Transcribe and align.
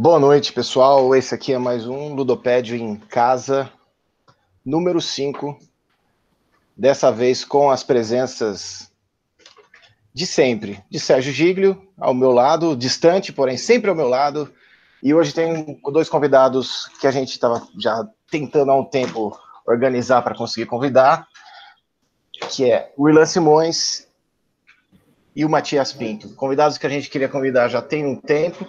Boa 0.00 0.18
noite, 0.18 0.50
pessoal. 0.50 1.14
Esse 1.14 1.34
aqui 1.34 1.52
é 1.52 1.58
mais 1.58 1.86
um 1.86 2.14
Ludopédio 2.14 2.74
em 2.74 2.96
Casa, 2.96 3.70
número 4.64 4.98
5. 4.98 5.58
Dessa 6.74 7.12
vez 7.12 7.44
com 7.44 7.70
as 7.70 7.84
presenças 7.84 8.90
de 10.14 10.26
sempre, 10.26 10.82
de 10.88 10.98
Sérgio 10.98 11.34
Giglio, 11.34 11.86
ao 11.98 12.14
meu 12.14 12.30
lado, 12.30 12.74
distante, 12.74 13.30
porém 13.30 13.58
sempre 13.58 13.90
ao 13.90 13.94
meu 13.94 14.08
lado. 14.08 14.50
E 15.02 15.12
hoje 15.12 15.34
tem 15.34 15.78
dois 15.92 16.08
convidados 16.08 16.88
que 16.98 17.06
a 17.06 17.10
gente 17.10 17.32
estava 17.32 17.68
já 17.78 18.08
tentando 18.30 18.70
há 18.70 18.80
um 18.80 18.86
tempo 18.86 19.38
organizar 19.66 20.22
para 20.22 20.34
conseguir 20.34 20.64
convidar, 20.64 21.28
que 22.48 22.72
é 22.72 22.90
o 22.96 23.06
Irlan 23.06 23.26
Simões 23.26 24.08
e 25.36 25.44
o 25.44 25.50
Matias 25.50 25.92
Pinto. 25.92 26.34
Convidados 26.36 26.78
que 26.78 26.86
a 26.86 26.90
gente 26.90 27.10
queria 27.10 27.28
convidar 27.28 27.68
já 27.68 27.82
tem 27.82 28.06
um 28.06 28.16
tempo, 28.16 28.66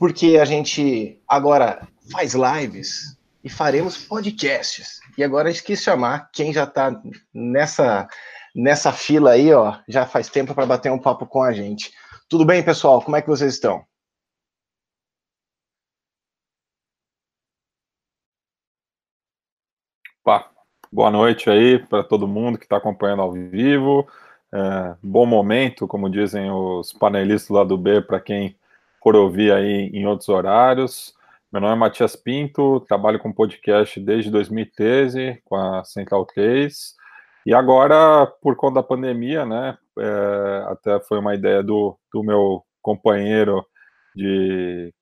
porque 0.00 0.38
a 0.40 0.46
gente 0.46 1.20
agora 1.28 1.86
faz 2.10 2.32
lives 2.32 3.18
e 3.44 3.50
faremos 3.50 3.98
podcasts. 3.98 4.98
E 5.18 5.22
agora 5.22 5.52
gente 5.52 5.62
quis 5.62 5.82
chamar 5.82 6.30
quem 6.32 6.54
já 6.54 6.64
está 6.64 7.02
nessa, 7.34 8.08
nessa 8.56 8.92
fila 8.92 9.32
aí, 9.32 9.52
ó, 9.52 9.78
já 9.86 10.06
faz 10.06 10.30
tempo 10.30 10.54
para 10.54 10.64
bater 10.64 10.90
um 10.90 10.98
papo 10.98 11.26
com 11.26 11.42
a 11.42 11.52
gente. 11.52 11.92
Tudo 12.30 12.46
bem, 12.46 12.64
pessoal? 12.64 13.02
Como 13.02 13.14
é 13.14 13.20
que 13.20 13.28
vocês 13.28 13.52
estão? 13.52 13.84
Opa, 20.24 20.50
boa 20.90 21.10
noite 21.10 21.50
aí 21.50 21.78
para 21.78 22.02
todo 22.02 22.26
mundo 22.26 22.56
que 22.56 22.64
está 22.64 22.78
acompanhando 22.78 23.20
ao 23.20 23.32
vivo. 23.32 24.08
É, 24.50 24.96
bom 25.02 25.26
momento, 25.26 25.86
como 25.86 26.08
dizem 26.08 26.50
os 26.50 26.90
panelistas 26.90 27.50
lá 27.50 27.64
do 27.64 27.76
B, 27.76 28.00
para 28.00 28.18
quem 28.18 28.58
for 29.02 29.16
ouvir 29.16 29.52
aí 29.52 29.90
em 29.92 30.06
outros 30.06 30.28
horários. 30.28 31.14
Meu 31.50 31.60
nome 31.60 31.74
é 31.74 31.76
Matias 31.76 32.14
Pinto, 32.14 32.80
trabalho 32.80 33.18
com 33.18 33.32
podcast 33.32 33.98
desde 33.98 34.30
2013 34.30 35.40
com 35.44 35.56
a 35.56 35.82
Central 35.84 36.24
3. 36.26 36.94
E 37.46 37.54
agora, 37.54 38.26
por 38.42 38.54
conta 38.56 38.74
da 38.74 38.82
pandemia, 38.82 39.44
né, 39.46 39.76
é, 39.98 40.64
até 40.68 41.00
foi 41.00 41.18
uma 41.18 41.34
ideia 41.34 41.62
do, 41.62 41.98
do 42.12 42.22
meu 42.22 42.62
companheiro 42.82 43.64
de 44.14 44.92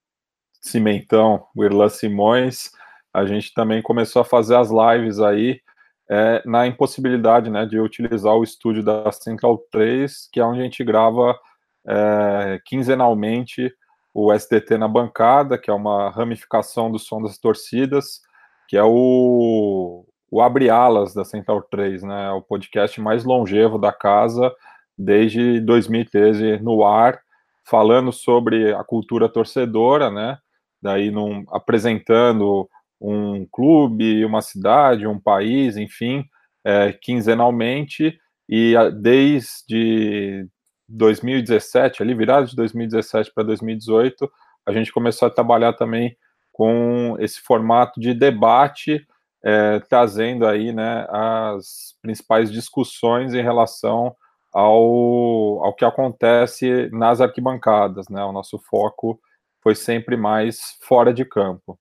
cimentão, 0.62 1.44
o 1.54 1.64
Irlan 1.64 1.88
Simões, 1.88 2.70
a 3.12 3.24
gente 3.24 3.52
também 3.52 3.82
começou 3.82 4.22
a 4.22 4.24
fazer 4.24 4.56
as 4.56 4.70
lives 4.70 5.18
aí 5.18 5.60
é, 6.08 6.42
na 6.46 6.66
impossibilidade 6.66 7.50
né, 7.50 7.66
de 7.66 7.80
utilizar 7.80 8.34
o 8.34 8.44
estúdio 8.44 8.82
da 8.82 9.10
Central 9.10 9.58
3, 9.70 10.28
que 10.32 10.40
é 10.40 10.44
onde 10.44 10.60
a 10.60 10.64
gente 10.64 10.84
grava 10.84 11.38
é, 11.86 12.60
quinzenalmente 12.64 13.72
o 14.20 14.32
SDT 14.32 14.76
na 14.76 14.88
bancada, 14.88 15.56
que 15.56 15.70
é 15.70 15.72
uma 15.72 16.10
ramificação 16.10 16.90
do 16.90 16.98
som 16.98 17.22
das 17.22 17.38
torcidas, 17.38 18.20
que 18.66 18.76
é 18.76 18.82
o, 18.82 20.04
o 20.28 20.42
Abre 20.42 20.68
Alas 20.68 21.14
da 21.14 21.24
Central 21.24 21.62
3, 21.62 22.02
né, 22.02 22.26
é 22.26 22.32
o 22.32 22.42
podcast 22.42 23.00
mais 23.00 23.22
longevo 23.22 23.78
da 23.78 23.92
casa 23.92 24.52
desde 24.96 25.60
2013 25.60 26.58
no 26.58 26.84
ar, 26.84 27.20
falando 27.64 28.10
sobre 28.10 28.74
a 28.74 28.82
cultura 28.82 29.28
torcedora, 29.28 30.10
né, 30.10 30.36
daí 30.82 31.12
num, 31.12 31.44
apresentando 31.52 32.68
um 33.00 33.46
clube, 33.46 34.24
uma 34.24 34.42
cidade, 34.42 35.06
um 35.06 35.20
país, 35.20 35.76
enfim, 35.76 36.24
é, 36.64 36.92
quinzenalmente, 36.92 38.18
e 38.48 38.74
desde 39.00 40.48
2017, 40.88 42.02
ali 42.02 42.14
virado 42.14 42.46
de 42.46 42.56
2017 42.56 43.32
para 43.32 43.44
2018, 43.44 44.30
a 44.66 44.72
gente 44.72 44.92
começou 44.92 45.28
a 45.28 45.30
trabalhar 45.30 45.72
também 45.74 46.16
com 46.52 47.16
esse 47.20 47.40
formato 47.40 48.00
de 48.00 48.12
debate, 48.14 49.06
é, 49.44 49.80
trazendo 49.80 50.46
aí 50.46 50.72
né, 50.72 51.06
as 51.08 51.96
principais 52.02 52.50
discussões 52.50 53.32
em 53.34 53.42
relação 53.42 54.16
ao, 54.52 55.64
ao 55.64 55.74
que 55.74 55.84
acontece 55.84 56.88
nas 56.92 57.20
arquibancadas. 57.20 58.08
Né? 58.08 58.24
O 58.24 58.32
nosso 58.32 58.58
foco 58.58 59.20
foi 59.62 59.74
sempre 59.74 60.16
mais 60.16 60.76
fora 60.82 61.12
de 61.12 61.24
campo. 61.24 61.78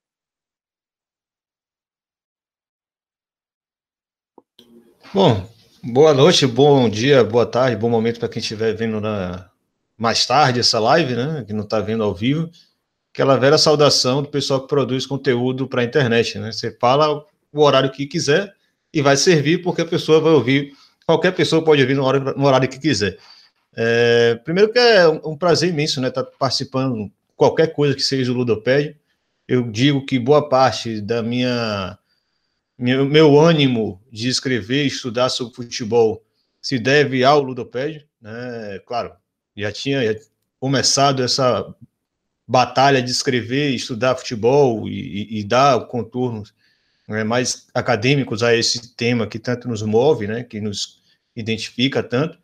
Bom, 5.13 5.47
boa 5.89 6.13
noite, 6.13 6.45
bom 6.45 6.89
dia, 6.89 7.23
boa 7.23 7.45
tarde, 7.45 7.77
bom 7.77 7.89
momento 7.89 8.19
para 8.19 8.27
quem 8.27 8.41
estiver 8.41 8.73
vendo 8.75 8.99
na... 8.99 9.49
mais 9.97 10.25
tarde 10.25 10.59
essa 10.59 10.79
live, 10.79 11.15
né? 11.15 11.45
Que 11.47 11.53
não 11.53 11.63
está 11.63 11.79
vendo 11.79 12.03
ao 12.03 12.13
vivo. 12.13 12.51
Aquela 13.13 13.37
velha 13.37 13.57
saudação 13.57 14.21
do 14.21 14.27
pessoal 14.27 14.61
que 14.61 14.67
produz 14.67 15.05
conteúdo 15.05 15.65
para 15.65 15.81
a 15.81 15.85
internet, 15.85 16.37
né? 16.39 16.51
Você 16.51 16.71
fala 16.77 17.25
o 17.53 17.61
horário 17.61 17.89
que 17.89 18.05
quiser 18.05 18.53
e 18.93 19.01
vai 19.01 19.15
servir 19.15 19.61
porque 19.61 19.81
a 19.81 19.85
pessoa 19.85 20.19
vai 20.19 20.33
ouvir, 20.33 20.73
qualquer 21.05 21.31
pessoa 21.31 21.63
pode 21.63 21.81
ouvir 21.81 21.95
no 21.95 22.03
horário, 22.03 22.37
no 22.37 22.45
horário 22.45 22.67
que 22.67 22.79
quiser. 22.79 23.17
É, 23.73 24.35
primeiro 24.43 24.71
que 24.71 24.79
é 24.79 25.07
um 25.07 25.37
prazer 25.37 25.69
imenso, 25.69 26.01
né? 26.01 26.09
Estar 26.09 26.23
tá 26.23 26.31
participando 26.37 27.09
qualquer 27.33 27.67
coisa 27.67 27.95
que 27.95 28.01
seja 28.01 28.33
do 28.33 28.39
Ludopédio. 28.39 28.93
Eu 29.47 29.63
digo 29.63 30.05
que 30.05 30.19
boa 30.19 30.49
parte 30.49 30.99
da 30.99 31.23
minha 31.23 31.97
meu, 32.77 33.05
meu 33.05 33.39
ânimo 33.39 34.01
de 34.11 34.27
escrever 34.27 34.83
e 34.83 34.87
estudar 34.87 35.29
sobre 35.29 35.55
futebol 35.55 36.23
se 36.61 36.77
deve 36.77 37.23
ao 37.23 37.41
Ludopédio, 37.41 38.03
né? 38.21 38.79
Claro, 38.85 39.13
já 39.55 39.71
tinha 39.71 40.01
começado 40.59 41.23
essa 41.23 41.73
batalha 42.47 43.01
de 43.01 43.11
escrever, 43.11 43.71
estudar 43.71 44.15
futebol 44.15 44.87
e, 44.87 45.37
e, 45.37 45.39
e 45.39 45.43
dar 45.43 45.87
contornos 45.87 46.53
né, 47.07 47.23
mais 47.23 47.67
acadêmicos 47.73 48.43
a 48.43 48.55
esse 48.55 48.95
tema 48.95 49.27
que 49.27 49.39
tanto 49.39 49.67
nos 49.67 49.81
move, 49.81 50.27
né, 50.27 50.43
que 50.43 50.61
nos 50.61 51.01
identifica 51.35 52.01
tanto. 52.03 52.37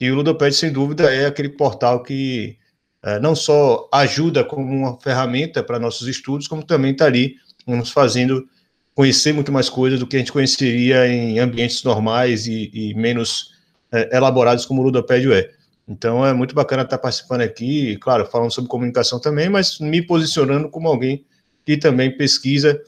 E 0.00 0.10
o 0.10 0.14
Ludopédio, 0.14 0.58
sem 0.58 0.72
dúvida, 0.72 1.12
é 1.12 1.26
aquele 1.26 1.48
portal 1.48 2.02
que 2.02 2.58
é, 3.02 3.18
não 3.18 3.34
só 3.34 3.88
ajuda 3.92 4.44
como 4.44 4.62
uma 4.62 5.00
ferramenta 5.00 5.62
para 5.62 5.78
nossos 5.78 6.08
estudos, 6.08 6.48
como 6.48 6.62
também 6.62 6.92
está 6.92 7.06
ali 7.06 7.36
nos 7.66 7.90
fazendo 7.90 8.48
conhecer 8.96 9.34
muito 9.34 9.52
mais 9.52 9.68
coisas 9.68 10.00
do 10.00 10.06
que 10.06 10.16
a 10.16 10.18
gente 10.18 10.32
conheceria 10.32 11.06
em 11.06 11.38
ambientes 11.38 11.84
normais 11.84 12.46
e, 12.46 12.70
e 12.72 12.94
menos 12.94 13.52
é, 13.92 14.16
elaborados 14.16 14.64
como 14.64 14.80
o 14.80 14.84
Ludopédio 14.84 15.34
é. 15.34 15.50
Então 15.86 16.24
é 16.24 16.32
muito 16.32 16.54
bacana 16.54 16.82
estar 16.82 16.96
participando 16.96 17.42
aqui, 17.42 17.98
claro, 17.98 18.24
falando 18.24 18.50
sobre 18.50 18.70
comunicação 18.70 19.20
também, 19.20 19.50
mas 19.50 19.78
me 19.78 20.00
posicionando 20.00 20.70
como 20.70 20.88
alguém 20.88 21.26
que 21.66 21.76
também 21.76 22.16
pesquisa 22.16 22.80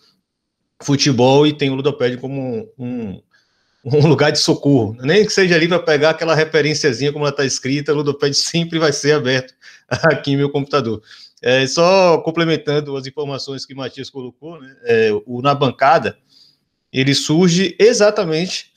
futebol 0.82 1.46
e 1.46 1.52
tem 1.52 1.68
o 1.68 1.74
Ludopédio 1.74 2.18
como 2.18 2.72
um, 2.78 3.20
um, 3.84 4.06
lugar 4.08 4.32
de 4.32 4.38
socorro. 4.38 4.96
Nem 5.00 5.26
que 5.26 5.32
seja 5.32 5.56
ali 5.56 5.68
para 5.68 5.78
pegar 5.78 6.10
aquela 6.10 6.34
referenciazinha 6.34 7.12
como 7.12 7.26
ela 7.26 7.32
está 7.32 7.44
escrita, 7.44 7.92
o 7.92 7.96
Ludopédio 7.96 8.34
sempre 8.40 8.78
vai 8.78 8.94
ser 8.94 9.12
aberto 9.12 9.52
aqui 9.86 10.32
em 10.32 10.38
meu 10.38 10.48
computador. 10.48 11.02
É, 11.42 11.66
só 11.66 12.18
complementando 12.18 12.96
as 12.96 13.06
informações 13.06 13.64
que 13.64 13.74
o 13.74 13.76
Matias 13.76 14.10
colocou, 14.10 14.60
né, 14.60 14.76
é, 14.82 15.10
o 15.26 15.40
Na 15.40 15.54
Bancada, 15.54 16.18
ele 16.92 17.14
surge 17.14 17.76
exatamente 17.78 18.72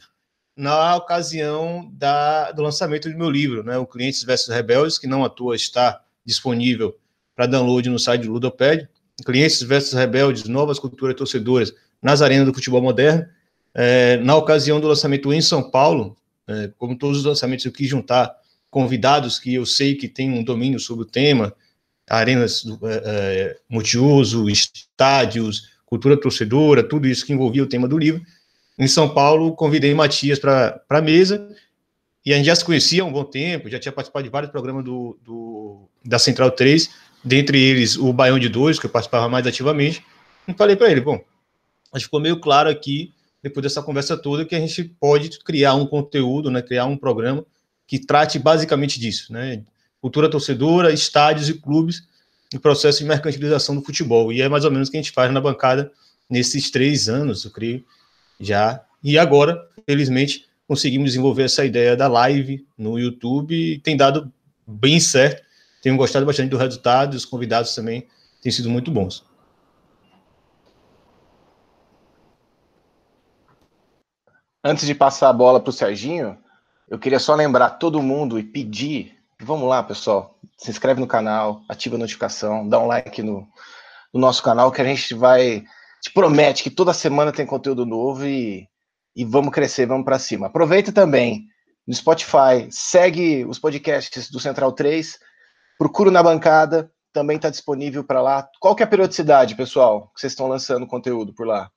na 0.55 0.95
ocasião 0.95 1.89
da, 1.93 2.51
do 2.51 2.61
lançamento 2.61 3.09
do 3.09 3.17
meu 3.17 3.29
livro, 3.29 3.63
né, 3.63 3.77
o 3.77 3.87
Clientes 3.87 4.23
versus 4.23 4.53
Rebeldes, 4.53 4.99
que 4.99 5.07
não 5.07 5.23
à 5.23 5.29
toa 5.29 5.55
está 5.55 6.01
disponível 6.25 6.95
para 7.35 7.47
download 7.47 7.89
no 7.89 7.97
site 7.97 8.23
do 8.23 8.33
Ludoped, 8.33 8.87
Clientes 9.25 9.61
versus 9.63 9.93
Rebeldes, 9.93 10.43
Novas 10.45 10.79
Culturas 10.79 11.15
Torcedoras 11.15 11.73
nas 12.01 12.21
Arenas 12.21 12.45
do 12.45 12.53
Futebol 12.53 12.81
Moderno. 12.81 13.25
É, 13.73 14.17
na 14.17 14.35
ocasião 14.35 14.79
do 14.79 14.87
lançamento 14.87 15.31
em 15.31 15.41
São 15.41 15.69
Paulo, 15.69 16.17
é, 16.47 16.71
como 16.77 16.97
todos 16.97 17.19
os 17.19 17.25
lançamentos, 17.25 17.65
eu 17.65 17.71
quis 17.71 17.87
juntar 17.87 18.35
convidados 18.69 19.39
que 19.39 19.53
eu 19.53 19.65
sei 19.65 19.95
que 19.95 20.07
têm 20.07 20.31
um 20.31 20.43
domínio 20.43 20.79
sobre 20.79 21.03
o 21.03 21.07
tema, 21.07 21.53
arenas 22.11 22.63
é, 23.05 23.57
multiuso, 23.69 24.49
estádios, 24.49 25.69
cultura 25.85 26.19
torcedora, 26.19 26.83
tudo 26.83 27.07
isso 27.07 27.25
que 27.25 27.31
envolvia 27.31 27.63
o 27.63 27.67
tema 27.67 27.87
do 27.87 27.97
livro. 27.97 28.21
Em 28.77 28.87
São 28.87 29.13
Paulo, 29.13 29.55
convidei 29.55 29.93
Matias 29.93 30.37
para 30.37 30.81
a 30.89 31.01
mesa, 31.01 31.47
e 32.25 32.33
a 32.33 32.37
gente 32.37 32.45
já 32.45 32.55
se 32.55 32.65
conhecia 32.65 33.01
há 33.01 33.05
um 33.05 33.11
bom 33.11 33.23
tempo, 33.23 33.69
já 33.69 33.79
tinha 33.79 33.91
participado 33.91 34.23
de 34.23 34.29
vários 34.29 34.51
programas 34.51 34.83
do, 34.83 35.17
do 35.23 35.89
da 36.03 36.19
Central 36.19 36.51
3, 36.51 36.89
dentre 37.23 37.61
eles 37.61 37.95
o 37.95 38.11
Baião 38.11 38.37
de 38.37 38.49
Dois, 38.49 38.77
que 38.77 38.85
eu 38.85 38.89
participava 38.89 39.29
mais 39.29 39.47
ativamente, 39.47 40.03
e 40.47 40.53
falei 40.53 40.75
para 40.75 40.91
ele, 40.91 41.01
bom, 41.01 41.23
acho 41.93 42.03
que 42.03 42.05
ficou 42.05 42.19
meio 42.19 42.39
claro 42.39 42.69
aqui, 42.69 43.13
depois 43.41 43.63
dessa 43.63 43.81
conversa 43.81 44.17
toda, 44.17 44.45
que 44.45 44.55
a 44.55 44.59
gente 44.59 44.83
pode 44.83 45.39
criar 45.39 45.75
um 45.75 45.85
conteúdo, 45.85 46.51
né, 46.51 46.61
criar 46.61 46.85
um 46.85 46.97
programa 46.97 47.45
que 47.87 47.99
trate 47.99 48.37
basicamente 48.37 48.99
disso, 48.99 49.31
né, 49.31 49.63
cultura 50.01 50.29
torcedora, 50.29 50.91
estádios 50.91 51.47
e 51.47 51.53
clubes 51.53 52.07
no 52.53 52.59
processo 52.59 52.99
de 52.99 53.05
mercantilização 53.05 53.75
do 53.75 53.81
futebol. 53.81 54.33
E 54.33 54.41
é 54.41 54.49
mais 54.49 54.65
ou 54.65 54.71
menos 54.71 54.87
o 54.87 54.91
que 54.91 54.97
a 54.97 55.01
gente 55.01 55.11
faz 55.11 55.31
na 55.31 55.39
bancada 55.39 55.91
nesses 56.29 56.71
três 56.71 57.07
anos, 57.07 57.45
eu 57.45 57.51
creio, 57.51 57.85
já. 58.39 58.83
E 59.03 59.17
agora, 59.17 59.61
felizmente, 59.85 60.45
conseguimos 60.67 61.11
desenvolver 61.11 61.43
essa 61.43 61.65
ideia 61.65 61.95
da 61.95 62.07
live 62.07 62.65
no 62.77 62.97
YouTube 62.97 63.53
e 63.53 63.79
tem 63.79 63.95
dado 63.95 64.31
bem 64.65 64.99
certo. 64.99 65.43
Tenho 65.81 65.97
gostado 65.97 66.25
bastante 66.25 66.49
do 66.49 66.57
resultado, 66.57 67.13
os 67.13 67.25
convidados 67.25 67.75
também 67.75 68.07
têm 68.41 68.51
sido 68.51 68.69
muito 68.69 68.91
bons. 68.91 69.25
Antes 74.63 74.85
de 74.85 74.93
passar 74.93 75.29
a 75.29 75.33
bola 75.33 75.59
para 75.59 75.71
o 75.71 75.73
Serginho, 75.73 76.37
eu 76.87 76.99
queria 76.99 77.19
só 77.19 77.33
lembrar 77.33 77.71
todo 77.71 78.01
mundo 78.01 78.37
e 78.37 78.43
pedir, 78.43 79.17
vamos 79.43 79.67
lá, 79.67 79.81
pessoal, 79.83 80.37
se 80.57 80.69
inscreve 80.69 80.99
no 80.99 81.07
canal, 81.07 81.61
ativa 81.67 81.95
a 81.95 81.99
notificação, 81.99 82.67
dá 82.67 82.79
um 82.79 82.87
like 82.87 83.21
no, 83.21 83.47
no 84.13 84.19
nosso 84.19 84.41
canal 84.43 84.71
que 84.71 84.81
a 84.81 84.85
gente 84.85 85.13
vai 85.13 85.63
te 86.01 86.11
promete 86.11 86.63
que 86.63 86.69
toda 86.69 86.93
semana 86.93 87.31
tem 87.31 87.45
conteúdo 87.45 87.85
novo 87.85 88.25
e, 88.25 88.67
e 89.15 89.23
vamos 89.23 89.53
crescer, 89.53 89.85
vamos 89.85 90.03
para 90.03 90.17
cima. 90.17 90.47
Aproveita 90.47 90.91
também 90.91 91.47
no 91.85 91.93
Spotify, 91.93 92.67
segue 92.71 93.45
os 93.45 93.59
podcasts 93.59 94.29
do 94.29 94.39
Central 94.39 94.71
3, 94.71 95.19
procura 95.77 96.09
na 96.09 96.23
bancada, 96.23 96.91
também 97.13 97.35
está 97.35 97.49
disponível 97.49 98.03
para 98.03 98.21
lá. 98.21 98.49
Qual 98.59 98.75
que 98.75 98.81
é 98.81 98.85
a 98.85 98.89
periodicidade, 98.89 99.55
pessoal, 99.55 100.11
que 100.13 100.21
vocês 100.21 100.33
estão 100.33 100.47
lançando 100.47 100.87
conteúdo 100.87 101.33
por 101.33 101.45
lá? 101.45 101.69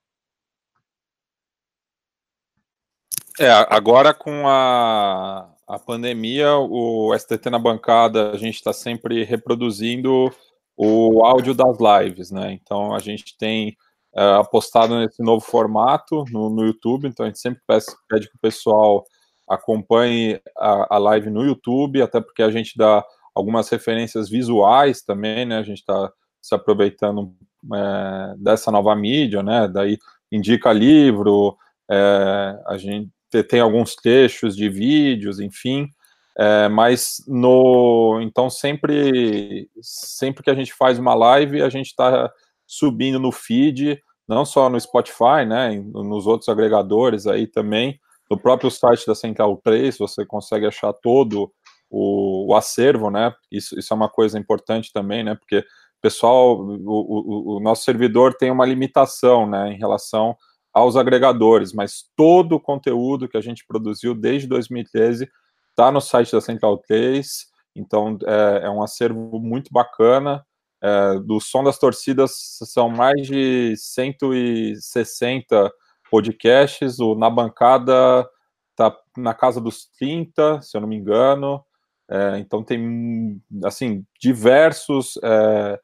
É, 3.37 3.51
agora 3.69 4.13
com 4.13 4.47
a, 4.47 5.54
a 5.67 5.79
pandemia, 5.79 6.55
o 6.57 7.15
STT 7.17 7.49
na 7.49 7.57
bancada, 7.57 8.31
a 8.31 8.37
gente 8.37 8.55
está 8.55 8.71
sempre 8.71 9.23
reproduzindo 9.23 10.31
o 10.77 11.25
áudio 11.25 11.53
das 11.53 11.77
lives, 11.79 12.31
né? 12.31 12.53
Então 12.53 12.93
a 12.93 12.99
gente 12.99 13.37
tem 13.37 13.75
é, 14.15 14.23
apostado 14.35 14.97
nesse 14.99 15.23
novo 15.23 15.43
formato 15.43 16.23
no, 16.31 16.49
no, 16.49 16.65
YouTube, 16.65 17.07
então 17.07 17.25
a 17.25 17.29
gente 17.29 17.39
sempre 17.39 17.61
pede, 17.67 17.85
pede 18.07 18.29
que 18.29 18.35
o 18.35 18.39
pessoal 18.39 19.03
acompanhe 19.49 20.39
a, 20.57 20.95
a, 20.95 20.97
live 20.97 21.29
no 21.29 21.43
YouTube, 21.43 22.01
até 22.01 22.21
porque 22.21 22.43
a 22.43 22.51
gente 22.51 22.77
dá 22.77 23.03
algumas 23.33 23.69
referências 23.69 24.29
visuais 24.29 25.01
também, 25.01 25.45
né? 25.45 25.57
A 25.57 25.63
gente 25.63 25.79
está 25.79 26.11
se 26.41 26.53
aproveitando 26.53 27.33
é, 27.73 28.35
dessa 28.37 28.71
nova 28.71 28.95
mídia, 28.95 29.41
né? 29.41 29.67
Daí 29.67 29.97
indica 30.31 30.71
livro, 30.71 31.57
é, 31.89 32.59
a 32.67 32.77
gente 32.77 33.09
tem 33.43 33.59
alguns 33.59 33.95
trechos 33.95 34.55
de 34.55 34.69
vídeos, 34.69 35.39
enfim. 35.39 35.89
É, 36.37 36.67
mas 36.67 37.23
no 37.25 38.19
então 38.21 38.49
sempre 38.49 39.69
sempre 39.81 40.43
que 40.43 40.49
a 40.49 40.53
gente 40.53 40.73
faz 40.73 40.99
uma 40.99 41.13
live 41.13 41.61
a 41.61 41.69
gente 41.69 41.85
está 41.85 42.29
subindo 42.67 43.17
no 43.17 43.31
feed 43.31 44.01
não 44.27 44.43
só 44.43 44.69
no 44.69 44.77
Spotify 44.77 45.45
né 45.47 45.81
nos 45.93 46.27
outros 46.27 46.49
agregadores 46.49 47.25
aí 47.25 47.47
também 47.47 47.97
no 48.29 48.37
próprio 48.37 48.69
site 48.69 49.07
da 49.07 49.15
Central 49.15 49.55
3 49.63 49.97
você 49.97 50.25
consegue 50.25 50.65
achar 50.65 50.91
todo 50.91 51.49
o, 51.89 52.51
o 52.51 52.53
acervo 52.53 53.09
né 53.09 53.33
isso, 53.49 53.79
isso 53.79 53.93
é 53.93 53.95
uma 53.95 54.09
coisa 54.09 54.37
importante 54.37 54.91
também 54.91 55.23
né 55.23 55.35
porque 55.35 55.63
pessoal 56.01 56.59
o, 56.59 56.75
o, 56.85 57.57
o 57.57 57.59
nosso 57.61 57.85
servidor 57.85 58.33
tem 58.33 58.51
uma 58.51 58.65
limitação 58.65 59.47
né 59.47 59.71
em 59.71 59.77
relação 59.77 60.35
aos 60.75 60.97
agregadores, 60.97 61.71
mas 61.71 62.03
todo 62.17 62.57
o 62.57 62.59
conteúdo 62.59 63.29
que 63.29 63.37
a 63.37 63.41
gente 63.41 63.65
produziu 63.65 64.13
desde 64.13 64.45
2013 64.45 65.31
está 65.69 65.89
no 65.89 66.01
site 66.01 66.33
da 66.33 66.41
Central 66.41 66.77
3, 66.79 67.45
então 67.73 68.17
é, 68.25 68.65
é 68.65 68.69
um 68.69 68.83
acervo 68.83 69.39
muito 69.39 69.71
bacana. 69.71 70.45
É, 70.83 71.17
do 71.19 71.39
Som 71.39 71.63
das 71.63 71.79
Torcidas 71.79 72.33
são 72.65 72.89
mais 72.89 73.25
de 73.25 73.73
160 73.77 75.71
podcasts, 76.11 76.99
o 76.99 77.15
Na 77.15 77.29
Bancada 77.29 78.29
está 78.71 78.93
na 79.17 79.33
casa 79.33 79.61
dos 79.61 79.85
30, 79.97 80.61
se 80.61 80.75
eu 80.75 80.81
não 80.81 80.89
me 80.89 80.97
engano. 80.97 81.63
É, 82.11 82.37
então 82.37 82.61
tem 82.61 83.41
assim 83.63 84.05
diversos 84.19 85.17
é, 85.23 85.79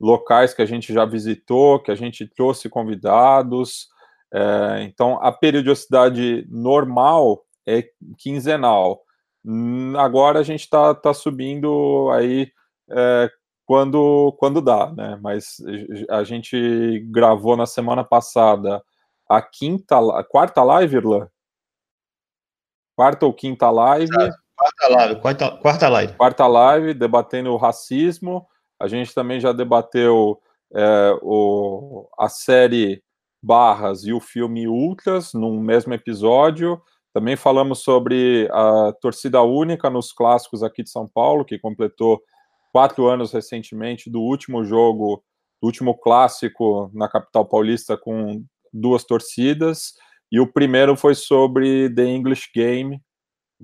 locais 0.00 0.54
que 0.54 0.62
a 0.62 0.66
gente 0.66 0.94
já 0.94 1.04
visitou, 1.04 1.78
que 1.78 1.90
a 1.90 1.94
gente 1.94 2.26
trouxe 2.26 2.70
convidados. 2.70 3.90
É, 4.32 4.82
então, 4.82 5.22
a 5.22 5.32
periodicidade 5.32 6.46
normal 6.48 7.44
é 7.66 7.84
quinzenal. 8.18 9.02
Hum, 9.44 9.94
agora 9.96 10.38
a 10.38 10.42
gente 10.42 10.60
está 10.60 10.94
tá 10.94 11.12
subindo 11.12 12.10
aí 12.12 12.50
é, 12.90 13.30
quando, 13.66 14.36
quando 14.38 14.60
dá, 14.60 14.92
né? 14.92 15.18
Mas 15.22 15.56
a 16.10 16.24
gente 16.24 17.00
gravou 17.10 17.56
na 17.56 17.66
semana 17.66 18.04
passada 18.04 18.82
a 19.28 19.40
quinta, 19.40 19.96
a 20.18 20.24
quarta 20.24 20.62
live, 20.62 20.96
Irlan? 20.96 21.28
Quarta 22.96 23.26
ou 23.26 23.32
quinta 23.32 23.70
live? 23.70 24.10
Quarta 24.56 24.88
live, 24.88 25.20
quarta, 25.20 25.50
quarta 25.56 25.88
live. 25.88 26.12
Quarta 26.16 26.46
live, 26.46 26.94
debatendo 26.94 27.50
o 27.50 27.56
racismo. 27.56 28.46
A 28.78 28.88
gente 28.88 29.14
também 29.14 29.40
já 29.40 29.52
debateu 29.52 30.40
é, 30.74 31.18
o, 31.22 32.08
a 32.18 32.28
série 32.28 33.02
Barras 33.42 34.04
e 34.04 34.12
o 34.12 34.20
filme 34.20 34.68
Ultras 34.68 35.32
num 35.32 35.60
mesmo 35.60 35.94
episódio. 35.94 36.80
Também 37.12 37.36
falamos 37.36 37.80
sobre 37.80 38.48
a 38.52 38.92
torcida 39.00 39.42
única 39.42 39.90
nos 39.90 40.12
clássicos 40.12 40.62
aqui 40.62 40.82
de 40.82 40.90
São 40.90 41.08
Paulo, 41.08 41.44
que 41.44 41.58
completou 41.58 42.22
quatro 42.72 43.06
anos 43.06 43.32
recentemente 43.32 44.08
do 44.08 44.20
último 44.20 44.64
jogo, 44.64 45.22
do 45.60 45.66
último 45.66 45.98
clássico 45.98 46.90
na 46.94 47.08
capital 47.08 47.44
paulista 47.44 47.96
com 47.96 48.44
duas 48.72 49.04
torcidas. 49.04 49.94
E 50.30 50.38
o 50.38 50.46
primeiro 50.46 50.96
foi 50.96 51.14
sobre 51.14 51.92
The 51.92 52.04
English 52.04 52.48
Game, 52.54 53.02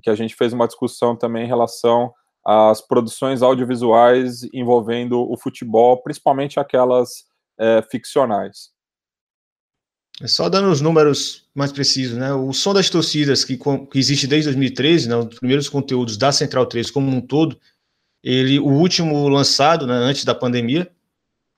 que 0.03 0.09
a 0.09 0.15
gente 0.15 0.35
fez 0.35 0.51
uma 0.51 0.67
discussão 0.67 1.15
também 1.15 1.45
em 1.45 1.47
relação 1.47 2.13
às 2.45 2.81
produções 2.81 3.41
audiovisuais 3.41 4.43
envolvendo 4.53 5.19
o 5.19 5.37
futebol, 5.37 6.01
principalmente 6.01 6.59
aquelas 6.59 7.25
é, 7.57 7.81
ficcionais. 7.89 8.76
É 10.21 10.27
só 10.27 10.49
dando 10.49 10.69
os 10.69 10.81
números 10.81 11.45
mais 11.53 11.71
precisos, 11.71 12.17
né? 12.17 12.33
O 12.33 12.51
som 12.51 12.73
das 12.73 12.89
torcidas, 12.89 13.43
que, 13.43 13.57
que 13.57 13.99
existe 13.99 14.25
desde 14.25 14.49
2013, 14.49 15.09
né? 15.09 15.15
Os 15.15 15.37
primeiros 15.37 15.69
conteúdos 15.69 16.17
da 16.17 16.31
Central 16.31 16.65
3 16.65 16.89
como 16.89 17.09
um 17.15 17.21
todo, 17.21 17.59
ele, 18.23 18.59
o 18.59 18.67
último 18.67 19.27
lançado, 19.29 19.85
né, 19.85 19.93
antes 19.93 20.25
da 20.25 20.35
pandemia, 20.35 20.89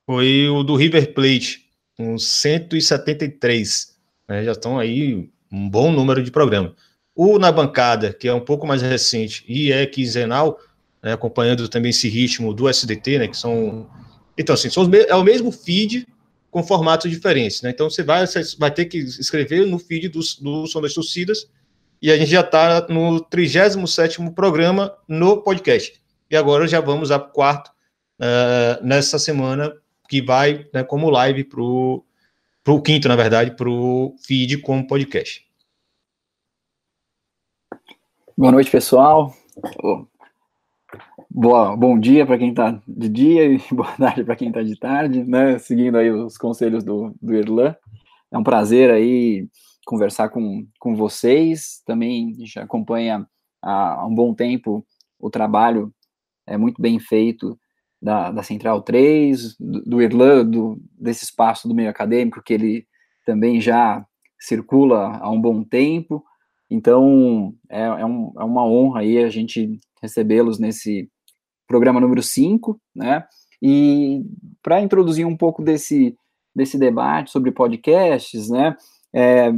foi 0.06 0.47
o 0.50 0.61
do 0.61 0.75
River 0.75 1.13
Plate, 1.13 1.65
com 1.95 2.17
173. 2.17 3.95
Né? 4.27 4.44
Já 4.44 4.51
estão 4.51 4.77
aí 4.77 5.29
um 5.51 5.69
bom 5.69 5.91
número 5.91 6.21
de 6.21 6.31
programas. 6.31 6.73
O 7.15 7.39
Na 7.39 7.51
Bancada, 7.51 8.13
que 8.13 8.27
é 8.27 8.33
um 8.33 8.39
pouco 8.39 8.67
mais 8.67 8.81
recente 8.81 9.44
e 9.47 9.71
é 9.71 9.85
quinzenal, 9.85 10.59
né, 11.01 11.13
acompanhando 11.13 11.67
também 11.67 11.89
esse 11.89 12.07
ritmo 12.07 12.53
do 12.53 12.69
SDT, 12.69 13.19
né, 13.19 13.27
que 13.27 13.38
são... 13.38 13.89
Então, 14.37 14.54
assim, 14.54 14.69
são 14.69 14.83
os, 14.83 14.94
é 14.94 15.16
o 15.16 15.23
mesmo 15.23 15.51
feed, 15.51 16.07
com 16.49 16.63
formatos 16.63 17.09
diferentes. 17.09 17.61
Né? 17.61 17.69
Então 17.69 17.89
você 17.89 18.03
vai, 18.03 18.25
você 18.25 18.41
vai 18.57 18.71
ter 18.71 18.85
que 18.85 18.97
escrever 18.97 19.65
no 19.65 19.79
feed 19.79 20.09
do, 20.09 20.19
do 20.41 20.68
Som 20.68 20.81
das 20.81 20.94
Torcidas 20.94 21.49
e 22.01 22.11
a 22.11 22.18
gente 22.18 22.31
já 22.31 22.41
está 22.41 22.87
no 22.87 23.19
37 23.19 24.31
programa 24.31 24.95
no 25.07 25.41
podcast. 25.41 26.01
E 26.29 26.35
agora 26.35 26.68
já 26.68 26.79
vamos 26.79 27.11
ao 27.11 27.29
quarto 27.29 27.69
uh, 28.19 28.83
nessa 28.83 29.19
semana, 29.19 29.73
que 30.07 30.21
vai 30.21 30.68
né, 30.73 30.83
como 30.83 31.09
live 31.09 31.44
para 31.44 31.61
o 31.61 32.81
quinto, 32.83 33.07
na 33.07 33.15
verdade, 33.15 33.51
para 33.51 33.69
o 33.69 34.15
feed 34.25 34.59
como 34.59 34.87
podcast. 34.87 35.45
Boa 38.37 38.51
noite, 38.51 38.71
pessoal. 38.71 39.35
Boa, 41.41 41.73
bom 41.73 41.97
dia 41.97 42.25
para 42.25 42.37
quem 42.37 42.49
está 42.49 42.83
de 42.85 43.07
dia 43.07 43.45
e 43.45 43.57
boa 43.73 43.89
tarde 43.93 44.25
para 44.25 44.35
quem 44.35 44.49
está 44.49 44.61
de 44.61 44.77
tarde, 44.77 45.23
né? 45.23 45.57
Seguindo 45.57 45.97
aí 45.97 46.11
os 46.11 46.37
conselhos 46.37 46.83
do, 46.83 47.15
do 47.21 47.33
Erlan. 47.33 47.73
É 48.29 48.37
um 48.37 48.43
prazer 48.43 48.91
aí 48.91 49.47
conversar 49.85 50.27
com, 50.27 50.67
com 50.77 50.97
vocês. 50.97 51.81
Também 51.85 52.31
a 52.31 52.39
gente 52.41 52.59
acompanha 52.59 53.25
há, 53.63 54.01
há 54.01 54.05
um 54.05 54.13
bom 54.13 54.33
tempo 54.33 54.85
o 55.17 55.29
trabalho 55.29 55.93
é 56.45 56.57
muito 56.57 56.81
bem 56.81 56.99
feito 56.99 57.57
da, 58.01 58.31
da 58.31 58.43
Central 58.43 58.81
3, 58.81 59.55
do, 59.57 59.81
do 59.85 60.01
Irlan, 60.01 60.45
do, 60.45 60.77
desse 60.91 61.23
espaço 61.23 61.69
do 61.69 61.73
meio 61.73 61.89
acadêmico, 61.89 62.43
que 62.43 62.53
ele 62.53 62.85
também 63.25 63.61
já 63.61 64.05
circula 64.37 65.17
há 65.21 65.31
um 65.31 65.39
bom 65.39 65.63
tempo. 65.63 66.21
Então, 66.69 67.55
é, 67.69 67.83
é, 67.83 68.05
um, 68.05 68.33
é 68.37 68.43
uma 68.43 68.65
honra 68.65 68.99
aí 68.99 69.19
a 69.19 69.29
gente 69.29 69.79
recebê-los 70.01 70.59
nesse, 70.59 71.09
programa 71.69 72.02
número 72.02 72.21
5, 72.23 72.81
né? 72.94 73.23
E 73.61 74.26
para 74.61 74.81
introduzir 74.81 75.26
um 75.26 75.38
pouco 75.38 75.61
desse, 75.61 76.18
desse 76.54 76.78
debate 76.78 77.31
sobre 77.31 77.52
podcasts, 77.52 78.49
né? 78.49 78.76
É, 79.14 79.52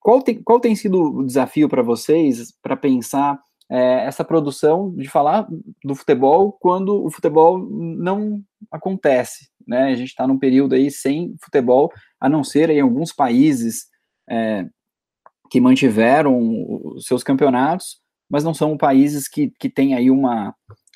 qual, 0.00 0.22
tem, 0.22 0.40
qual 0.40 0.60
tem 0.60 0.74
sido 0.76 1.18
o 1.18 1.26
desafio 1.26 1.68
para 1.68 1.82
vocês 1.82 2.54
para 2.62 2.76
pensar 2.76 3.40
é, 3.70 4.06
essa 4.06 4.24
produção 4.24 4.94
de 4.94 5.08
falar 5.08 5.46
do 5.84 5.94
futebol 5.94 6.52
quando 6.52 7.04
o 7.04 7.10
futebol 7.10 7.58
não 7.58 8.40
acontece, 8.70 9.50
né? 9.66 9.92
A 9.92 9.96
gente 9.96 10.08
está 10.08 10.26
num 10.26 10.38
período 10.38 10.76
aí 10.76 10.90
sem 10.90 11.34
futebol, 11.42 11.90
a 12.20 12.28
não 12.28 12.44
ser 12.44 12.70
em 12.70 12.80
alguns 12.80 13.12
países 13.12 13.86
é, 14.30 14.64
que 15.50 15.60
mantiveram 15.60 16.38
os 16.94 17.06
seus 17.06 17.24
campeonatos, 17.24 17.98
mas 18.30 18.44
não 18.44 18.54
são 18.54 18.76
países 18.76 19.26
que, 19.26 19.50
que 19.58 19.70
têm 19.70 19.94
aí 19.94 20.10
uma, 20.10 20.54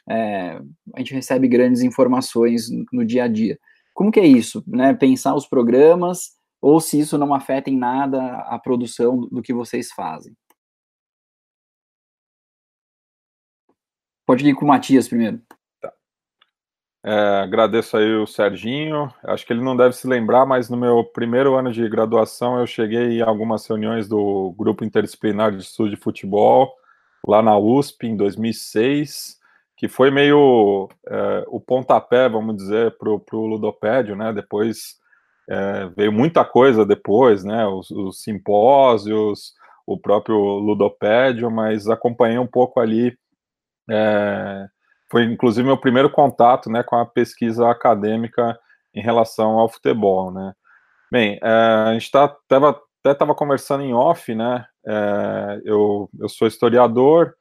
é, 0.09 0.61
a 0.95 0.99
gente 0.99 1.15
recebe 1.15 1.49
grandes 1.49 1.83
informações 1.83 2.69
no 2.93 3.05
dia 3.05 3.25
a 3.25 3.29
dia. 3.29 3.59
como 3.95 4.11
que 4.11 4.21
é 4.21 4.27
isso, 4.27 4.65
né? 4.67 4.95
Pensar 4.95 5.35
os 5.35 5.47
programas 5.47 6.33
ou 6.61 6.81
se 6.81 6.99
isso 7.01 7.19
não 7.19 7.35
afeta 7.35 7.69
em 7.69 7.77
nada 7.77 8.37
a 8.49 8.59
produção 8.59 9.21
do 9.29 9.43
que 9.43 9.53
vocês 9.53 9.91
fazem. 9.93 10.35
Pode 14.25 14.49
ir 14.49 14.55
com 14.55 14.65
o 14.65 14.69
Matias 14.69 15.09
primeiro. 15.09 15.43
Tá. 15.81 15.93
É, 17.05 17.41
agradeço 17.41 17.97
aí 17.97 18.15
o 18.15 18.27
Serginho. 18.27 19.13
Acho 19.25 19.45
que 19.45 19.53
ele 19.53 19.63
não 19.63 19.77
deve 19.77 19.97
se 19.97 20.07
lembrar, 20.07 20.47
mas 20.47 20.71
no 20.71 20.77
meu 20.77 21.05
primeiro 21.05 21.57
ano 21.57 21.73
de 21.73 21.87
graduação 21.89 22.59
eu 22.61 22.67
cheguei 22.67 23.19
em 23.19 23.21
algumas 23.21 23.67
reuniões 23.67 24.09
do 24.09 24.55
Grupo 24.57 24.85
Interdisciplinar 24.85 25.51
de 25.51 25.63
Estudo 25.63 25.91
de 25.91 25.97
Futebol, 25.97 26.73
lá 27.27 27.43
na 27.43 27.59
USP, 27.59 28.07
em 28.07 28.17
2006, 28.17 29.42
que 29.83 29.89
foi 29.89 30.13
meio 30.13 30.89
é, 31.09 31.45
o 31.49 31.59
pontapé, 31.59 32.29
vamos 32.29 32.57
dizer, 32.57 32.97
para 32.97 33.11
o 33.11 33.47
ludopédio, 33.47 34.15
né? 34.15 34.33
Depois 34.33 34.95
é, 35.51 35.87
veio 35.97 36.13
muita 36.13 36.45
coisa 36.45 36.87
depois, 36.87 37.43
né? 37.43 37.67
Os, 37.67 37.91
os, 37.91 38.23
simpósios, 38.23 39.53
o 39.85 39.99
próprio 39.99 40.37
ludopédio, 40.37 41.51
mas 41.51 41.89
acompanhei 41.89 42.39
um 42.39 42.47
pouco 42.47 42.79
ali. 42.79 43.13
É, 43.91 44.69
foi 45.11 45.25
inclusive 45.25 45.67
meu 45.67 45.77
primeiro 45.77 46.09
contato, 46.09 46.71
né, 46.71 46.85
com 46.85 46.95
a 46.95 47.05
pesquisa 47.05 47.69
acadêmica 47.69 48.57
em 48.95 49.03
relação 49.03 49.59
ao 49.59 49.69
futebol, 49.69 50.31
né? 50.31 50.53
Bem, 51.11 51.41
é, 51.43 51.49
a 51.89 51.93
gente 51.95 52.09
tá, 52.09 52.29
tava, 52.47 52.81
até 53.01 53.11
estava 53.11 53.35
conversando 53.35 53.83
em 53.83 53.93
off, 53.93 54.33
né? 54.33 54.65
É, 54.87 55.61
eu, 55.65 56.09
eu 56.21 56.29
sou 56.29 56.47
historiador. 56.47 57.35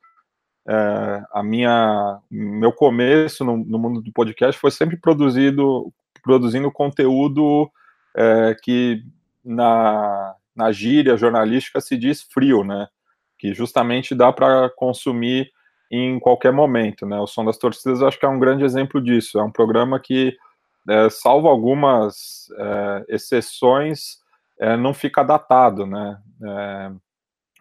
É, 0.67 1.23
a 1.33 1.41
minha 1.41 2.19
meu 2.29 2.71
começo 2.71 3.43
no, 3.43 3.57
no 3.57 3.79
mundo 3.79 3.99
do 3.99 4.11
podcast 4.11 4.59
foi 4.59 4.69
sempre 4.69 4.95
produzido 4.95 5.91
produzindo 6.21 6.71
conteúdo 6.71 7.67
é, 8.15 8.55
que 8.61 9.03
na, 9.43 10.35
na 10.55 10.71
gíria 10.71 11.17
jornalística 11.17 11.81
se 11.81 11.97
diz 11.97 12.21
frio, 12.21 12.63
né? 12.63 12.87
Que 13.37 13.53
justamente 13.53 14.13
dá 14.13 14.31
para 14.31 14.69
consumir 14.69 15.51
em 15.89 16.19
qualquer 16.19 16.53
momento, 16.53 17.05
né? 17.05 17.19
O 17.19 17.27
Som 17.27 17.43
das 17.43 17.57
Torcidas 17.57 18.01
acho 18.01 18.19
que 18.19 18.25
é 18.25 18.29
um 18.29 18.39
grande 18.39 18.63
exemplo 18.63 19.01
disso. 19.01 19.39
É 19.39 19.43
um 19.43 19.51
programa 19.51 19.99
que, 19.99 20.37
é, 20.89 21.09
salvo 21.09 21.47
algumas 21.47 22.47
é, 22.57 23.05
exceções, 23.09 24.19
é, 24.59 24.77
não 24.77 24.93
fica 24.93 25.23
datado, 25.23 25.85
né? 25.85 26.17
É, 26.43 26.91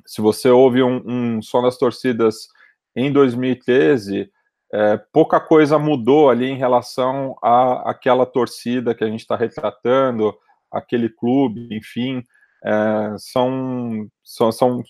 se 0.06 0.20
você 0.20 0.48
ouve 0.48 0.82
um, 0.82 1.02
um 1.06 1.42
Som 1.42 1.62
das 1.62 1.76
Torcidas 1.76 2.48
em 2.94 3.12
2013, 3.12 4.30
é, 4.72 4.96
pouca 5.12 5.40
coisa 5.40 5.78
mudou 5.78 6.30
ali 6.30 6.46
em 6.46 6.56
relação 6.56 7.36
à 7.42 7.90
aquela 7.90 8.24
torcida 8.24 8.94
que 8.94 9.02
a 9.02 9.08
gente 9.08 9.20
está 9.20 9.36
retratando, 9.36 10.34
aquele 10.70 11.08
clube, 11.08 11.68
enfim, 11.72 12.22
é, 12.64 13.14
são, 13.18 14.06
são, 14.22 14.52
são 14.52 14.82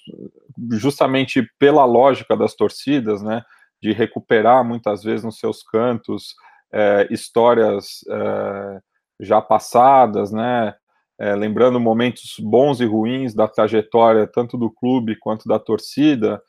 justamente 0.72 1.42
pela 1.58 1.84
lógica 1.84 2.36
das 2.36 2.54
torcidas, 2.54 3.22
né, 3.22 3.42
de 3.82 3.92
recuperar 3.92 4.64
muitas 4.64 5.02
vezes 5.02 5.24
nos 5.24 5.38
seus 5.38 5.62
cantos 5.62 6.34
é, 6.72 7.08
histórias 7.10 8.00
é, 8.08 8.80
já 9.20 9.40
passadas, 9.40 10.30
né, 10.30 10.74
é, 11.18 11.34
lembrando 11.34 11.78
momentos 11.78 12.36
bons 12.38 12.80
e 12.80 12.84
ruins 12.84 13.34
da 13.34 13.46
trajetória 13.46 14.26
tanto 14.26 14.58
do 14.58 14.70
clube 14.70 15.16
quanto 15.16 15.46
da 15.46 15.58
torcida, 15.58 16.42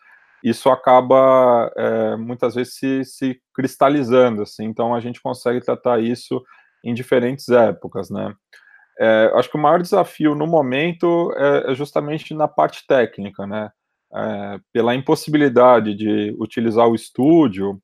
isso 0.43 0.69
acaba 0.69 1.71
é, 1.77 2.15
muitas 2.15 2.55
vezes 2.55 2.75
se, 2.75 3.05
se 3.05 3.41
cristalizando, 3.53 4.41
assim, 4.41 4.65
então 4.65 4.93
a 4.93 4.99
gente 4.99 5.21
consegue 5.21 5.59
tratar 5.61 6.01
isso 6.01 6.41
em 6.83 6.93
diferentes 6.93 7.49
épocas, 7.49 8.09
né. 8.09 8.33
É, 8.99 9.31
acho 9.35 9.49
que 9.49 9.57
o 9.57 9.61
maior 9.61 9.81
desafio 9.81 10.35
no 10.35 10.45
momento 10.45 11.31
é, 11.35 11.71
é 11.71 11.75
justamente 11.75 12.33
na 12.33 12.47
parte 12.47 12.85
técnica, 12.87 13.47
né, 13.47 13.69
é, 14.13 14.59
pela 14.73 14.95
impossibilidade 14.95 15.95
de 15.95 16.35
utilizar 16.39 16.87
o 16.87 16.95
estúdio, 16.95 17.81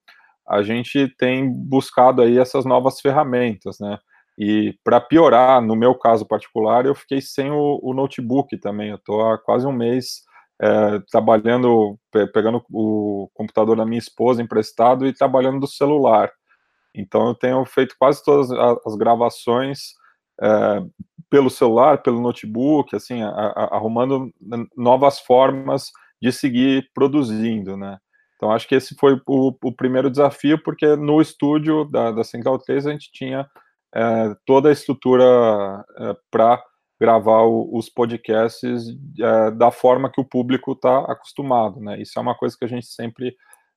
a 0.47 0.61
gente 0.61 1.07
tem 1.17 1.49
buscado 1.49 2.21
aí 2.21 2.37
essas 2.37 2.65
novas 2.65 2.99
ferramentas, 2.99 3.79
né, 3.79 3.97
e 4.37 4.75
para 4.83 5.01
piorar, 5.01 5.61
no 5.61 5.75
meu 5.75 5.95
caso 5.95 6.25
particular, 6.25 6.85
eu 6.85 6.93
fiquei 6.93 7.21
sem 7.21 7.49
o, 7.49 7.79
o 7.81 7.93
notebook 7.93 8.55
também, 8.59 8.89
eu 8.89 8.97
estou 8.97 9.27
há 9.27 9.37
quase 9.37 9.65
um 9.65 9.71
mês 9.71 10.26
é, 10.61 10.99
trabalhando, 11.11 11.97
pegando 12.33 12.63
o 12.71 13.29
computador 13.33 13.77
da 13.77 13.85
minha 13.85 13.99
esposa 13.99 14.41
emprestado 14.41 15.05
e 15.05 15.13
trabalhando 15.13 15.59
do 15.59 15.67
celular. 15.67 16.31
Então 16.93 17.27
eu 17.27 17.35
tenho 17.35 17.63
feito 17.65 17.95
quase 17.99 18.23
todas 18.23 18.51
as 18.85 18.95
gravações 18.95 19.93
é, 20.41 20.83
pelo 21.29 21.49
celular, 21.49 22.01
pelo 22.01 22.21
notebook, 22.21 22.95
assim, 22.95 23.21
a, 23.21 23.29
a, 23.29 23.75
arrumando 23.75 24.31
novas 24.75 25.19
formas 25.19 25.91
de 26.21 26.31
seguir 26.31 26.89
produzindo, 26.93 27.77
né? 27.77 27.97
Então 28.35 28.51
acho 28.51 28.67
que 28.67 28.75
esse 28.75 28.95
foi 28.95 29.19
o, 29.27 29.53
o 29.63 29.71
primeiro 29.71 30.09
desafio, 30.09 30.61
porque 30.61 30.95
no 30.95 31.21
estúdio 31.21 31.85
da, 31.85 32.11
da 32.11 32.23
Central 32.23 32.57
3 32.59 32.87
a 32.87 32.91
gente 32.91 33.11
tinha 33.11 33.47
é, 33.93 34.35
toda 34.45 34.69
a 34.69 34.71
estrutura 34.71 35.85
é, 35.97 36.15
para 36.31 36.63
gravar 36.99 37.43
o, 37.43 37.69
os 37.75 37.89
podcasts 37.89 38.87
é, 39.19 39.51
da 39.51 39.71
forma 39.71 40.11
que 40.11 40.19
o 40.19 40.25
público 40.25 40.71
está 40.71 40.99
acostumado, 40.99 41.79
né? 41.79 42.01
Isso 42.01 42.17
é 42.17 42.21
uma 42.21 42.35
coisa 42.35 42.55
que 42.57 42.65
a 42.65 42.67
gente 42.67 42.87
sempre 42.87 43.35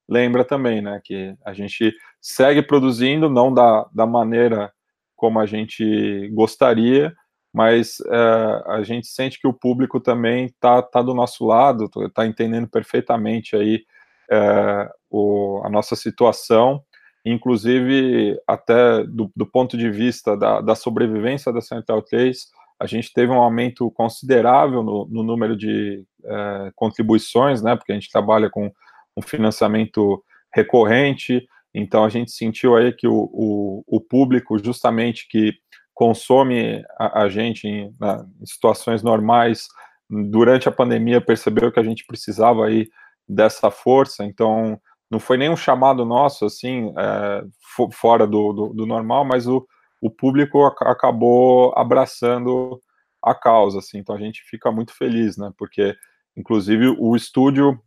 lembra 0.09 0.45
também, 0.45 0.81
né? 0.81 1.00
Que 1.05 1.35
a 1.45 1.53
gente 1.53 1.95
segue 2.21 2.62
produzindo, 2.62 3.29
não 3.29 3.53
da, 3.53 3.87
da 3.93 4.07
maneira 4.07 4.73
como 5.15 5.39
a 5.39 5.47
gente 5.47 6.29
gostaria, 6.33 7.15
mas 7.53 8.00
é, 8.07 8.62
a 8.67 8.83
gente 8.83 9.07
sente 9.07 9.39
que 9.39 9.47
o 9.47 9.53
público 9.53 10.00
também 10.00 10.47
está 10.47 10.81
tá 10.81 11.03
do 11.03 11.12
nosso 11.15 11.47
lado, 11.47 11.91
está 12.07 12.27
entendendo 12.27 12.69
perfeitamente 12.69 13.55
aí 13.55 13.85
é, 14.31 14.91
o, 15.11 15.61
a 15.65 15.69
nossa 15.69 15.95
situação, 15.95 16.83
inclusive 17.25 18.41
até 18.47 19.05
do, 19.05 19.31
do 19.37 19.45
ponto 19.45 19.77
de 19.77 19.91
vista 19.91 20.37
da, 20.37 20.61
da 20.61 20.75
sobrevivência 20.75 21.53
da 21.53 21.61
Central 21.61 22.03
3, 22.03 22.47
a 22.80 22.87
gente 22.87 23.12
teve 23.12 23.30
um 23.30 23.40
aumento 23.40 23.90
considerável 23.90 24.82
no, 24.82 25.06
no 25.10 25.22
número 25.22 25.54
de 25.54 26.02
é, 26.25 26.72
contribuições, 26.75 27.62
né, 27.62 27.76
porque 27.76 27.92
a 27.92 27.94
gente 27.94 28.10
trabalha 28.10 28.49
com 28.49 28.72
um 29.14 29.22
financiamento 29.22 30.25
recorrente, 30.52 31.46
então 31.75 32.04
a 32.04 32.08
gente 32.08 32.32
sentiu 32.32 32.75
aí 32.75 32.92
que 32.92 33.06
o, 33.06 33.30
o, 33.32 33.84
o 33.87 34.00
público, 34.00 34.58
justamente 34.58 35.28
que 35.28 35.52
consome 35.92 36.82
a, 36.99 37.25
a 37.25 37.28
gente 37.28 37.68
em, 37.68 37.94
na, 38.00 38.25
em, 38.40 38.46
situações 38.46 39.02
normais, 39.02 39.68
durante 40.08 40.68
a 40.68 40.72
pandemia 40.72 41.20
percebeu 41.20 41.70
que 41.70 41.78
a 41.78 41.84
gente 41.84 42.06
precisava 42.06 42.66
aí 42.66 42.88
dessa 43.28 43.70
força, 43.70 44.25
então 44.25 44.80
não 45.10 45.20
foi 45.20 45.37
nem 45.37 45.50
um 45.50 45.56
chamado 45.56 46.04
nosso, 46.04 46.46
assim, 46.46 46.92
é, 46.96 47.44
fora 47.92 48.26
do, 48.26 48.52
do, 48.52 48.68
do 48.68 48.87
normal, 48.87 49.25
mas 49.25 49.46
o, 49.46 49.66
o 50.00 50.11
público 50.11 50.64
acabou 50.64 51.73
abraçando 51.76 52.80
a 53.23 53.35
causa, 53.35 53.80
assim, 53.80 53.99
então 53.99 54.14
a 54.14 54.19
gente 54.19 54.42
fica 54.45 54.73
muito 54.73 54.95
feliz, 54.97 55.37
né, 55.37 55.52
porque, 55.59 55.95
inclusive, 56.37 56.97
o 56.99 57.14
estúdio 57.14 57.78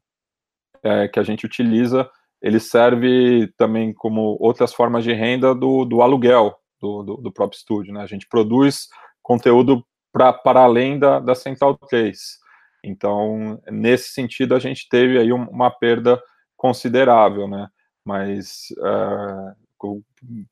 é, 0.84 1.08
que 1.08 1.20
a 1.20 1.24
gente 1.24 1.46
utiliza, 1.46 2.10
ele 2.42 2.60
serve 2.60 3.52
também 3.58 3.94
como 3.94 4.38
outras 4.40 4.74
formas 4.74 5.04
de 5.04 5.12
renda 5.14 5.56
do, 5.56 5.86
do 5.86 6.02
aluguel 6.02 6.56
do, 6.80 7.02
do, 7.02 7.18
do 7.18 7.32
próprio 7.32 7.58
estúdio, 7.58 7.94
né, 7.94 8.02
a 8.02 8.08
gente 8.08 8.28
produz 8.28 8.88
conteúdo 9.24 9.84
pra, 10.12 10.32
para 10.32 10.62
além 10.62 11.00
da, 11.00 11.20
da 11.20 11.34
Central 11.34 11.78
3, 11.90 12.44
então, 12.86 13.60
nesse 13.72 14.10
sentido, 14.10 14.54
a 14.54 14.60
gente 14.60 14.88
teve 14.90 15.18
aí 15.18 15.32
uma 15.32 15.72
perda 15.72 16.22
considerável, 16.56 17.48
né, 17.48 17.68
mas... 18.06 18.68
Uh, 18.78 19.63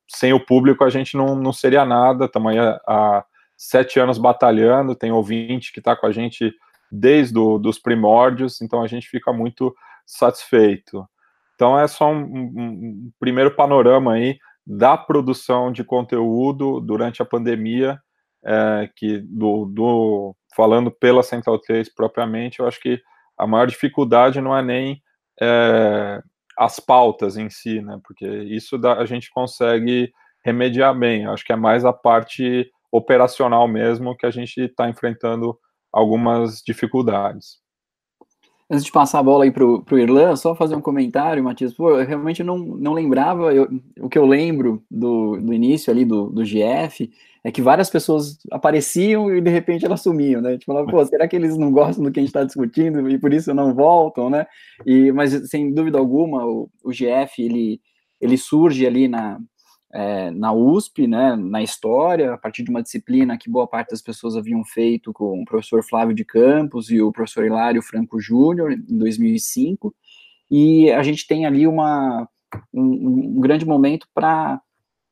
sem 0.08 0.34
o 0.34 0.46
público 0.46 0.84
a 0.84 0.90
gente 0.90 1.16
não, 1.16 1.36
não 1.36 1.54
seria 1.54 1.86
nada. 1.86 2.26
Estamos 2.26 2.56
há, 2.88 3.26
sete 3.58 4.00
anos 4.00 4.18
batalhando, 4.18 4.96
tem 4.96 5.12
ouvinte 5.12 5.72
que 5.72 5.78
está 5.78 5.96
com 5.96 6.08
a 6.08 6.12
gente 6.12 6.52
desde 6.92 7.32
do, 7.32 7.60
dos 7.60 7.78
primórdios, 7.78 8.60
então 8.60 8.82
a 8.82 8.88
gente 8.88 9.08
fica 9.08 9.32
muito 9.32 9.76
satisfeito. 10.04 11.08
Então 11.54 11.80
é 11.80 11.88
só 11.88 12.12
um, 12.12 12.24
um, 12.24 12.50
um 12.58 13.12
primeiro 13.20 13.56
panorama 13.56 14.14
aí 14.14 14.40
da 14.66 14.98
produção 14.98 15.72
de 15.72 15.84
conteúdo 15.84 16.80
durante 16.80 17.22
a 17.22 17.26
pandemia, 17.26 18.00
é, 18.44 18.90
que 18.96 19.20
do, 19.20 19.66
do, 19.66 20.36
falando 20.56 20.90
pela 20.90 21.22
Central 21.22 21.60
3 21.60 21.94
propriamente, 21.94 22.60
eu 22.60 22.68
acho 22.68 22.80
que 22.80 23.00
a 23.38 23.46
maior 23.46 23.68
dificuldade 23.68 24.42
não 24.42 24.58
é 24.58 24.64
nem 24.64 25.04
é, 25.40 26.22
as 26.62 26.80
pautas 26.80 27.38
em 27.38 27.50
si, 27.50 27.82
né? 27.82 28.00
Porque 28.04 28.28
isso 28.28 28.80
a 28.86 29.04
gente 29.04 29.32
consegue 29.32 30.14
remediar 30.46 30.96
bem. 30.96 31.26
Acho 31.26 31.44
que 31.44 31.52
é 31.52 31.56
mais 31.56 31.84
a 31.84 31.92
parte 31.92 32.70
operacional 32.92 33.68
mesmo 33.68 34.16
que 34.16 34.28
a 34.28 34.32
gente 34.32 34.62
está 34.62 34.88
enfrentando 34.88 35.58
algumas 35.92 36.62
dificuldades. 36.62 37.60
Antes 38.72 38.86
de 38.86 38.92
passar 38.92 39.20
a 39.20 39.24
bola 39.24 39.44
aí 39.44 39.52
pro, 39.52 39.84
pro 39.84 40.00
Irlan, 40.00 40.34
só 40.38 40.56
fazer 40.56 40.76
um 40.76 40.82
comentário, 40.82 41.44
Matias. 41.44 41.74
Pô, 41.74 41.90
eu 41.90 42.06
realmente 42.06 42.42
não, 42.42 42.58
não 42.58 42.94
lembrava, 42.94 43.54
eu, 43.54 43.68
o 44.00 44.08
que 44.08 44.18
eu 44.18 44.26
lembro 44.26 44.82
do, 44.90 45.36
do 45.36 45.54
início 45.54 45.92
ali 45.92 46.06
do, 46.06 46.30
do 46.30 46.46
GF 46.46 47.12
é 47.44 47.52
que 47.52 47.62
várias 47.62 47.90
pessoas 47.90 48.38
apareciam 48.50 49.36
e 49.36 49.42
de 49.42 49.50
repente 49.50 49.86
elas 49.86 50.02
sumiam, 50.02 50.42
né? 50.42 50.58
Tipo, 50.58 50.86
pô, 50.86 51.04
será 51.06 51.28
que 51.28 51.36
eles 51.36 51.58
não 51.58 51.70
gostam 51.70 52.06
do 52.06 52.12
que 52.14 52.20
a 52.20 52.24
gente 52.24 52.30
está 52.30 52.46
discutindo 52.46 53.10
e 53.10 53.18
por 53.18 53.34
isso 53.34 53.54
não 53.54 53.74
voltam, 53.74 54.30
né? 54.30 54.46
E, 54.86 55.12
mas 55.12 55.50
sem 55.50 55.74
dúvida 55.74 55.98
alguma, 55.98 56.46
o, 56.46 56.70
o 56.82 56.92
GF 56.92 57.42
ele, 57.44 57.82
ele 58.22 58.38
surge 58.38 58.88
ali 58.88 59.10
na, 59.10 59.38
é, 59.94 60.32
na 60.32 60.54
USP, 60.54 61.08
né, 61.08 61.36
na 61.36 61.62
história, 61.62 62.34
a 62.34 62.38
partir 62.38 62.64
de 62.64 62.70
uma 62.70 62.82
disciplina 62.82 63.38
que 63.38 63.50
boa 63.50 63.68
parte 63.68 63.90
das 63.90 64.02
pessoas 64.02 64.38
haviam 64.38 64.64
feito 64.64 65.12
com 65.12 65.42
o 65.42 65.46
professor 65.46 65.84
Flávio 65.84 66.16
de 66.16 66.24
Campos 66.24 66.90
e 66.90 67.02
o 67.02 67.12
professor 67.12 67.46
Hilário 67.46 67.82
Franco 67.82 68.20
Júnior, 68.20 68.72
em 68.72 68.98
2005, 68.98 69.94
e 70.50 70.92
a 70.92 71.04
gente 71.04 71.28
tem 71.28 71.46
ali 71.46 71.68
uma, 71.68 72.28
um, 72.74 73.38
um 73.38 73.42
grande 73.42 73.66
momento 73.66 74.08
para 74.14 74.62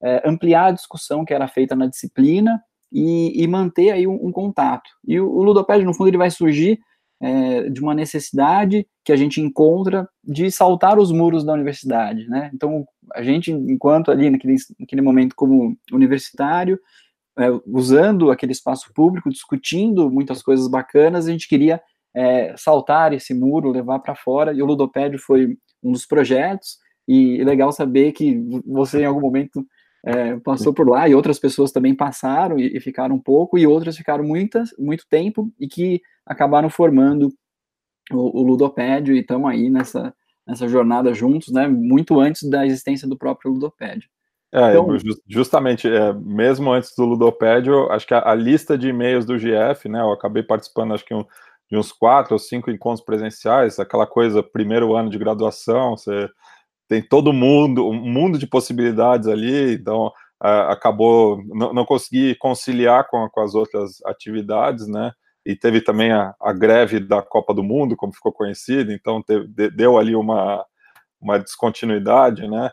é, 0.01 0.27
ampliar 0.27 0.67
a 0.67 0.71
discussão 0.71 1.25
que 1.25 1.33
era 1.33 1.47
feita 1.47 1.75
na 1.75 1.87
disciplina 1.87 2.61
e, 2.91 3.41
e 3.41 3.47
manter 3.47 3.91
aí 3.91 4.07
um, 4.07 4.27
um, 4.27 4.31
contato. 4.31 4.89
E 5.07 5.19
o, 5.19 5.29
o 5.29 5.43
Ludopédio, 5.43 5.85
no 5.85 5.93
fundo, 5.93 6.09
ele 6.09 6.17
vai 6.17 6.31
surgir 6.31 6.79
é, 7.21 7.69
de 7.69 7.81
uma 7.81 7.93
necessidade 7.93 8.87
que 9.03 9.11
a 9.11 9.15
gente 9.15 9.41
encontra 9.41 10.07
de 10.23 10.49
saltar 10.49 10.97
os 10.97 11.11
muros 11.11 11.43
da 11.43 11.53
universidade, 11.53 12.27
né? 12.27 12.49
Então, 12.53 12.85
a 13.13 13.21
gente, 13.21 13.51
enquanto 13.51 14.11
ali 14.11 14.29
naquele, 14.29 14.55
naquele 14.79 15.01
momento 15.01 15.35
como 15.35 15.77
universitário, 15.91 16.79
é, 17.37 17.47
usando 17.65 18.31
aquele 18.31 18.51
espaço 18.51 18.91
público, 18.93 19.29
discutindo 19.29 20.09
muitas 20.09 20.41
coisas 20.41 20.67
bacanas, 20.67 21.27
a 21.27 21.31
gente 21.31 21.47
queria 21.47 21.81
é, 22.13 22.55
saltar 22.57 23.13
esse 23.13 23.33
muro, 23.33 23.71
levar 23.71 23.99
para 23.99 24.15
fora, 24.15 24.53
e 24.53 24.61
o 24.61 24.65
Ludopédio 24.65 25.19
foi 25.19 25.57
um 25.83 25.91
dos 25.91 26.05
projetos, 26.05 26.77
e 27.07 27.39
é 27.39 27.43
legal 27.43 27.71
saber 27.71 28.11
que 28.11 28.37
você, 28.65 29.01
em 29.01 29.05
algum 29.05 29.21
momento, 29.21 29.65
é, 30.05 30.37
passou 30.37 30.73
por 30.73 30.87
lá, 30.87 31.07
e 31.07 31.15
outras 31.15 31.39
pessoas 31.39 31.71
também 31.71 31.93
passaram 31.93 32.57
e, 32.57 32.77
e, 32.77 32.79
ficaram 32.79 33.15
um 33.15 33.19
pouco, 33.19 33.57
e 33.57 33.67
outras 33.67 33.97
ficaram 33.97 34.23
muitas, 34.23 34.69
muito 34.77 35.05
tempo, 35.09 35.51
e 35.59 35.67
que 35.67 36.01
acabaram 36.25 36.69
formando 36.69 37.33
o, 38.11 38.41
o 38.41 38.43
Ludopédio, 38.43 39.15
e 39.15 39.19
estão 39.19 39.47
aí 39.47 39.69
nessa, 39.69 40.13
nessa 40.47 40.67
jornada 40.67 41.13
juntos, 41.13 41.53
né, 41.53 41.67
muito 41.67 42.19
antes 42.19 42.49
da 42.49 42.65
existência 42.65 43.07
do 43.07 43.17
próprio 43.17 43.51
Ludopédio. 43.51 44.09
É, 44.51 44.71
então, 44.71 44.87
justamente, 45.27 45.87
é, 45.87 46.11
mesmo 46.13 46.71
antes 46.71 46.95
do 46.95 47.05
Ludopédio, 47.05 47.91
acho 47.91 48.07
que 48.07 48.15
a, 48.15 48.31
a 48.31 48.33
lista 48.33 48.75
de 48.75 48.89
e-mails 48.89 49.25
do 49.25 49.37
GF, 49.37 49.87
né, 49.87 50.01
eu 50.01 50.11
acabei 50.11 50.41
participando, 50.41 50.93
acho 50.93 51.05
que 51.05 51.13
um, 51.13 51.23
de 51.69 51.77
uns 51.77 51.91
quatro 51.91 52.33
ou 52.33 52.39
cinco 52.39 52.71
encontros 52.71 53.05
presenciais, 53.05 53.77
aquela 53.79 54.07
coisa, 54.07 54.41
primeiro 54.41 54.95
ano 54.95 55.09
de 55.09 55.19
graduação, 55.19 55.95
você 55.95 56.27
tem 56.89 57.03
todo 57.03 57.31
mundo, 57.31 57.87
um 57.87 57.93
mundo 57.93 58.39
de 58.39 58.47
possibilidades 58.47 59.27
ali, 59.27 59.75
então 59.75 60.11
acabou, 60.41 61.41
não, 61.45 61.71
não 61.71 61.85
consegui 61.85 62.33
conciliar 62.35 63.07
com, 63.07 63.29
com 63.29 63.41
as 63.41 63.53
outras 63.53 64.03
atividades, 64.05 64.87
né, 64.87 65.11
e 65.45 65.55
teve 65.55 65.81
também 65.81 66.11
a, 66.11 66.33
a, 66.41 66.51
greve 66.51 66.99
da 66.99 67.21
Copa 67.21 67.53
do 67.53 67.63
Mundo, 67.63 67.95
como 67.95 68.13
ficou 68.13 68.31
conhecido, 68.31 68.91
então 68.91 69.21
teve, 69.21 69.47
deu 69.69 69.97
ali 69.99 70.15
uma, 70.15 70.65
uma 71.21 71.37
descontinuidade, 71.37 72.47
né? 72.47 72.71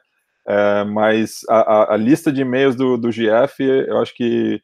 É, 0.49 0.85
mas 0.85 1.41
a, 1.49 1.95
a, 1.95 1.97
lista 1.97 2.31
de 2.33 2.43
e-mails 2.43 2.77
do, 2.77 2.97
do 2.97 3.11
GF, 3.11 3.63
eu 3.63 3.99
acho 3.99 4.15
que 4.15 4.63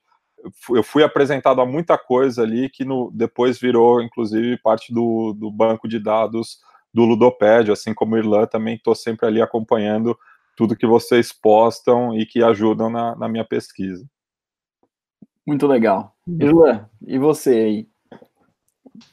eu 0.70 0.82
fui 0.82 1.02
apresentado 1.02 1.60
a 1.60 1.66
muita 1.66 1.98
coisa 1.98 2.42
ali 2.42 2.68
que 2.68 2.84
no, 2.84 3.10
depois 3.12 3.58
virou, 3.58 4.00
inclusive, 4.00 4.56
parte 4.58 4.94
do, 4.94 5.32
do 5.32 5.50
banco 5.50 5.88
de 5.88 5.98
dados 5.98 6.58
do 6.92 7.04
Ludopédio, 7.04 7.72
assim 7.72 7.94
como 7.94 8.14
o 8.14 8.18
Irlan, 8.18 8.46
também 8.46 8.76
estou 8.76 8.94
sempre 8.94 9.26
ali 9.26 9.40
acompanhando 9.40 10.16
tudo 10.56 10.76
que 10.76 10.86
vocês 10.86 11.32
postam 11.32 12.16
e 12.16 12.26
que 12.26 12.42
ajudam 12.42 12.90
na, 12.90 13.16
na 13.16 13.28
minha 13.28 13.44
pesquisa. 13.44 14.04
Muito 15.46 15.66
legal. 15.66 16.14
Irlan, 16.26 16.88
e 17.06 17.18
você 17.18 17.50
aí? 17.50 17.92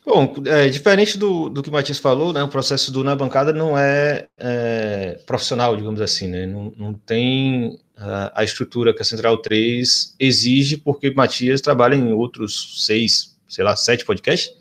Bom, 0.06 0.36
é, 0.46 0.68
diferente 0.68 1.18
do, 1.18 1.50
do 1.50 1.64
que 1.64 1.70
o 1.70 1.72
Matias 1.72 2.00
falou, 2.00 2.34
né, 2.34 2.44
o 2.44 2.50
processo 2.50 2.92
do 2.92 3.04
Na 3.04 3.16
Bancada 3.16 3.54
não 3.54 3.78
é, 3.78 4.28
é 4.38 5.20
profissional, 5.26 5.76
digamos 5.76 6.02
assim, 6.02 6.28
né, 6.28 6.46
não, 6.46 6.74
não 6.78 6.94
tem 6.94 7.80
a, 7.96 8.42
a, 8.42 8.44
estrutura 8.44 8.94
que 8.94 9.02
a 9.02 9.06
Central 9.06 9.38
3 9.38 10.16
exige, 10.20 10.78
porque 10.78 11.10
o 11.10 11.16
Matias 11.16 11.62
trabalha 11.62 11.96
em 11.96 12.12
outros 12.12 12.86
seis, 12.86 13.38
sei 13.48 13.64
lá, 13.64 13.76
sete 13.76 14.04
podcasts, 14.06 14.54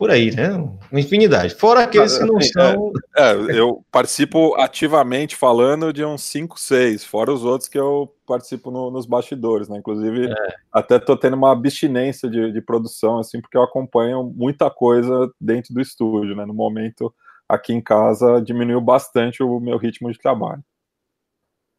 por 0.00 0.10
aí, 0.10 0.34
né? 0.34 0.48
Uma 0.90 0.98
infinidade. 0.98 1.54
Fora 1.54 1.82
aqueles 1.82 2.16
que 2.16 2.24
não 2.24 2.38
assim, 2.38 2.52
são. 2.52 2.90
É, 3.14 3.32
é, 3.32 3.60
eu 3.60 3.84
participo 3.92 4.54
ativamente 4.54 5.36
falando 5.36 5.92
de 5.92 6.02
uns 6.02 6.22
5, 6.22 6.58
6, 6.58 7.04
fora 7.04 7.30
os 7.30 7.44
outros 7.44 7.68
que 7.68 7.78
eu 7.78 8.10
participo 8.26 8.70
no, 8.70 8.90
nos 8.90 9.04
bastidores, 9.04 9.68
né? 9.68 9.76
Inclusive, 9.76 10.32
é. 10.32 10.54
até 10.72 10.98
tô 10.98 11.18
tendo 11.18 11.36
uma 11.36 11.52
abstinência 11.52 12.30
de, 12.30 12.50
de, 12.50 12.62
produção, 12.62 13.18
assim, 13.18 13.42
porque 13.42 13.58
eu 13.58 13.62
acompanho 13.62 14.24
muita 14.34 14.70
coisa 14.70 15.30
dentro 15.38 15.74
do 15.74 15.82
estúdio, 15.82 16.34
né? 16.34 16.46
No 16.46 16.54
momento, 16.54 17.14
aqui 17.46 17.74
em 17.74 17.80
casa, 17.82 18.40
diminuiu 18.40 18.80
bastante 18.80 19.42
o 19.42 19.60
meu 19.60 19.76
ritmo 19.76 20.10
de 20.10 20.18
trabalho. 20.18 20.64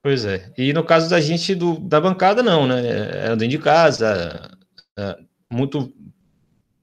Pois 0.04 0.26
é. 0.26 0.54
E 0.56 0.72
no 0.74 0.84
caso 0.84 1.10
da 1.10 1.20
gente 1.20 1.56
do, 1.56 1.80
da 1.80 2.00
bancada, 2.00 2.44
não, 2.44 2.68
né? 2.68 2.84
É 3.26 3.30
dentro 3.30 3.48
de 3.48 3.58
casa, 3.58 4.52
é 4.96 5.18
muito 5.52 5.92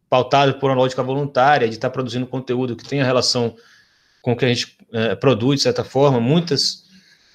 pautado 0.08 0.54
por 0.54 0.70
uma 0.70 0.76
lógica 0.76 1.02
voluntária, 1.02 1.68
de 1.68 1.74
estar 1.74 1.90
produzindo 1.90 2.26
conteúdo 2.26 2.76
que 2.76 2.84
tenha 2.84 3.04
relação 3.04 3.54
com 4.22 4.32
o 4.32 4.36
que 4.36 4.44
a 4.44 4.48
gente 4.48 4.76
é, 4.92 5.14
produz, 5.14 5.58
de 5.58 5.62
certa 5.62 5.84
forma, 5.84 6.20
muitas 6.20 6.84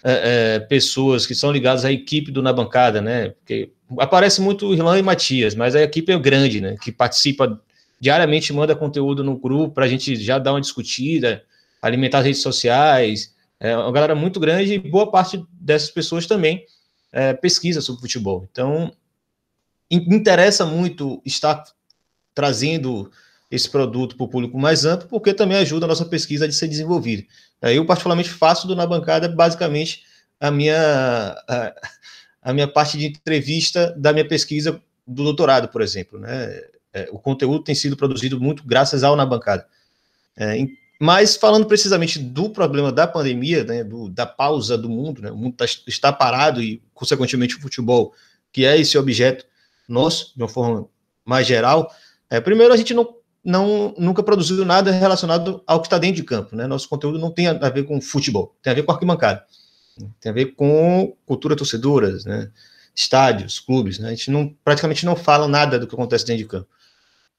é, 0.03 0.55
é, 0.55 0.59
pessoas 0.59 1.25
que 1.25 1.35
são 1.35 1.51
ligadas 1.51 1.85
à 1.85 1.91
equipe 1.91 2.31
do 2.31 2.41
Na 2.41 2.51
Bancada, 2.51 3.01
né? 3.01 3.29
Porque 3.29 3.71
aparece 3.99 4.41
muito 4.41 4.73
Irlan 4.73 4.99
e 4.99 5.01
Matias, 5.01 5.55
mas 5.55 5.75
a 5.75 5.81
equipe 5.81 6.11
é 6.11 6.19
grande, 6.19 6.59
né? 6.59 6.75
Que 6.81 6.91
participa 6.91 7.59
diariamente, 7.99 8.51
manda 8.51 8.75
conteúdo 8.75 9.23
no 9.23 9.37
grupo 9.37 9.75
para 9.75 9.85
a 9.85 9.87
gente 9.87 10.15
já 10.15 10.37
dar 10.37 10.53
uma 10.53 10.61
discutida, 10.61 11.43
alimentar 11.81 12.19
as 12.19 12.25
redes 12.25 12.41
sociais. 12.41 13.33
É 13.59 13.77
uma 13.77 13.91
galera 13.91 14.13
muito 14.13 14.39
grande 14.39 14.73
e 14.73 14.79
boa 14.79 15.09
parte 15.09 15.41
dessas 15.53 15.89
pessoas 15.89 16.27
também 16.27 16.65
é, 17.13 17.33
pesquisa 17.33 17.79
sobre 17.79 18.01
futebol. 18.01 18.45
Então, 18.51 18.91
interessa 19.89 20.65
muito 20.65 21.21
estar 21.23 21.63
trazendo 22.33 23.11
esse 23.49 23.69
produto 23.69 24.15
para 24.15 24.23
o 24.23 24.27
público 24.27 24.57
mais 24.57 24.83
amplo, 24.83 25.07
porque 25.07 25.33
também 25.33 25.57
ajuda 25.57 25.85
a 25.85 25.89
nossa 25.89 26.05
pesquisa 26.05 26.45
a 26.45 26.51
ser 26.51 26.67
desenvolvida. 26.67 27.23
Eu, 27.61 27.85
particularmente, 27.85 28.29
faço 28.29 28.67
do 28.67 28.75
Na 28.75 28.85
Bancada 28.85 29.29
basicamente 29.29 30.03
a 30.39 30.49
minha, 30.49 30.75
a, 31.47 31.73
a, 32.41 32.53
minha 32.53 32.67
parte 32.67 32.97
de 32.97 33.05
entrevista 33.05 33.93
da 33.97 34.11
minha 34.11 34.27
pesquisa 34.27 34.81
do 35.07 35.23
doutorado, 35.23 35.67
por 35.69 35.81
exemplo. 35.81 36.19
Né? 36.19 36.61
É, 36.91 37.09
o 37.11 37.19
conteúdo 37.19 37.63
tem 37.63 37.75
sido 37.75 37.95
produzido 37.95 38.39
muito 38.39 38.63
graças 38.65 39.03
ao 39.03 39.15
Na 39.15 39.25
Bancada. 39.25 39.65
É, 40.35 40.57
mas 40.99 41.35
falando 41.35 41.65
precisamente 41.65 42.17
do 42.17 42.49
problema 42.49 42.91
da 42.91 43.05
pandemia, 43.05 43.63
né, 43.63 43.83
do, 43.83 44.09
da 44.09 44.25
pausa 44.25 44.77
do 44.77 44.89
mundo, 44.89 45.21
né, 45.21 45.31
o 45.31 45.37
mundo 45.37 45.55
tá, 45.55 45.65
está 45.87 46.11
parado 46.11 46.61
e, 46.61 46.81
consequentemente, 46.93 47.55
o 47.55 47.61
futebol, 47.61 48.13
que 48.51 48.65
é 48.65 48.79
esse 48.79 48.97
objeto 48.97 49.45
nosso, 49.87 50.33
de 50.35 50.41
uma 50.41 50.49
forma 50.49 50.87
mais 51.25 51.45
geral, 51.45 51.93
é, 52.29 52.39
primeiro, 52.39 52.73
a 52.73 52.77
gente 52.77 52.93
não, 52.93 53.15
não, 53.43 53.93
nunca 53.97 54.23
produziu 54.23 54.63
nada 54.65 54.91
relacionado 54.91 55.61
ao 55.67 55.81
que 55.81 55.87
está 55.87 55.97
dentro 55.97 56.17
de 56.17 56.23
campo. 56.23 56.55
Né? 56.55 56.65
Nosso 56.67 56.87
conteúdo 56.87 57.19
não 57.19 57.31
tem 57.31 57.47
a 57.47 57.69
ver 57.69 57.83
com 57.83 57.99
futebol, 58.01 58.55
tem 58.61 58.71
a 58.71 58.75
ver 58.75 58.83
com 58.83 58.91
arquibancada. 58.91 59.45
Tem 60.19 60.31
a 60.31 60.33
ver 60.33 60.55
com 60.55 61.15
cultura 61.25 61.55
torcedoras, 61.55 62.25
né? 62.25 62.49
estádios, 62.95 63.59
clubes. 63.59 63.99
Né? 63.99 64.07
A 64.07 64.11
gente 64.11 64.31
não, 64.31 64.55
praticamente 64.63 65.05
não 65.05 65.15
fala 65.15 65.47
nada 65.47 65.77
do 65.77 65.87
que 65.87 65.93
acontece 65.93 66.25
dentro 66.25 66.43
de 66.43 66.49
campo. 66.49 66.67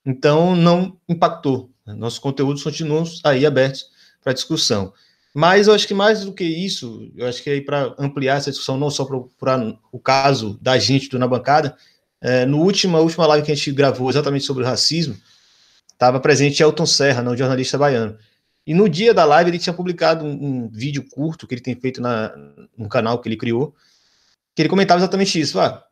Então, 0.04 0.54
não 0.54 0.96
impactou. 1.08 1.70
Né? 1.86 1.94
Nossos 1.94 2.18
conteúdos 2.18 2.62
continuam 2.62 3.04
aí 3.24 3.46
abertos 3.46 3.86
para 4.22 4.32
discussão. 4.32 4.92
Mas 5.34 5.66
eu 5.66 5.74
acho 5.74 5.88
que 5.88 5.94
mais 5.94 6.24
do 6.24 6.32
que 6.32 6.44
isso, 6.44 7.10
eu 7.16 7.26
acho 7.26 7.42
que 7.42 7.50
aí 7.50 7.60
para 7.60 7.92
ampliar 7.98 8.36
essa 8.36 8.50
discussão, 8.50 8.78
não 8.78 8.88
só 8.88 9.04
para 9.04 9.76
o 9.90 9.98
caso 9.98 10.56
da 10.62 10.78
gente 10.78 11.08
do 11.08 11.18
Na 11.18 11.26
Bancada, 11.26 11.76
é, 12.24 12.46
no 12.46 12.62
último, 12.62 12.96
última 12.96 13.26
live 13.26 13.44
que 13.44 13.52
a 13.52 13.54
gente 13.54 13.70
gravou 13.70 14.08
exatamente 14.08 14.46
sobre 14.46 14.62
o 14.62 14.66
racismo, 14.66 15.14
estava 15.92 16.18
presente 16.18 16.62
Elton 16.62 16.86
Serra, 16.86 17.22
não 17.22 17.36
jornalista 17.36 17.76
baiano. 17.76 18.16
E 18.66 18.72
no 18.72 18.88
dia 18.88 19.12
da 19.12 19.26
live 19.26 19.50
ele 19.50 19.58
tinha 19.58 19.74
publicado 19.74 20.24
um, 20.24 20.30
um, 20.30 20.68
vídeo 20.68 21.04
curto 21.10 21.46
que 21.46 21.52
ele 21.52 21.60
tem 21.60 21.74
feito 21.74 22.00
na, 22.00 22.34
no 22.78 22.88
canal 22.88 23.18
que 23.20 23.28
ele 23.28 23.36
criou, 23.36 23.74
que 24.54 24.62
ele 24.62 24.70
comentava 24.70 25.00
exatamente 25.00 25.38
isso. 25.38 25.60
Ah, 25.60 25.84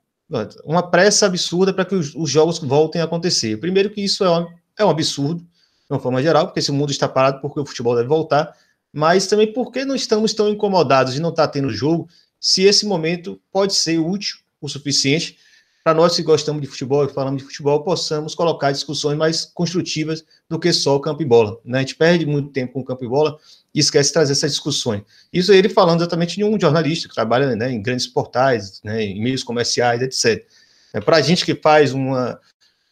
uma 0.64 0.90
pressa 0.90 1.26
absurda 1.26 1.70
para 1.70 1.84
que 1.84 1.94
os, 1.94 2.14
os, 2.14 2.30
jogos 2.30 2.58
voltem 2.60 3.02
a 3.02 3.04
acontecer. 3.04 3.58
Primeiro 3.58 3.90
que 3.90 4.00
isso 4.00 4.24
é 4.24 4.30
um, 4.30 4.46
é 4.78 4.84
um 4.86 4.88
absurdo, 4.88 5.42
de 5.42 5.90
uma 5.90 6.00
forma 6.00 6.22
geral, 6.22 6.46
porque 6.46 6.60
esse 6.60 6.72
mundo 6.72 6.90
está 6.90 7.06
parado 7.06 7.42
porque 7.42 7.60
o 7.60 7.66
futebol 7.66 7.94
deve 7.94 8.08
voltar, 8.08 8.56
mas 8.90 9.26
também 9.26 9.52
porque 9.52 9.84
não 9.84 9.94
estamos 9.94 10.32
tão 10.32 10.48
incomodados 10.48 11.12
de 11.12 11.20
não 11.20 11.28
estar 11.28 11.48
tendo 11.48 11.68
jogo, 11.68 12.08
se 12.40 12.62
esse 12.62 12.86
momento 12.86 13.38
pode 13.52 13.74
ser 13.74 13.98
útil 13.98 14.38
o 14.62 14.66
suficiente 14.66 15.36
para 15.84 15.94
nós 15.94 16.14
que 16.14 16.22
gostamos 16.22 16.62
de 16.62 16.68
futebol 16.68 17.04
e 17.04 17.08
falamos 17.08 17.42
de 17.42 17.48
futebol, 17.48 17.82
possamos 17.82 18.34
colocar 18.34 18.70
discussões 18.70 19.16
mais 19.16 19.44
construtivas 19.44 20.24
do 20.48 20.58
que 20.58 20.72
só 20.72 20.94
o 20.94 21.00
campo 21.00 21.22
e 21.22 21.24
bola. 21.24 21.58
Né? 21.64 21.78
A 21.78 21.80
gente 21.80 21.96
perde 21.96 22.24
muito 22.24 22.50
tempo 22.50 22.74
com 22.74 22.80
o 22.80 22.84
campo 22.84 23.04
e 23.04 23.08
bola 23.08 23.36
e 23.74 23.80
esquece 23.80 24.10
de 24.10 24.14
trazer 24.14 24.32
essas 24.32 24.52
discussões. 24.52 25.02
Isso 25.32 25.52
ele 25.52 25.68
falando 25.68 26.00
exatamente 26.00 26.36
de 26.36 26.44
um 26.44 26.58
jornalista 26.58 27.08
que 27.08 27.14
trabalha 27.14 27.56
né, 27.56 27.72
em 27.72 27.82
grandes 27.82 28.06
portais, 28.06 28.80
né, 28.84 29.02
em 29.02 29.20
meios 29.20 29.42
comerciais, 29.42 30.00
etc. 30.02 30.46
É, 30.94 31.00
para 31.00 31.16
a 31.16 31.20
gente 31.20 31.44
que 31.44 31.54
faz 31.54 31.92
uma, 31.92 32.38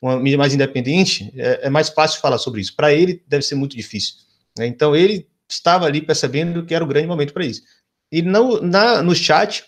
uma 0.02 0.18
mídia 0.18 0.38
mais 0.38 0.52
independente, 0.52 1.32
é, 1.36 1.66
é, 1.66 1.70
mais 1.70 1.90
fácil 1.90 2.20
falar 2.20 2.38
sobre 2.38 2.60
isso. 2.60 2.74
Para 2.74 2.92
ele, 2.92 3.22
deve 3.28 3.44
ser 3.44 3.54
muito 3.54 3.76
difícil. 3.76 4.14
Né? 4.58 4.66
Então, 4.66 4.96
ele 4.96 5.28
estava 5.48 5.86
ali 5.86 6.00
percebendo 6.00 6.64
que 6.64 6.74
era 6.74 6.82
o 6.82 6.88
grande 6.88 7.06
momento 7.06 7.32
para 7.32 7.44
isso. 7.44 7.62
E 8.10 8.20
no, 8.20 8.60
na, 8.60 9.00
no 9.00 9.14
chat, 9.14 9.64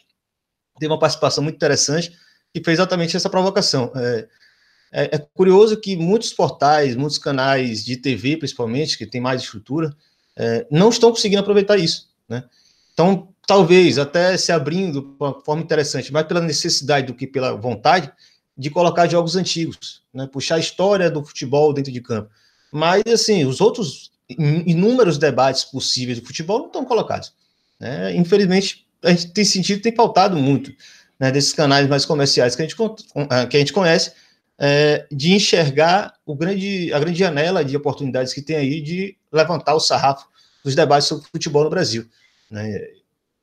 teve 0.81 0.93
uma 0.93 0.99
participação 0.99 1.45
muito 1.45 1.57
interessante 1.57 2.13
que 2.53 2.63
fez 2.63 2.79
exatamente 2.79 3.17
essa 3.17 3.31
provocação. 3.31 3.91
É, 3.97 4.29
é, 4.93 5.17
é, 5.17 5.19
curioso 5.19 5.81
que 5.81 5.97
muitos 5.97 6.33
portais, 6.33 6.95
muitos 6.95 7.19
canais 7.19 7.85
de 7.85 7.97
TV, 7.97 8.37
principalmente, 8.37 8.99
que 8.99 9.07
tem 9.07 9.21
mais 9.21 9.43
estrutura, 9.43 9.95
é, 10.37 10.67
não 10.71 10.91
estão 10.91 11.11
conseguindo 11.11 11.41
aproveitar 11.41 11.79
isso. 11.79 12.11
Né? 12.29 12.45
Então, 12.93 13.29
talvez 13.47 13.99
até 13.99 14.37
se 14.37 14.53
abrindo 14.53 15.01
de 15.01 15.17
uma 15.19 15.41
forma 15.41 15.63
interessante, 15.63 16.13
mais 16.13 16.27
pela 16.27 16.43
necessidade 16.43 17.07
do 17.07 17.15
que 17.15 17.27
pela 17.27 17.57
vontade, 17.57 18.13
de 18.57 18.69
colocar 18.69 19.09
jogos 19.09 19.35
antigos, 19.35 20.03
né? 20.13 20.29
puxar 20.31 20.57
a 20.57 20.61
história 20.61 21.11
do 21.11 21.25
futebol 21.25 21.73
dentro 21.73 21.91
de 21.91 22.01
campo. 22.03 22.31
Mas, 22.71 23.03
assim, 23.07 23.47
os 23.47 23.63
outros 23.63 24.13
inúmeros 24.29 25.19
debates 25.19 25.65
possíveis 25.65 26.21
do 26.21 26.27
futebol 26.27 26.59
não 26.59 26.67
estão 26.67 26.85
colocados. 26.85 27.33
Né? 27.81 28.15
Infelizmente, 28.15 28.87
a 29.03 29.11
gente 29.11 29.33
tem 29.33 29.45
sentido, 29.45 29.83
tem 29.83 29.95
faltado 29.95 30.37
muito 30.37 30.71
né, 31.23 31.31
desses 31.31 31.53
canais 31.53 31.87
mais 31.87 32.05
comerciais 32.05 32.57
que 32.57 32.63
a 32.63 32.67
gente, 32.67 32.77
ah, 33.31 33.47
que 33.47 33.57
a 33.57 33.61
gente 33.61 33.73
conhece, 33.73 34.11
é, 34.59 35.07
de 35.09 35.33
enxergar 35.33 36.13
o 36.27 36.35
grande, 36.35 36.93
a 36.93 36.99
grande 36.99 37.17
janela 37.17 37.65
de 37.65 37.77
oportunidades 37.77 38.35
que 38.35 38.43
tem 38.43 38.57
aí 38.57 38.81
de 38.81 39.17
levantar 39.33 39.77
o 39.77 39.79
sarrafo 39.79 40.27
dos 40.65 40.75
debates 40.75 41.07
sobre 41.07 41.25
futebol 41.31 41.63
no 41.63 41.71
Brasil. 41.71 42.07
Né? 42.51 42.77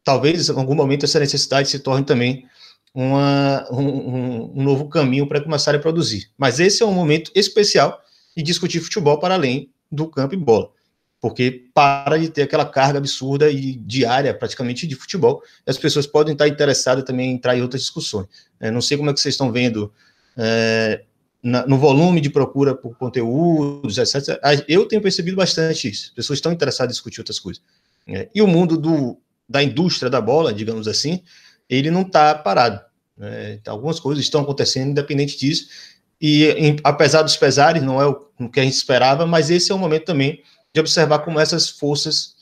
Talvez, 0.03 0.49
em 0.49 0.59
algum 0.59 0.75
momento, 0.75 1.05
essa 1.05 1.21
necessidade 1.21 1.69
se 1.69 1.79
torne 1.79 2.05
também 2.05 2.45
uma, 2.93 3.65
um, 3.71 4.59
um, 4.59 4.61
novo 4.61 4.89
caminho 4.89 5.25
para 5.25 5.41
começar 5.41 5.73
a 5.73 5.79
produzir. 5.79 6.29
Mas 6.37 6.59
esse 6.59 6.83
é 6.83 6.85
um 6.85 6.91
momento 6.91 7.31
especial 7.33 7.97
de 8.35 8.43
discutir 8.43 8.81
futebol 8.81 9.17
para 9.19 9.35
além 9.35 9.71
do 9.89 10.05
campo 10.05 10.33
e 10.33 10.37
bola 10.37 10.69
porque 11.21 11.65
para 11.73 12.17
de 12.17 12.29
ter 12.29 12.43
aquela 12.43 12.65
carga 12.65 12.97
absurda 12.97 13.49
e 13.49 13.75
diária, 13.75 14.33
praticamente, 14.33 14.87
de 14.87 14.95
futebol. 14.95 15.43
As 15.65 15.77
pessoas 15.77 16.07
podem 16.07 16.33
estar 16.33 16.47
interessadas 16.47 17.03
também 17.03 17.31
em 17.31 17.33
entrar 17.33 17.57
em 17.57 17.61
outras 17.61 17.81
discussões. 17.81 18.27
É, 18.59 18.71
não 18.71 18.81
sei 18.81 18.97
como 18.97 19.09
é 19.09 19.13
que 19.13 19.19
vocês 19.19 19.33
estão 19.33 19.51
vendo 19.51 19.91
é, 20.37 21.03
na, 21.43 21.67
no 21.67 21.77
volume 21.77 22.21
de 22.21 22.29
procura 22.29 22.73
por 22.73 22.97
conteúdos, 22.97 23.97
etc. 23.97 24.39
Eu 24.67 24.85
tenho 24.85 25.01
percebido 25.01 25.35
bastante 25.35 25.89
isso. 25.89 26.05
As 26.07 26.13
pessoas 26.13 26.37
estão 26.37 26.53
interessadas 26.53 26.93
em 26.93 26.95
discutir 26.95 27.19
outras 27.19 27.39
coisas. 27.39 27.61
É, 28.07 28.29
e 28.33 28.41
o 28.41 28.47
mundo 28.47 28.77
do, 28.77 29.17
da 29.47 29.61
indústria 29.61 30.09
da 30.09 30.21
bola, 30.21 30.53
digamos 30.53 30.87
assim, 30.87 31.21
ele 31.69 31.91
não 31.91 32.03
está 32.03 32.33
parado. 32.33 32.81
Então, 33.51 33.73
algumas 33.73 33.99
coisas 33.99 34.23
estão 34.23 34.39
acontecendo 34.39 34.91
independente 34.91 35.37
disso. 35.37 35.67
E, 36.21 36.45
em, 36.51 36.77
apesar 36.85 37.21
dos 37.21 37.35
pesares, 37.35 37.83
não 37.83 38.01
é 38.01 38.07
o, 38.07 38.25
o 38.39 38.49
que 38.49 38.61
a 38.61 38.63
gente 38.63 38.75
esperava, 38.75 39.25
mas 39.25 39.49
esse 39.49 39.69
é 39.69 39.75
o 39.75 39.77
momento 39.77 40.05
também 40.05 40.41
de 40.73 40.79
observar 40.79 41.19
como 41.19 41.39
essas 41.39 41.69
forças 41.69 42.35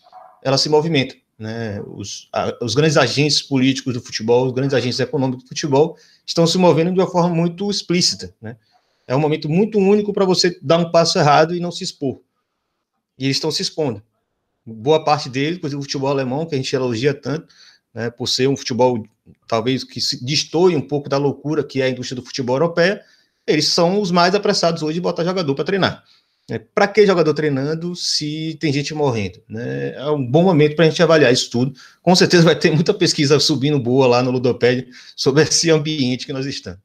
elas 0.44 0.62
se 0.62 0.70
movimentam. 0.70 1.18
Né? 1.38 1.82
Os, 1.82 2.28
a, 2.34 2.58
os 2.62 2.74
grandes 2.74 2.98
agentes 2.98 3.42
políticos 3.42 3.94
do 3.94 4.02
futebol, 4.02 4.48
os 4.48 4.54
grandes 4.54 4.74
agentes 4.74 5.00
econômicos 5.00 5.44
do 5.44 5.48
futebol 5.48 5.98
estão 6.26 6.48
se 6.48 6.58
movendo 6.58 6.92
de 6.94 7.00
uma 7.00 7.10
forma 7.10 7.34
muito 7.34 7.70
explícita. 7.70 8.34
Né? 8.42 8.58
É 9.08 9.16
um 9.16 9.20
momento 9.20 9.48
muito 9.50 9.78
único 9.78 10.12
para 10.12 10.26
você 10.26 10.58
dar 10.62 10.78
um 10.78 10.92
passo 10.92 11.18
errado 11.20 11.56
e 11.56 11.60
não 11.60 11.72
se 11.72 11.84
expor. 11.84 12.22
E 13.18 13.26
eles 13.26 13.38
estão 13.38 13.52
se 13.52 13.62
expondo. 13.62 14.02
Boa 14.66 15.04
parte 15.04 15.30
deles, 15.30 15.58
inclusive 15.58 15.80
o 15.80 15.84
futebol 15.84 16.10
alemão, 16.10 16.46
que 16.46 16.54
a 16.54 16.58
gente 16.58 16.76
elogia 16.76 17.14
tanto, 17.14 17.48
né, 17.94 18.10
por 18.10 18.28
ser 18.28 18.48
um 18.48 18.58
futebol 18.58 19.02
talvez 19.48 19.84
que 19.84 20.02
se 20.02 20.24
destoie 20.24 20.76
um 20.76 20.82
pouco 20.82 21.10
da 21.10 21.18
loucura 21.18 21.64
que 21.64 21.82
é 21.82 21.86
a 21.86 21.90
indústria 21.90 22.16
do 22.16 22.26
futebol 22.26 22.56
europeia, 22.56 23.02
eles 23.46 23.70
são 23.70 24.02
os 24.02 24.12
mais 24.12 24.36
apressados 24.36 24.84
hoje 24.84 24.96
de 24.96 25.02
botar 25.02 25.24
jogador 25.24 25.56
para 25.56 25.64
treinar. 25.64 26.04
É, 26.50 26.58
para 26.58 26.88
que 26.88 27.06
jogador 27.06 27.34
treinando 27.34 27.94
se 27.94 28.58
tem 28.62 28.72
gente 28.72 28.94
morrendo? 28.94 29.44
Né? 29.50 29.94
É 29.96 30.10
um 30.10 30.26
bom 30.26 30.44
momento 30.44 30.76
para 30.78 30.86
a 30.86 30.90
gente 30.90 31.04
avaliar 31.04 31.32
isso 31.32 31.50
tudo. 31.50 31.74
Com 32.02 32.16
certeza 32.16 32.46
vai 32.46 32.58
ter 32.58 32.72
muita 32.72 32.94
pesquisa 32.94 33.38
subindo 33.40 33.78
boa 33.80 34.08
lá 34.08 34.24
no 34.24 34.32
Ludopédia 34.32 34.88
sobre 35.16 35.44
esse 35.44 35.70
ambiente 35.70 36.26
que 36.26 36.32
nós 36.34 36.46
estamos. 36.46 36.80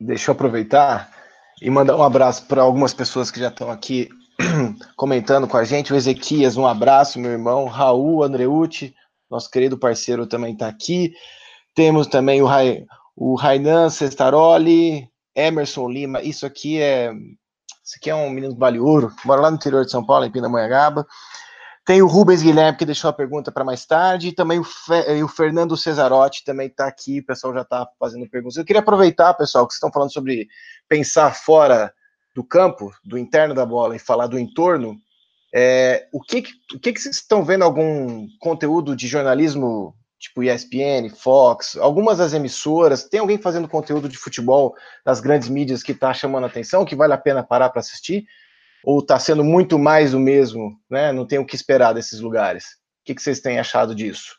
Deixa 0.00 0.30
eu 0.30 0.32
aproveitar 0.32 1.12
e 1.60 1.68
mandar 1.68 1.96
um 1.96 2.02
abraço 2.02 2.46
para 2.46 2.62
algumas 2.62 2.94
pessoas 2.94 3.30
que 3.30 3.40
já 3.40 3.48
estão 3.48 3.70
aqui 3.70 4.08
comentando 4.96 5.46
com 5.46 5.56
a 5.56 5.64
gente. 5.64 5.92
O 5.92 5.96
Ezequias, 5.96 6.56
um 6.56 6.66
abraço, 6.66 7.18
meu 7.18 7.30
irmão. 7.30 7.66
Raul 7.66 8.22
Andreucci, 8.22 8.94
nosso 9.30 9.50
querido 9.50 9.78
parceiro, 9.78 10.26
também 10.26 10.52
está 10.54 10.68
aqui. 10.68 11.12
Temos 11.74 12.06
também 12.06 12.40
o, 12.40 12.46
Rai, 12.46 12.86
o 13.16 13.34
Rainan 13.34 13.88
Cestaroli, 13.88 15.08
Emerson 15.34 15.88
Lima, 15.88 16.22
isso 16.22 16.44
aqui 16.44 16.80
é. 16.80 17.12
Isso 17.82 17.94
aqui 17.98 18.10
é 18.10 18.14
um 18.14 18.28
menino 18.30 18.52
do 18.52 18.58
Baliuro, 18.58 19.12
mora 19.24 19.42
lá 19.42 19.50
no 19.50 19.56
interior 19.56 19.84
de 19.84 19.92
São 19.92 20.04
Paulo, 20.04 20.24
em 20.24 20.30
Pindamonhangaba. 20.30 21.06
Tem 21.84 22.02
o 22.02 22.08
Rubens 22.08 22.42
Guilherme, 22.42 22.76
que 22.76 22.84
deixou 22.84 23.08
a 23.08 23.12
pergunta 23.12 23.52
para 23.52 23.64
mais 23.64 23.86
tarde, 23.86 24.28
e 24.28 24.32
também 24.32 24.58
o, 24.58 24.64
Fe, 24.64 25.22
o 25.22 25.28
Fernando 25.28 25.76
Cesarotti 25.76 26.44
também 26.44 26.66
está 26.66 26.88
aqui, 26.88 27.20
o 27.20 27.24
pessoal 27.24 27.54
já 27.54 27.60
está 27.60 27.88
fazendo 27.96 28.28
perguntas. 28.28 28.56
Eu 28.56 28.64
queria 28.64 28.80
aproveitar, 28.80 29.34
pessoal, 29.34 29.64
que 29.64 29.72
vocês 29.72 29.76
estão 29.76 29.92
falando 29.92 30.12
sobre 30.12 30.48
pensar 30.88 31.32
fora 31.32 31.94
do 32.34 32.42
campo, 32.42 32.92
do 33.04 33.16
interno 33.16 33.54
da 33.54 33.64
bola, 33.64 33.94
e 33.94 34.00
falar 34.00 34.26
do 34.26 34.36
entorno. 34.36 34.96
É, 35.54 36.08
o 36.12 36.20
que, 36.20 36.42
o 36.74 36.80
que, 36.80 36.92
que 36.92 37.00
vocês 37.00 37.14
estão 37.14 37.44
vendo 37.44 37.62
algum 37.62 38.26
conteúdo 38.40 38.96
de 38.96 39.06
jornalismo 39.06 39.94
tipo 40.18 40.42
ESPN, 40.42 41.10
Fox, 41.10 41.76
algumas 41.76 42.18
das 42.18 42.32
emissoras, 42.32 43.04
tem 43.04 43.20
alguém 43.20 43.38
fazendo 43.38 43.68
conteúdo 43.68 44.08
de 44.08 44.16
futebol 44.16 44.74
das 45.04 45.20
grandes 45.20 45.48
mídias 45.48 45.82
que 45.82 45.92
está 45.92 46.12
chamando 46.14 46.46
atenção, 46.46 46.84
que 46.84 46.96
vale 46.96 47.12
a 47.12 47.18
pena 47.18 47.42
parar 47.42 47.70
para 47.70 47.80
assistir? 47.80 48.26
Ou 48.84 49.00
está 49.00 49.18
sendo 49.18 49.44
muito 49.44 49.78
mais 49.78 50.14
o 50.14 50.20
mesmo, 50.20 50.78
né? 50.90 51.12
Não 51.12 51.26
tem 51.26 51.38
o 51.38 51.46
que 51.46 51.56
esperar 51.56 51.92
desses 51.92 52.20
lugares? 52.20 52.64
O 53.02 53.04
que, 53.06 53.14
que 53.14 53.22
vocês 53.22 53.40
têm 53.40 53.58
achado 53.58 53.94
disso? 53.94 54.36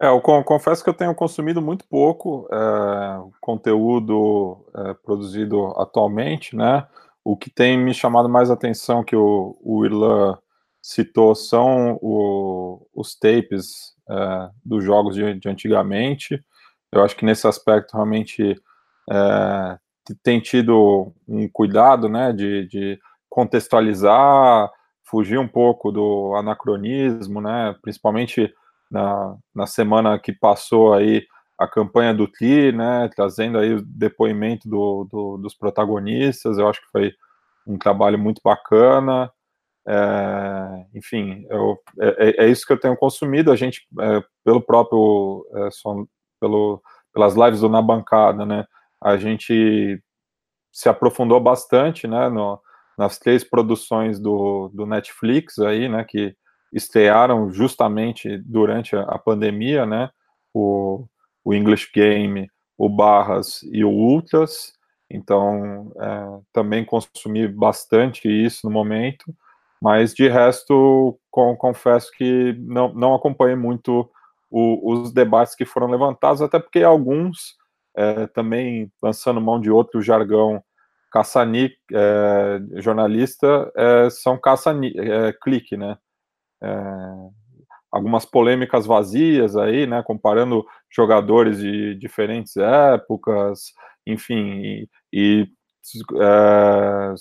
É, 0.00 0.08
eu 0.08 0.20
confesso 0.20 0.82
que 0.84 0.90
eu 0.90 0.94
tenho 0.94 1.14
consumido 1.14 1.62
muito 1.62 1.86
pouco 1.86 2.46
é, 2.52 3.30
conteúdo 3.40 4.64
é, 4.74 4.94
produzido 4.94 5.68
atualmente, 5.80 6.54
né? 6.54 6.86
O 7.24 7.36
que 7.36 7.48
tem 7.48 7.78
me 7.78 7.94
chamado 7.94 8.28
mais 8.28 8.50
atenção 8.50 9.02
que 9.02 9.16
o, 9.16 9.56
o 9.62 9.86
Irlan 9.86 10.38
citou 10.82 11.34
são 11.34 11.98
o, 12.02 12.86
os 12.94 13.18
tapes 13.18 13.94
é, 14.06 14.50
dos 14.62 14.84
jogos 14.84 15.14
de, 15.14 15.34
de, 15.38 15.48
antigamente. 15.48 16.44
Eu 16.92 17.02
acho 17.02 17.16
que 17.16 17.24
nesse 17.24 17.46
aspecto 17.46 17.94
realmente 17.94 18.54
é, 19.10 19.78
tem 20.22 20.38
tido 20.40 21.10
um 21.26 21.48
cuidado 21.48 22.06
né, 22.08 22.32
de, 22.32 22.68
de, 22.68 23.00
contextualizar, 23.30 24.70
fugir 25.02 25.38
um 25.38 25.48
pouco 25.48 25.90
do 25.90 26.34
anacronismo, 26.36 27.40
né, 27.40 27.74
principalmente 27.82 28.52
na, 28.90 29.36
na 29.54 29.66
semana 29.66 30.18
que 30.18 30.32
passou 30.32 30.92
aí 30.92 31.26
a 31.64 31.68
campanha 31.68 32.14
do 32.14 32.26
TI, 32.26 32.72
né, 32.72 33.08
trazendo 33.14 33.58
aí 33.58 33.74
o 33.74 33.82
depoimento 33.82 34.68
do, 34.68 35.08
do, 35.10 35.38
dos 35.38 35.54
protagonistas, 35.54 36.58
eu 36.58 36.68
acho 36.68 36.80
que 36.80 36.90
foi 36.90 37.12
um 37.66 37.78
trabalho 37.78 38.18
muito 38.18 38.40
bacana, 38.44 39.30
é, 39.86 40.86
enfim, 40.94 41.46
eu, 41.50 41.78
é, 42.00 42.06
é, 42.06 42.44
é, 42.44 42.48
isso 42.48 42.66
que 42.66 42.72
eu 42.72 42.80
tenho 42.80 42.96
consumido, 42.96 43.50
a 43.50 43.56
gente, 43.56 43.86
é, 44.00 44.22
pelo 44.44 44.60
próprio, 44.60 45.46
é, 45.54 45.70
som, 45.70 46.06
pelo, 46.40 46.82
pelas 47.12 47.34
lives 47.34 47.60
do 47.60 47.68
Na 47.68 47.82
Bancada, 47.82 48.46
né, 48.46 48.64
a 49.02 49.16
gente 49.16 50.02
se 50.72 50.88
aprofundou 50.88 51.40
bastante, 51.40 52.06
né, 52.06 52.28
no, 52.28 52.60
nas 52.98 53.18
três 53.18 53.44
produções 53.44 54.18
do, 54.18 54.70
do 54.74 54.86
Netflix 54.86 55.58
aí, 55.58 55.88
né, 55.88 56.04
que 56.04 56.34
estrearam 56.72 57.52
justamente 57.52 58.38
durante 58.38 58.96
a, 58.96 59.02
a 59.02 59.18
pandemia, 59.18 59.86
né, 59.86 60.10
o 60.52 61.06
o 61.44 61.54
English 61.54 61.90
Game, 61.94 62.48
o 62.78 62.88
Barras 62.88 63.60
e 63.70 63.84
o 63.84 63.90
Ultras. 63.90 64.72
Então, 65.10 65.92
é, 66.00 66.40
também 66.52 66.84
consumi 66.84 67.46
bastante 67.46 68.28
isso 68.28 68.66
no 68.66 68.72
momento, 68.72 69.24
mas 69.80 70.14
de 70.14 70.28
resto, 70.28 71.18
com, 71.30 71.54
confesso 71.56 72.10
que 72.16 72.54
não, 72.60 72.92
não 72.94 73.14
acompanhei 73.14 73.54
muito 73.54 74.10
o, 74.50 74.92
os 74.92 75.12
debates 75.12 75.54
que 75.54 75.64
foram 75.64 75.88
levantados, 75.88 76.40
até 76.40 76.58
porque 76.58 76.82
alguns, 76.82 77.56
é, 77.96 78.26
também 78.28 78.90
lançando 79.02 79.40
mão 79.40 79.60
de 79.60 79.70
outro 79.70 80.00
jargão 80.00 80.62
caça-ni, 81.12 81.70
é, 81.92 82.60
jornalista, 82.80 83.70
é, 83.76 84.10
são 84.10 84.36
caça-clique, 84.36 85.76
né? 85.76 85.96
Algumas 87.94 88.24
polêmicas 88.24 88.86
vazias 88.86 89.56
aí, 89.56 89.86
né? 89.86 90.02
Comparando 90.02 90.66
jogadores 90.90 91.58
de 91.58 91.94
diferentes 91.94 92.56
épocas, 92.56 93.72
enfim, 94.04 94.58
e, 94.62 94.88
e 95.12 95.48
é, 96.20 97.14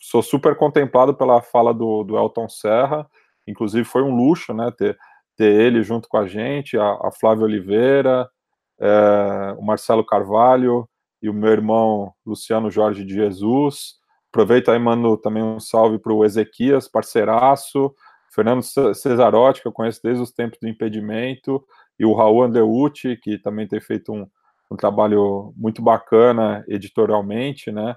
sou 0.00 0.22
super 0.22 0.54
contemplado 0.54 1.14
pela 1.14 1.42
fala 1.42 1.74
do, 1.74 2.04
do 2.04 2.16
Elton 2.16 2.48
Serra, 2.48 3.04
inclusive 3.46 3.84
foi 3.84 4.02
um 4.02 4.14
luxo, 4.14 4.54
né? 4.54 4.70
Ter, 4.70 4.96
ter 5.36 5.52
ele 5.52 5.82
junto 5.82 6.08
com 6.08 6.16
a 6.16 6.28
gente, 6.28 6.78
a, 6.78 6.92
a 7.02 7.10
Flávia 7.10 7.44
Oliveira, 7.44 8.28
é, 8.80 9.54
o 9.58 9.62
Marcelo 9.62 10.06
Carvalho, 10.06 10.88
e 11.22 11.28
o 11.28 11.34
meu 11.34 11.50
irmão 11.50 12.12
Luciano 12.24 12.70
Jorge 12.70 13.04
de 13.04 13.14
Jesus. 13.14 13.94
Aproveito 14.30 14.70
aí, 14.70 14.78
mando 14.78 15.16
também 15.16 15.42
um 15.42 15.60
salve 15.60 15.98
para 15.98 16.12
o 16.12 16.24
Ezequias, 16.24 16.88
parceiraço, 16.88 17.92
Fernando 18.32 18.62
Cesarotti, 18.62 19.62
que 19.62 19.68
eu 19.68 19.72
conheço 19.72 20.00
desde 20.02 20.22
os 20.22 20.32
tempos 20.32 20.58
do 20.60 20.68
impedimento, 20.68 21.64
e 21.98 22.04
o 22.04 22.14
Raul 22.14 22.44
Andeucci, 22.44 23.16
que 23.16 23.38
também 23.38 23.66
tem 23.66 23.80
feito 23.80 24.12
um, 24.12 24.26
um 24.70 24.76
trabalho 24.76 25.52
muito 25.56 25.82
bacana 25.82 26.64
editorialmente, 26.68 27.70
né? 27.72 27.96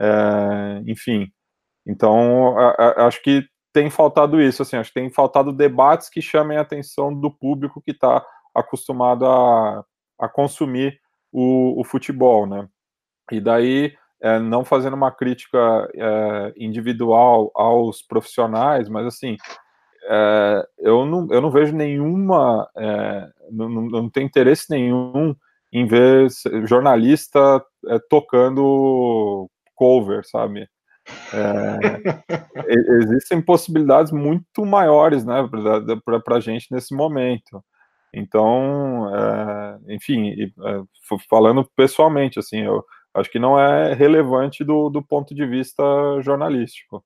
É, 0.00 0.82
enfim, 0.86 1.28
então 1.86 2.56
a, 2.58 2.70
a, 2.70 3.06
acho 3.06 3.20
que 3.22 3.44
tem 3.72 3.90
faltado 3.90 4.40
isso, 4.40 4.62
assim, 4.62 4.76
acho 4.76 4.90
que 4.92 5.00
tem 5.00 5.10
faltado 5.10 5.52
debates 5.52 6.08
que 6.08 6.22
chamem 6.22 6.56
a 6.58 6.62
atenção 6.62 7.12
do 7.12 7.30
público 7.30 7.80
que 7.80 7.90
está 7.92 8.24
acostumado 8.54 9.26
a, 9.26 9.84
a 10.18 10.28
consumir 10.28 10.98
o, 11.32 11.80
o 11.80 11.84
futebol, 11.84 12.46
né? 12.46 12.68
E 13.30 13.40
daí, 13.40 13.94
é, 14.20 14.38
não 14.38 14.64
fazendo 14.64 14.94
uma 14.94 15.12
crítica 15.12 15.88
é, 15.94 16.54
individual 16.56 17.50
aos 17.54 18.02
profissionais, 18.02 18.88
mas 18.88 19.06
assim, 19.06 19.36
é, 20.08 20.66
eu, 20.78 21.04
não, 21.04 21.28
eu 21.30 21.40
não 21.40 21.50
vejo 21.50 21.76
nenhuma, 21.76 22.68
é, 22.76 23.28
não, 23.50 23.68
não 23.68 24.08
tenho 24.08 24.26
interesse 24.26 24.70
nenhum 24.70 25.36
em 25.72 25.86
ver 25.86 26.28
jornalista 26.66 27.62
é, 27.88 27.98
tocando 28.08 29.50
cover, 29.74 30.24
sabe? 30.24 30.66
É, 31.32 31.78
existem 33.02 33.40
possibilidades 33.42 34.12
muito 34.12 34.64
maiores, 34.64 35.24
né, 35.24 35.46
para 36.24 36.36
a 36.36 36.40
gente 36.40 36.68
nesse 36.70 36.94
momento. 36.94 37.62
Então, 38.12 39.14
é, 39.14 39.94
enfim, 39.94 40.32
é, 40.32 40.82
falando 41.28 41.68
pessoalmente, 41.76 42.38
assim, 42.38 42.60
eu 42.60 42.82
acho 43.12 43.30
que 43.30 43.38
não 43.38 43.58
é 43.58 43.92
relevante 43.92 44.64
do, 44.64 44.88
do 44.88 45.02
ponto 45.02 45.34
de 45.34 45.46
vista 45.46 45.82
jornalístico. 46.22 47.04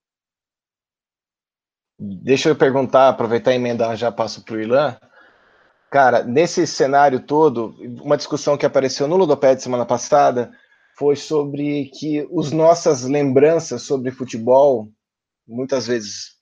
Deixa 2.05 2.49
eu 2.49 2.57
perguntar, 2.57 3.09
aproveitar 3.09 3.53
e 3.53 3.57
emendar, 3.57 3.97
já 3.97 4.11
passo 4.11 4.43
para 4.43 4.57
o 4.57 4.61
Ilan. 4.61 4.97
Cara, 5.89 6.25
nesse 6.25 6.67
cenário 6.67 7.21
todo, 7.21 7.77
uma 8.03 8.17
discussão 8.17 8.57
que 8.57 8.67
apareceu 8.67 9.07
no 9.07 9.17
Ludoped 9.17 9.63
semana 9.63 9.87
passada 9.87 10.51
foi 10.99 11.15
sobre 11.15 11.91
que 11.95 12.27
as 12.37 12.51
nossas 12.51 13.05
lembranças 13.05 13.83
sobre 13.83 14.11
futebol, 14.11 14.89
muitas 15.47 15.87
vezes 15.87 16.33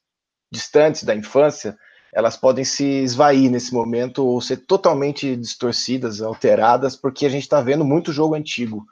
distantes 0.51 1.03
da 1.03 1.15
infância, 1.15 1.77
elas 2.11 2.35
podem 2.35 2.65
se 2.65 2.83
esvair 2.83 3.51
nesse 3.51 3.71
momento 3.71 4.25
ou 4.25 4.41
ser 4.41 4.57
totalmente 4.65 5.35
distorcidas, 5.35 6.23
alteradas, 6.23 6.95
porque 6.95 7.25
a 7.25 7.29
gente 7.29 7.43
está 7.43 7.61
vendo 7.61 7.85
muito 7.85 8.11
jogo 8.11 8.33
antigo. 8.33 8.83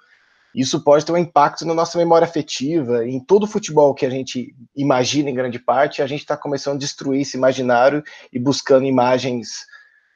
Isso 0.54 0.84
pode 0.84 1.06
ter 1.06 1.12
um 1.12 1.18
impacto 1.18 1.66
na 1.66 1.74
nossa 1.74 1.98
memória 1.98 2.26
afetiva, 2.26 3.06
em 3.06 3.20
todo 3.20 3.44
o 3.44 3.48
futebol 3.48 3.94
que 3.94 4.06
a 4.06 4.10
gente 4.10 4.56
imagina 4.76 5.30
em 5.30 5.36
grande 5.36 5.60
parte, 5.60 6.02
a 6.02 6.08
gente 6.08 6.22
está 6.22 6.36
começando 6.36 6.76
a 6.76 6.80
destruir 6.80 7.22
esse 7.22 7.38
imaginário 7.38 8.04
e 8.34 8.40
buscando 8.40 8.86
imagens 8.86 9.50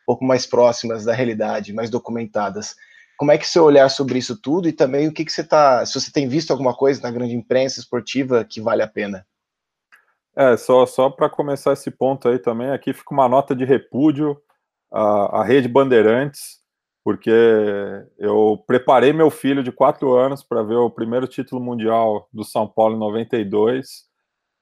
um 0.01 0.05
pouco 0.07 0.25
mais 0.25 0.45
próximas 0.45 1.05
da 1.05 1.13
realidade, 1.13 1.71
mais 1.71 1.89
documentadas. 1.89 2.75
Como 3.15 3.31
é 3.31 3.37
que 3.37 3.47
seu 3.47 3.63
olhar 3.63 3.89
sobre 3.89 4.17
isso 4.17 4.35
tudo 4.35 4.67
e 4.67 4.73
também 4.73 5.07
o 5.07 5.13
que, 5.13 5.23
que 5.23 5.31
você 5.31 5.41
está, 5.41 5.85
se 5.85 5.93
você 5.93 6.11
tem 6.11 6.27
visto 6.27 6.51
alguma 6.51 6.75
coisa 6.75 7.01
na 7.01 7.11
grande 7.11 7.35
imprensa 7.35 7.79
esportiva 7.79 8.43
que 8.43 8.59
vale 8.59 8.81
a 8.81 8.87
pena? 8.87 9.25
É, 10.35 10.57
só, 10.57 10.85
só 10.87 11.11
para 11.11 11.29
começar 11.29 11.73
esse 11.73 11.91
ponto 11.91 12.27
aí 12.27 12.39
também, 12.39 12.71
aqui 12.71 12.91
fica 12.91 13.13
uma 13.13 13.29
nota 13.29 13.55
de 13.55 13.65
repúdio 13.65 14.35
à, 14.91 15.41
à 15.41 15.43
Rede 15.43 15.67
Bandeirantes, 15.67 16.62
porque 17.03 17.31
eu 18.17 18.63
preparei 18.65 19.11
meu 19.11 19.29
filho 19.29 19.61
de 19.61 19.71
quatro 19.71 20.13
anos 20.15 20.41
para 20.41 20.63
ver 20.63 20.75
o 20.75 20.89
primeiro 20.89 21.27
título 21.27 21.61
mundial 21.61 22.27
do 22.31 22.43
São 22.43 22.67
Paulo 22.67 22.95
em 22.95 22.99
92. 22.99 24.05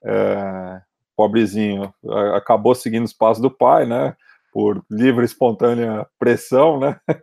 É, 0.04 0.82
pobrezinho, 1.16 1.94
acabou 2.36 2.74
seguindo 2.74 3.06
os 3.06 3.14
passos 3.14 3.42
do 3.42 3.52
pai, 3.52 3.86
né? 3.86 4.16
Por 4.52 4.84
livre 4.90 5.22
e 5.22 5.26
espontânea 5.26 6.08
pressão, 6.20 6.80
né? 6.80 7.00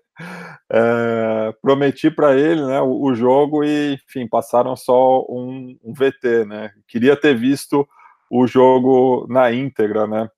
É, 0.71 1.55
prometi 1.63 2.11
para 2.11 2.37
ele 2.37 2.61
né, 2.67 2.81
o, 2.81 3.05
o, 3.05 3.15
jogo 3.15 3.63
e, 3.65 3.95
enfim, 3.95 4.27
passaram 4.29 4.75
só 4.75 5.21
um, 5.29 5.79
um 5.83 5.95
VT, 5.95 6.45
né? 6.45 6.73
Queria 6.89 7.17
ter 7.17 7.35
visto 7.35 7.89
o 8.29 8.45
jogo 8.45 9.27
na 9.31 9.53
íntegra, 9.53 10.09
né? 10.09 10.29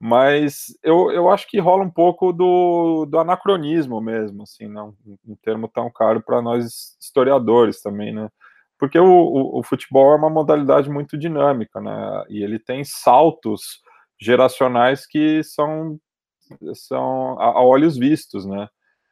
Mas 0.00 0.74
eu, 0.82 1.10
eu 1.10 1.28
acho 1.28 1.46
que 1.46 1.58
rola 1.58 1.84
um 1.84 1.90
pouco 1.90 2.32
do, 2.32 3.04
do 3.04 3.18
anacronismo 3.18 4.00
mesmo, 4.00 4.44
assim, 4.44 4.66
não 4.66 4.94
um 5.26 5.36
termo 5.42 5.68
tão 5.68 5.90
caro 5.90 6.22
para 6.22 6.40
nós 6.40 6.96
historiadores 6.98 7.82
também, 7.82 8.14
né? 8.14 8.30
Porque 8.78 8.98
o, 8.98 9.04
o, 9.06 9.58
o, 9.58 9.62
futebol 9.62 10.12
é 10.12 10.16
uma 10.16 10.30
modalidade 10.30 10.88
muito 10.88 11.18
dinâmica, 11.18 11.82
né? 11.82 12.24
E 12.30 12.42
ele 12.42 12.58
tem 12.58 12.82
saltos 12.82 13.82
geracionais 14.18 15.06
que 15.06 15.42
são, 15.44 15.98
são 16.74 17.38
a, 17.38 17.58
a 17.58 17.62
olhos 17.62 17.98
vistos, 17.98 18.46
né? 18.46 18.68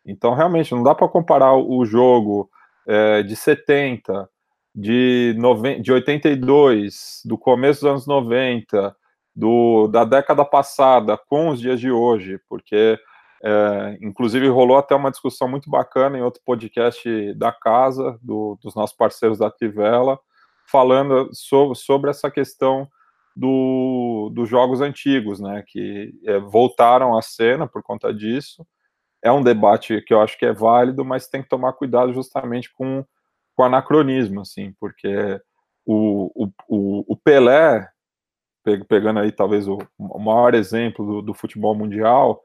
Então, 0.07 0.33
realmente, 0.33 0.74
não 0.74 0.83
dá 0.83 0.94
para 0.94 1.07
comparar 1.07 1.55
o 1.55 1.85
jogo 1.85 2.48
é, 2.87 3.22
de 3.22 3.37
70 3.37 4.27
de, 4.74 5.35
nove... 5.37 5.81
de 5.81 5.92
82, 5.92 7.22
do 7.24 7.37
começo 7.37 7.81
dos 7.83 7.90
anos 7.90 8.07
90, 8.07 8.96
do, 9.38 9.87
da 9.87 10.05
década 10.05 10.44
passada 10.44 11.16
com 11.16 11.51
os 11.51 11.61
dias 11.61 11.79
de 11.79 11.90
hoje, 11.90 12.40
porque 12.48 12.98
é, 13.42 13.98
inclusive 14.03 14.48
rolou 14.48 14.77
até 14.77 14.96
uma 14.96 15.12
discussão 15.12 15.46
muito 15.46 15.70
bacana 15.70 16.18
em 16.18 16.22
outro 16.22 16.42
podcast 16.44 17.35
da 17.35 17.53
casa, 17.53 18.18
do, 18.20 18.59
dos 18.61 18.74
nossos 18.74 18.96
parceiros 18.96 19.38
da 19.38 19.48
Tivela, 19.48 20.18
falando 20.66 21.31
sobre, 21.33 21.77
sobre 21.77 22.11
essa 22.11 22.31
questão 22.31 22.88
do, 23.37 24.33
dos 24.35 24.48
jogos 24.48 24.81
antigos, 24.81 25.38
né, 25.38 25.62
que 25.64 26.12
é, 26.24 26.40
voltaram 26.40 27.16
à 27.16 27.22
cena 27.22 27.68
por 27.68 27.81
conta 27.83 28.12
disso. 28.12 28.66
É 29.22 29.31
um 29.31 29.42
debate 29.42 30.03
que 30.03 30.12
eu 30.12 30.20
acho 30.20 30.37
que 30.37 30.46
é 30.46 30.53
válido, 30.53 31.05
mas 31.05 31.29
tem 31.29 31.42
que 31.42 31.48
tomar 31.48 31.74
cuidado 31.74 32.12
justamente 32.12 32.72
com 32.72 33.05
com 33.59 33.64
anacronismo, 33.64 34.40
assim, 34.40 34.72
porque 34.79 35.40
o, 35.85 36.48
o, 36.68 37.12
o 37.12 37.16
Pelé, 37.16 37.88
pegando 38.88 39.21
aí 39.21 39.33
talvez 39.33 39.66
o, 39.66 39.79
maior 39.99 40.55
exemplo 40.55 41.07
do, 41.07 41.23
do 41.23 41.35
futebol 41.35 41.75
mundial, 41.75 42.42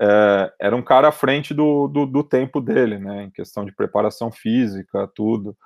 é, 0.00 0.52
era 0.60 0.76
um 0.76 0.82
cara 0.82 1.08
à 1.08 1.12
frente 1.12 1.52
do, 1.52 1.86
do, 1.86 2.06
do, 2.06 2.24
tempo 2.24 2.60
dele, 2.60 2.98
né, 2.98 3.24
em 3.24 3.30
questão 3.30 3.64
de 3.64 3.72
preparação 3.72 4.30
física, 4.30 5.10
tudo. 5.14 5.56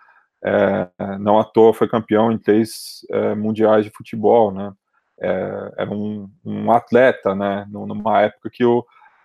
É, 0.44 0.88
não 1.18 1.38
à 1.38 1.44
toa 1.44 1.72
foi 1.72 1.88
campeão 1.88 2.30
em 2.30 2.36
três 2.36 3.00
é, 3.10 3.34
mundiais 3.34 3.84
de 3.84 3.90
futebol, 3.90 4.52
né, 4.52 4.72
é, 5.20 5.72
era 5.78 5.90
um, 5.90 6.28
um, 6.44 6.70
atleta, 6.70 7.34
né, 7.34 7.66
numa 7.70 8.22
época 8.22 8.50
que 8.52 8.64
o, 8.64 8.84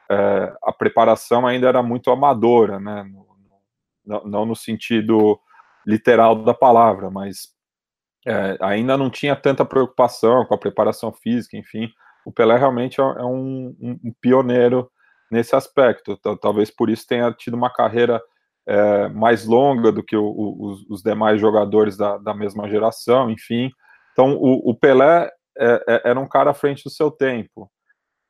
é, 0.09 0.53
a 0.63 0.71
preparação 0.71 1.45
ainda 1.45 1.67
era 1.67 1.83
muito 1.83 2.09
amadora, 2.09 2.79
né, 2.79 3.03
no, 3.03 4.23
não 4.25 4.45
no 4.45 4.55
sentido 4.55 5.39
literal 5.85 6.35
da 6.35 6.53
palavra, 6.53 7.09
mas 7.09 7.49
é, 8.27 8.57
ainda 8.61 8.97
não 8.97 9.09
tinha 9.09 9.35
tanta 9.35 9.65
preocupação 9.65 10.45
com 10.45 10.53
a 10.53 10.57
preparação 10.57 11.11
física, 11.11 11.57
enfim. 11.57 11.89
O 12.25 12.31
Pelé 12.31 12.57
realmente 12.57 12.99
é, 12.99 13.03
é 13.03 13.23
um, 13.23 13.75
um, 13.81 14.13
pioneiro 14.21 14.89
nesse 15.31 15.55
aspecto. 15.55 16.17
Talvez 16.41 16.69
por 16.69 16.89
isso 16.89 17.07
tenha 17.07 17.31
tido 17.31 17.55
uma 17.55 17.71
carreira 17.71 18.21
é, 18.67 19.07
mais 19.09 19.45
longa 19.45 19.91
do 19.91 20.03
que 20.03 20.15
o, 20.15 20.25
o, 20.25 20.67
os, 20.67 20.85
os, 20.89 21.01
demais 21.01 21.39
jogadores 21.39 21.97
da, 21.97 22.17
da, 22.17 22.33
mesma 22.33 22.69
geração, 22.69 23.31
enfim. 23.31 23.71
Então, 24.11 24.35
o, 24.35 24.69
o 24.69 24.75
Pelé 24.75 25.29
é, 25.57 25.83
é, 25.87 26.01
era 26.09 26.19
um 26.19 26.27
cara 26.27 26.51
à 26.51 26.53
frente 26.53 26.83
do 26.83 26.89
seu 26.89 27.09
tempo. 27.09 27.71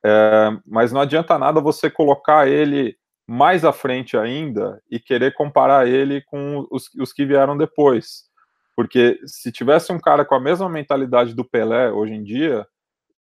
É, 0.06 0.50
mas 0.66 0.94
não 0.94 1.02
adianta 1.02 1.38
nada 1.38 1.60
você 1.60 1.90
colocar 1.90 2.48
ele 2.48 2.96
mais 3.28 3.66
à 3.66 3.74
frente 3.74 4.18
ainda 4.18 4.82
e 4.90 5.00
querer 5.00 5.34
comparar 5.34 5.88
ele 5.88 6.22
com 6.22 6.66
os, 6.72 6.86
os 6.96 7.12
que 7.12 7.26
vieram 7.26 7.58
depois. 7.58 8.29
Porque 8.80 9.20
se 9.26 9.52
tivesse 9.52 9.92
um 9.92 10.00
cara 10.00 10.24
com 10.24 10.36
a 10.36 10.40
mesma 10.40 10.70
mentalidade 10.70 11.34
do 11.34 11.44
Pelé 11.44 11.92
hoje 11.92 12.14
em 12.14 12.24
dia, 12.24 12.66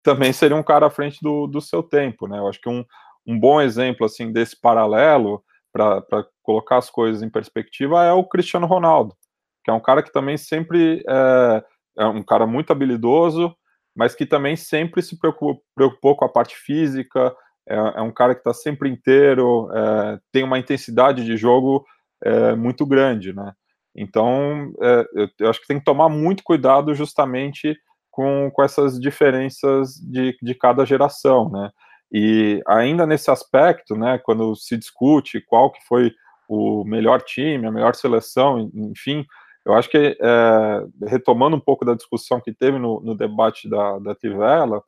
também 0.03 0.31
seria 0.31 0.55
um 0.55 0.63
cara 0.63 0.85
à 0.85 0.91
frente 0.91 1.19
do, 1.23 1.47
do 1.47 1.63
seu 1.63 1.83
tempo, 1.83 2.29
né? 2.29 2.37
Eu 2.37 2.47
acho 2.47 2.61
que 2.61 2.69
um, 2.69 2.85
um 3.27 3.41
bom 3.41 3.59
exemplo 3.59 4.05
assim 4.05 4.31
desse 4.31 4.61
paralelo 4.61 5.43
para 5.73 6.05
colocar 6.43 6.77
as 6.77 6.91
coisas 6.91 7.23
em 7.23 7.31
perspectiva 7.31 8.05
é 8.05 8.13
o 8.13 8.23
Cristiano 8.23 8.67
Ronaldo, 8.67 9.17
que 9.65 9.71
é 9.71 9.73
um 9.73 9.81
cara 9.81 10.03
que 10.03 10.13
também 10.13 10.37
sempre 10.37 11.03
é, 11.09 11.65
é 12.01 12.05
um 12.05 12.23
cara 12.23 12.47
muito 12.47 12.71
habilidoso, 12.71 13.57
mas 13.97 14.15
que 14.15 14.27
também 14.27 14.57
sempre 14.57 15.01
se 15.01 15.19
preocupou, 15.19 15.63
preocupou 15.75 16.17
com 16.17 16.27
a 16.27 16.31
parte 16.31 16.55
física, 16.55 17.35
é, 17.67 17.77
é 17.77 18.03
um 18.03 18.13
cara 18.13 18.35
que 18.35 18.41
está 18.41 18.53
sempre 18.53 18.91
inteiro, 18.91 19.71
é, 19.73 20.21
tem 20.31 20.45
uma 20.45 20.59
intensidade 20.59 21.25
de 21.25 21.35
jogo 21.35 21.83
é, 22.23 22.55
muito 22.55 22.85
grande, 22.85 23.33
né? 23.33 23.55
Então, 23.97 24.73
é, 24.81 25.07
eu, 25.15 25.29
eu, 25.41 25.51
acho 25.51 25.61
que 25.61 25.67
tem 25.67 25.79
que 25.79 25.85
tomar 25.85 26.09
muito 26.09 26.45
cuidado 26.45 26.95
justamente 26.95 27.77
com, 28.11 28.51
com 28.53 28.63
essas 28.63 29.01
diferenças 29.01 29.95
de, 29.95 30.37
de 30.43 30.55
cada 30.55 30.85
geração, 30.85 31.49
né? 31.51 31.71
E 32.13 32.63
ainda 32.67 33.07
nesse 33.07 33.31
aspecto, 33.31 33.97
né, 33.97 34.19
quando 34.19 34.55
se 34.55 34.77
discute 34.77 35.41
qual 35.41 35.73
que 35.73 35.85
foi 35.87 36.13
o 36.49 36.85
melhor 36.85 37.21
time, 37.23 37.67
a 37.67 37.73
melhor 37.73 37.95
seleção, 37.95 38.71
enfim, 38.73 39.27
eu 39.65 39.75
acho 39.75 39.91
que, 39.91 40.17
é, 40.21 41.09
retomando 41.09 41.57
um 41.57 41.61
pouco 41.61 41.85
da 41.85 41.95
discussão 41.95 42.41
que 42.41 42.53
teve 42.53 42.79
no, 42.79 43.01
no 43.01 43.17
debate 43.17 43.69
da, 43.69 43.99
da 43.99 44.15
Tivela, 44.15 44.81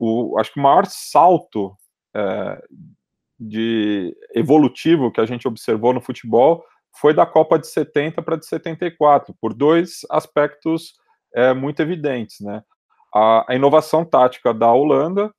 o, 0.00 0.38
acho 0.38 0.52
que 0.52 0.58
o 0.58 0.62
maior 0.62 0.86
salto 0.86 1.76
é, 2.16 2.62
de 3.38 4.16
evolutivo 4.34 5.12
que 5.12 5.20
a 5.20 5.26
gente 5.26 5.46
observou 5.46 5.92
no 5.92 6.00
futebol 6.00 6.64
foi 7.00 7.12
da 7.12 7.26
Copa 7.26 7.58
de 7.58 7.66
70 7.66 8.22
para 8.22 8.36
de 8.36 8.46
74, 8.46 9.34
por 9.40 9.52
dois 9.52 10.00
aspectos 10.10 10.94
é, 11.34 11.52
muito 11.52 11.80
evidentes, 11.80 12.40
né? 12.40 12.62
A, 13.12 13.52
a, 13.52 13.54
inovação 13.54 14.04
tática 14.04 14.52
da 14.54 14.72
Holanda, 14.72 15.32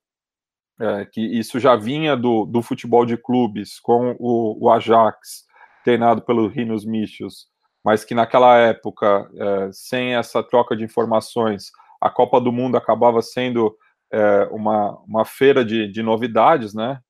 é, 0.80 1.06
que 1.06 1.20
isso 1.20 1.58
já 1.58 1.74
vinha 1.74 2.16
do, 2.16 2.44
do 2.44 2.62
futebol 2.62 3.04
de 3.06 3.16
clubes 3.16 3.80
com 3.80 4.14
o, 4.18 4.64
o 4.66 4.70
Ajax, 4.70 5.44
treinado 5.84 6.22
pelo 6.22 6.48
Rinos 6.48 6.84
Michels, 6.84 7.46
mas 7.84 8.04
que 8.04 8.14
naquela 8.14 8.58
época, 8.58 9.30
é, 9.34 9.70
sem 9.72 10.14
essa 10.14 10.42
troca 10.42 10.76
de 10.76 10.84
informações, 10.84 11.70
a 12.00 12.10
Copa 12.10 12.40
do 12.40 12.52
Mundo 12.52 12.76
acabava 12.76 13.22
sendo 13.22 13.74
é, 14.12 14.48
uma, 14.50 14.98
uma 15.00 15.24
feira 15.24 15.64
de, 15.64 15.90
de 15.90 16.02
novidades, 16.02 16.74
né? 16.74 17.00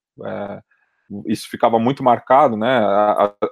Isso 1.26 1.48
ficava 1.48 1.78
muito 1.78 2.02
marcado, 2.02 2.56
né? 2.56 2.80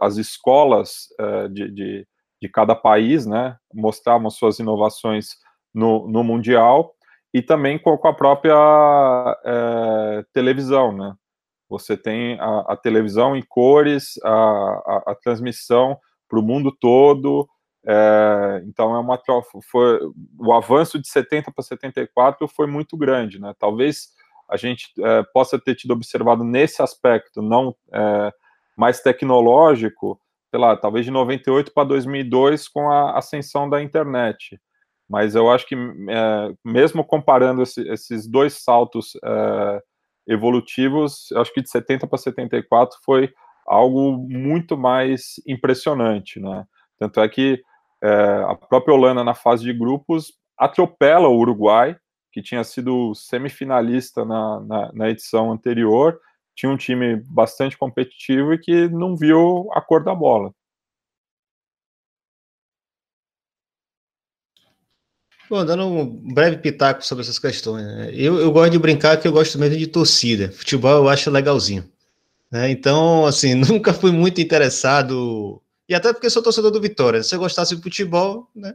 as 0.00 0.16
escolas 0.16 1.08
é, 1.18 1.48
de, 1.48 1.70
de, 1.70 2.08
de, 2.42 2.48
cada 2.48 2.74
país, 2.74 3.26
né? 3.26 3.56
Mostravam 3.72 4.30
suas 4.30 4.58
inovações 4.58 5.36
no, 5.72 6.08
no 6.08 6.24
mundial 6.24 6.92
e 7.32 7.42
também 7.42 7.78
com 7.78 7.90
a 7.90 8.14
própria 8.14 8.54
é, 9.44 10.24
televisão, 10.32 10.92
né? 10.92 11.14
Você 11.68 11.96
tem 11.96 12.38
a, 12.40 12.72
a 12.72 12.76
televisão 12.76 13.36
em 13.36 13.42
cores, 13.48 14.14
a, 14.22 14.30
a, 14.30 15.02
a 15.08 15.14
transmissão 15.14 15.98
para 16.28 16.38
o 16.38 16.42
mundo 16.42 16.70
todo, 16.80 17.48
é, 17.86 18.62
então 18.66 18.94
é 18.94 18.98
uma 18.98 19.20
foi 19.70 20.00
o 20.38 20.52
avanço 20.52 20.98
de 20.98 21.06
70 21.08 21.52
para 21.52 21.62
74 21.62 22.48
foi 22.48 22.66
muito 22.66 22.96
grande, 22.96 23.38
né? 23.38 23.54
Talvez 23.58 24.08
a 24.50 24.56
gente 24.56 24.88
é, 25.00 25.22
possa 25.32 25.58
ter 25.58 25.74
tido 25.74 25.92
observado 25.92 26.44
nesse 26.44 26.82
aspecto 26.82 27.42
não 27.42 27.74
é, 27.92 28.32
mais 28.76 29.00
tecnológico, 29.00 30.20
sei 30.50 30.60
lá, 30.60 30.76
talvez 30.76 31.04
de 31.04 31.10
98 31.10 31.72
para 31.72 31.84
2002 31.84 32.68
com 32.68 32.90
a 32.90 33.16
ascensão 33.16 33.68
da 33.68 33.82
internet. 33.82 34.60
Mas 35.08 35.34
eu 35.34 35.50
acho 35.50 35.66
que 35.66 35.74
é, 35.74 36.54
mesmo 36.64 37.04
comparando 37.04 37.62
esse, 37.62 37.86
esses 37.88 38.26
dois 38.26 38.54
saltos 38.62 39.12
é, 39.22 39.82
evolutivos, 40.26 41.30
eu 41.30 41.40
acho 41.40 41.52
que 41.52 41.62
de 41.62 41.70
70 41.70 42.06
para 42.06 42.18
74 42.18 42.98
foi 43.04 43.32
algo 43.66 44.12
muito 44.28 44.76
mais 44.76 45.34
impressionante, 45.46 46.40
né? 46.40 46.64
Tanto 46.98 47.20
é 47.20 47.28
que 47.28 47.62
é, 48.02 48.44
a 48.48 48.54
própria 48.54 48.94
Holanda, 48.94 49.24
na 49.24 49.34
fase 49.34 49.64
de 49.64 49.72
grupos, 49.72 50.32
atropela 50.58 51.28
o 51.28 51.38
Uruguai, 51.38 51.96
que 52.34 52.42
tinha 52.42 52.64
sido 52.64 53.14
semifinalista 53.14 54.24
na, 54.24 54.60
na, 54.60 54.92
na 54.92 55.10
edição 55.10 55.52
anterior, 55.52 56.20
tinha 56.52 56.70
um 56.70 56.76
time 56.76 57.22
bastante 57.28 57.78
competitivo 57.78 58.52
e 58.52 58.58
que 58.58 58.88
não 58.88 59.16
viu 59.16 59.68
a 59.72 59.80
cor 59.80 60.02
da 60.02 60.12
bola. 60.12 60.52
Bom, 65.48 65.64
dando 65.64 65.86
um 65.86 66.34
breve 66.34 66.56
pitaco 66.58 67.04
sobre 67.06 67.22
essas 67.22 67.38
questões. 67.38 67.84
Né? 67.84 68.10
Eu, 68.12 68.40
eu 68.40 68.50
gosto 68.50 68.72
de 68.72 68.78
brincar 68.80 69.16
que 69.20 69.28
eu 69.28 69.32
gosto 69.32 69.56
mesmo 69.56 69.78
de 69.78 69.86
torcida. 69.86 70.50
Futebol 70.50 71.04
eu 71.04 71.08
acho 71.08 71.30
legalzinho. 71.30 71.88
Né? 72.50 72.68
Então, 72.68 73.26
assim, 73.26 73.54
nunca 73.62 73.94
fui 73.94 74.10
muito 74.10 74.40
interessado 74.40 75.62
e 75.88 75.94
até 75.94 76.12
porque 76.12 76.28
sou 76.28 76.42
torcedor 76.42 76.72
do 76.72 76.80
Vitória. 76.80 77.22
Se 77.22 77.36
eu 77.36 77.38
gostasse 77.38 77.76
de 77.76 77.82
futebol, 77.82 78.50
né, 78.56 78.74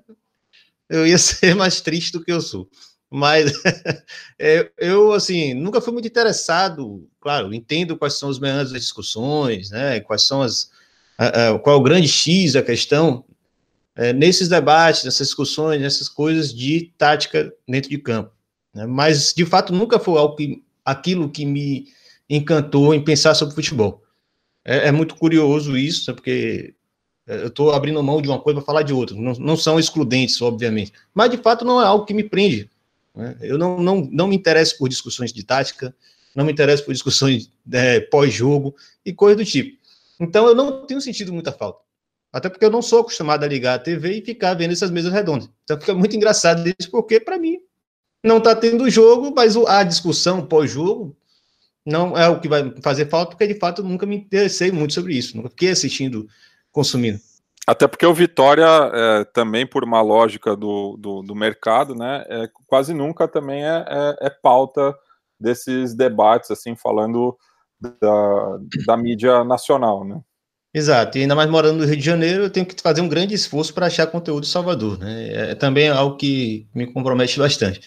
eu 0.88 1.06
ia 1.06 1.18
ser 1.20 1.56
mais 1.56 1.82
triste 1.82 2.14
do 2.14 2.24
que 2.24 2.32
eu 2.32 2.40
sou. 2.40 2.70
Mas 3.10 3.52
é, 4.38 4.70
eu, 4.78 5.14
assim, 5.14 5.54
nunca 5.54 5.82
fui 5.82 5.92
muito 5.94 6.08
interessado. 6.08 7.08
Claro, 7.20 7.54
entendo 7.54 7.98
quais 7.98 8.20
são 8.20 8.30
os 8.30 8.40
meandros 8.40 8.72
das 8.72 8.82
discussões, 8.82 9.72
né? 9.72 10.00
Quais 10.02 10.24
são 10.24 10.42
as. 10.42 10.70
A, 11.18 11.50
a, 11.50 11.60
qual 11.60 11.76
é 11.76 11.80
o 11.80 11.84
grande 11.84 12.08
X 12.08 12.54
da 12.54 12.62
questão. 12.62 13.26
É, 13.96 14.14
nesses 14.14 14.48
debates, 14.48 15.04
nessas 15.04 15.28
discussões, 15.28 15.82
nessas 15.82 16.08
coisas 16.08 16.54
de 16.54 16.94
tática 16.98 17.52
dentro 17.68 17.90
de 17.90 17.98
campo. 17.98 18.32
Né? 18.74 18.86
Mas, 18.86 19.34
de 19.34 19.46
fato, 19.46 19.74
nunca 19.74 20.00
foi 20.00 20.18
algo 20.18 20.36
que, 20.36 20.64
aquilo 20.86 21.30
que 21.30 21.46
me 21.46 21.88
encantou 22.30 22.94
em 22.94 23.04
pensar 23.04 23.36
sobre 23.36 23.56
futebol. 23.56 24.02
É, 24.64 24.88
é 24.88 24.92
muito 24.92 25.16
curioso 25.16 25.76
isso, 25.76 26.10
né? 26.10 26.16
porque 26.16 26.74
eu 27.28 27.48
estou 27.48 27.72
abrindo 27.72 28.02
mão 28.02 28.22
de 28.22 28.28
uma 28.28 28.40
coisa 28.40 28.60
para 28.60 28.66
falar 28.66 28.84
de 28.84 28.94
outra. 28.94 29.16
Não, 29.16 29.34
não, 29.34 29.58
são 29.58 29.80
excludentes, 29.80 30.42
obviamente. 30.42 30.94
Mas, 31.14 31.30
de 31.30 31.38
fato, 31.38 31.66
não 31.66 31.82
é 31.82 31.86
algo 31.86 32.06
que 32.06 32.14
me 32.14 32.24
prende. 32.24 32.70
Né? 33.20 33.36
Eu 33.42 33.58
não, 33.58 33.78
não, 33.82 34.08
não 34.10 34.28
me 34.28 34.36
interesso 34.36 34.78
por 34.78 34.88
discussões 34.88 35.34
de 35.34 35.44
tática, 35.44 35.94
não 36.34 36.46
me 36.46 36.54
interesso 36.54 36.86
por 36.86 36.94
discussões 36.94 37.52
é, 37.72 38.00
pós-jogo 38.00 38.74
e 39.06 39.14
coisa 39.14 39.36
do 39.36 39.46
tipo. 39.46 39.78
Então, 40.20 40.48
eu 40.48 40.56
não 40.56 40.86
tenho 40.86 41.02
sentido 41.02 41.34
muita 41.34 41.52
falta. 41.52 41.82
Até 42.32 42.48
porque 42.48 42.64
eu 42.64 42.70
não 42.70 42.82
sou 42.82 43.02
acostumado 43.02 43.44
a 43.44 43.48
ligar 43.48 43.76
a 43.76 43.80
TV 43.80 44.20
e 44.20 44.26
ficar 44.26 44.54
vendo 44.54 44.72
essas 44.72 44.92
mesas 44.92 45.12
redondas. 45.12 45.50
Então, 45.64 45.80
fica 45.80 45.94
muito 45.94 46.16
engraçado 46.16 46.64
isso, 46.80 46.90
porque, 46.90 47.20
para 47.20 47.38
mim, 47.38 47.58
não 48.24 48.38
está 48.38 48.56
tendo 48.56 48.90
jogo, 48.90 49.34
mas 49.36 49.58
a 49.58 49.84
discussão 49.84 50.46
pós-jogo 50.46 51.16
não 51.86 52.18
é 52.18 52.28
o 52.30 52.40
que 52.40 52.48
vai 52.48 52.74
fazer 52.82 53.10
falta, 53.10 53.32
porque, 53.32 53.48
de 53.48 53.60
fato, 53.60 53.82
eu 53.82 53.86
nunca 53.86 54.06
me 54.06 54.16
interessei 54.16 54.72
muito 54.72 54.94
sobre 54.94 55.16
isso. 55.16 55.36
Nunca 55.36 55.50
fiquei 55.50 55.72
assistindo 55.72 56.28
consumindo. 56.72 57.20
Até 57.70 57.88
porque 57.88 58.04
o 58.04 58.16
Vitória, 58.16 58.66
é, 58.66 59.24
também 59.26 59.64
por 59.64 59.84
uma 59.84 60.02
lógica 60.02 60.56
do, 60.56 60.98
do, 60.98 61.22
do, 61.22 61.36
mercado, 61.36 61.94
né, 61.94 62.26
é, 62.28 62.50
quase 62.66 62.96
nunca 62.96 63.28
também 63.28 63.64
é, 63.64 63.86
é, 63.88 64.26
é, 64.26 64.30
pauta 64.32 64.92
desses 65.40 65.94
debates, 65.94 66.50
assim, 66.50 66.76
falando 66.76 67.38
da, 67.80 68.58
da 68.88 68.98
mídia 68.98 69.44
nacional, 69.44 70.04
né. 70.04 70.20
Exato, 70.74 71.20
e 71.20 71.22
ainda 71.22 71.36
mais 71.36 71.48
morando 71.48 71.78
no 71.78 71.86
Rio 71.86 71.96
de 71.96 72.04
Janeiro, 72.04 72.42
eu 72.42 72.50
tenho 72.50 72.66
que 72.66 72.82
fazer 72.82 73.02
um 73.02 73.08
grande 73.08 73.36
esforço 73.36 73.72
para 73.72 73.86
achar 73.86 74.08
conteúdo 74.08 74.46
em 74.46 74.50
Salvador, 74.50 74.98
né, 74.98 75.52
é 75.52 75.54
também 75.54 75.90
algo 75.90 76.18
que 76.18 76.68
me 76.74 76.92
compromete 76.92 77.38
bastante. 77.38 77.82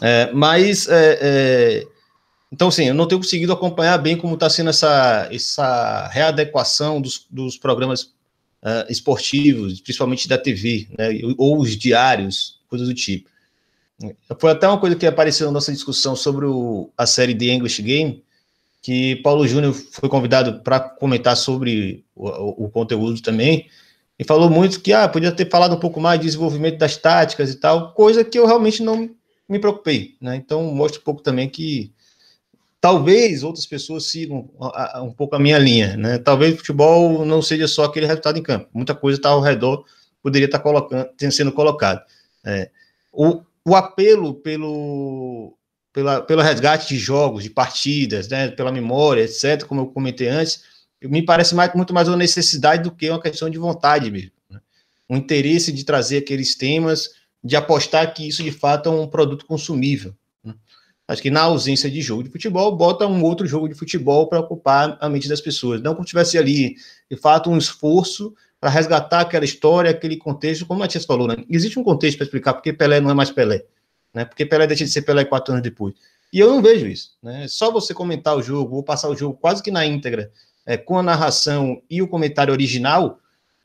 É, 0.00 0.32
mas, 0.32 0.88
é, 0.88 1.18
é, 1.20 1.86
então, 2.50 2.70
sim, 2.70 2.86
eu 2.86 2.94
não 2.94 3.06
tenho 3.06 3.20
conseguido 3.20 3.52
acompanhar 3.52 3.98
bem 3.98 4.16
como 4.16 4.32
está 4.32 4.48
sendo 4.48 4.70
essa, 4.70 5.28
essa 5.30 6.08
readequação 6.08 6.98
dos, 6.98 7.26
dos 7.30 7.58
programas 7.58 8.16
uh, 8.62 8.90
esportivos, 8.90 9.80
principalmente 9.80 10.28
da 10.28 10.38
TV, 10.38 10.88
né, 10.96 11.08
ou 11.36 11.58
os 11.58 11.76
diários, 11.76 12.60
coisas 12.68 12.88
do 12.88 12.94
tipo. 12.94 13.28
Foi 14.38 14.52
até 14.52 14.68
uma 14.68 14.78
coisa 14.78 14.94
que 14.94 15.06
apareceu 15.06 15.46
na 15.46 15.52
nossa 15.52 15.72
discussão 15.72 16.14
sobre 16.14 16.46
o, 16.46 16.90
a 16.96 17.06
série 17.06 17.34
The 17.34 17.46
English 17.46 17.82
Game, 17.82 18.22
que 18.80 19.16
Paulo 19.16 19.46
Júnior 19.46 19.74
foi 19.74 20.08
convidado 20.08 20.60
para 20.62 20.78
comentar 20.78 21.36
sobre 21.36 22.04
o, 22.14 22.28
o, 22.28 22.64
o, 22.66 22.70
conteúdo 22.70 23.20
também, 23.20 23.68
e 24.18 24.24
falou 24.24 24.48
muito 24.48 24.80
que 24.80 24.92
ah, 24.92 25.08
podia 25.08 25.32
ter 25.32 25.50
falado 25.50 25.74
um 25.74 25.80
pouco 25.80 26.00
mais 26.00 26.20
de 26.20 26.26
desenvolvimento 26.26 26.78
das 26.78 26.96
táticas 26.96 27.50
e 27.50 27.56
tal, 27.56 27.92
coisa 27.92 28.24
que 28.24 28.38
eu 28.38 28.46
realmente 28.46 28.82
não 28.82 29.10
me 29.48 29.58
preocupei. 29.58 30.16
Né? 30.20 30.36
Então, 30.36 30.62
mostra 30.72 31.00
um 31.00 31.04
pouco 31.04 31.22
também 31.22 31.48
que 31.48 31.92
talvez 32.80 33.42
outras 33.42 33.66
pessoas 33.66 34.06
sigam 34.06 34.50
um 35.02 35.12
pouco 35.12 35.34
a 35.36 35.38
minha 35.38 35.58
linha, 35.58 35.96
né? 35.96 36.18
Talvez 36.18 36.54
o 36.54 36.58
futebol 36.58 37.24
não 37.24 37.42
seja 37.42 37.66
só 37.66 37.84
aquele 37.84 38.06
resultado 38.06 38.38
em 38.38 38.42
campo, 38.42 38.68
muita 38.72 38.94
coisa 38.94 39.18
está 39.18 39.30
ao 39.30 39.40
redor, 39.40 39.84
poderia 40.22 40.46
estar 40.46 40.58
tá 40.58 40.64
colocando, 40.64 41.10
sendo 41.30 41.52
colocado. 41.52 42.02
É. 42.44 42.70
O, 43.12 43.42
o 43.64 43.74
apelo 43.74 44.34
pelo, 44.34 45.56
pela, 45.92 46.20
pelo 46.22 46.42
resgate 46.42 46.88
de 46.88 46.98
jogos, 46.98 47.42
de 47.42 47.50
partidas, 47.50 48.28
né, 48.28 48.48
pela 48.48 48.72
memória, 48.72 49.22
etc., 49.22 49.64
como 49.64 49.82
eu 49.82 49.86
comentei 49.86 50.28
antes, 50.28 50.62
me 51.02 51.24
parece 51.24 51.54
mais, 51.54 51.72
muito 51.74 51.94
mais 51.94 52.08
uma 52.08 52.16
necessidade 52.16 52.82
do 52.82 52.90
que 52.90 53.08
uma 53.08 53.20
questão 53.20 53.48
de 53.48 53.58
vontade 53.58 54.10
mesmo. 54.10 54.32
Né? 54.50 54.60
Interesse 55.10 55.72
de 55.72 55.84
trazer 55.84 56.18
aqueles 56.18 56.56
temas, 56.56 57.10
de 57.42 57.56
apostar 57.56 58.12
que 58.14 58.26
isso 58.26 58.42
de 58.42 58.50
fato 58.50 58.88
é 58.88 58.92
um 58.92 59.06
produto 59.06 59.46
consumível. 59.46 60.14
Acho 61.08 61.22
que 61.22 61.30
na 61.30 61.40
ausência 61.40 61.90
de 61.90 62.02
jogo 62.02 62.22
de 62.22 62.28
futebol, 62.28 62.76
bota 62.76 63.06
um 63.06 63.22
outro 63.24 63.46
jogo 63.46 63.66
de 63.66 63.74
futebol 63.74 64.28
para 64.28 64.40
ocupar 64.40 64.98
a 65.00 65.08
mente 65.08 65.26
das 65.26 65.40
pessoas. 65.40 65.80
Não 65.80 65.94
como 65.94 66.06
tivesse 66.06 66.36
ali, 66.36 66.76
de 67.10 67.16
fato, 67.16 67.48
um 67.48 67.56
esforço 67.56 68.34
para 68.60 68.68
resgatar 68.68 69.20
aquela 69.20 69.44
história, 69.44 69.90
aquele 69.90 70.18
contexto, 70.18 70.66
como 70.66 70.78
o 70.78 70.82
Matias 70.82 71.06
falou, 71.06 71.26
né? 71.26 71.36
Existe 71.48 71.78
um 71.78 71.82
contexto 71.82 72.18
para 72.18 72.24
explicar 72.24 72.52
porque 72.52 72.74
Pelé 72.74 73.00
não 73.00 73.10
é 73.10 73.14
mais 73.14 73.30
Pelé, 73.30 73.64
né? 74.12 74.26
Porque 74.26 74.44
Pelé 74.44 74.66
deixa 74.66 74.84
de 74.84 74.90
ser 74.90 75.00
Pelé 75.00 75.24
quatro 75.24 75.52
anos 75.52 75.62
depois. 75.62 75.94
E 76.30 76.40
eu 76.40 76.48
não 76.48 76.60
vejo 76.60 76.86
isso, 76.86 77.12
né? 77.22 77.48
Só 77.48 77.70
você 77.70 77.94
comentar 77.94 78.36
o 78.36 78.42
jogo, 78.42 78.76
ou 78.76 78.82
passar 78.82 79.08
o 79.08 79.16
jogo 79.16 79.38
quase 79.40 79.62
que 79.62 79.70
na 79.70 79.86
íntegra, 79.86 80.30
é, 80.66 80.76
com 80.76 80.98
a 80.98 81.02
narração 81.02 81.80
e 81.88 82.02
o 82.02 82.08
comentário 82.08 82.52
original, 82.52 83.18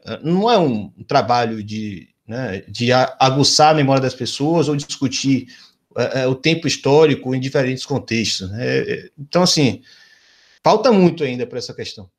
é, 0.05 0.17
não 0.23 0.49
é 0.49 0.57
um, 0.57 0.89
trabalho 1.05 1.61
de, 1.61 2.07
né, 2.25 2.63
de 2.69 2.93
aguçar 2.93 3.71
a 3.71 3.73
memória 3.73 4.01
das 4.01 4.15
pessoas 4.15 4.69
ou 4.69 4.77
discutir 4.77 5.47
é, 5.97 6.21
é 6.21 6.27
o 6.27 6.35
tempo 6.35 6.67
histórico 6.67 7.33
em 7.33 7.39
diferentes 7.39 7.85
contextos. 7.85 8.49
Né? 8.51 9.09
Então, 9.17 9.43
assim, 9.43 9.81
falta 10.63 10.91
muito 10.91 11.23
ainda 11.23 11.45
para 11.45 11.57
essa 11.57 11.73
questão. 11.73 12.09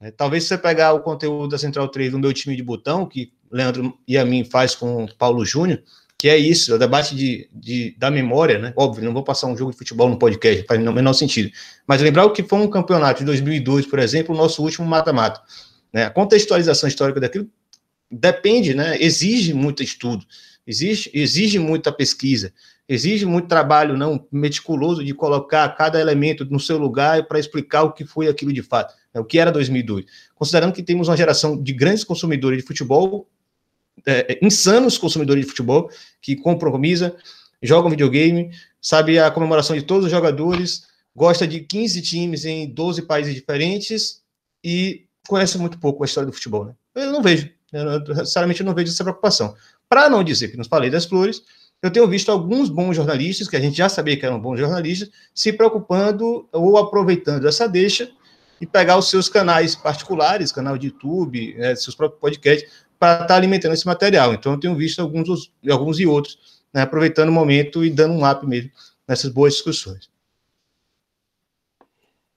É, 0.00 0.10
talvez 0.10 0.44
se 0.44 0.50
você 0.50 0.58
pegar 0.58 0.92
o 0.92 1.00
conteúdo 1.00 1.48
da 1.48 1.58
Central 1.58 1.88
3 1.88 2.12
do 2.12 2.18
meu 2.18 2.32
time 2.32 2.54
de 2.54 2.62
botão, 2.62 3.06
que 3.06 3.32
Leandro 3.50 3.96
e 4.06 4.18
a 4.18 4.24
mim 4.24 4.44
faz 4.44 4.74
com 4.74 5.04
o 5.04 5.14
Paulo 5.16 5.44
Júnior, 5.44 5.82
que 6.18 6.28
é 6.28 6.36
isso, 6.36 6.72
é 6.72 6.74
o 6.76 6.78
debate 6.78 7.14
de, 7.14 7.48
de, 7.52 7.94
da 7.98 8.10
memória, 8.10 8.58
né? 8.58 8.72
Óbvio, 8.76 9.04
não 9.04 9.12
vou 9.12 9.22
passar 9.22 9.46
um 9.48 9.56
jogo 9.56 9.70
de 9.70 9.76
futebol 9.76 10.08
no 10.08 10.18
podcast, 10.18 10.64
faz 10.66 10.80
no 10.82 10.92
menor 10.92 11.12
sentido. 11.12 11.50
Mas 11.86 12.00
lembrar 12.00 12.24
o 12.24 12.32
que 12.32 12.42
foi 12.42 12.58
um 12.58 12.68
campeonato 12.68 13.20
de 13.20 13.26
2002, 13.26 13.86
por 13.86 13.98
exemplo, 13.98 14.34
o 14.34 14.38
nosso 14.38 14.62
último 14.62 14.86
mata-mata. 14.86 15.40
Né? 15.92 16.04
A 16.04 16.10
contextualização 16.10 16.88
histórica 16.88 17.20
daquilo 17.20 17.48
depende, 18.10 18.74
né? 18.74 18.96
Exige 19.00 19.52
muito 19.52 19.82
estudo, 19.82 20.24
exige, 20.66 21.10
exige 21.12 21.58
muita 21.58 21.92
pesquisa, 21.92 22.52
exige 22.88 23.26
muito 23.26 23.48
trabalho 23.48 23.96
não 23.96 24.26
meticuloso 24.30 25.04
de 25.04 25.12
colocar 25.12 25.68
cada 25.70 26.00
elemento 26.00 26.44
no 26.44 26.60
seu 26.60 26.78
lugar 26.78 27.26
para 27.26 27.38
explicar 27.38 27.82
o 27.82 27.92
que 27.92 28.04
foi 28.04 28.28
aquilo 28.28 28.52
de 28.52 28.62
fato, 28.62 28.94
né, 29.12 29.20
o 29.20 29.24
que 29.24 29.38
era 29.38 29.50
2002. 29.50 30.04
Considerando 30.34 30.72
que 30.72 30.82
temos 30.82 31.08
uma 31.08 31.16
geração 31.16 31.60
de 31.60 31.72
grandes 31.72 32.04
consumidores 32.04 32.60
de 32.60 32.66
futebol, 32.66 33.28
é, 34.06 34.34
é, 34.34 34.38
insanos 34.42 34.98
consumidores 34.98 35.44
de 35.44 35.50
futebol, 35.50 35.90
que 36.20 36.36
compromisa, 36.36 37.16
jogam 37.62 37.90
videogame, 37.90 38.50
sabe 38.80 39.18
a 39.18 39.30
comemoração 39.30 39.74
de 39.74 39.82
todos 39.82 40.04
os 40.04 40.10
jogadores, 40.10 40.86
gosta 41.14 41.46
de 41.46 41.60
15 41.60 42.02
times 42.02 42.44
em 42.44 42.68
12 42.68 43.02
países 43.02 43.34
diferentes 43.34 44.22
e 44.62 45.06
conhece 45.26 45.58
muito 45.58 45.78
pouco 45.78 46.04
a 46.04 46.06
história 46.06 46.26
do 46.26 46.32
futebol. 46.32 46.66
Né? 46.66 46.74
Eu 46.94 47.10
não 47.10 47.22
vejo, 47.22 47.50
eu, 47.72 48.16
sinceramente 48.24 48.60
eu 48.60 48.66
não 48.66 48.74
vejo 48.74 48.92
essa 48.92 49.02
preocupação. 49.02 49.56
Para 49.88 50.08
não 50.08 50.22
dizer 50.22 50.48
que 50.48 50.56
nos 50.56 50.68
falei 50.68 50.90
das 50.90 51.04
flores, 51.04 51.42
eu 51.82 51.90
tenho 51.90 52.08
visto 52.08 52.32
alguns 52.32 52.68
bons 52.68 52.96
jornalistas, 52.96 53.48
que 53.48 53.56
a 53.56 53.60
gente 53.60 53.76
já 53.76 53.88
sabia 53.88 54.16
que 54.16 54.24
eram 54.24 54.40
bons 54.40 54.58
jornalistas, 54.58 55.10
se 55.34 55.52
preocupando 55.52 56.48
ou 56.52 56.76
aproveitando 56.78 57.46
essa 57.46 57.68
deixa 57.68 58.10
e 58.60 58.66
pegar 58.66 58.96
os 58.96 59.10
seus 59.10 59.28
canais 59.28 59.76
particulares, 59.76 60.50
canal 60.50 60.78
de 60.78 60.86
YouTube, 60.86 61.54
né, 61.54 61.74
seus 61.74 61.94
próprios 61.94 62.20
podcasts, 62.20 62.86
para 62.98 63.14
estar 63.14 63.26
tá 63.26 63.36
alimentando 63.36 63.74
esse 63.74 63.86
material. 63.86 64.32
Então, 64.32 64.52
eu 64.52 64.60
tenho 64.60 64.74
visto 64.74 65.00
alguns, 65.00 65.52
alguns 65.70 66.00
e 66.00 66.06
outros, 66.06 66.64
né, 66.72 66.82
aproveitando 66.82 67.28
o 67.28 67.32
momento 67.32 67.84
e 67.84 67.90
dando 67.90 68.14
um 68.14 68.28
up 68.28 68.46
mesmo 68.46 68.70
nessas 69.06 69.30
boas 69.30 69.52
discussões. 69.52 70.10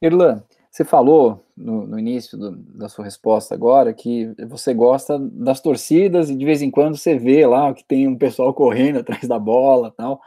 Irlan, 0.01 0.43
você 0.69 0.83
falou 0.83 1.45
no, 1.59 1.85
no 1.85 1.99
início 1.99 2.37
do, 2.37 2.55
da 2.55 2.87
sua 2.87 3.03
resposta 3.03 3.53
agora 3.53 3.93
que 3.93 4.33
você 4.47 4.73
gosta 4.73 5.19
das 5.19 5.59
torcidas 5.59 6.29
e 6.29 6.35
de 6.35 6.45
vez 6.45 6.61
em 6.61 6.71
quando 6.71 6.97
você 6.97 7.17
vê 7.17 7.45
lá 7.45 7.73
que 7.73 7.83
tem 7.83 8.07
um 8.07 8.17
pessoal 8.17 8.53
correndo 8.53 8.99
atrás 8.99 9.27
da 9.27 9.37
bola 9.37 9.93
tal. 9.95 10.21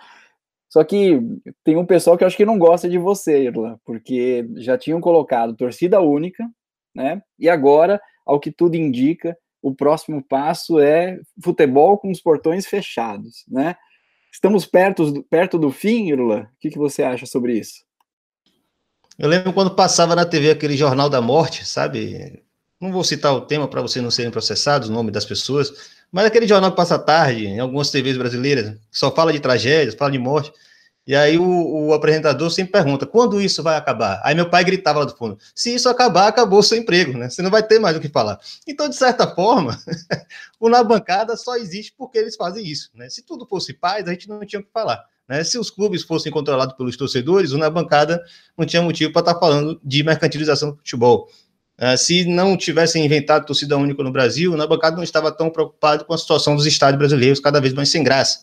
Só 0.68 0.85
que 0.85 1.20
tem 1.64 1.76
um 1.76 1.85
pessoal 1.85 2.16
que 2.16 2.24
eu 2.24 2.26
acho 2.26 2.37
que 2.37 2.47
não 2.47 2.59
gosta 2.59 2.89
de 2.89 2.99
você, 2.99 3.45
Irla, 3.45 3.78
porque 3.85 4.47
já 4.57 4.78
tinham 4.78 5.01
colocado 5.01 5.57
torcida 5.57 6.01
única, 6.01 6.49
né? 6.95 7.22
E 7.39 7.49
agora, 7.49 8.01
ao 8.24 8.41
que 8.41 8.51
tudo 8.51 8.74
indica, 8.74 9.37
o 9.61 9.74
próximo 9.74 10.22
passo 10.22 10.78
é 10.78 11.20
futebol 11.43 11.99
com 11.99 12.11
os 12.11 12.20
portões 12.20 12.66
fechados, 12.66 13.45
né? 13.49 13.76
Estamos 14.33 14.64
perto, 14.64 15.22
perto 15.28 15.59
do 15.59 15.70
fim, 15.70 16.09
Irla? 16.09 16.51
O 16.55 16.59
que, 16.59 16.70
que 16.70 16.78
você 16.78 17.03
acha 17.03 17.26
sobre 17.26 17.59
isso? 17.59 17.85
Eu 19.23 19.29
lembro 19.29 19.53
quando 19.53 19.70
passava 19.70 20.16
na 20.16 20.25
TV 20.25 20.51
aquele 20.51 20.77
Jornal 20.77 21.09
da 21.09 21.20
Morte, 21.20 21.64
sabe? 21.64 22.43
Não 22.81 22.91
vou 22.91 23.05
citar 23.05 23.33
o 23.33 23.43
tema 23.43 23.68
para 23.68 23.81
vocês 23.81 24.03
não 24.03 24.11
serem 24.11 24.33
processados, 24.33 24.89
o 24.89 24.93
nome 24.93 25.12
das 25.12 25.25
pessoas, 25.25 25.73
mas 26.11 26.25
aquele 26.27 26.45
jornal 26.45 26.73
que 26.73 26.77
passa 26.77 26.99
tarde, 26.99 27.47
em 27.47 27.61
algumas 27.61 27.89
TVs 27.93 28.16
brasileiras, 28.16 28.77
só 28.91 29.14
fala 29.14 29.33
de 29.33 29.39
tragédias, 29.39 29.95
fala 29.95 30.11
de 30.11 30.18
morte. 30.18 30.53
E 31.07 31.14
aí 31.14 31.39
o, 31.39 31.45
o, 31.45 31.95
apresentador 31.95 32.51
sempre 32.51 32.73
pergunta, 32.73 33.07
quando 33.07 33.41
isso 33.41 33.62
vai 33.62 33.77
acabar? 33.77 34.20
Aí 34.25 34.35
meu 34.35 34.51
pai 34.51 34.64
gritava 34.64 34.99
lá 34.99 35.05
do 35.05 35.16
fundo, 35.16 35.39
se 35.55 35.73
isso 35.73 35.89
acabar, 35.89 36.27
acabou 36.27 36.59
o 36.59 36.62
seu 36.62 36.77
emprego, 36.77 37.16
né? 37.16 37.31
Você 37.31 37.43
não 37.43 37.51
vai 37.51 37.62
ter 37.62 37.79
mais 37.79 37.97
o 37.97 38.01
que 38.01 38.09
falar. 38.09 38.41
Então, 38.66 38.89
de 38.89 38.97
certa 38.97 39.25
forma, 39.33 39.81
o 40.59 40.68
Na 40.68 40.83
Bancada 40.83 41.37
só 41.37 41.55
existe 41.55 41.95
porque 41.97 42.18
eles 42.18 42.35
fazem 42.35 42.66
isso, 42.66 42.91
né? 42.93 43.09
Se 43.09 43.23
tudo 43.23 43.47
fosse 43.47 43.73
paz, 43.73 44.09
a 44.09 44.11
gente 44.11 44.29
não 44.29 44.45
tinha 44.45 44.59
o 44.59 44.64
que 44.64 44.73
falar. 44.73 45.12
Né? 45.29 45.43
Se 45.45 45.59
os 45.59 45.70
clubes 45.70 46.03
fossem 46.03 46.31
controlados 46.31 46.77
pelos 46.77 46.97
torcedores, 46.97 47.53
o 47.53 47.59
Na 47.59 47.70
Bancada 47.70 48.23
não 48.57 48.66
tinha 48.66 48.83
motivo 48.83 49.12
para 49.12 49.20
estar 49.20 49.35
tá 49.35 49.41
falando 49.41 49.81
de 49.83 50.03
mercantilização 50.03 50.70
do 50.70 50.77
futebol. 50.77 51.29
Uh, 51.79 51.97
se 51.97 52.25
não 52.27 52.57
tivessem 52.57 53.05
inventado 53.05 53.47
torcida 53.47 53.77
única 53.77 54.03
no 54.03 54.12
Brasil, 54.12 54.57
Na 54.57 54.66
Bancada 54.66 54.97
não 54.97 55.03
estava 55.03 55.33
tão 55.33 55.51
preocupado 55.51 56.05
com 56.05 56.14
a 56.14 56.18
situação 56.18 56.55
dos 56.55 56.66
estádios 56.66 56.99
brasileiros, 56.99 57.41
cada 57.41 57.61
vez 57.61 57.73
mais 57.73 57.89
sem 57.89 58.05
graça. 58.05 58.41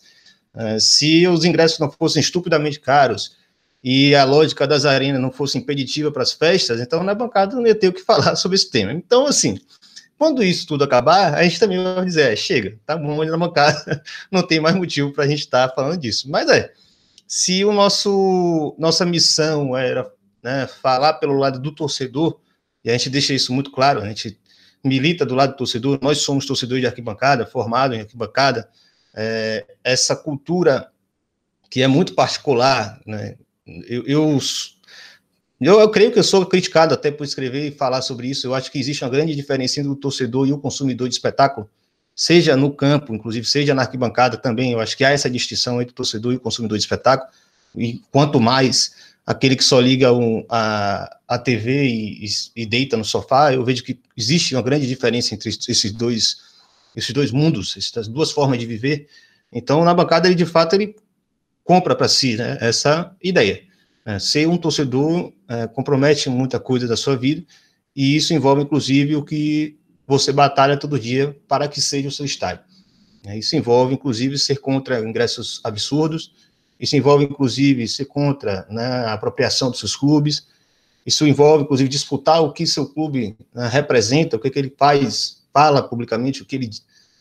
Uh, 0.54 0.80
se 0.80 1.26
os 1.28 1.44
ingressos 1.44 1.78
não 1.78 1.90
fossem 1.90 2.20
estupidamente 2.20 2.80
caros 2.80 3.36
e 3.82 4.14
a 4.14 4.24
lógica 4.24 4.66
das 4.66 4.84
arenas 4.84 5.20
não 5.20 5.30
fosse 5.30 5.56
impeditiva 5.56 6.10
para 6.10 6.22
as 6.22 6.32
festas, 6.32 6.80
então 6.80 7.02
na 7.02 7.14
bancada 7.14 7.54
não 7.54 7.66
ia 7.66 7.74
ter 7.74 7.88
o 7.88 7.92
que 7.92 8.02
falar 8.04 8.36
sobre 8.36 8.56
esse 8.56 8.70
tema. 8.70 8.92
Então, 8.92 9.26
assim, 9.26 9.58
quando 10.20 10.44
isso 10.44 10.66
tudo 10.66 10.84
acabar, 10.84 11.32
a 11.32 11.42
gente 11.44 11.58
também 11.58 11.82
vai 11.82 12.04
dizer, 12.04 12.34
é, 12.34 12.36
chega, 12.36 12.78
tá 12.84 12.94
bom 12.94 13.24
na 13.24 13.38
bancada, 13.38 14.04
não 14.30 14.46
tem 14.46 14.60
mais 14.60 14.76
motivo 14.76 15.14
para 15.14 15.24
a 15.24 15.26
gente 15.26 15.38
estar 15.38 15.66
tá 15.66 15.74
falando 15.74 15.98
disso. 15.98 16.30
Mas 16.30 16.46
é, 16.50 16.70
se 17.26 17.64
o 17.64 17.72
nosso 17.72 18.76
nossa 18.78 19.06
missão 19.06 19.74
era 19.74 20.12
né, 20.42 20.66
falar 20.82 21.14
pelo 21.14 21.38
lado 21.38 21.58
do 21.58 21.74
torcedor, 21.74 22.38
e 22.84 22.90
a 22.90 22.92
gente 22.92 23.08
deixa 23.08 23.32
isso 23.32 23.50
muito 23.50 23.70
claro, 23.70 24.02
a 24.02 24.08
gente 24.08 24.38
milita 24.84 25.24
do 25.24 25.34
lado 25.34 25.52
do 25.52 25.56
torcedor, 25.56 25.98
nós 26.02 26.18
somos 26.18 26.44
torcedores 26.44 26.82
de 26.82 26.86
arquibancada, 26.86 27.46
formados 27.46 27.96
em 27.96 28.00
arquibancada, 28.02 28.68
é, 29.14 29.64
essa 29.82 30.14
cultura 30.14 30.90
que 31.70 31.80
é 31.80 31.86
muito 31.86 32.14
particular, 32.14 33.00
né, 33.06 33.36
eu, 33.88 34.04
eu 34.06 34.38
eu, 35.60 35.78
eu, 35.78 35.90
creio 35.90 36.10
que 36.10 36.18
eu 36.18 36.24
sou 36.24 36.46
criticado 36.46 36.94
até 36.94 37.10
por 37.10 37.24
escrever 37.24 37.68
e 37.68 37.70
falar 37.70 38.00
sobre 38.00 38.28
isso. 38.28 38.46
Eu 38.46 38.54
acho 38.54 38.72
que 38.72 38.78
existe 38.78 39.04
uma 39.04 39.10
grande 39.10 39.34
diferença 39.34 39.78
entre 39.78 39.92
o 39.92 39.96
torcedor 39.96 40.48
e 40.48 40.52
o 40.52 40.58
consumidor 40.58 41.08
de 41.08 41.14
espetáculo, 41.14 41.68
seja 42.14 42.56
no 42.56 42.72
campo, 42.72 43.14
inclusive, 43.14 43.46
seja 43.46 43.74
na 43.74 43.82
arquibancada 43.82 44.36
também. 44.38 44.72
Eu 44.72 44.80
acho 44.80 44.96
que 44.96 45.04
há 45.04 45.10
essa 45.10 45.28
distinção 45.28 45.80
entre 45.80 45.92
o 45.92 45.94
torcedor 45.94 46.32
e 46.32 46.36
o 46.36 46.40
consumidor 46.40 46.78
de 46.78 46.84
espetáculo. 46.84 47.30
E 47.76 48.00
quanto 48.10 48.40
mais 48.40 48.94
aquele 49.26 49.54
que 49.54 49.62
só 49.62 49.78
liga 49.78 50.12
um, 50.12 50.44
a, 50.48 51.18
a 51.28 51.38
TV 51.38 51.84
e, 51.84 52.26
e, 52.56 52.66
deita 52.66 52.96
no 52.96 53.04
sofá, 53.04 53.52
eu 53.52 53.64
vejo 53.64 53.84
que 53.84 53.98
existe 54.16 54.54
uma 54.54 54.62
grande 54.62 54.86
diferença 54.86 55.34
entre 55.34 55.50
esses 55.50 55.92
dois, 55.92 56.38
esses 56.96 57.12
dois 57.12 57.30
mundos, 57.30 57.76
essas 57.76 58.08
duas 58.08 58.32
formas 58.32 58.58
de 58.58 58.66
viver. 58.66 59.08
Então, 59.52 59.84
na 59.84 59.94
bancada, 59.94 60.26
ele 60.26 60.34
de 60.34 60.46
fato 60.46 60.74
ele 60.74 60.96
compra 61.62 61.94
para 61.94 62.08
si 62.08 62.36
né, 62.36 62.58
essa 62.60 63.14
ideia. 63.22 63.69
É, 64.10 64.18
ser 64.18 64.48
um 64.48 64.56
torcedor 64.56 65.32
é, 65.48 65.66
compromete 65.68 66.28
muita 66.28 66.58
coisa 66.58 66.88
da 66.88 66.96
sua 66.96 67.16
vida, 67.16 67.44
e 67.94 68.16
isso 68.16 68.34
envolve, 68.34 68.62
inclusive, 68.62 69.14
o 69.14 69.24
que 69.24 69.76
você 70.06 70.32
batalha 70.32 70.76
todo 70.76 70.98
dia 70.98 71.36
para 71.46 71.68
que 71.68 71.80
seja 71.80 72.08
o 72.08 72.12
seu 72.12 72.24
estádio. 72.24 72.64
É, 73.24 73.38
isso 73.38 73.54
envolve, 73.54 73.94
inclusive, 73.94 74.36
ser 74.38 74.56
contra 74.56 75.00
ingressos 75.00 75.60
absurdos, 75.62 76.32
isso 76.78 76.96
envolve, 76.96 77.24
inclusive, 77.24 77.86
ser 77.86 78.06
contra 78.06 78.66
né, 78.68 78.84
a 78.84 79.12
apropriação 79.12 79.70
dos 79.70 79.78
seus 79.78 79.94
clubes, 79.94 80.46
isso 81.06 81.26
envolve, 81.26 81.64
inclusive, 81.64 81.88
disputar 81.88 82.42
o 82.42 82.52
que 82.52 82.66
seu 82.66 82.86
clube 82.86 83.36
né, 83.54 83.68
representa, 83.68 84.36
o 84.36 84.40
que, 84.40 84.50
que, 84.50 84.58
ele 84.58 84.74
faz, 84.76 85.42
fala 85.52 85.82
publicamente, 85.82 86.42
o 86.42 86.46
que 86.46 86.56
ele 86.56 86.70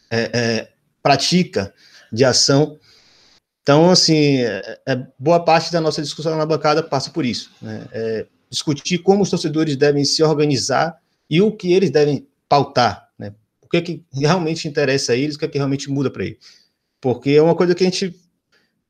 é, 0.10 0.32
é 0.34 0.72
pratica 1.04 1.74
de 2.12 2.26
ação. 2.26 2.80
Então, 3.70 3.92
assim, 3.92 4.38
é, 4.38 4.80
é, 4.88 5.08
boa 5.20 5.46
parte 5.46 5.72
da 5.72 5.80
nossa 5.80 6.02
discussão 6.02 6.36
na 6.36 6.44
bancada 6.44 6.82
passa 6.82 7.12
por 7.12 7.24
isso. 7.24 7.52
Né? 7.62 7.88
É 7.92 8.26
discutir 8.50 8.98
como 8.98 9.22
os 9.22 9.30
torcedores 9.30 9.78
devem 9.78 10.04
se 10.04 10.24
organizar 10.24 10.98
e 11.30 11.40
o 11.40 11.52
que 11.52 11.72
eles 11.72 11.92
devem 11.92 12.28
pautar. 12.50 13.12
Né? 13.16 13.32
O 13.62 13.70
que, 13.70 13.78
é 13.78 13.82
que 13.82 14.04
realmente 14.12 14.68
interessa 14.68 15.12
a 15.12 15.16
eles, 15.16 15.36
o 15.36 15.38
que, 15.38 15.46
é 15.46 15.48
que 15.48 15.60
realmente 15.60 15.88
muda 15.88 16.10
para 16.10 16.26
eles. 16.26 16.40
Porque 17.00 17.30
é 17.30 17.42
uma 17.44 17.54
coisa 17.54 17.76
que 17.76 17.84
a 17.84 17.86
gente 17.86 18.20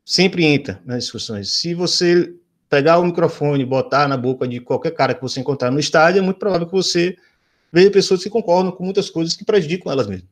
sempre 0.06 0.46
entra 0.46 0.82
nas 0.86 1.04
discussões. 1.04 1.50
Se 1.50 1.74
você 1.74 2.34
pegar 2.70 3.00
o 3.00 3.04
microfone 3.04 3.64
e 3.64 3.66
botar 3.66 4.08
na 4.08 4.16
boca 4.16 4.48
de 4.48 4.62
qualquer 4.62 4.92
cara 4.92 5.14
que 5.14 5.22
você 5.22 5.42
encontrar 5.42 5.72
no 5.72 5.80
estádio, 5.82 6.20
é 6.20 6.22
muito 6.22 6.40
provável 6.40 6.66
que 6.66 6.72
você 6.72 7.18
veja 7.70 7.92
pessoas 7.92 8.24
que 8.24 8.30
concordam 8.30 8.72
com 8.72 8.86
muitas 8.86 9.10
coisas 9.10 9.36
que 9.36 9.44
prejudicam 9.44 9.92
elas 9.92 10.08
mesmas. 10.08 10.30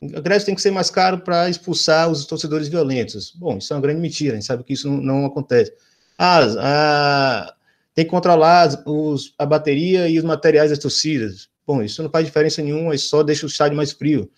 O 0.00 0.06
ingresso 0.06 0.46
tem 0.46 0.54
que 0.54 0.60
ser 0.60 0.70
mais 0.70 0.90
caro 0.90 1.20
para 1.20 1.48
expulsar 1.48 2.10
os 2.10 2.26
torcedores 2.26 2.68
violentos. 2.68 3.32
Bom, 3.34 3.58
isso 3.58 3.72
é 3.72 3.76
uma 3.76 3.82
grande 3.82 4.00
mentira, 4.00 4.32
a 4.32 4.36
gente 4.36 4.46
sabe 4.46 4.62
que 4.62 4.74
isso 4.74 4.88
não, 4.88 5.00
não 5.00 5.26
acontece. 5.26 5.72
Ah, 6.18 6.40
ah, 6.58 7.54
tem 7.94 8.04
que 8.04 8.10
controlar 8.10 8.82
os, 8.86 9.32
a 9.38 9.46
bateria 9.46 10.08
e 10.08 10.18
os 10.18 10.24
materiais 10.24 10.70
das 10.70 10.78
torcidas. 10.78 11.48
Bom, 11.66 11.82
isso 11.82 12.02
não 12.02 12.10
faz 12.10 12.26
diferença 12.26 12.62
nenhuma, 12.62 12.94
isso 12.94 13.08
só 13.08 13.22
deixa 13.22 13.46
o 13.46 13.48
estádio 13.48 13.76
mais 13.76 13.92
frio. 13.92 14.30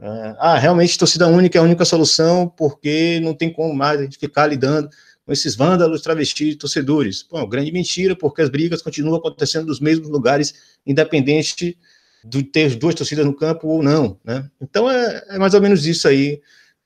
É, 0.00 0.36
ah, 0.38 0.58
realmente 0.58 0.96
torcida 0.96 1.26
única 1.26 1.58
é 1.58 1.60
a 1.60 1.64
única 1.64 1.84
solução, 1.84 2.48
porque 2.48 3.20
não 3.20 3.34
tem 3.34 3.52
como 3.52 3.74
mais 3.74 4.00
a 4.00 4.04
gente 4.04 4.18
ficar 4.18 4.46
lidando 4.46 4.88
com 5.26 5.32
esses 5.32 5.54
vândalos, 5.54 6.00
travestis, 6.00 6.56
torcedores. 6.56 7.26
Bom, 7.30 7.46
grande 7.46 7.70
mentira, 7.70 8.16
porque 8.16 8.40
as 8.40 8.48
brigas 8.48 8.80
continuam 8.80 9.18
acontecendo 9.18 9.66
nos 9.66 9.80
mesmos 9.80 10.08
lugares, 10.08 10.54
independente 10.86 11.76
de 12.24 12.42
ter 12.42 12.76
duas 12.76 12.94
torcidas 12.94 13.24
no 13.24 13.34
campo 13.34 13.68
ou 13.68 13.82
não, 13.82 14.18
né? 14.24 14.48
Então 14.60 14.90
é, 14.90 15.24
é 15.30 15.38
mais 15.38 15.54
ou 15.54 15.60
menos 15.60 15.86
isso 15.86 16.08
aí 16.08 16.40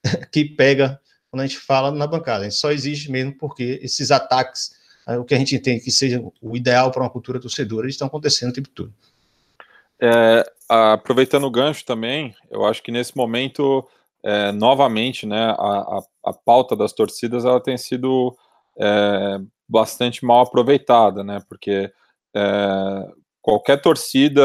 que 0.31 0.45
pega 0.45 1.01
quando 1.31 1.41
a 1.41 1.47
gente 1.47 1.59
fala 1.59 1.91
na 1.91 2.07
bancada. 2.07 2.41
A 2.41 2.49
gente 2.49 2.59
só 2.59 2.71
existe 2.71 3.11
mesmo 3.11 3.35
porque 3.39 3.81
esses 3.83 4.11
ataques, 4.11 4.73
é, 5.07 5.17
o 5.17 5.25
que 5.25 5.35
a 5.35 5.39
gente 5.39 5.57
entende 5.57 5.83
que 5.83 5.91
seja 5.91 6.23
o 6.41 6.57
ideal 6.57 6.91
para 6.91 7.03
uma 7.03 7.11
cultura 7.11 7.41
torcedora, 7.41 7.87
eles 7.87 7.95
estão 7.95 8.07
acontecendo 8.07 8.51
o 8.51 8.53
tempo 8.53 8.69
todo. 8.69 8.93
É, 10.01 10.45
aproveitando 10.69 11.45
o 11.45 11.51
gancho 11.51 11.85
também, 11.85 12.35
eu 12.51 12.65
acho 12.65 12.83
que 12.83 12.91
nesse 12.91 13.17
momento, 13.17 13.89
é, 14.23 14.51
novamente, 14.53 15.27
né, 15.27 15.55
a, 15.59 15.99
a, 15.99 16.03
a, 16.27 16.33
pauta 16.33 16.75
das 16.75 16.93
torcidas 16.93 17.45
ela 17.45 17.61
tem 17.61 17.79
sido 17.79 18.37
é, 18.79 19.39
bastante 19.69 20.25
mal 20.25 20.41
aproveitada, 20.41 21.23
né, 21.23 21.41
porque 21.49 21.91
é, 22.35 23.09
qualquer 23.41 23.81
torcida 23.81 24.43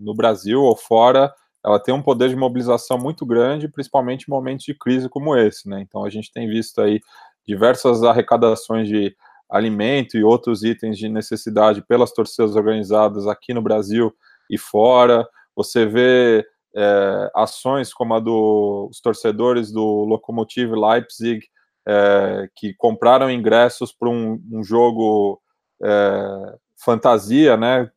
no 0.00 0.14
Brasil 0.14 0.62
ou 0.62 0.76
fora, 0.76 1.32
ela 1.64 1.78
tem 1.78 1.94
um 1.94 2.02
poder 2.02 2.28
de 2.28 2.36
mobilização 2.36 2.98
muito 2.98 3.24
grande, 3.24 3.68
principalmente 3.68 4.24
em 4.24 4.30
momentos 4.30 4.64
de 4.64 4.74
crise 4.74 5.08
como 5.08 5.36
esse, 5.36 5.68
né, 5.68 5.80
então 5.80 6.04
a 6.04 6.10
gente 6.10 6.32
tem 6.32 6.48
visto 6.48 6.80
aí 6.80 7.00
diversas 7.46 8.02
arrecadações 8.02 8.88
de 8.88 9.14
alimento 9.52 10.16
e 10.16 10.24
outros 10.24 10.64
itens 10.64 10.96
de 10.96 11.08
necessidade 11.08 11.82
pelas 11.82 12.12
torcidas 12.12 12.56
organizadas 12.56 13.26
aqui 13.26 13.52
no 13.52 13.60
Brasil 13.60 14.14
e 14.48 14.56
fora. 14.56 15.28
Você 15.54 15.84
vê 15.84 16.46
é, 16.74 17.30
ações 17.34 17.92
como 17.92 18.14
a 18.14 18.20
dos 18.20 18.98
torcedores 19.02 19.70
do 19.70 20.04
Lokomotiv 20.04 20.72
Leipzig, 20.72 21.46
é, 21.86 22.48
que 22.56 22.72
compraram 22.74 23.30
ingressos 23.30 23.92
para 23.92 24.08
um, 24.08 24.40
um, 24.50 24.64
jogo 24.64 25.40
é, 25.82 26.56
fantasia, 26.84 27.56
né, 27.56 27.90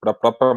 para 0.00 0.10
a 0.10 0.14
própria 0.14 0.54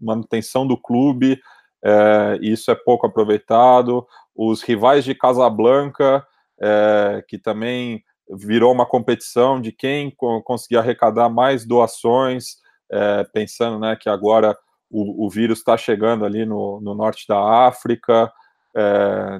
manutenção 0.00 0.66
do 0.66 0.76
clube, 0.76 1.40
é, 1.84 2.38
isso 2.40 2.70
é 2.70 2.74
pouco 2.74 3.06
aproveitado. 3.06 4.06
Os 4.34 4.62
rivais 4.62 5.04
de 5.04 5.14
Casablanca, 5.14 6.24
é, 6.60 7.24
que 7.26 7.38
também 7.38 8.04
virou 8.30 8.72
uma 8.72 8.86
competição 8.86 9.60
de 9.60 9.72
quem 9.72 10.14
conseguir 10.44 10.76
arrecadar 10.78 11.28
mais 11.28 11.66
doações, 11.66 12.58
é, 12.90 13.24
pensando 13.24 13.78
né, 13.78 13.96
que 13.96 14.08
agora 14.08 14.56
o, 14.88 15.26
o 15.26 15.28
vírus 15.30 15.58
está 15.58 15.76
chegando 15.76 16.24
ali 16.24 16.46
no, 16.46 16.80
no, 16.80 16.94
norte 16.94 17.26
da 17.26 17.66
África, 17.66 18.32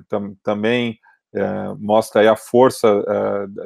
tam, 0.09 0.35
também 0.43 0.99
mostra 1.79 2.23
aí 2.23 2.29
a 2.29 2.37
força 2.37 3.03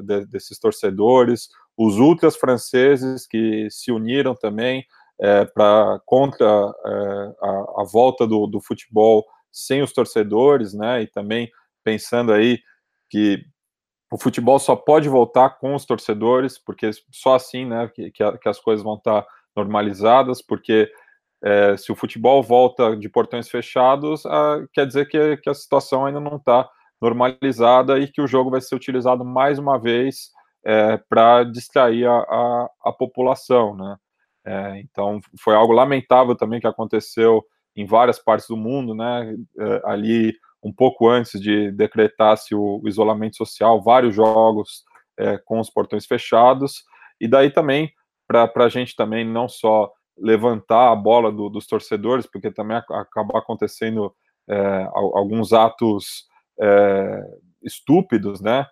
de, 0.03 0.27
desses 0.27 0.59
torcedores, 0.59 1.49
os 1.77 1.99
ultras 1.99 2.37
franceses 2.37 3.27
que 3.27 3.69
se 3.71 3.93
uniram 3.93 4.35
também 4.35 4.85
é, 5.21 5.45
para 5.45 6.01
contra 6.05 6.47
é, 6.47 7.35
a, 7.43 7.83
a, 7.83 7.85
volta 7.91 8.27
do, 8.27 8.47
do 8.47 8.61
futebol 8.61 9.25
sem 9.53 9.83
os 9.83 9.93
torcedores, 9.93 10.75
né, 10.75 11.03
e 11.03 11.07
também 11.07 11.51
pensando 11.83 12.33
aí 12.33 12.59
que 13.09 13.43
o 14.11 14.19
futebol 14.19 14.59
só 14.59 14.77
pode 14.77 15.09
voltar 15.09 15.51
com 15.59 15.75
os 15.75 15.85
torcedores, 15.85 16.59
porque 16.59 16.91
só 17.11 17.35
assim, 17.35 17.65
né, 17.65 17.91
que, 17.95 18.11
que, 18.11 18.49
as 18.49 18.61
coisas 18.61 18.85
vão 18.85 18.95
estar 18.97 19.27
normalizadas, 19.55 20.43
porque 20.43 20.91
é, 21.43 21.77
se 21.77 21.91
o 21.91 21.97
futebol 21.97 22.43
volta 22.43 22.97
de 22.97 23.09
portões 23.09 23.49
fechados, 23.49 24.23
quer 24.73 24.87
dizer 24.87 25.09
que, 25.09 25.39
que, 25.39 25.51
a 25.51 25.55
situação 25.55 26.05
ainda 26.05 26.21
não 26.21 26.37
está 26.37 26.69
normalizada 27.01 27.99
e 27.99 28.09
que 28.09 28.21
o 28.21 28.27
jogo 28.27 28.51
vai 28.51 28.61
ser 28.61 28.75
utilizado 28.75 29.25
mais 29.25 29.59
uma 29.59 29.79
vez 29.79 30.31
é, 30.67 30.97
para 31.09 31.45
distrair 31.45 32.09
a, 32.09 32.19
a, 32.19 32.71
a, 32.87 32.93
população, 32.93 33.77
né? 33.77 33.97
É, 34.45 34.81
então 34.81 35.21
foi 35.41 35.55
algo 35.55 35.73
lamentável 35.73 36.35
também 36.35 36.61
que 36.61 36.67
aconteceu 36.67 37.45
em 37.77 37.87
várias 37.87 38.19
partes 38.19 38.49
do 38.49 38.57
mundo, 38.57 38.93
né? 38.93 39.33
É, 39.61 39.83
ali 39.85 40.35
um 40.61 40.73
pouco 40.73 41.09
antes 41.09 41.41
de 41.41 41.71
decretar-se 41.71 42.53
o, 42.53 42.81
o, 42.83 42.89
isolamento 42.89 43.37
social, 43.37 43.81
vários 43.81 44.13
jogos 44.13 44.83
é, 45.17 45.39
com 45.39 45.61
os 45.61 45.71
portões 45.71 46.05
fechados, 46.05 46.83
e 47.21 47.29
daí 47.29 47.49
também, 47.51 47.93
para 48.27 48.51
a 48.57 48.69
gente 48.69 48.97
também 48.97 49.25
não 49.25 49.49
só 49.49 49.93
levantar 50.19 50.91
a 50.91 50.97
bola 50.97 51.31
do, 51.31 51.49
dos 51.49 51.69
torcedores, 51.69 52.27
porque 52.27 52.51
também 52.51 52.77
acabou 52.77 53.39
acontecendo 53.39 54.13
é, 54.49 54.89
alguns 54.93 55.53
atos 55.53 56.27
é, 56.61 57.23
estúpidos, 57.63 58.41
né? 58.41 58.67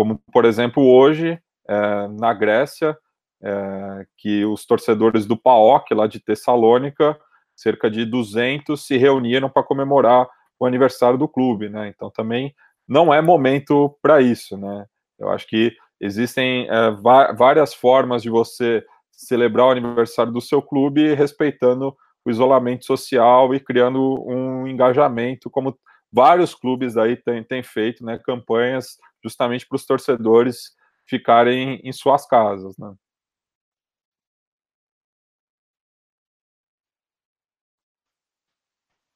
Como, 0.00 0.18
por 0.32 0.46
exemplo, 0.46 0.82
hoje, 0.82 1.38
é, 1.68 2.08
na 2.08 2.32
Grécia, 2.32 2.96
é, 3.42 4.06
que 4.16 4.46
os 4.46 4.64
torcedores 4.64 5.26
do 5.26 5.36
PAOK, 5.36 5.92
lá 5.92 6.06
de 6.06 6.18
Tessalônica, 6.18 7.20
cerca 7.54 7.90
de 7.90 8.06
200 8.06 8.82
se 8.82 8.96
reuniram 8.96 9.50
para 9.50 9.62
comemorar 9.62 10.26
o 10.58 10.64
aniversário 10.64 11.18
do 11.18 11.28
clube, 11.28 11.68
né? 11.68 11.88
Então 11.88 12.10
também 12.10 12.54
não 12.88 13.12
é 13.12 13.20
momento 13.20 13.94
para 14.00 14.22
isso, 14.22 14.56
né? 14.56 14.86
Eu 15.18 15.28
acho 15.28 15.46
que 15.46 15.70
existem 16.00 16.66
é, 16.70 16.90
várias 17.36 17.74
formas 17.74 18.22
de 18.22 18.30
você 18.30 18.82
celebrar 19.12 19.66
o 19.66 19.70
aniversário 19.70 20.32
do 20.32 20.40
seu 20.40 20.62
clube 20.62 21.12
respeitando 21.12 21.94
o 22.24 22.30
isolamento 22.30 22.86
social 22.86 23.54
e 23.54 23.60
criando 23.60 24.18
um 24.26 24.66
engajamento, 24.66 25.50
como 25.50 25.78
vários 26.12 26.54
clubes 26.54 26.96
aí 26.96 27.16
têm, 27.16 27.42
têm 27.44 27.62
feito, 27.62 28.04
né? 28.04 28.18
Campanhas 28.18 28.98
justamente 29.22 29.66
para 29.66 29.76
os 29.76 29.86
torcedores 29.86 30.72
ficarem 31.06 31.80
em 31.84 31.92
suas 31.92 32.26
casas, 32.26 32.76
né? 32.78 32.94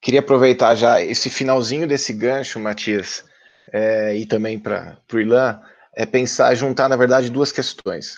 Queria 0.05 0.21
aproveitar 0.21 0.75
já 0.75 1.01
esse 1.01 1.31
finalzinho 1.31 1.89
desse 1.89 2.13
gancho, 2.13 2.61
Matias, 2.61 3.25
é, 3.73 4.15
e 4.15 4.27
também 4.27 4.59
para 4.59 4.99
o 5.11 5.19
Irlan, 5.19 5.59
é 5.97 6.05
pensar, 6.05 6.55
juntar, 6.55 6.91
na 6.91 6.97
verdade, 6.97 7.31
duas 7.31 7.51
questões. 7.51 8.17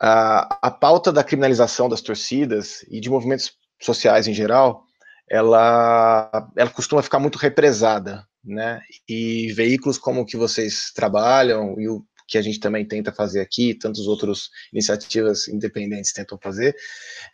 A, 0.00 0.68
a 0.68 0.70
pauta 0.70 1.12
da 1.12 1.22
criminalização 1.22 1.86
das 1.86 2.00
torcidas 2.00 2.82
e 2.88 2.98
de 2.98 3.10
movimentos 3.10 3.52
sociais 3.78 4.26
em 4.26 4.32
geral, 4.32 4.87
ela, 5.30 6.30
ela 6.56 6.70
costuma 6.70 7.02
ficar 7.02 7.18
muito 7.18 7.36
represada, 7.36 8.26
né? 8.44 8.80
E 9.08 9.52
veículos 9.52 9.98
como 9.98 10.22
o 10.22 10.26
que 10.26 10.36
vocês 10.36 10.92
trabalham 10.94 11.78
e 11.78 11.88
o 11.88 12.04
que 12.26 12.36
a 12.36 12.42
gente 12.42 12.60
também 12.60 12.86
tenta 12.86 13.10
fazer 13.10 13.40
aqui, 13.40 13.74
tantas 13.74 14.06
outras 14.06 14.50
iniciativas 14.70 15.48
independentes 15.48 16.12
tentam 16.12 16.38
fazer, 16.42 16.76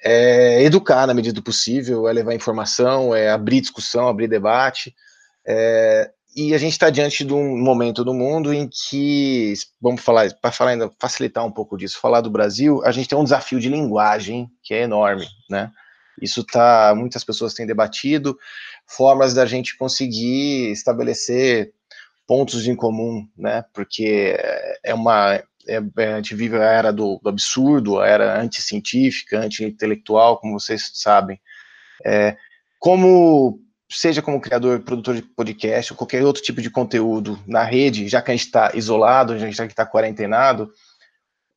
é 0.03 0.63
educar 0.63 1.07
na 1.07 1.15
medida 1.15 1.35
do 1.35 1.43
possível, 1.43 2.09
é 2.09 2.13
levar 2.13 2.33
informação, 2.33 3.15
é 3.15 3.29
abrir 3.29 3.61
discussão, 3.61 4.09
abrir 4.09 4.29
debate, 4.29 4.95
é, 5.47 6.11
e 6.37 6.53
a 6.53 6.59
gente 6.59 6.73
está 6.73 6.91
diante 6.91 7.25
de 7.25 7.33
um 7.33 7.57
momento 7.57 8.05
do 8.05 8.13
mundo 8.13 8.53
em 8.53 8.69
que, 8.69 9.55
vamos 9.81 10.01
falar, 10.01 10.33
para 10.41 10.51
falar 10.51 10.73
ainda, 10.73 10.91
facilitar 11.01 11.47
um 11.47 11.53
pouco 11.53 11.77
disso, 11.77 12.01
falar 12.01 12.21
do 12.21 12.31
Brasil, 12.31 12.83
a 12.85 12.91
gente 12.91 13.09
tem 13.09 13.17
um 13.17 13.25
desafio 13.25 13.61
de 13.61 13.69
linguagem 13.69 14.49
que 14.63 14.75
é 14.75 14.83
enorme, 14.83 15.27
né? 15.49 15.71
Isso 16.21 16.45
tá, 16.45 16.95
muitas 16.97 17.25
pessoas 17.25 17.55
têm 17.55 17.67
debatido 17.67 18.39
formas 18.87 19.35
da 19.35 19.47
gente 19.47 19.77
conseguir 19.77 20.71
estabelecer 20.71 21.73
pontos 22.27 22.67
em 22.67 22.77
comum, 22.77 23.27
né? 23.37 23.65
Porque 23.73 24.37
é 24.83 24.95
uma 24.95 25.43
é, 25.67 25.83
é, 25.97 26.13
a 26.13 26.17
gente 26.17 26.35
vive 26.35 26.57
a 26.57 26.65
era 26.65 26.93
do, 26.93 27.19
do 27.23 27.29
absurdo, 27.29 28.01
a 28.01 28.07
era 28.07 28.41
anticientífica, 28.41 29.41
anti-intelectual, 29.41 30.39
como 30.39 30.59
vocês 30.59 30.91
sabem. 30.95 31.41
É, 32.05 32.37
como 32.79 33.61
seja 33.91 34.21
como 34.21 34.41
criador, 34.41 34.81
produtor 34.81 35.15
de 35.15 35.23
podcast 35.23 35.93
ou 35.93 35.97
qualquer 35.97 36.25
outro 36.25 36.43
tipo 36.43 36.61
de 36.61 36.71
conteúdo 36.71 37.39
na 37.47 37.63
rede, 37.63 38.09
já 38.09 38.21
que 38.21 38.31
a 38.31 38.35
gente 38.35 38.47
está 38.47 38.73
isolado, 38.75 39.39
já 39.39 39.67
que 39.67 39.73
está 39.73 39.87
quarentenado, 39.87 40.71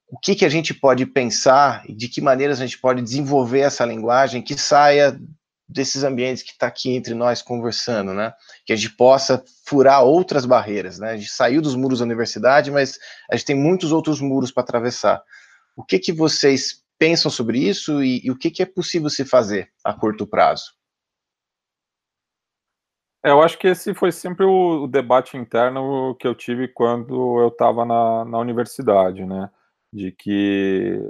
o 0.09 0.17
que, 0.17 0.35
que 0.35 0.45
a 0.45 0.49
gente 0.49 0.73
pode 0.73 1.05
pensar 1.05 1.83
e 1.87 1.93
de 1.93 2.07
que 2.07 2.21
maneiras 2.21 2.61
a 2.61 2.65
gente 2.65 2.79
pode 2.79 3.01
desenvolver 3.01 3.59
essa 3.59 3.85
linguagem 3.85 4.41
que 4.41 4.57
saia 4.57 5.19
desses 5.67 6.03
ambientes 6.03 6.43
que 6.43 6.51
está 6.51 6.67
aqui 6.67 6.95
entre 6.95 7.13
nós 7.13 7.41
conversando, 7.41 8.13
né? 8.13 8.33
Que 8.65 8.71
a 8.71 8.75
gente 8.75 8.95
possa 8.95 9.43
furar 9.65 10.03
outras 10.03 10.45
barreiras, 10.45 10.97
né? 10.97 11.11
A 11.11 11.17
gente 11.17 11.29
saiu 11.29 11.61
dos 11.61 11.75
muros 11.75 11.99
da 11.99 12.05
universidade, 12.05 12.71
mas 12.71 12.97
a 13.29 13.35
gente 13.35 13.45
tem 13.45 13.55
muitos 13.55 13.91
outros 13.91 14.21
muros 14.21 14.49
para 14.49 14.63
atravessar. 14.63 15.21
O 15.75 15.83
que 15.83 15.99
que 15.99 16.13
vocês 16.13 16.81
pensam 16.97 17.29
sobre 17.29 17.59
isso 17.59 18.01
e, 18.01 18.25
e 18.25 18.31
o 18.31 18.37
que 18.37 18.49
que 18.49 18.63
é 18.63 18.65
possível 18.65 19.09
se 19.09 19.25
fazer 19.25 19.69
a 19.83 19.93
curto 19.93 20.25
prazo? 20.25 20.71
É, 23.25 23.31
eu 23.31 23.41
acho 23.41 23.57
que 23.57 23.67
esse 23.67 23.93
foi 23.93 24.11
sempre 24.11 24.45
o, 24.45 24.83
o, 24.83 24.87
debate 24.87 25.35
interno 25.35 26.15
que 26.15 26.25
eu 26.25 26.33
tive 26.33 26.69
quando 26.69 27.41
eu 27.41 27.49
estava 27.49 27.83
na, 27.83 28.23
na 28.23 28.39
universidade, 28.39 29.25
né? 29.25 29.49
De 29.97 30.11
que 30.11 31.01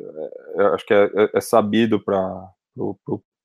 é, 0.56 0.64
acho 0.68 0.86
que 0.86 0.94
é, 0.94 1.04
é, 1.04 1.30
é 1.34 1.42
sabido 1.42 2.00
para 2.00 2.50
o 2.78 2.96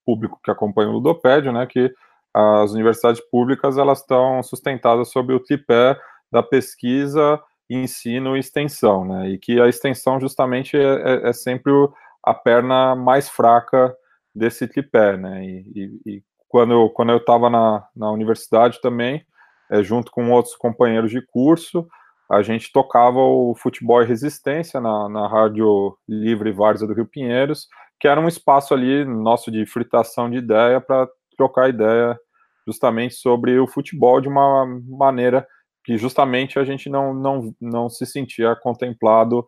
público 0.04 0.40
que 0.42 0.50
acompanha 0.50 0.88
o 0.88 0.92
Ludopédio, 0.92 1.52
né, 1.52 1.66
que 1.66 1.92
as 2.32 2.72
universidades 2.72 3.20
públicas 3.20 3.76
elas 3.76 4.00
estão 4.00 4.42
sustentadas 4.42 5.08
sobre 5.08 5.34
o 5.34 5.40
tripé 5.40 5.98
da 6.30 6.42
pesquisa, 6.42 7.40
ensino 7.68 8.36
e 8.36 8.40
extensão, 8.40 9.04
né, 9.04 9.30
e 9.30 9.38
que 9.38 9.60
a 9.60 9.68
extensão 9.68 10.20
justamente 10.20 10.76
é, 10.76 10.80
é, 10.82 11.28
é 11.30 11.32
sempre 11.32 11.72
a 12.24 12.32
perna 12.32 12.94
mais 12.94 13.28
fraca 13.28 13.94
desse 14.34 14.68
tripé, 14.68 15.16
né, 15.16 15.44
e, 15.44 15.72
e, 15.74 16.10
e 16.14 16.22
quando 16.48 16.72
eu 16.72 16.88
quando 16.90 17.10
eu 17.10 17.18
estava 17.18 17.50
na, 17.50 17.84
na 17.96 18.10
universidade 18.10 18.80
também, 18.80 19.24
é, 19.70 19.82
junto 19.82 20.12
com 20.12 20.30
outros 20.30 20.54
companheiros 20.54 21.10
de 21.10 21.20
curso, 21.20 21.88
a 22.32 22.40
gente 22.40 22.72
tocava 22.72 23.18
o 23.18 23.54
futebol 23.54 24.02
e 24.02 24.06
resistência 24.06 24.80
na, 24.80 25.06
na 25.06 25.28
Rádio 25.28 25.98
Livre 26.08 26.50
Várzea 26.50 26.88
do 26.88 26.94
Rio 26.94 27.04
Pinheiros, 27.04 27.68
que 28.00 28.08
era 28.08 28.18
um 28.18 28.26
espaço 28.26 28.72
ali 28.72 29.04
nosso 29.04 29.50
de 29.50 29.66
fritação 29.66 30.30
de 30.30 30.38
ideia 30.38 30.80
para 30.80 31.06
trocar 31.36 31.68
ideia 31.68 32.18
justamente 32.66 33.16
sobre 33.16 33.58
o 33.58 33.66
futebol 33.66 34.18
de 34.18 34.28
uma 34.28 34.64
maneira 34.88 35.46
que 35.84 35.98
justamente 35.98 36.58
a 36.58 36.64
gente 36.64 36.88
não, 36.88 37.12
não, 37.12 37.54
não 37.60 37.90
se 37.90 38.06
sentia 38.06 38.56
contemplado 38.56 39.46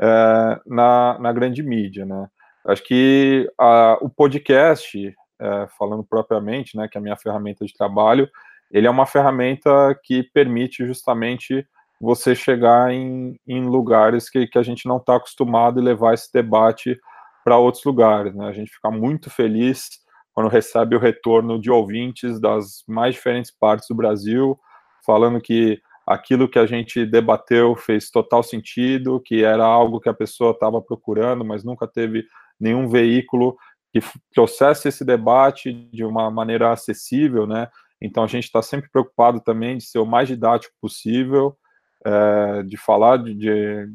é, 0.00 0.60
na, 0.66 1.16
na 1.20 1.32
grande 1.32 1.62
mídia, 1.62 2.04
né? 2.04 2.26
Acho 2.66 2.82
que 2.82 3.48
a, 3.56 3.96
o 4.00 4.10
podcast, 4.10 5.14
é, 5.40 5.68
falando 5.78 6.02
propriamente, 6.02 6.76
né, 6.76 6.88
que 6.88 6.98
é 6.98 7.00
a 7.00 7.02
minha 7.02 7.16
ferramenta 7.16 7.64
de 7.64 7.74
trabalho, 7.74 8.28
ele 8.72 8.88
é 8.88 8.90
uma 8.90 9.06
ferramenta 9.06 9.96
que 10.02 10.24
permite 10.32 10.84
justamente 10.84 11.64
você 12.04 12.34
chegar 12.34 12.92
em, 12.92 13.36
em 13.46 13.66
lugares 13.66 14.28
que, 14.28 14.46
que 14.46 14.58
a 14.58 14.62
gente 14.62 14.86
não 14.86 14.98
está 14.98 15.16
acostumado 15.16 15.80
e 15.80 15.84
levar 15.84 16.14
esse 16.14 16.30
debate 16.32 16.98
para 17.44 17.58
outros 17.58 17.84
lugares. 17.84 18.34
Né? 18.34 18.46
A 18.46 18.52
gente 18.52 18.70
fica 18.70 18.90
muito 18.90 19.30
feliz 19.30 19.88
quando 20.32 20.48
recebe 20.48 20.96
o 20.96 21.00
retorno 21.00 21.60
de 21.60 21.70
ouvintes 21.70 22.40
das 22.40 22.82
mais 22.88 23.14
diferentes 23.14 23.50
partes 23.50 23.86
do 23.88 23.94
Brasil, 23.94 24.58
falando 25.06 25.40
que 25.40 25.80
aquilo 26.06 26.48
que 26.48 26.58
a 26.58 26.66
gente 26.66 27.06
debateu 27.06 27.74
fez 27.76 28.10
total 28.10 28.42
sentido, 28.42 29.20
que 29.20 29.44
era 29.44 29.64
algo 29.64 30.00
que 30.00 30.08
a 30.08 30.14
pessoa 30.14 30.50
estava 30.50 30.82
procurando, 30.82 31.44
mas 31.44 31.64
nunca 31.64 31.86
teve 31.86 32.24
nenhum 32.60 32.88
veículo 32.88 33.56
que 33.92 34.00
trouxesse 34.34 34.88
esse 34.88 35.04
debate 35.04 35.72
de 35.92 36.04
uma 36.04 36.30
maneira 36.30 36.72
acessível, 36.72 37.46
né? 37.46 37.68
Então 38.02 38.24
a 38.24 38.26
gente 38.26 38.44
está 38.44 38.60
sempre 38.60 38.90
preocupado 38.90 39.40
também 39.40 39.78
de 39.78 39.84
ser 39.84 39.98
o 39.98 40.06
mais 40.06 40.28
didático 40.28 40.74
possível, 40.80 41.56
é, 42.04 42.62
de 42.62 42.76
falar 42.76 43.18
de, 43.18 43.34
de, 43.34 43.86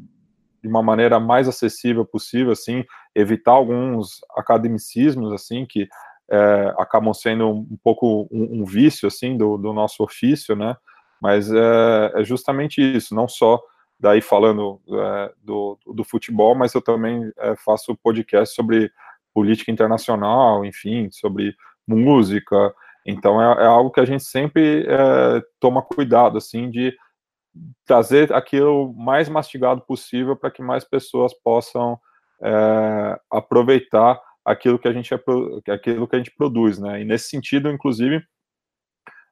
de, 0.62 0.68
uma 0.68 0.82
maneira 0.82 1.20
mais 1.20 1.48
acessível 1.48 2.04
possível, 2.04 2.52
assim, 2.52 2.84
evitar 3.14 3.52
alguns 3.52 4.20
academicismos, 4.36 5.32
assim, 5.32 5.64
que 5.64 5.88
é, 6.30 6.74
acabam 6.78 7.12
sendo 7.12 7.48
um, 7.48 7.78
pouco 7.82 8.28
um, 8.30 8.60
um, 8.60 8.64
vício, 8.64 9.06
assim, 9.06 9.36
do, 9.36 9.56
do, 9.56 9.72
nosso 9.72 10.02
ofício, 10.02 10.54
né, 10.54 10.76
mas 11.20 11.52
é, 11.52 12.12
é, 12.14 12.24
justamente 12.24 12.80
isso, 12.80 13.14
não 13.14 13.28
só 13.28 13.60
daí 13.98 14.20
falando 14.20 14.80
é, 14.88 15.32
do, 15.42 15.78
do 15.86 16.04
futebol, 16.04 16.54
mas 16.54 16.74
eu 16.74 16.80
também 16.80 17.30
é, 17.38 17.54
faço 17.56 17.96
podcast 18.02 18.54
sobre 18.54 18.90
política 19.34 19.70
internacional, 19.70 20.64
enfim, 20.64 21.10
sobre 21.10 21.54
música, 21.86 22.74
então 23.04 23.40
é, 23.40 23.64
é 23.64 23.66
algo 23.66 23.90
que 23.90 24.00
a 24.00 24.04
gente 24.04 24.24
sempre 24.24 24.86
é, 24.86 25.42
toma 25.58 25.82
cuidado, 25.82 26.38
assim, 26.38 26.70
de 26.70 26.94
trazer 27.84 28.32
aquilo 28.32 28.92
mais 28.94 29.28
mastigado 29.28 29.80
possível 29.82 30.36
para 30.36 30.50
que 30.50 30.62
mais 30.62 30.84
pessoas 30.84 31.32
possam 31.34 31.98
é, 32.42 33.20
aproveitar 33.30 34.20
aquilo 34.44 34.78
que 34.78 34.88
a 34.88 34.92
gente 34.92 35.12
é, 35.12 35.72
aquilo 35.72 36.08
que 36.08 36.16
a 36.16 36.18
gente 36.18 36.34
produz, 36.36 36.78
né? 36.78 37.00
E 37.00 37.04
nesse 37.04 37.28
sentido, 37.28 37.70
inclusive, 37.70 38.22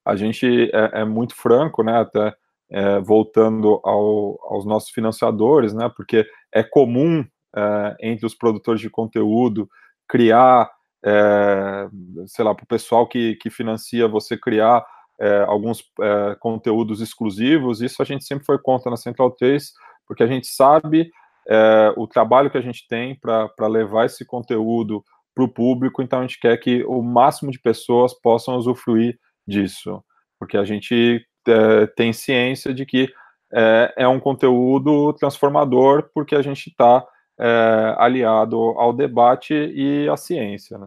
a 0.04 0.16
gente 0.16 0.70
é, 0.72 1.00
é 1.00 1.04
muito 1.04 1.34
franco, 1.34 1.82
né? 1.82 2.00
Até 2.00 2.34
é, 2.70 3.00
voltando 3.00 3.80
ao, 3.84 4.38
aos 4.52 4.66
nossos 4.66 4.90
financiadores, 4.90 5.72
né? 5.72 5.90
Porque 5.96 6.26
é 6.52 6.62
comum 6.62 7.24
é, 7.56 7.96
entre 8.00 8.26
os 8.26 8.34
produtores 8.34 8.80
de 8.80 8.90
conteúdo 8.90 9.68
criar, 10.06 10.70
é, 11.04 11.88
sei 12.26 12.44
lá, 12.44 12.54
para 12.54 12.64
o 12.64 12.68
pessoal 12.68 13.06
que, 13.06 13.36
que 13.36 13.50
financia 13.50 14.08
você 14.08 14.36
criar 14.36 14.84
é, 15.20 15.40
alguns 15.46 15.82
é, 16.00 16.36
conteúdos 16.38 17.00
exclusivos, 17.00 17.80
isso 17.80 18.00
a 18.00 18.04
gente 18.04 18.24
sempre 18.24 18.44
foi 18.44 18.58
contra 18.58 18.90
na 18.90 18.96
Central 18.96 19.30
3, 19.32 19.72
porque 20.06 20.22
a 20.22 20.26
gente 20.26 20.46
sabe 20.46 21.10
é, 21.48 21.92
o 21.96 22.06
trabalho 22.06 22.50
que 22.50 22.58
a 22.58 22.62
gente 22.62 22.86
tem 22.88 23.18
para 23.18 23.66
levar 23.66 24.06
esse 24.06 24.24
conteúdo 24.24 25.02
para 25.34 25.44
o 25.44 25.48
público, 25.48 26.02
então 26.02 26.18
a 26.20 26.22
gente 26.22 26.38
quer 26.38 26.56
que 26.58 26.84
o 26.84 27.02
máximo 27.02 27.50
de 27.50 27.60
pessoas 27.60 28.12
possam 28.12 28.56
usufruir 28.56 29.18
disso, 29.46 30.02
porque 30.38 30.56
a 30.56 30.64
gente 30.64 31.24
é, 31.46 31.86
tem 31.86 32.12
ciência 32.12 32.74
de 32.74 32.84
que 32.84 33.08
é, 33.52 33.94
é, 33.96 34.08
um 34.08 34.20
conteúdo 34.20 35.12
transformador, 35.14 36.10
porque 36.12 36.34
a 36.34 36.42
gente 36.42 36.68
está 36.68 37.06
é, 37.38 37.94
aliado 37.98 38.56
ao 38.56 38.92
debate 38.92 39.54
e 39.54 40.08
à 40.08 40.16
ciência. 40.16 40.76
Né? 40.76 40.86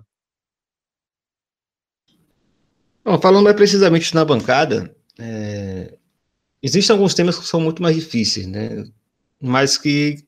Bom, 3.04 3.20
falando 3.20 3.44
mais 3.44 3.56
precisamente 3.56 4.14
na 4.14 4.24
bancada, 4.24 4.96
é, 5.18 5.98
existem 6.62 6.94
alguns 6.94 7.14
temas 7.14 7.38
que 7.38 7.48
são 7.48 7.60
muito 7.60 7.82
mais 7.82 7.96
difíceis, 7.96 8.46
né? 8.46 8.86
Mas 9.42 9.78
que, 9.78 10.24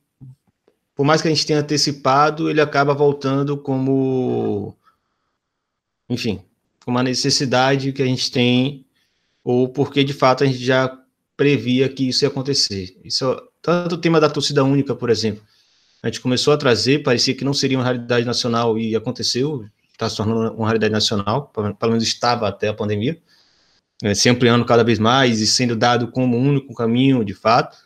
por 0.94 1.04
mais 1.04 1.22
que 1.22 1.28
a 1.28 1.30
gente 1.30 1.46
tenha 1.46 1.60
antecipado, 1.60 2.50
ele 2.50 2.60
acaba 2.60 2.92
voltando 2.92 3.56
como, 3.56 4.76
enfim, 6.08 6.42
como 6.84 6.96
uma 6.96 7.02
necessidade 7.02 7.92
que 7.92 8.02
a 8.02 8.06
gente 8.06 8.30
tem, 8.30 8.84
ou 9.44 9.68
porque 9.68 10.02
de 10.02 10.12
fato 10.12 10.42
a 10.42 10.46
gente 10.46 10.58
já 10.58 11.00
previa 11.36 11.88
que 11.88 12.08
isso 12.08 12.24
ia 12.24 12.28
acontecer. 12.28 12.96
Isso, 13.04 13.40
tanto 13.62 13.94
o 13.94 13.98
tema 13.98 14.20
da 14.20 14.28
torcida 14.28 14.64
única, 14.64 14.96
por 14.96 15.10
exemplo, 15.10 15.42
a 16.02 16.08
gente 16.08 16.20
começou 16.20 16.52
a 16.52 16.56
trazer, 16.56 17.02
parecia 17.02 17.34
que 17.34 17.44
não 17.44 17.54
seria 17.54 17.78
uma 17.78 17.84
realidade 17.84 18.26
nacional 18.26 18.76
e 18.78 18.96
aconteceu, 18.96 19.64
está 19.94 20.08
se 20.08 20.16
tornando 20.16 20.52
uma 20.54 20.66
realidade 20.66 20.92
nacional, 20.92 21.50
pelo 21.52 21.92
menos 21.92 22.02
estava 22.02 22.48
até 22.48 22.68
a 22.68 22.74
pandemia, 22.74 23.18
né, 24.02 24.14
se 24.14 24.28
ampliando 24.28 24.64
cada 24.64 24.82
vez 24.82 24.98
mais 24.98 25.40
e 25.40 25.46
sendo 25.46 25.76
dado 25.76 26.08
como 26.08 26.36
único 26.36 26.74
caminho, 26.74 27.24
de 27.24 27.32
fato. 27.32 27.76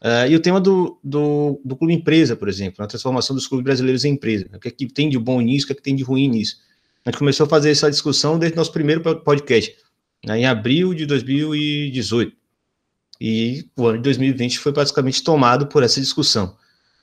Uh, 0.00 0.28
e 0.28 0.34
o 0.34 0.40
tema 0.40 0.60
do, 0.60 0.98
do, 1.02 1.60
do, 1.64 1.76
clube 1.76 1.94
empresa, 1.94 2.34
por 2.34 2.48
exemplo, 2.48 2.84
a 2.84 2.88
transformação 2.88 3.36
dos 3.36 3.46
clubes 3.46 3.64
brasileiros 3.64 4.04
em 4.04 4.14
empresa. 4.14 4.48
O 4.52 4.58
que, 4.58 4.66
é 4.66 4.70
que 4.70 4.86
tem 4.88 5.08
de 5.08 5.16
bom 5.16 5.40
nisso, 5.40 5.64
o 5.64 5.66
que, 5.68 5.72
é 5.72 5.76
que 5.76 5.82
tem 5.82 5.94
de 5.94 6.02
ruim 6.02 6.28
nisso. 6.28 6.56
A 7.04 7.10
gente 7.10 7.18
começou 7.18 7.46
a 7.46 7.48
fazer 7.48 7.70
essa 7.70 7.88
discussão 7.88 8.38
desde 8.38 8.56
o 8.56 8.58
nosso 8.58 8.72
primeiro 8.72 9.00
podcast, 9.20 9.76
né, 10.26 10.40
em 10.40 10.46
abril 10.46 10.92
de 10.92 11.06
2018. 11.06 12.36
E 13.20 13.64
o 13.76 13.86
ano 13.86 13.98
de 13.98 14.02
2020 14.02 14.58
foi 14.58 14.72
praticamente 14.72 15.22
tomado 15.22 15.68
por 15.68 15.84
essa 15.84 16.00
discussão. 16.00 16.56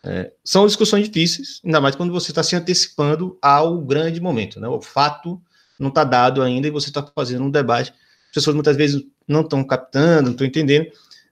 É, 0.03 0.31
são 0.43 0.65
discussões 0.65 1.07
difíceis, 1.07 1.59
ainda 1.63 1.81
mais 1.81 1.95
quando 1.95 2.13
você 2.13 2.31
está 2.31 2.41
se 2.41 2.55
antecipando 2.55 3.37
ao 3.41 3.81
grande 3.81 4.21
momento. 4.21 4.59
Né? 4.59 4.67
O 4.67 4.81
fato 4.81 5.41
não 5.79 5.89
está 5.89 6.03
dado 6.03 6.41
ainda 6.41 6.67
e 6.67 6.71
você 6.71 6.89
está 6.89 7.05
fazendo 7.13 7.43
um 7.43 7.51
debate. 7.51 7.91
As 8.27 8.35
pessoas 8.35 8.55
muitas 8.55 8.77
vezes 8.77 9.03
não 9.27 9.41
estão 9.41 9.63
captando, 9.63 10.23
não 10.23 10.31
estão 10.31 10.47
entendendo. 10.47 10.87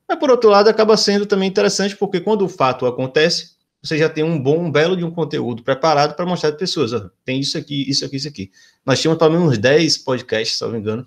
Mas, 0.07 0.19
por 0.19 0.29
outro 0.29 0.49
lado, 0.49 0.69
acaba 0.69 0.95
sendo 0.95 1.25
também 1.25 1.49
interessante, 1.49 1.95
porque 1.95 2.19
quando 2.19 2.43
o 2.43 2.49
fato 2.49 2.85
acontece, 2.85 3.57
você 3.81 3.97
já 3.97 4.09
tem 4.09 4.23
um 4.23 4.41
bom, 4.41 4.65
um 4.65 4.71
belo 4.71 4.95
de 4.95 5.03
um 5.03 5.11
conteúdo 5.11 5.63
preparado 5.63 6.15
para 6.15 6.25
mostrar 6.25 6.49
para 6.49 6.59
pessoas. 6.59 6.93
Ó, 6.93 7.09
tem 7.25 7.39
isso 7.39 7.57
aqui, 7.57 7.89
isso 7.89 8.05
aqui, 8.05 8.15
isso 8.15 8.27
aqui. 8.27 8.51
Nós 8.85 9.01
tínhamos 9.01 9.19
pelo 9.19 9.31
menos 9.31 9.49
uns 9.49 9.57
10 9.57 9.97
podcasts, 9.99 10.57
se 10.57 10.63
não 10.63 10.71
me 10.71 10.79
engano, 10.79 11.05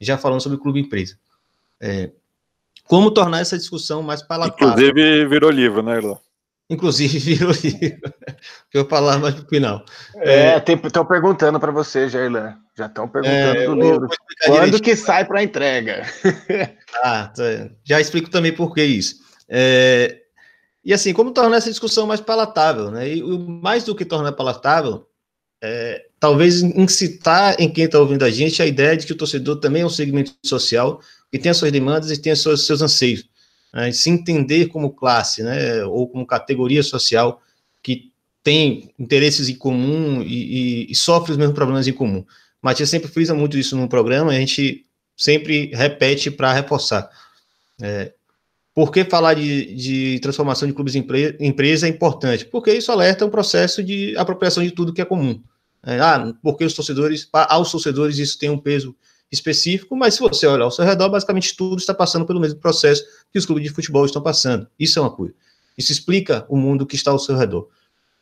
já 0.00 0.16
falando 0.16 0.40
sobre 0.40 0.58
clube 0.58 0.80
empresa. 0.80 1.18
É, 1.80 2.10
como 2.84 3.10
tornar 3.10 3.40
essa 3.40 3.58
discussão 3.58 4.02
mais 4.02 4.22
palatável. 4.22 4.68
Inclusive, 4.68 5.26
virou 5.26 5.50
livro, 5.50 5.82
né, 5.82 5.98
Irlan? 5.98 6.18
Inclusive 6.70 7.18
virou 7.18 7.52
livro. 7.52 8.12
eu 8.72 8.86
falar 8.86 9.18
mais 9.18 9.34
no 9.34 9.46
final. 9.48 9.84
É, 10.16 10.50
é 10.50 10.64
estão 10.84 11.04
perguntando 11.04 11.58
para 11.58 11.72
você, 11.72 12.08
Jairlan. 12.08 12.56
Já 12.76 12.86
estão 12.86 13.08
perguntando 13.08 13.58
é, 13.58 13.66
do 13.66 13.74
livro. 13.74 14.08
Quando 14.44 14.80
que 14.80 14.94
sai 14.94 15.24
para 15.24 15.42
entrega? 15.42 16.06
ah, 17.02 17.32
tá. 17.34 17.70
já 17.84 18.00
explico 18.00 18.30
também 18.30 18.52
por 18.52 18.74
que 18.74 18.84
isso. 18.84 19.16
É, 19.48 20.18
e 20.84 20.92
assim, 20.92 21.12
como 21.12 21.32
tornar 21.32 21.56
essa 21.56 21.70
discussão 21.70 22.06
mais 22.06 22.20
palatável, 22.20 22.90
né? 22.90 23.08
E 23.16 23.22
mais 23.22 23.84
do 23.84 23.94
que 23.94 24.04
tornar 24.04 24.32
palatável, 24.32 25.06
é, 25.62 26.04
talvez 26.20 26.62
incitar 26.62 27.56
em 27.58 27.68
quem 27.68 27.84
está 27.84 27.98
ouvindo 27.98 28.24
a 28.24 28.30
gente 28.30 28.62
a 28.62 28.66
ideia 28.66 28.96
de 28.96 29.06
que 29.06 29.12
o 29.12 29.16
torcedor 29.16 29.56
também 29.56 29.82
é 29.82 29.86
um 29.86 29.90
segmento 29.90 30.34
social 30.44 31.00
que 31.30 31.38
tem 31.38 31.50
as 31.50 31.56
suas 31.56 31.72
demandas 31.72 32.10
e 32.10 32.20
tem 32.20 32.32
os 32.32 32.40
seus, 32.40 32.66
seus 32.66 32.80
anseios 32.80 33.28
né, 33.72 33.92
se 33.92 34.10
entender 34.10 34.66
como 34.66 34.90
classe, 34.90 35.42
né, 35.42 35.84
ou 35.84 36.08
como 36.08 36.26
categoria 36.26 36.82
social 36.82 37.42
que 37.82 38.10
tem 38.42 38.90
interesses 38.98 39.48
em 39.48 39.54
comum 39.54 40.22
e, 40.22 40.86
e, 40.86 40.92
e 40.92 40.94
sofre 40.94 41.32
os 41.32 41.38
mesmos 41.38 41.54
problemas 41.54 41.86
em 41.86 41.92
comum. 41.92 42.24
Matias 42.62 42.88
sempre 42.88 43.08
frisa 43.08 43.34
muito 43.34 43.58
isso 43.58 43.76
no 43.76 43.88
programa 43.88 44.32
a 44.32 44.34
gente 44.34 44.84
sempre 45.16 45.70
repete 45.74 46.30
para 46.30 46.52
reforçar. 46.52 47.10
É, 47.80 48.12
por 48.74 48.92
que 48.92 49.04
falar 49.04 49.34
de, 49.34 49.74
de 49.74 50.20
transformação 50.20 50.68
de 50.68 50.72
clubes 50.72 50.94
em 50.94 51.00
empre, 51.00 51.36
empresa 51.40 51.86
é 51.86 51.90
importante? 51.90 52.44
Porque 52.44 52.72
isso 52.72 52.92
alerta 52.92 53.26
um 53.26 53.30
processo 53.30 53.82
de 53.82 54.16
apropriação 54.16 54.62
de 54.62 54.70
tudo 54.70 54.92
que 54.92 55.02
é 55.02 55.04
comum. 55.04 55.42
É, 55.84 55.98
ah, 55.98 56.32
porque 56.42 56.64
os 56.64 56.74
torcedores, 56.74 57.28
aos 57.32 57.72
torcedores 57.72 58.18
isso 58.18 58.38
tem 58.38 58.50
um 58.50 58.58
peso 58.58 58.94
específico, 59.30 59.94
mas 59.96 60.14
se 60.14 60.20
você 60.20 60.46
olhar 60.46 60.64
ao 60.64 60.70
seu 60.70 60.84
redor, 60.84 61.08
basicamente 61.10 61.56
tudo 61.56 61.78
está 61.78 61.92
passando 61.92 62.24
pelo 62.24 62.40
mesmo 62.40 62.58
processo 62.58 63.04
que 63.30 63.38
os 63.38 63.44
clubes 63.44 63.64
de 63.64 63.70
futebol 63.70 64.04
estão 64.04 64.22
passando. 64.22 64.66
Isso 64.78 64.98
é 64.98 65.02
uma 65.02 65.10
coisa. 65.10 65.34
Isso 65.76 65.92
explica 65.92 66.46
o 66.48 66.56
mundo 66.56 66.86
que 66.86 66.96
está 66.96 67.10
ao 67.10 67.18
seu 67.18 67.36
redor. 67.36 67.68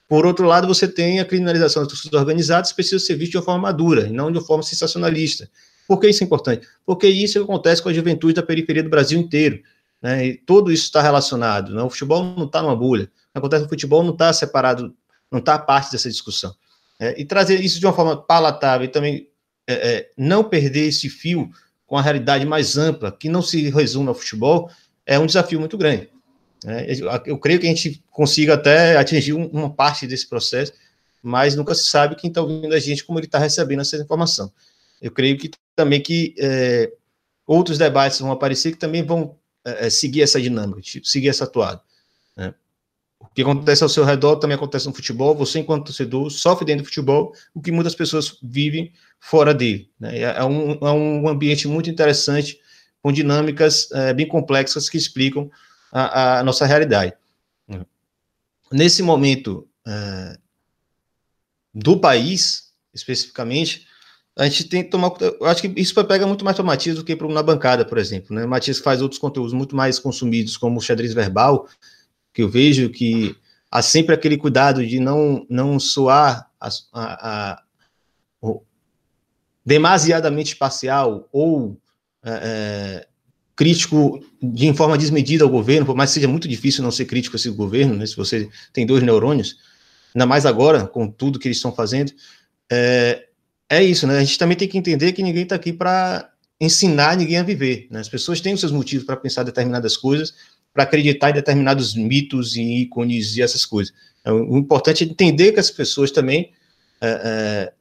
Por 0.09 0.27
outro 0.27 0.47
lado, 0.47 0.69
você 0.69 0.87
tem 0.87 1.19
a 1.21 1.25
criminalização 1.25 1.83
das 1.83 1.91
torcidas 1.91 2.21
organizadas, 2.21 2.73
precisa 2.73 3.05
ser 3.05 3.17
visto 3.17 3.33
de 3.33 3.39
uma 3.39 3.45
forma 3.45 3.63
madura, 3.63 4.07
e 4.07 4.13
não 4.13 4.31
de 4.31 4.39
uma 4.39 4.45
forma 4.45 4.63
sensacionalista. 4.63 5.51
Por 5.89 5.99
que 6.01 6.09
isso 6.09 6.23
é 6.23 6.27
importante? 6.27 6.67
Porque 6.85 7.07
isso 7.07 7.41
acontece 7.41 7.83
com 7.83 7.89
a 7.89 7.93
juventude 7.93 8.35
da 8.35 8.43
periferia 8.43 8.83
do 8.83 8.91
Brasil 8.91 9.19
inteiro. 9.19 9.63
Né? 10.03 10.27
E 10.27 10.35
tudo 10.35 10.71
isso 10.71 10.85
está 10.85 11.01
relacionado. 11.01 11.75
Né? 11.75 11.83
O 11.83 11.91
futebol 11.91 12.23
não 12.23 12.47
está 12.47 12.63
numa 12.63 12.77
bolha. 12.77 13.11
Acontece 13.35 13.65
no 13.65 13.69
futebol 13.69 14.03
não 14.03 14.13
está 14.13 14.33
separado, 14.33 14.95
não 15.31 15.39
está 15.39 15.59
parte 15.59 15.93
dessa 15.93 16.09
discussão. 16.09 16.55
É, 16.99 17.21
e 17.21 17.25
trazer 17.25 17.61
isso 17.61 17.79
de 17.79 17.87
uma 17.87 17.93
forma 17.93 18.17
palatável 18.17 18.87
e 18.87 18.89
também 18.89 19.29
é, 19.67 19.75
é, 19.75 20.11
não 20.17 20.45
perder 20.45 20.89
esse 20.89 21.09
fio 21.09 21.51
com 21.87 21.97
a 21.97 22.03
realidade 22.03 22.45
mais 22.45 22.77
ampla, 22.77 23.13
que 23.13 23.29
não 23.29 23.43
se 23.43 23.71
resume 23.71 24.09
ao 24.09 24.15
futebol, 24.15 24.71
é 25.05 25.19
um 25.19 25.27
desafio 25.27 25.61
muito 25.61 25.79
grande. 25.79 26.09
É, 26.65 26.87
eu 27.27 27.39
creio 27.39 27.61
que 27.61 27.67
a 27.67 27.69
gente 27.69 28.03
consiga 28.11 28.55
até 28.55 28.97
atingir 28.97 29.35
uma 29.35 29.71
parte 29.71 30.07
desse 30.07 30.29
processo, 30.29 30.73
mas 31.23 31.55
nunca 31.55 31.75
se 31.75 31.87
sabe 31.87 32.17
quem 32.17 32.29
está 32.29 32.41
ouvindo 32.41 32.75
a 32.75 32.79
gente, 32.79 33.05
como 33.05 33.19
ele 33.19 33.27
está 33.27 33.39
recebendo 33.39 33.81
essa 33.81 33.97
informação. 33.97 34.53
Eu 35.01 35.11
creio 35.11 35.37
que 35.39 35.51
também 35.75 36.01
que 36.01 36.35
é, 36.39 36.91
outros 37.47 37.79
debates 37.79 38.19
vão 38.19 38.33
aparecer 38.33 38.73
que 38.73 38.79
também 38.79 39.03
vão 39.03 39.37
é, 39.65 39.87
é 39.87 39.91
seguir 39.91 40.23
essa 40.23 40.41
dinâmica, 40.41 40.81
seguir 41.05 41.29
essa 41.29 41.45
atuada. 41.45 41.81
Né? 42.37 42.55
Que 43.37 43.43
acontece 43.43 43.83
ao 43.83 43.89
seu 43.91 44.03
redor 44.03 44.37
também 44.37 44.55
acontece 44.55 44.87
no 44.87 44.95
futebol. 44.95 45.35
Você, 45.37 45.59
enquanto 45.59 45.85
torcedor, 45.85 46.31
sofre 46.31 46.65
dentro 46.65 46.85
do 46.85 46.87
futebol, 46.87 47.35
o 47.55 47.61
que 47.61 47.71
muitas 47.71 47.95
pessoas 47.95 48.39
vivem 48.43 48.95
fora 49.21 49.53
dele. 49.53 49.91
Né? 50.01 50.21
É, 50.21 50.43
um, 50.43 50.73
é 50.73 50.91
um 50.91 51.29
ambiente 51.29 51.69
muito 51.69 51.91
interessante, 51.91 52.59
com 53.03 53.13
dinâmicas 53.13 53.93
é, 53.93 54.15
bem 54.15 54.27
complexas 54.27 54.89
que 54.89 54.97
explicam 54.97 55.51
a, 55.93 56.39
a 56.39 56.43
nossa 56.43 56.65
realidade. 56.65 57.13
Nesse 58.73 59.03
momento 59.03 59.69
é, 59.87 60.39
do 61.75 62.01
país, 62.01 62.73
especificamente, 62.95 63.87
a 64.35 64.45
gente 64.45 64.65
tem 64.65 64.83
que 64.83 64.89
tomar. 64.89 65.13
Eu 65.21 65.47
acho 65.47 65.61
que 65.61 65.81
isso 65.81 65.95
pega 66.07 66.27
muito 66.27 66.43
mais 66.43 66.57
para 66.57 66.63
o 66.63 66.67
Matias 66.67 66.97
do 66.97 67.05
que 67.05 67.15
para 67.15 67.29
na 67.29 67.43
bancada, 67.43 67.85
por 67.85 67.99
exemplo. 67.99 68.35
Né? 68.35 68.47
O 68.47 68.49
Matias 68.49 68.79
faz 68.79 69.03
outros 69.03 69.21
conteúdos 69.21 69.53
muito 69.53 69.77
mais 69.77 69.99
consumidos, 69.99 70.57
como 70.57 70.79
o 70.79 70.83
xadrez 70.83 71.13
verbal, 71.13 71.69
que 72.37 72.43
eu 72.43 72.51
vejo 72.51 72.91
que 72.91 73.35
há 73.71 73.81
sempre 73.81 74.15
aquele 74.15 74.37
cuidado 74.37 74.87
de 74.87 75.01
não, 75.01 75.47
não 75.49 75.81
soar 75.81 76.51
a, 76.61 76.69
a, 76.93 77.53
a, 77.55 77.63
demasiadamente 79.65 80.55
parcial 80.55 81.27
ou 81.33 81.81
é, 82.23 82.31
é, 82.31 83.07
crítico 83.57 84.23
de 84.43 84.71
forma 84.75 84.99
desmedida 84.99 85.45
ao 85.45 85.51
governo, 85.51 85.87
por 85.87 85.97
mais 85.97 86.11
que 86.11 86.15
seja 86.17 86.29
muito 86.29 86.47
difícil 86.47 86.85
não 86.85 86.91
ser 86.91 87.07
crítico 87.07 87.37
a 87.37 87.39
esse 87.39 87.49
governo, 87.49 87.97
né, 87.97 88.05
se 88.05 88.15
você 88.15 88.51
tem 88.71 88.85
dois 88.85 89.03
neurônios, 89.03 89.57
ainda 90.15 90.27
mais 90.27 90.45
agora, 90.45 90.87
com 90.87 91.11
tudo 91.11 91.39
que 91.39 91.49
eles 91.49 91.57
estão 91.57 91.73
fazendo, 91.73 92.13
é, 92.71 93.29
é 93.67 93.83
isso, 93.83 94.07
né? 94.07 94.19
A 94.19 94.25
gente 94.25 94.39
também 94.39 94.59
tem 94.59 94.69
que 94.69 94.77
entender 94.77 95.13
que 95.13 95.23
ninguém 95.23 95.45
está 95.45 95.55
aqui 95.57 95.73
para 95.73 96.31
ensinar 96.61 97.17
ninguém 97.17 97.39
a 97.39 97.43
viver. 97.43 97.87
Né? 97.91 98.01
As 98.01 98.09
pessoas 98.09 98.41
têm 98.41 98.55
os 98.55 98.61
seus 98.61 98.73
motivos 98.73 99.07
para 99.07 99.17
pensar 99.17 99.43
determinadas 99.43 99.97
coisas, 99.97 100.35
para 100.77 100.85
acreditar 100.85 101.31
em 101.31 101.33
determinados 101.33 101.95
mitos 101.95 102.55
e 102.55 102.61
ícones 102.83 103.35
e 103.35 103.41
essas 103.41 103.65
coisas. 103.65 103.95
Então, 104.21 104.47
o 104.47 104.59
importante 104.59 105.03
é 105.03 105.07
entender 105.07 105.53
que 105.53 105.59
as 105.59 105.71
pessoas 105.71 106.11
também 106.11 106.53
é, 107.01 107.09
é, 107.09 107.73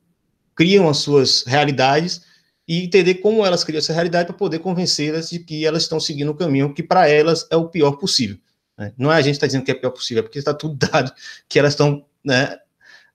criam 0.55 0.87
as 0.87 0.99
suas 0.99 1.43
realidades 1.45 2.21
e 2.65 2.85
entender 2.85 3.15
como 3.15 3.45
elas 3.45 3.65
criam 3.65 3.79
essa 3.79 3.91
realidade 3.91 4.27
para 4.27 4.37
poder 4.37 4.59
convencê-las 4.59 5.29
de 5.29 5.39
que 5.39 5.65
elas 5.65 5.83
estão 5.83 5.99
seguindo 5.99 6.31
o 6.31 6.35
caminho 6.35 6.73
que 6.73 6.81
para 6.81 7.09
elas 7.09 7.45
é 7.51 7.57
o 7.57 7.67
pior 7.67 7.97
possível. 7.97 8.37
Né? 8.77 8.93
Não 8.97 9.11
é 9.11 9.17
a 9.17 9.21
gente 9.21 9.33
que 9.33 9.37
está 9.37 9.47
dizendo 9.47 9.65
que 9.65 9.71
é 9.71 9.73
o 9.73 9.79
pior 9.79 9.91
possível, 9.91 10.21
é 10.21 10.23
porque 10.23 10.39
está 10.39 10.53
tudo 10.53 10.75
dado 10.87 11.11
que 11.49 11.59
elas 11.59 11.73
estão 11.73 12.05
né, 12.23 12.57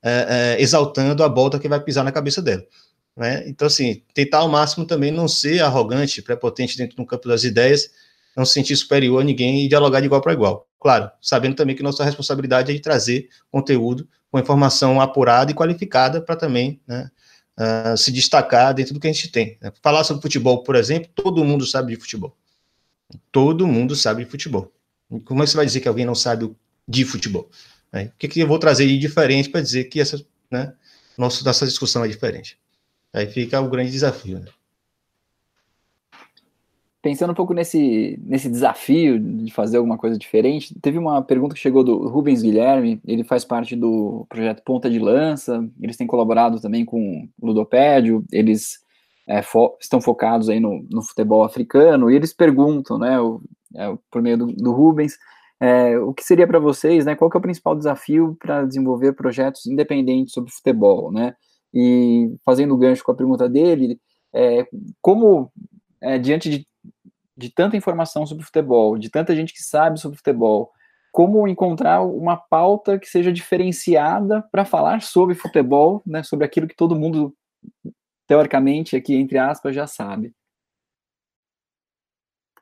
é, 0.02 0.56
é, 0.58 0.62
exaltando 0.62 1.24
a 1.24 1.28
volta 1.28 1.58
que 1.58 1.68
vai 1.70 1.80
pisar 1.80 2.04
na 2.04 2.12
cabeça 2.12 2.42
dela. 2.42 2.62
Né? 3.16 3.48
Então, 3.48 3.66
assim, 3.66 4.02
tentar 4.12 4.40
ao 4.40 4.48
máximo 4.50 4.84
também 4.84 5.10
não 5.10 5.26
ser 5.26 5.62
arrogante, 5.62 6.20
prepotente 6.20 6.76
dentro 6.76 6.98
do 6.98 7.06
campo 7.06 7.28
das 7.28 7.44
ideias, 7.44 7.88
não 8.40 8.46
se 8.46 8.54
sentir 8.54 8.74
superior 8.74 9.20
a 9.20 9.24
ninguém 9.24 9.64
e 9.64 9.68
dialogar 9.68 10.00
de 10.00 10.06
igual 10.06 10.20
para 10.20 10.32
igual. 10.32 10.66
Claro, 10.80 11.10
sabendo 11.20 11.54
também 11.54 11.76
que 11.76 11.82
nossa 11.82 12.02
responsabilidade 12.02 12.72
é 12.72 12.74
de 12.74 12.80
trazer 12.80 13.28
conteúdo 13.50 14.08
com 14.30 14.38
informação 14.38 15.00
apurada 15.00 15.50
e 15.50 15.54
qualificada 15.54 16.22
para 16.22 16.36
também 16.36 16.80
né, 16.86 17.10
uh, 17.58 17.96
se 17.96 18.10
destacar 18.10 18.72
dentro 18.72 18.94
do 18.94 19.00
que 19.00 19.06
a 19.06 19.12
gente 19.12 19.30
tem. 19.30 19.58
Né? 19.60 19.70
Falar 19.82 20.04
sobre 20.04 20.22
futebol, 20.22 20.62
por 20.62 20.74
exemplo, 20.74 21.10
todo 21.14 21.44
mundo 21.44 21.66
sabe 21.66 21.94
de 21.94 22.00
futebol. 22.00 22.34
Todo 23.30 23.66
mundo 23.66 23.94
sabe 23.94 24.24
de 24.24 24.30
futebol. 24.30 24.72
Como 25.24 25.42
é 25.42 25.44
que 25.44 25.50
você 25.50 25.56
vai 25.56 25.66
dizer 25.66 25.80
que 25.80 25.88
alguém 25.88 26.06
não 26.06 26.14
sabe 26.14 26.50
de 26.88 27.04
futebol? 27.04 27.50
Né? 27.92 28.04
O 28.14 28.18
que, 28.18 28.28
que 28.28 28.40
eu 28.40 28.46
vou 28.46 28.58
trazer 28.58 28.86
de 28.86 28.98
diferente 28.98 29.50
para 29.50 29.60
dizer 29.60 29.84
que 29.84 30.00
essa, 30.00 30.24
né, 30.50 30.72
nossa, 31.18 31.44
nossa 31.44 31.66
discussão 31.66 32.04
é 32.04 32.08
diferente? 32.08 32.58
Aí 33.12 33.26
fica 33.26 33.60
o 33.60 33.68
grande 33.68 33.90
desafio. 33.90 34.38
Né? 34.38 34.46
Pensando 37.02 37.30
um 37.30 37.34
pouco 37.34 37.54
nesse, 37.54 38.18
nesse 38.22 38.48
desafio 38.48 39.18
de 39.18 39.52
fazer 39.52 39.78
alguma 39.78 39.96
coisa 39.96 40.18
diferente, 40.18 40.78
teve 40.80 40.98
uma 40.98 41.22
pergunta 41.22 41.54
que 41.54 41.60
chegou 41.60 41.82
do 41.82 42.08
Rubens 42.08 42.42
Guilherme, 42.42 43.00
ele 43.06 43.24
faz 43.24 43.44
parte 43.44 43.74
do 43.74 44.26
projeto 44.28 44.62
Ponta 44.62 44.90
de 44.90 44.98
Lança, 44.98 45.66
eles 45.80 45.96
têm 45.96 46.06
colaborado 46.06 46.60
também 46.60 46.84
com 46.84 47.26
o 47.40 47.46
Ludopédio, 47.46 48.24
eles 48.30 48.78
é, 49.26 49.42
fo 49.42 49.76
estão 49.80 50.00
focados 50.00 50.48
aí 50.48 50.60
no, 50.60 50.86
no, 50.90 51.02
futebol 51.02 51.42
africano, 51.42 52.10
e 52.10 52.16
eles 52.16 52.34
perguntam, 52.34 52.98
né, 52.98 53.18
o, 53.18 53.40
é, 53.76 53.96
por 54.10 54.20
meio 54.20 54.36
do, 54.36 54.46
do 54.48 54.72
Rubens, 54.72 55.16
é, 55.58 55.98
o 55.98 56.12
que 56.12 56.22
seria 56.22 56.46
para 56.46 56.58
vocês, 56.58 57.06
né, 57.06 57.14
qual 57.14 57.30
que 57.30 57.36
é 57.36 57.40
o 57.40 57.42
principal 57.42 57.74
desafio 57.74 58.36
para 58.38 58.64
desenvolver 58.64 59.14
projetos 59.14 59.66
independentes 59.66 60.34
sobre 60.34 60.52
futebol, 60.52 61.10
né, 61.10 61.34
e 61.72 62.34
fazendo 62.44 62.76
gancho 62.76 63.04
com 63.04 63.12
a 63.12 63.16
pergunta 63.16 63.48
dele, 63.48 63.98
é, 64.34 64.66
como 65.00 65.50
é, 66.02 66.18
diante 66.18 66.50
de 66.50 66.66
de 67.40 67.50
tanta 67.50 67.76
informação 67.76 68.26
sobre 68.26 68.44
futebol, 68.44 68.98
de 68.98 69.08
tanta 69.08 69.34
gente 69.34 69.54
que 69.54 69.62
sabe 69.62 69.98
sobre 69.98 70.18
futebol, 70.18 70.70
como 71.10 71.48
encontrar 71.48 72.02
uma 72.02 72.36
pauta 72.36 72.98
que 72.98 73.08
seja 73.08 73.32
diferenciada 73.32 74.42
para 74.52 74.64
falar 74.64 75.00
sobre 75.00 75.34
futebol, 75.34 76.02
né, 76.06 76.22
sobre 76.22 76.44
aquilo 76.44 76.68
que 76.68 76.76
todo 76.76 76.98
mundo, 76.98 77.34
teoricamente, 78.28 78.94
aqui, 78.94 79.16
entre 79.16 79.38
aspas, 79.38 79.74
já 79.74 79.86
sabe. 79.86 80.32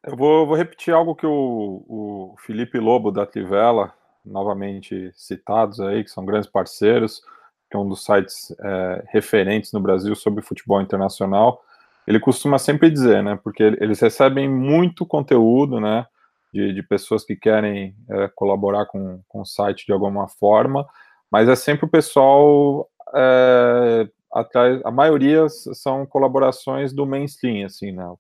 Eu 0.03 0.17
vou, 0.17 0.47
vou 0.47 0.57
repetir 0.57 0.95
algo 0.95 1.15
que 1.15 1.27
o, 1.27 1.85
o, 1.89 2.35
Felipe 2.39 2.79
Lobo 2.79 3.11
da 3.11 3.27
Trivela, 3.27 3.93
novamente 4.25 5.11
citados 5.15 5.81
aí, 5.81 6.05
que 6.05 6.11
são 6.11 6.25
grandes 6.25 6.49
parceiros, 6.49 7.21
que 7.69 7.77
é 7.77 7.79
um 7.79 7.89
dos 7.89 8.05
sites 8.05 8.55
é, 8.61 9.05
referentes 9.09 9.73
no 9.73 9.81
Brasil 9.81 10.15
sobre 10.15 10.41
futebol 10.41 10.81
internacional, 10.81 11.63
ele 12.09 12.19
costuma 12.19 12.59
sempre 12.59 12.91
dizer, 12.91 13.23
né? 13.23 13.39
Porque 13.45 13.63
eles 13.63 14.01
recebem 14.01 14.49
muito 14.49 15.05
conteúdo, 15.05 15.79
né? 15.79 16.07
De, 16.53 16.73
de 16.73 16.83
pessoas 16.83 17.23
que 17.23 17.37
querem 17.37 17.95
é, 18.09 18.29
colaborar 18.35 18.87
com, 18.87 19.21
com 19.29 19.43
o 19.43 19.45
site 19.45 19.85
de 19.85 19.93
alguma 19.93 20.27
forma, 20.27 20.87
mas 21.31 21.47
é 21.47 21.55
sempre 21.55 21.85
o 21.85 21.91
pessoal 21.91 22.89
é, 23.15 24.09
atrás, 24.33 24.81
a 24.83 24.91
maioria 24.91 25.47
são 25.51 26.07
colaborações 26.07 26.95
do 26.95 27.05
mainstream, 27.05 27.67
assim, 27.67 27.93
né? 27.93 28.07
O 28.07 28.19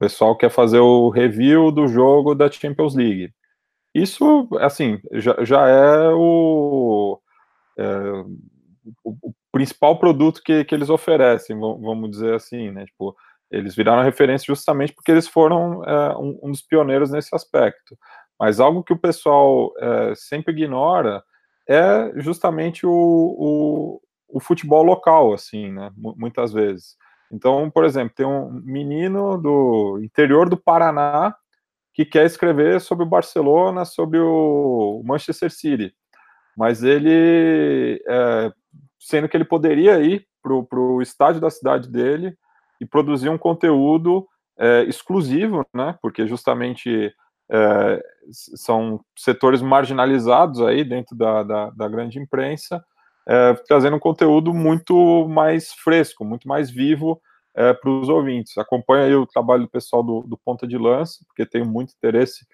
pessoal 0.00 0.36
quer 0.36 0.50
fazer 0.50 0.80
o 0.80 1.08
review 1.08 1.70
do 1.70 1.86
jogo 1.86 2.34
da 2.34 2.50
Champions 2.50 2.96
League. 2.96 3.32
Isso, 3.94 4.48
assim, 4.58 4.98
já, 5.12 5.36
já 5.44 5.68
é 5.68 6.08
o, 6.12 7.20
é, 7.78 8.24
o, 9.04 9.34
principal 9.52 9.98
produto 9.98 10.40
que, 10.44 10.64
que 10.64 10.74
eles 10.74 10.90
oferecem, 10.90 11.58
vamos 11.58 12.10
dizer 12.10 12.34
assim, 12.34 12.70
né? 12.70 12.86
Tipo, 12.86 13.16
eles 13.50 13.74
viraram 13.74 14.02
referência 14.02 14.46
justamente 14.46 14.92
porque 14.92 15.10
eles 15.10 15.26
foram 15.26 15.84
é, 15.84 16.16
um, 16.16 16.38
um, 16.44 16.50
dos 16.50 16.62
pioneiros 16.62 17.10
nesse 17.10 17.34
aspecto. 17.34 17.98
Mas 18.38 18.60
algo 18.60 18.84
que 18.84 18.92
o 18.92 18.98
pessoal 18.98 19.72
é, 19.78 20.14
sempre 20.14 20.52
ignora 20.52 21.22
é 21.68 22.12
justamente 22.16 22.86
o, 22.86 22.90
o, 22.92 24.00
o, 24.28 24.40
futebol 24.40 24.82
local, 24.82 25.32
assim, 25.34 25.70
né? 25.72 25.90
Muitas 25.96 26.52
vezes. 26.52 26.96
Então, 27.30 27.70
por 27.70 27.84
exemplo, 27.84 28.14
tem 28.14 28.26
um 28.26 28.50
menino 28.50 29.36
do 29.36 30.00
interior 30.02 30.48
do 30.48 30.56
Paraná 30.56 31.34
que 31.92 32.04
quer 32.04 32.24
escrever 32.24 32.80
sobre 32.80 33.04
o 33.04 33.08
Barcelona, 33.08 33.84
sobre 33.84 34.18
o 34.20 35.02
Manchester 35.04 35.50
City, 35.50 35.92
mas 36.56 36.82
ele 36.82 38.02
é, 38.08 38.52
sendo 38.98 39.28
que 39.28 39.36
ele 39.36 39.44
poderia 39.44 40.00
ir 40.00 40.26
para 40.42 40.52
o 40.52 41.02
estádio 41.02 41.40
da 41.40 41.50
cidade 41.50 41.88
dele 41.88 42.36
e 42.80 42.86
produzir 42.86 43.28
um 43.28 43.38
conteúdo 43.38 44.26
é, 44.58 44.84
exclusivo, 44.84 45.66
né? 45.74 45.98
Porque 46.02 46.26
justamente 46.26 47.14
é, 47.50 48.02
são 48.30 49.00
setores 49.16 49.60
marginalizados 49.60 50.60
aí 50.62 50.84
dentro 50.84 51.16
da, 51.16 51.42
da, 51.42 51.70
da, 51.70 51.88
grande 51.88 52.18
imprensa 52.18 52.82
é, 53.26 53.54
trazendo 53.66 53.96
um 53.96 54.00
conteúdo 54.00 54.52
muito 54.52 55.28
mais 55.28 55.72
fresco, 55.72 56.24
muito 56.24 56.48
mais 56.48 56.70
vivo 56.70 57.20
é, 57.54 57.72
para 57.72 57.90
os 57.90 58.08
ouvintes. 58.08 58.56
Acompanha 58.58 59.04
aí 59.04 59.14
o 59.14 59.26
trabalho 59.26 59.62
do 59.62 59.70
pessoal 59.70 60.02
do, 60.02 60.22
do 60.22 60.36
Ponta 60.36 60.66
de 60.66 60.78
Lança, 60.78 61.24
porque 61.26 61.46
tenho 61.46 61.66
muito 61.66 61.94
interesse 61.96 62.46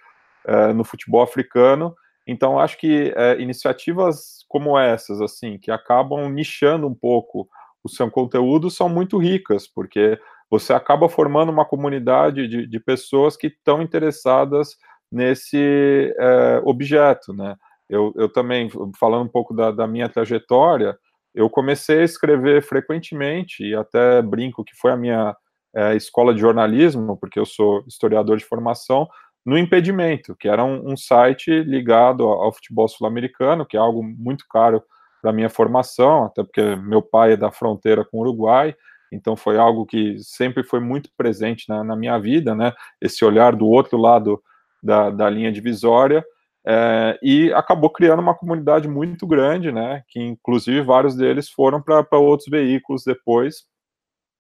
é, 0.45 0.73
no 0.73 0.85
futebol 0.85 1.23
africano. 1.23 1.95
Então, 2.27 2.59
acho 2.59 2.77
que 2.79 3.13
é, 3.17 3.41
iniciativas 3.41 4.45
como 4.49 4.79
essas, 4.79 5.21
assim, 5.21 5.59
que 5.59 5.71
acabam 5.71 6.29
nichando 6.29 6.87
um 6.87 6.95
pouco 6.95 7.49
o 7.85 7.89
seu 7.89 8.11
conteúdo, 8.11 8.71
são 8.71 8.89
muito 8.89 9.17
ricas, 9.19 9.67
porque 9.67 10.19
você 10.51 10.73
acaba 10.73 11.09
formando 11.09 11.51
uma 11.51 11.65
comunidade 11.65 12.49
de, 12.49 12.67
de 12.67 12.81
pessoas 12.81 13.37
que 13.37 13.47
estão 13.49 13.81
interessadas 13.81 14.77
nesse 15.11 16.13
é, 16.19 16.61
objeto, 16.65 17.33
né? 17.33 17.57
Eu, 17.89 18.13
eu 18.17 18.29
também, 18.29 18.69
falando 18.99 19.25
um 19.25 19.31
pouco 19.31 19.55
da, 19.55 19.71
da 19.71 19.87
minha 19.87 20.09
trajetória, 20.09 20.99
eu 21.35 21.49
comecei 21.49 22.01
a 22.01 22.05
escrever 22.05 22.63
frequentemente, 22.63 23.63
e 23.63 23.75
até 23.75 24.21
brinco 24.23 24.65
que 24.65 24.75
foi 24.75 24.91
a 24.91 24.97
minha 24.97 25.37
é, 25.75 25.95
escola 25.95 26.35
de 26.35 26.41
jornalismo, 26.41 27.17
porque 27.17 27.39
eu 27.39 27.47
sou 27.47 27.85
historiador 27.87 28.37
de 28.39 28.45
formação, 28.45 29.07
no 29.47 29.57
Impedimento, 29.57 30.35
que 30.35 30.49
era 30.49 30.65
um, 30.65 30.93
um 30.93 30.97
site 30.97 31.63
ligado 31.63 32.25
ao, 32.25 32.53
futebol 32.53 32.89
sul-americano, 32.89 33.65
que 33.65 33.77
é 33.77 33.81
algo 33.81 34.03
muito 34.03 34.45
caro 34.51 34.83
para 35.23 35.33
minha 35.33 35.49
formação, 35.49 36.25
até 36.25 36.43
porque 36.43 36.75
meu 36.77 37.01
pai 37.01 37.33
é 37.33 37.37
da 37.37 37.53
fronteira 37.53 38.05
com 38.05 38.19
o 38.19 38.21
Uruguai, 38.23 38.75
então 39.13 39.37
foi 39.37 39.57
algo 39.57 39.87
que 39.87 40.19
sempre 40.19 40.65
foi 40.65 40.81
muito 40.81 41.09
presente 41.17 41.69
na, 41.69 41.85
na 41.85 41.95
minha 41.95 42.19
vida, 42.19 42.57
né? 42.57 42.73
Esse 43.01 43.25
olhar 43.25 43.55
do 43.55 43.67
outro 43.67 43.97
lado 43.97 44.43
da, 44.83 45.11
da 45.11 45.31
linha 45.31 45.53
divisória, 45.53 46.25
é, 46.69 47.17
e 47.23 47.53
acabou 47.53 47.89
criando 47.89 48.19
uma 48.19 48.35
comunidade 48.35 48.89
muito 48.89 49.25
grande, 49.25 49.71
né, 49.71 50.03
que 50.09 50.21
inclusive 50.21 50.83
vários 50.83 51.15
deles 51.15 51.49
foram 51.49 51.81
para 51.81 52.19
outros 52.19 52.49
veículos 52.51 53.05
depois, 53.05 53.67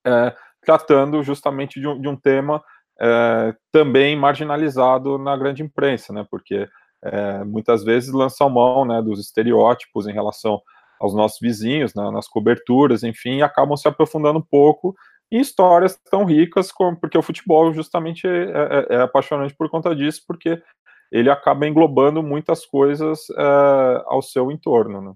é, 0.04 0.34
tratando 0.60 1.22
justamente 1.22 1.78
de 1.78 1.86
um, 1.86 2.00
de 2.00 2.08
um 2.08 2.16
tema 2.16 2.60
é, 3.00 3.54
também 3.72 4.16
marginalizado 4.16 5.18
na 5.18 5.36
grande 5.36 5.62
imprensa, 5.62 6.12
né, 6.12 6.26
porque 6.30 6.68
é, 7.02 7.44
muitas 7.44 7.84
vezes 7.84 8.12
lançam 8.12 8.48
mão 8.48 8.84
né, 8.84 9.00
dos 9.02 9.20
estereótipos 9.20 10.06
em 10.06 10.12
relação 10.12 10.60
aos 10.98 11.14
nossos 11.14 11.38
vizinhos, 11.40 11.94
né, 11.94 12.10
nas 12.10 12.26
coberturas, 12.26 13.02
enfim, 13.02 13.36
e 13.36 13.42
acabam 13.42 13.76
se 13.76 13.86
aprofundando 13.86 14.38
um 14.38 14.42
pouco 14.42 14.94
em 15.30 15.40
histórias 15.40 15.98
tão 16.10 16.24
ricas, 16.24 16.70
como, 16.72 16.98
porque 16.98 17.18
o 17.18 17.22
futebol 17.22 17.72
justamente 17.72 18.26
é, 18.26 18.86
é, 18.90 18.96
é 18.96 19.00
apaixonante 19.02 19.54
por 19.54 19.68
conta 19.68 19.94
disso, 19.94 20.22
porque 20.26 20.62
ele 21.10 21.30
acaba 21.30 21.66
englobando 21.66 22.22
muitas 22.22 22.64
coisas 22.64 23.28
é, 23.30 24.02
ao 24.06 24.22
seu 24.22 24.50
entorno. 24.50 25.00
Né? 25.00 25.14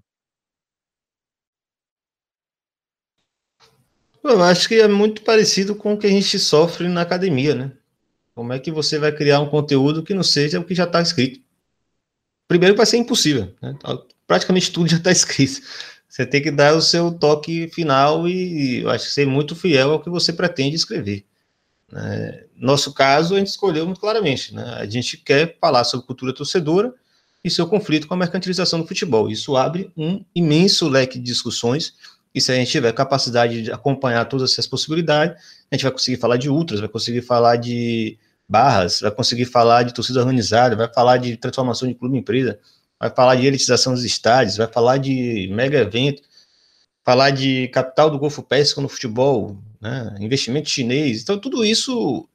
Eu 4.23 4.41
acho 4.43 4.67
que 4.67 4.75
é 4.75 4.87
muito 4.87 5.23
parecido 5.23 5.75
com 5.75 5.93
o 5.93 5.97
que 5.97 6.07
a 6.07 6.09
gente 6.09 6.37
sofre 6.37 6.87
na 6.87 7.01
academia, 7.01 7.55
né? 7.55 7.71
Como 8.35 8.53
é 8.53 8.59
que 8.59 8.71
você 8.71 8.97
vai 8.97 9.11
criar 9.11 9.39
um 9.39 9.49
conteúdo 9.49 10.03
que 10.03 10.13
não 10.13 10.23
seja 10.23 10.59
o 10.59 10.63
que 10.63 10.75
já 10.75 10.85
está 10.85 11.01
escrito? 11.01 11.41
Primeiro 12.47 12.75
vai 12.75 12.85
ser 12.85 12.97
impossível, 12.97 13.53
né? 13.61 13.75
praticamente 14.27 14.71
tudo 14.71 14.87
já 14.91 14.97
está 14.97 15.11
escrito. 15.11 15.61
Você 16.07 16.25
tem 16.25 16.41
que 16.41 16.51
dar 16.51 16.75
o 16.75 16.81
seu 16.81 17.11
toque 17.11 17.69
final 17.69 18.27
e 18.27 18.81
eu 18.81 18.89
acho 18.89 19.05
que 19.05 19.11
ser 19.11 19.25
muito 19.25 19.55
fiel 19.55 19.91
ao 19.91 20.01
que 20.01 20.09
você 20.09 20.33
pretende 20.33 20.75
escrever. 20.75 21.25
Né? 21.91 22.45
Nosso 22.55 22.93
caso, 22.93 23.35
a 23.35 23.39
gente 23.39 23.47
escolheu 23.47 23.85
muito 23.85 24.01
claramente. 24.01 24.53
Né? 24.53 24.63
A 24.77 24.85
gente 24.85 25.17
quer 25.17 25.57
falar 25.59 25.83
sobre 25.83 26.05
cultura 26.05 26.33
torcedora 26.33 26.93
e 27.43 27.49
seu 27.49 27.65
conflito 27.67 28.07
com 28.07 28.13
a 28.13 28.17
mercantilização 28.17 28.81
do 28.81 28.87
futebol. 28.87 29.29
Isso 29.29 29.55
abre 29.55 29.91
um 29.95 30.23
imenso 30.35 30.87
leque 30.87 31.17
de 31.17 31.25
discussões. 31.25 31.93
E 32.33 32.39
se 32.39 32.51
a 32.51 32.55
gente 32.55 32.71
tiver 32.71 32.93
capacidade 32.93 33.63
de 33.63 33.71
acompanhar 33.71 34.25
todas 34.25 34.51
essas 34.51 34.65
possibilidades, 34.65 35.35
a 35.69 35.75
gente 35.75 35.83
vai 35.83 35.91
conseguir 35.91 36.17
falar 36.17 36.37
de 36.37 36.49
ultras, 36.49 36.79
vai 36.79 36.89
conseguir 36.89 37.21
falar 37.21 37.57
de 37.57 38.17
barras, 38.47 39.01
vai 39.01 39.11
conseguir 39.11 39.45
falar 39.45 39.83
de 39.83 39.93
torcida 39.93 40.19
organizada, 40.19 40.75
vai 40.75 40.91
falar 40.93 41.17
de 41.17 41.37
transformação 41.37 41.87
de 41.87 41.95
clube 41.95 42.15
em 42.15 42.19
empresa, 42.19 42.59
vai 42.99 43.09
falar 43.09 43.35
de 43.35 43.45
elitização 43.45 43.93
dos 43.93 44.03
estádios, 44.03 44.57
vai 44.57 44.67
falar 44.67 44.97
de 44.97 45.49
mega 45.51 45.77
evento, 45.79 46.21
falar 47.03 47.31
de 47.31 47.67
capital 47.69 48.09
do 48.09 48.19
Golfo 48.19 48.43
Pérsico 48.43 48.81
no 48.81 48.89
futebol, 48.89 49.57
né, 49.79 50.15
investimento 50.19 50.69
chinês. 50.69 51.21
Então, 51.21 51.39
tudo 51.39 51.65
isso 51.65 52.27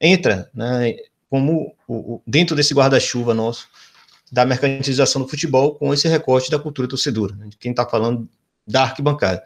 entra 0.00 0.50
né, 0.54 0.96
como 1.28 1.74
o, 1.88 2.20
dentro 2.26 2.54
desse 2.56 2.72
guarda-chuva 2.72 3.34
nosso 3.34 3.68
da 4.30 4.44
mercantilização 4.44 5.22
do 5.22 5.28
futebol 5.28 5.74
com 5.74 5.92
esse 5.92 6.06
recorte 6.06 6.50
da 6.50 6.58
cultura 6.58 6.86
torcedora, 6.86 7.36
quem 7.58 7.72
está 7.72 7.84
falando 7.84 8.28
da 8.66 8.82
arquibancada. 8.82 9.42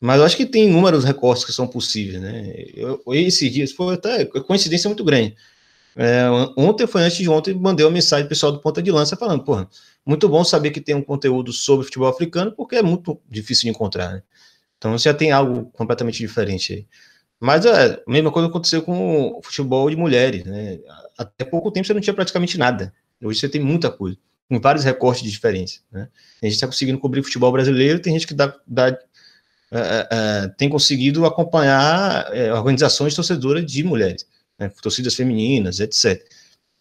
Mas 0.00 0.18
eu 0.18 0.24
acho 0.24 0.36
que 0.36 0.46
tem 0.46 0.64
inúmeros 0.68 1.04
recortes 1.04 1.44
que 1.44 1.52
são 1.52 1.66
possíveis, 1.66 2.20
né? 2.20 2.54
Eu, 2.74 3.02
esses 3.08 3.52
dias 3.52 3.72
foi 3.72 3.94
até 3.94 4.24
coincidência 4.24 4.88
muito 4.88 5.04
grande. 5.04 5.36
É, 5.96 6.24
ontem 6.56 6.86
foi 6.86 7.02
antes 7.02 7.18
de 7.18 7.28
ontem, 7.28 7.52
mandei 7.54 7.84
uma 7.84 7.92
mensagem 7.92 8.26
pessoal 8.26 8.52
do 8.52 8.60
Ponta 8.60 8.80
de 8.82 8.90
Lança 8.90 9.16
falando, 9.16 9.44
porra, 9.44 9.68
muito 10.06 10.28
bom 10.28 10.42
saber 10.44 10.70
que 10.70 10.80
tem 10.80 10.94
um 10.94 11.02
conteúdo 11.02 11.52
sobre 11.52 11.84
futebol 11.84 12.08
africano, 12.08 12.52
porque 12.52 12.76
é 12.76 12.82
muito 12.82 13.20
difícil 13.28 13.64
de 13.64 13.70
encontrar, 13.70 14.12
né? 14.14 14.22
Então 14.78 14.96
você 14.96 15.10
já 15.10 15.14
tem 15.14 15.30
algo 15.32 15.66
completamente 15.72 16.18
diferente 16.18 16.72
aí. 16.72 16.86
Mas 17.38 17.66
é, 17.66 17.94
a 17.94 18.10
mesma 18.10 18.30
coisa 18.30 18.48
aconteceu 18.48 18.82
com 18.82 19.38
o 19.38 19.42
futebol 19.42 19.90
de 19.90 19.96
mulheres, 19.96 20.44
né? 20.44 20.78
Até 21.18 21.44
pouco 21.44 21.70
tempo 21.70 21.86
você 21.86 21.94
não 21.94 22.00
tinha 22.00 22.14
praticamente 22.14 22.56
nada. 22.56 22.92
Hoje 23.22 23.40
você 23.40 23.48
tem 23.48 23.60
muita 23.60 23.90
coisa, 23.90 24.16
com 24.50 24.58
vários 24.58 24.84
recortes 24.84 25.22
de 25.22 25.30
diferença. 25.30 25.78
Né? 25.92 26.08
A 26.42 26.46
gente 26.46 26.54
está 26.54 26.66
conseguindo 26.66 26.98
cobrir 26.98 27.22
futebol 27.22 27.52
brasileiro, 27.52 28.00
tem 28.00 28.12
gente 28.12 28.26
que 28.26 28.34
dá, 28.34 28.52
dá 28.66 28.88
é, 28.88 28.98
é, 29.72 30.08
é, 30.10 30.48
tem 30.58 30.68
conseguido 30.68 31.24
acompanhar 31.24 32.28
é, 32.34 32.52
organizações 32.52 33.14
torcedoras 33.14 33.64
de 33.64 33.84
mulheres, 33.84 34.26
né? 34.58 34.68
torcidas 34.82 35.14
femininas, 35.14 35.78
etc. 35.78 36.20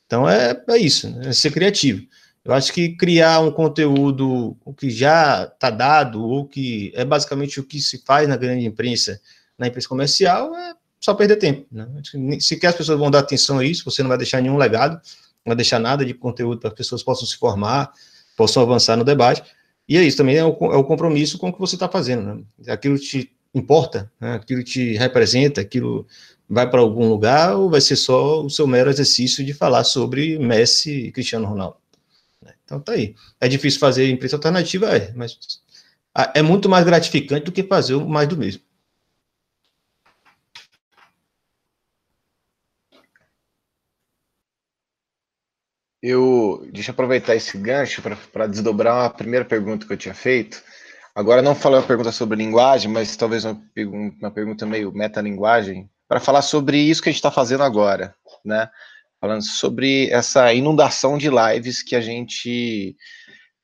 Então 0.07 0.27
é, 0.27 0.59
é 0.67 0.77
isso, 0.77 1.11
né? 1.11 1.29
é 1.29 1.33
ser 1.33 1.51
criativo. 1.51 2.03
Eu 2.43 2.53
acho 2.53 2.73
que 2.73 2.95
criar 2.95 3.41
um 3.41 3.51
conteúdo 3.51 4.57
que 4.75 4.89
já 4.89 5.43
está 5.43 5.69
dado, 5.69 6.23
ou 6.23 6.47
que 6.47 6.91
é 6.95 7.05
basicamente 7.05 7.59
o 7.59 7.63
que 7.63 7.79
se 7.79 7.99
faz 7.99 8.27
na 8.27 8.35
grande 8.35 8.65
imprensa, 8.65 9.21
na 9.55 9.67
imprensa 9.67 9.87
comercial, 9.87 10.55
é 10.55 10.73
só 10.99 11.13
perder 11.13 11.35
tempo. 11.35 11.67
Né? 11.71 11.87
Se 12.39 12.57
quer 12.57 12.67
as 12.67 12.75
pessoas 12.75 12.97
vão 12.97 13.11
dar 13.11 13.19
atenção 13.19 13.59
a 13.59 13.63
isso, 13.63 13.85
você 13.85 14.01
não 14.01 14.09
vai 14.09 14.17
deixar 14.17 14.41
nenhum 14.41 14.57
legado, 14.57 14.99
não 15.45 15.55
deixar 15.55 15.79
nada 15.79 16.05
de 16.05 16.13
conteúdo 16.13 16.59
para 16.59 16.69
que 16.69 16.73
as 16.73 16.77
pessoas 16.77 17.03
possam 17.03 17.27
se 17.27 17.37
formar, 17.37 17.91
possam 18.37 18.63
avançar 18.63 18.95
no 18.95 19.03
debate. 19.03 19.43
E 19.87 19.97
é 19.97 20.03
isso 20.03 20.17
também 20.17 20.37
é 20.37 20.45
o, 20.45 20.49
é 20.49 20.77
o 20.77 20.83
compromisso 20.83 21.37
com 21.37 21.49
o 21.49 21.53
que 21.53 21.59
você 21.59 21.75
está 21.75 21.89
fazendo. 21.89 22.21
Né? 22.23 22.43
Aquilo 22.67 22.97
te 22.97 23.31
importa, 23.53 24.11
né? 24.19 24.33
aquilo 24.33 24.63
te 24.63 24.95
representa, 24.95 25.61
aquilo 25.61 26.05
vai 26.47 26.69
para 26.69 26.79
algum 26.79 27.07
lugar 27.07 27.55
ou 27.55 27.69
vai 27.69 27.81
ser 27.81 27.95
só 27.95 28.43
o 28.43 28.49
seu 28.49 28.67
mero 28.67 28.89
exercício 28.89 29.43
de 29.43 29.53
falar 29.53 29.83
sobre 29.83 30.37
Messi 30.39 31.07
e 31.07 31.11
Cristiano 31.11 31.47
Ronaldo? 31.47 31.77
Então 32.63 32.79
tá 32.79 32.91
aí. 32.91 33.15
É 33.41 33.47
difícil 33.47 33.79
fazer 33.79 34.09
imprensa 34.09 34.35
alternativa, 34.35 34.95
é, 34.95 35.11
mas 35.15 35.37
é 36.35 36.41
muito 36.41 36.69
mais 36.69 36.85
gratificante 36.85 37.45
do 37.45 37.51
que 37.51 37.63
fazer 37.63 37.97
mais 37.97 38.27
do 38.27 38.37
mesmo. 38.37 38.61
Eu 46.01 46.67
deixa 46.71 46.91
eu 46.91 46.93
aproveitar 46.93 47.35
esse 47.35 47.57
gancho 47.57 48.01
para 48.31 48.47
desdobrar 48.47 49.05
a 49.05 49.09
primeira 49.09 49.45
pergunta 49.45 49.85
que 49.85 49.93
eu 49.93 49.97
tinha 49.97 50.13
feito. 50.13 50.61
Agora 51.13 51.41
não 51.41 51.55
falei 51.55 51.79
uma 51.79 51.85
pergunta 51.87 52.11
sobre 52.11 52.37
linguagem, 52.37 52.89
mas 52.89 53.15
talvez 53.15 53.43
uma, 53.43 53.61
uma 54.21 54.31
pergunta 54.31 54.65
meio 54.65 54.93
metalinguagem, 54.93 55.89
para 56.07 56.19
falar 56.19 56.41
sobre 56.41 56.77
isso 56.77 57.01
que 57.01 57.09
a 57.09 57.11
gente 57.11 57.19
está 57.19 57.31
fazendo 57.31 57.63
agora, 57.63 58.15
né? 58.45 58.69
falando 59.19 59.43
sobre 59.43 60.09
essa 60.09 60.53
inundação 60.53 61.17
de 61.17 61.29
lives 61.29 61.83
que 61.83 61.95
a 61.95 62.01
gente 62.01 62.95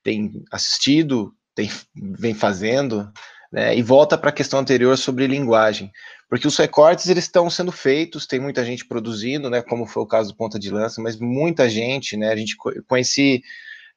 tem 0.03 0.43
assistido, 0.51 1.33
tem, 1.55 1.71
vem 1.95 2.33
fazendo, 2.33 3.11
né, 3.51 3.75
e 3.75 3.81
volta 3.81 4.17
para 4.17 4.29
a 4.29 4.33
questão 4.33 4.59
anterior 4.59 4.97
sobre 4.97 5.27
linguagem, 5.27 5.91
porque 6.29 6.47
os 6.47 6.57
recortes 6.57 7.07
eles 7.07 7.25
estão 7.25 7.49
sendo 7.49 7.71
feitos, 7.71 8.25
tem 8.25 8.39
muita 8.39 8.65
gente 8.65 8.85
produzindo, 8.85 9.49
né, 9.49 9.61
como 9.61 9.85
foi 9.85 10.03
o 10.03 10.07
caso 10.07 10.31
do 10.31 10.37
Ponta 10.37 10.59
de 10.59 10.69
Lança, 10.69 11.01
mas 11.01 11.17
muita 11.17 11.69
gente, 11.69 12.17
né, 12.17 12.31
a 12.31 12.35
gente 12.35 12.55
conheci 12.87 13.43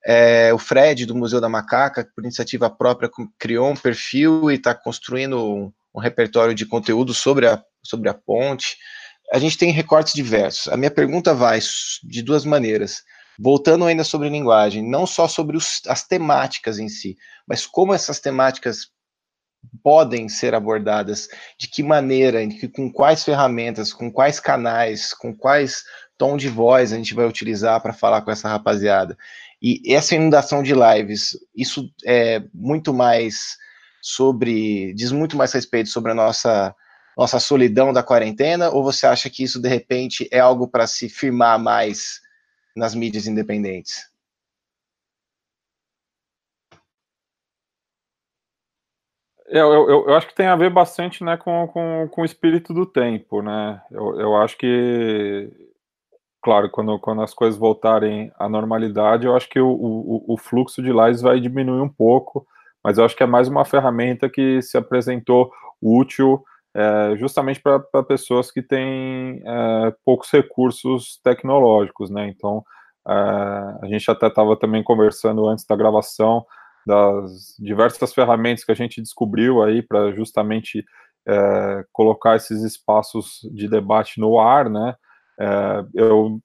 é, 0.07 0.53
o 0.53 0.59
Fred 0.59 1.07
do 1.07 1.15
Museu 1.15 1.41
da 1.41 1.49
Macaca, 1.49 2.09
por 2.15 2.23
iniciativa 2.23 2.71
própria, 2.71 3.11
criou 3.39 3.71
um 3.71 3.77
perfil 3.77 4.51
e 4.51 4.55
está 4.55 4.75
construindo 4.75 5.43
um, 5.43 5.73
um 5.95 6.01
repertório 6.01 6.55
de 6.55 6.67
conteúdo 6.67 7.13
sobre 7.13 7.47
a, 7.47 7.63
sobre 7.83 8.09
a 8.09 8.15
ponte, 8.15 8.77
a 9.33 9.39
gente 9.39 9.59
tem 9.59 9.71
recortes 9.71 10.15
diversos. 10.15 10.73
A 10.73 10.77
minha 10.77 10.91
pergunta 10.91 11.35
vai 11.35 11.59
de 12.03 12.23
duas 12.23 12.45
maneiras. 12.45 13.03
Voltando 13.39 13.85
ainda 13.85 14.03
sobre 14.03 14.29
linguagem, 14.29 14.83
não 14.83 15.07
só 15.07 15.29
sobre 15.29 15.57
os, 15.57 15.81
as 15.87 16.05
temáticas 16.05 16.79
em 16.79 16.89
si, 16.89 17.17
mas 17.47 17.67
como 17.67 17.95
essas 17.95 18.19
temáticas 18.19 18.89
podem 19.83 20.29
ser 20.29 20.55
abordadas, 20.55 21.29
de 21.59 21.69
que 21.69 21.83
maneira, 21.83 22.41
com 22.75 22.91
quais 22.93 23.25
ferramentas, 23.25 23.93
com 23.93 24.11
quais 24.11 24.41
canais, 24.41 25.13
com 25.13 25.35
quais 25.35 25.85
tom 26.17 26.37
de 26.37 26.49
voz 26.49 26.93
a 26.93 26.97
gente 26.97 27.15
vai 27.15 27.27
utilizar 27.27 27.81
para 27.81 27.93
falar 27.93 28.23
com 28.23 28.31
essa 28.31 28.49
rapaziada. 28.49 29.17
E 29.61 29.95
essa 29.95 30.15
inundação 30.15 30.63
de 30.63 30.73
lives, 30.75 31.37
isso 31.55 31.91
é 32.05 32.43
muito 32.55 32.93
mais 32.93 33.57
sobre, 34.01 34.93
diz 34.95 35.13
muito 35.13 35.37
mais 35.37 35.53
respeito 35.53 35.89
sobre 35.89 36.13
a 36.13 36.15
nossa 36.15 36.75
nossa 37.17 37.41
solidão 37.41 37.93
da 37.93 38.01
quarentena, 38.01 38.71
ou 38.71 38.85
você 38.85 39.05
acha 39.05 39.29
que 39.29 39.43
isso 39.43 39.61
de 39.61 39.69
repente 39.69 40.29
é 40.31 40.39
algo 40.39 40.69
para 40.69 40.87
se 40.87 41.09
firmar 41.09 41.59
mais 41.59 42.21
nas 42.77 42.95
mídias 42.95 43.27
independentes? 43.27 44.05
Eu, 49.51 49.73
eu, 49.73 50.09
eu, 50.09 50.15
acho 50.15 50.27
que 50.27 50.35
tem 50.35 50.47
a 50.47 50.57
ver 50.57 50.71
bastante 50.71 51.25
né, 51.25 51.37
com, 51.37 51.67
com, 51.69 52.09
com 52.11 52.23
o 52.23 52.25
espírito 52.25 52.75
do 52.75 52.85
tempo, 52.85 53.41
né? 53.41 53.81
Eu, 53.91 54.21
eu 54.21 54.37
acho 54.37 54.59
que, 54.59 55.51
claro, 56.43 56.71
quando, 56.71 56.99
quando 56.99 57.23
as 57.23 57.33
coisas 57.33 57.59
voltarem 57.59 58.31
à 58.39 58.49
normalidade, 58.49 59.27
eu 59.27 59.35
acho 59.35 59.49
que 59.49 59.59
o, 59.59 59.69
o, 59.71 60.35
o 60.35 60.37
fluxo 60.37 60.83
de 60.83 60.93
lives 60.93 61.23
vai 61.23 61.41
diminuir 61.41 61.81
um 61.81 61.89
pouco, 61.89 62.47
mas 62.85 62.99
eu 62.99 63.05
acho 63.05 63.17
que 63.17 63.23
é 63.23 63.27
mais 63.27 63.49
uma 63.49 63.65
ferramenta 63.65 64.29
que 64.29 64.61
se 64.61 64.77
apresentou 64.77 65.51
útil 65.81 66.43
é, 66.75 67.17
justamente 67.17 67.61
para 67.61 68.03
pessoas 68.05 68.51
que 68.51 68.63
têm 68.63 69.43
é, 69.45 69.95
poucos 70.05 70.31
recursos 70.31 71.19
tecnológicos, 71.25 72.11
né? 72.11 72.29
Então, 72.29 72.63
é, 73.09 73.13
a 73.13 73.87
gente 73.89 74.11
até 74.11 74.27
estava 74.27 74.57
também 74.57 74.83
conversando 74.83 75.49
antes 75.49 75.65
da 75.65 75.75
gravação 75.75 76.45
das 76.87 77.55
diversas 77.59 78.13
ferramentas 78.15 78.65
que 78.65 78.73
a 78.73 78.75
gente 78.75 79.03
descobriu 79.03 79.63
aí 79.63 79.83
para 79.83 80.13
justamente 80.13 80.85
é, 81.27 81.85
colocar 81.93 82.37
esses 82.37 82.63
espaços 82.63 83.41
de 83.53 83.69
debate 83.69 84.19
no 84.19 84.41
ar, 84.41 84.71
né? 84.71 84.95
É, 85.39 85.85
eu 85.95 86.41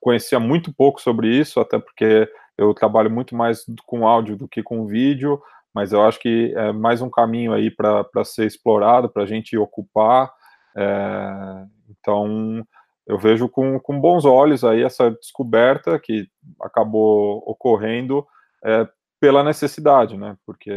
conhecia 0.00 0.38
muito 0.38 0.72
pouco 0.72 1.00
sobre 1.00 1.28
isso, 1.28 1.60
até 1.60 1.78
porque 1.78 2.28
eu 2.56 2.74
trabalho 2.74 3.10
muito 3.10 3.34
mais 3.34 3.64
com 3.86 4.06
áudio 4.06 4.36
do 4.36 4.48
que 4.48 4.62
com 4.62 4.86
vídeo, 4.86 5.40
mas 5.74 5.92
eu 5.92 6.02
acho 6.02 6.20
que 6.20 6.52
é 6.54 6.72
mais 6.72 7.00
um 7.00 7.08
caminho 7.08 7.52
aí 7.52 7.70
para 7.70 8.24
ser 8.24 8.46
explorado, 8.46 9.08
para 9.08 9.22
a 9.22 9.26
gente 9.26 9.56
ocupar. 9.56 10.30
É, 10.76 11.64
então, 11.88 12.62
eu 13.06 13.18
vejo 13.18 13.48
com, 13.48 13.80
com 13.80 14.00
bons 14.00 14.24
olhos 14.24 14.64
aí 14.64 14.82
essa 14.82 15.10
descoberta 15.10 15.98
que 15.98 16.28
acabou 16.60 17.42
ocorrendo 17.46 18.26
é, 18.64 18.86
pela 19.22 19.44
necessidade, 19.44 20.16
né? 20.16 20.36
Porque 20.44 20.72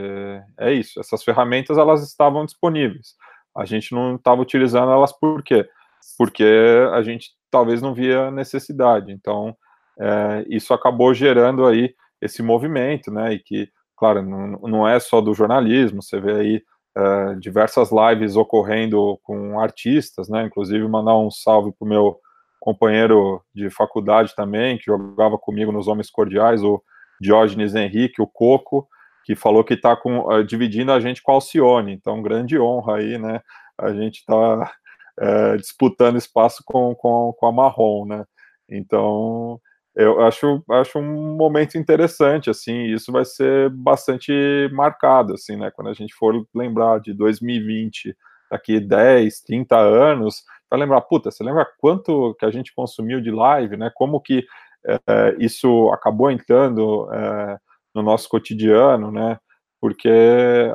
é 0.60 0.72
isso, 0.72 1.00
essas 1.00 1.24
ferramentas 1.24 1.80
elas 1.80 2.04
estavam 2.04 2.46
disponíveis. 2.46 3.16
A 3.58 3.66
gente 3.66 3.92
não 3.92 4.18
estava 4.18 4.40
utilizando 4.40 4.92
elas 4.92 5.12
por 5.12 5.42
quê? 5.42 5.68
Porque 6.16 6.46
a 6.94 7.02
gente 7.02 7.32
talvez 7.50 7.82
não 7.82 7.96
via 7.96 8.30
necessidade. 8.30 9.12
Então, 9.12 9.58
é, 10.00 10.46
isso 10.48 10.76
acabou 10.76 11.12
gerando 11.12 11.66
aí 11.66 11.96
esse 12.22 12.44
movimento, 12.44 13.10
né? 13.10 13.34
E 13.34 13.40
que, 13.40 13.68
claro, 13.98 14.22
não, 14.22 14.60
não 14.70 14.88
é 14.88 15.00
só 15.00 15.22
do 15.22 15.34
jornalismo, 15.34 16.04
você 16.04 16.20
vê 16.20 16.34
aí 16.34 16.64
é, 16.96 17.36
diversas 17.40 17.90
lives 17.92 18.36
ocorrendo 18.36 19.20
com 19.24 19.60
artistas, 19.60 20.30
né? 20.30 20.44
Inclusive, 20.44 20.88
mandar 20.88 21.18
um 21.18 21.32
salve 21.32 21.72
para 21.72 21.84
o 21.84 21.90
meu 21.90 22.20
companheiro 22.60 23.42
de 23.56 23.72
faculdade 23.72 24.36
também, 24.36 24.78
que 24.78 24.86
jogava 24.86 25.36
comigo 25.36 25.72
nos 25.72 25.88
Homens 25.88 26.12
Cordiais, 26.12 26.62
o 26.62 26.80
Diógenes 27.20 27.76
Henrique, 27.76 28.22
o 28.22 28.28
Coco, 28.28 28.88
que 29.24 29.36
falou 29.36 29.64
que 29.64 29.74
está 29.74 29.94
uh, 29.94 30.44
dividindo 30.44 30.92
a 30.92 31.00
gente 31.00 31.22
com 31.22 31.32
a 31.32 31.36
Alcione. 31.36 31.94
Então, 31.94 32.22
grande 32.22 32.60
honra 32.60 32.98
aí, 32.98 33.18
né? 33.18 33.42
A 33.78 33.92
gente 33.92 34.20
está 34.20 34.72
é, 35.20 35.58
disputando 35.58 36.18
espaço 36.18 36.64
com, 36.66 36.94
com, 36.96 37.34
com 37.38 37.48
a 37.48 37.52
Marrom, 37.52 38.06
né? 38.06 38.26
Então, 38.70 39.60
eu 39.96 40.22
acho, 40.22 40.64
acho 40.70 41.00
um 41.00 41.36
momento 41.36 41.78
interessante, 41.78 42.50
assim, 42.50 42.86
isso 42.88 43.12
vai 43.12 43.24
ser 43.24 43.70
bastante 43.70 44.32
marcado, 44.74 45.34
assim, 45.34 45.56
né? 45.56 45.72
Quando 45.72 45.90
a 45.90 45.94
gente 45.94 46.14
for 46.14 46.46
lembrar 46.54 47.00
de 47.00 47.14
2020, 47.14 48.16
daqui 48.52 48.80
10, 48.80 49.42
30 49.42 49.78
anos, 49.78 50.44
vai 50.70 50.80
lembrar, 50.80 51.02
puta, 51.02 51.32
você 51.32 51.44
lembra 51.44 51.66
quanto 51.80 52.36
que 52.38 52.46
a 52.46 52.52
gente 52.52 52.74
consumiu 52.76 53.22
de 53.22 53.32
live, 53.32 53.78
né? 53.78 53.90
Como 53.96 54.20
que 54.20 54.46
é, 54.88 55.36
isso 55.40 55.90
acabou 55.92 56.32
entrando 56.32 57.10
é, 57.14 57.58
no 57.94 58.02
nosso 58.02 58.30
cotidiano, 58.30 59.12
né? 59.12 59.38
Porque 59.82 60.10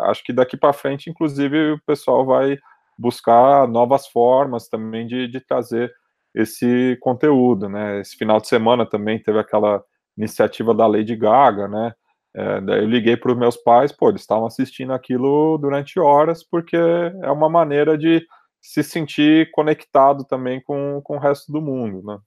acho 0.02 0.22
que 0.24 0.32
daqui 0.32 0.56
para 0.56 0.72
frente, 0.72 1.10
inclusive, 1.10 1.72
o 1.72 1.80
pessoal 1.84 2.24
vai 2.24 2.58
buscar 2.98 3.66
novas 3.66 4.06
formas 4.06 4.68
também 4.68 5.06
de, 5.06 5.26
de 5.28 5.40
trazer 5.40 5.92
esse 6.34 6.96
conteúdo, 7.00 7.68
né? 7.68 8.00
Esse 8.00 8.16
final 8.16 8.40
de 8.40 8.48
semana 8.48 8.86
também 8.86 9.18
teve 9.22 9.38
aquela 9.38 9.82
iniciativa 10.16 10.74
da 10.74 10.86
Lady 10.86 11.16
Gaga, 11.16 11.66
né? 11.68 11.94
É, 12.34 12.60
daí 12.60 12.80
eu 12.80 12.88
liguei 12.88 13.16
para 13.16 13.32
os 13.32 13.38
meus 13.38 13.56
pais, 13.56 13.90
pô, 13.90 14.08
eles 14.08 14.20
estavam 14.20 14.46
assistindo 14.46 14.92
aquilo 14.92 15.58
durante 15.58 15.98
horas, 15.98 16.44
porque 16.44 16.76
é 16.76 17.30
uma 17.30 17.48
maneira 17.48 17.98
de 17.98 18.24
se 18.60 18.82
sentir 18.84 19.50
conectado 19.50 20.24
também 20.24 20.60
com, 20.62 21.00
com 21.02 21.16
o 21.16 21.18
resto 21.18 21.50
do 21.50 21.60
mundo, 21.60 22.02
né? 22.04 22.18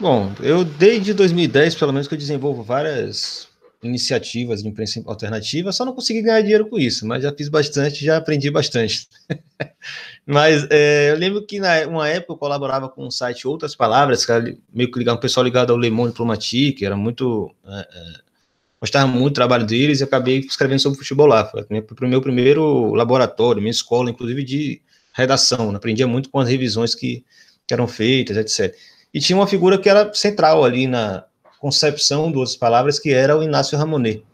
Bom, 0.00 0.32
eu 0.40 0.64
desde 0.64 1.14
2010, 1.14 1.74
pelo 1.74 1.92
menos, 1.92 2.08
que 2.08 2.14
eu 2.14 2.18
desenvolvo 2.18 2.62
várias 2.62 3.48
iniciativas 3.82 4.62
de 4.62 4.68
imprensa 4.68 5.02
alternativa, 5.06 5.72
só 5.72 5.84
não 5.84 5.92
consegui 5.92 6.22
ganhar 6.22 6.40
dinheiro 6.40 6.68
com 6.68 6.78
isso, 6.78 7.06
mas 7.06 7.22
já 7.22 7.32
fiz 7.32 7.48
bastante, 7.48 8.04
já 8.04 8.16
aprendi 8.16 8.48
bastante. 8.50 9.08
mas 10.24 10.66
é, 10.70 11.10
eu 11.10 11.16
lembro 11.16 11.44
que 11.44 11.58
na 11.58 11.86
uma 11.88 12.08
época 12.08 12.32
eu 12.32 12.36
colaborava 12.36 12.88
com 12.88 13.04
um 13.06 13.10
site 13.10 13.46
Outras 13.46 13.74
Palavras, 13.74 14.24
meio 14.72 14.90
que 14.90 14.98
ligado, 14.98 15.16
um 15.16 15.20
pessoal 15.20 15.44
ligado 15.44 15.72
ao 15.72 15.78
Le 15.78 15.90
Monde 15.90 16.10
Diplomatique, 16.10 16.84
era 16.86 16.96
muito... 16.96 17.52
É, 17.66 17.80
é, 17.80 18.32
gostava 18.80 19.06
muito 19.06 19.34
do 19.34 19.34
trabalho 19.34 19.64
deles 19.64 20.00
e 20.00 20.04
acabei 20.04 20.38
escrevendo 20.38 20.80
sobre 20.80 20.98
futebol 20.98 21.26
lá. 21.26 21.44
Foi 21.44 21.62
o 21.62 22.08
meu 22.08 22.20
primeiro 22.20 22.94
laboratório, 22.94 23.62
minha 23.62 23.70
escola, 23.70 24.10
inclusive 24.10 24.42
de 24.42 24.82
redação. 25.12 25.70
Né? 25.70 25.76
Aprendia 25.76 26.06
muito 26.06 26.28
com 26.28 26.40
as 26.40 26.48
revisões 26.48 26.92
que, 26.92 27.24
que 27.64 27.72
eram 27.72 27.86
feitas, 27.86 28.36
etc. 28.36 28.76
E 29.12 29.20
tinha 29.20 29.36
uma 29.36 29.46
figura 29.46 29.78
que 29.78 29.88
era 29.88 30.12
central 30.14 30.64
ali 30.64 30.86
na 30.86 31.24
concepção 31.58 32.32
das 32.32 32.56
palavras, 32.56 32.98
que 32.98 33.10
era 33.10 33.36
o 33.36 33.42
Inácio 33.42 33.78
Ramonet. 33.78 34.24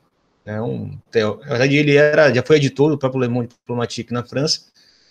Né, 0.44 0.60
um, 0.62 0.98
na 1.14 1.48
verdade, 1.50 1.76
ele 1.76 1.94
era, 1.94 2.32
já 2.32 2.42
foi 2.42 2.56
editor 2.56 2.90
do 2.90 2.98
próprio 2.98 3.20
Le 3.20 3.28
Monde 3.28 3.48
Diplomatique 3.48 4.12
na 4.12 4.24
França, 4.24 4.62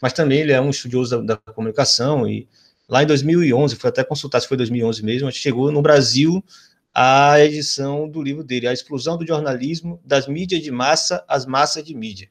mas 0.01 0.13
também 0.13 0.39
ele 0.39 0.51
é 0.51 0.59
um 0.59 0.71
estudioso 0.71 1.21
da, 1.21 1.35
da 1.35 1.53
comunicação, 1.53 2.27
e 2.27 2.47
lá 2.89 3.03
em 3.03 3.05
2011, 3.05 3.75
foi 3.75 3.89
até 3.89 4.03
consultar 4.03 4.41
se 4.41 4.47
foi 4.47 4.57
2011 4.57 5.03
mesmo, 5.03 5.31
chegou 5.31 5.71
no 5.71 5.81
Brasil 5.81 6.43
a 6.91 7.39
edição 7.39 8.09
do 8.09 8.23
livro 8.23 8.43
dele, 8.43 8.67
A 8.67 8.73
Explosão 8.73 9.15
do 9.15 9.27
Jornalismo, 9.27 9.99
das 10.03 10.27
Mídias 10.27 10.63
de 10.63 10.71
Massa 10.71 11.23
às 11.27 11.45
Massas 11.45 11.83
de 11.83 11.93
Mídia. 11.93 12.27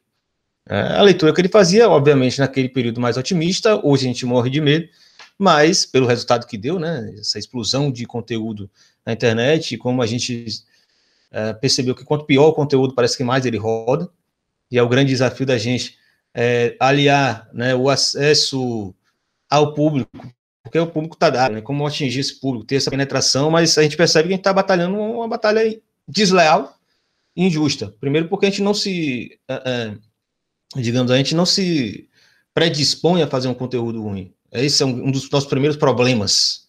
É, 0.68 0.96
a 0.96 1.02
leitura 1.02 1.32
que 1.32 1.40
ele 1.40 1.48
fazia, 1.48 1.88
obviamente, 1.88 2.40
naquele 2.40 2.68
período 2.68 3.00
mais 3.00 3.16
otimista, 3.16 3.80
hoje 3.86 4.06
a 4.06 4.08
gente 4.08 4.26
morre 4.26 4.50
de 4.50 4.60
medo, 4.60 4.88
mas 5.38 5.84
pelo 5.84 6.06
resultado 6.06 6.46
que 6.46 6.56
deu, 6.56 6.78
né, 6.78 7.14
essa 7.18 7.38
explosão 7.38 7.90
de 7.90 8.06
conteúdo 8.06 8.70
na 9.04 9.12
internet, 9.12 9.76
como 9.76 10.02
a 10.02 10.06
gente 10.06 10.46
é, 11.30 11.52
percebeu 11.52 11.94
que 11.94 12.04
quanto 12.04 12.24
pior 12.24 12.48
o 12.48 12.54
conteúdo, 12.54 12.94
parece 12.94 13.16
que 13.16 13.24
mais 13.24 13.44
ele 13.44 13.58
roda, 13.58 14.08
e 14.70 14.78
é 14.78 14.82
o 14.82 14.88
grande 14.88 15.10
desafio 15.10 15.46
da 15.46 15.58
gente 15.58 15.96
é, 16.34 16.76
aliar 16.80 17.48
né, 17.52 17.74
o 17.74 17.88
acesso 17.88 18.94
ao 19.48 19.74
público, 19.74 20.10
porque 20.62 20.78
o 20.78 20.86
público 20.86 21.14
está 21.14 21.30
dado, 21.30 21.54
né, 21.54 21.60
como 21.60 21.86
atingir 21.86 22.20
esse 22.20 22.40
público, 22.40 22.66
ter 22.66 22.76
essa 22.76 22.90
penetração, 22.90 23.50
mas 23.50 23.76
a 23.78 23.82
gente 23.82 23.96
percebe 23.96 24.28
que 24.28 24.34
a 24.34 24.36
gente 24.36 24.40
está 24.40 24.52
batalhando 24.52 24.98
uma 24.98 25.28
batalha 25.28 25.80
desleal 26.08 26.76
e 27.36 27.44
injusta. 27.44 27.94
Primeiro 28.00 28.28
porque 28.28 28.46
a 28.46 28.50
gente 28.50 28.62
não 28.62 28.74
se, 28.74 29.38
é, 29.46 29.62
é 30.74 30.80
digamos, 30.80 31.10
a 31.12 31.16
gente 31.16 31.34
não 31.34 31.46
se 31.46 32.08
predispõe 32.52 33.22
a 33.22 33.28
fazer 33.28 33.48
um 33.48 33.54
conteúdo 33.54 34.02
ruim. 34.02 34.32
Esse 34.52 34.82
é 34.82 34.86
um, 34.86 35.08
um 35.08 35.10
dos 35.10 35.30
nossos 35.30 35.48
primeiros 35.48 35.76
problemas. 35.76 36.66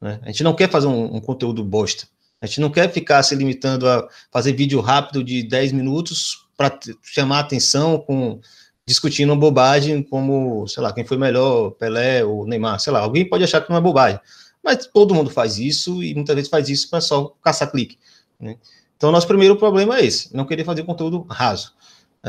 Né? 0.00 0.20
A 0.22 0.26
gente 0.26 0.44
não 0.44 0.54
quer 0.54 0.70
fazer 0.70 0.86
um, 0.86 1.16
um, 1.16 1.20
conteúdo 1.20 1.64
bosta. 1.64 2.06
A 2.40 2.46
gente 2.46 2.60
não 2.60 2.70
quer 2.70 2.92
ficar 2.92 3.22
se 3.22 3.34
limitando 3.34 3.88
a 3.88 4.06
fazer 4.30 4.52
vídeo 4.52 4.80
rápido 4.80 5.24
de 5.24 5.42
10 5.42 5.72
minutos 5.72 6.46
para 6.56 6.78
chamar 7.02 7.40
atenção 7.40 7.98
com 7.98 8.40
discutindo 8.86 9.30
uma 9.30 9.40
bobagem 9.40 10.02
como, 10.02 10.68
sei 10.68 10.82
lá, 10.82 10.92
quem 10.92 11.06
foi 11.06 11.16
melhor, 11.16 11.70
Pelé 11.70 12.22
ou 12.22 12.46
Neymar, 12.46 12.78
sei 12.78 12.92
lá, 12.92 13.00
alguém 13.00 13.26
pode 13.26 13.42
achar 13.42 13.62
que 13.62 13.70
não 13.70 13.78
é 13.78 13.80
bobagem. 13.80 14.20
Mas 14.62 14.86
todo 14.86 15.14
mundo 15.14 15.30
faz 15.30 15.58
isso 15.58 16.02
e 16.02 16.14
muitas 16.14 16.34
vezes 16.34 16.50
faz 16.50 16.68
isso 16.68 16.90
para 16.90 17.00
só 17.00 17.34
caçar 17.42 17.70
clique. 17.70 17.98
Né? 18.38 18.56
Então, 18.96 19.10
nosso 19.10 19.26
primeiro 19.26 19.56
problema 19.56 19.98
é 19.98 20.04
esse, 20.04 20.34
não 20.36 20.44
querer 20.44 20.64
fazer 20.64 20.82
conteúdo 20.84 21.26
raso. 21.28 21.72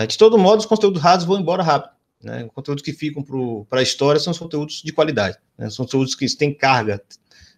De 0.07 0.17
todo 0.17 0.37
modo, 0.37 0.59
os 0.59 0.65
conteúdos 0.65 1.01
rasos 1.01 1.25
vão 1.25 1.39
embora 1.39 1.63
rápido. 1.63 1.93
Né? 2.24 2.47
Conteúdos 2.53 2.84
que 2.84 2.93
ficam 2.93 3.24
para 3.70 3.80
a 3.80 3.84
história 3.84 4.20
são 4.20 4.32
os 4.32 4.39
conteúdos 4.39 4.82
de 4.84 4.91
qualidade, 4.91 5.38
né? 5.57 5.70
são 5.70 5.86
conteúdos 5.86 6.16
que 6.16 6.28
têm 6.36 6.53
carga 6.53 7.01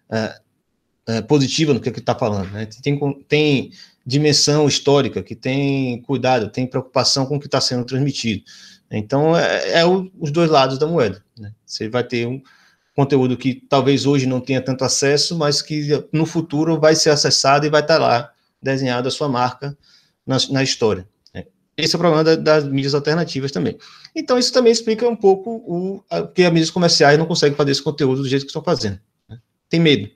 uh, 0.09 1.13
uh, 1.13 1.23
positiva 1.25 1.73
no 1.73 1.79
que 1.79 1.89
está 1.89 2.15
falando. 2.15 2.51
Né? 2.51 2.67
Tem, 2.81 2.99
tem 3.27 3.71
dimensão 4.05 4.67
histórica, 4.67 5.23
que 5.23 5.35
tem 5.35 6.01
cuidado, 6.01 6.49
tem 6.49 6.67
preocupação 6.67 7.25
com 7.25 7.35
o 7.37 7.39
que 7.39 7.47
está 7.47 7.61
sendo 7.61 7.85
transmitido. 7.85 8.43
Então, 8.89 9.37
é, 9.37 9.79
é 9.79 9.85
o, 9.85 10.09
os 10.19 10.31
dois 10.31 10.49
lados 10.49 10.77
da 10.77 10.87
moeda. 10.87 11.23
Né? 11.37 11.53
Você 11.65 11.89
vai 11.89 12.03
ter 12.03 12.25
um 12.25 12.41
conteúdo 12.95 13.37
que 13.37 13.53
talvez 13.69 14.05
hoje 14.05 14.25
não 14.25 14.41
tenha 14.41 14.61
tanto 14.61 14.83
acesso, 14.83 15.37
mas 15.37 15.61
que 15.61 15.87
no 16.11 16.25
futuro 16.25 16.79
vai 16.79 16.95
ser 16.95 17.11
acessado 17.11 17.65
e 17.65 17.69
vai 17.69 17.81
estar 17.81 17.99
tá 17.99 17.99
lá 17.99 18.31
desenhado 18.61 19.07
a 19.07 19.11
sua 19.11 19.29
marca 19.29 19.77
na, 20.25 20.37
na 20.49 20.63
história. 20.63 21.07
Esse 21.77 21.95
é 21.95 21.97
o 21.97 21.99
problema 21.99 22.23
da, 22.23 22.35
das 22.35 22.67
mídias 22.67 22.95
alternativas 22.95 23.51
também. 23.51 23.77
Então, 24.15 24.39
isso 24.39 24.51
também 24.51 24.71
explica 24.71 25.07
um 25.07 25.15
pouco 25.15 25.63
o 25.67 26.03
que 26.33 26.43
as 26.43 26.51
mídias 26.51 26.71
comerciais 26.71 27.19
não 27.19 27.27
conseguem 27.27 27.55
fazer 27.55 27.71
esse 27.71 27.83
conteúdo 27.83 28.23
do 28.23 28.27
jeito 28.27 28.41
que 28.41 28.49
estão 28.49 28.63
fazendo. 28.63 28.99
Né? 29.29 29.37
Tem 29.69 29.79
medo 29.79 30.09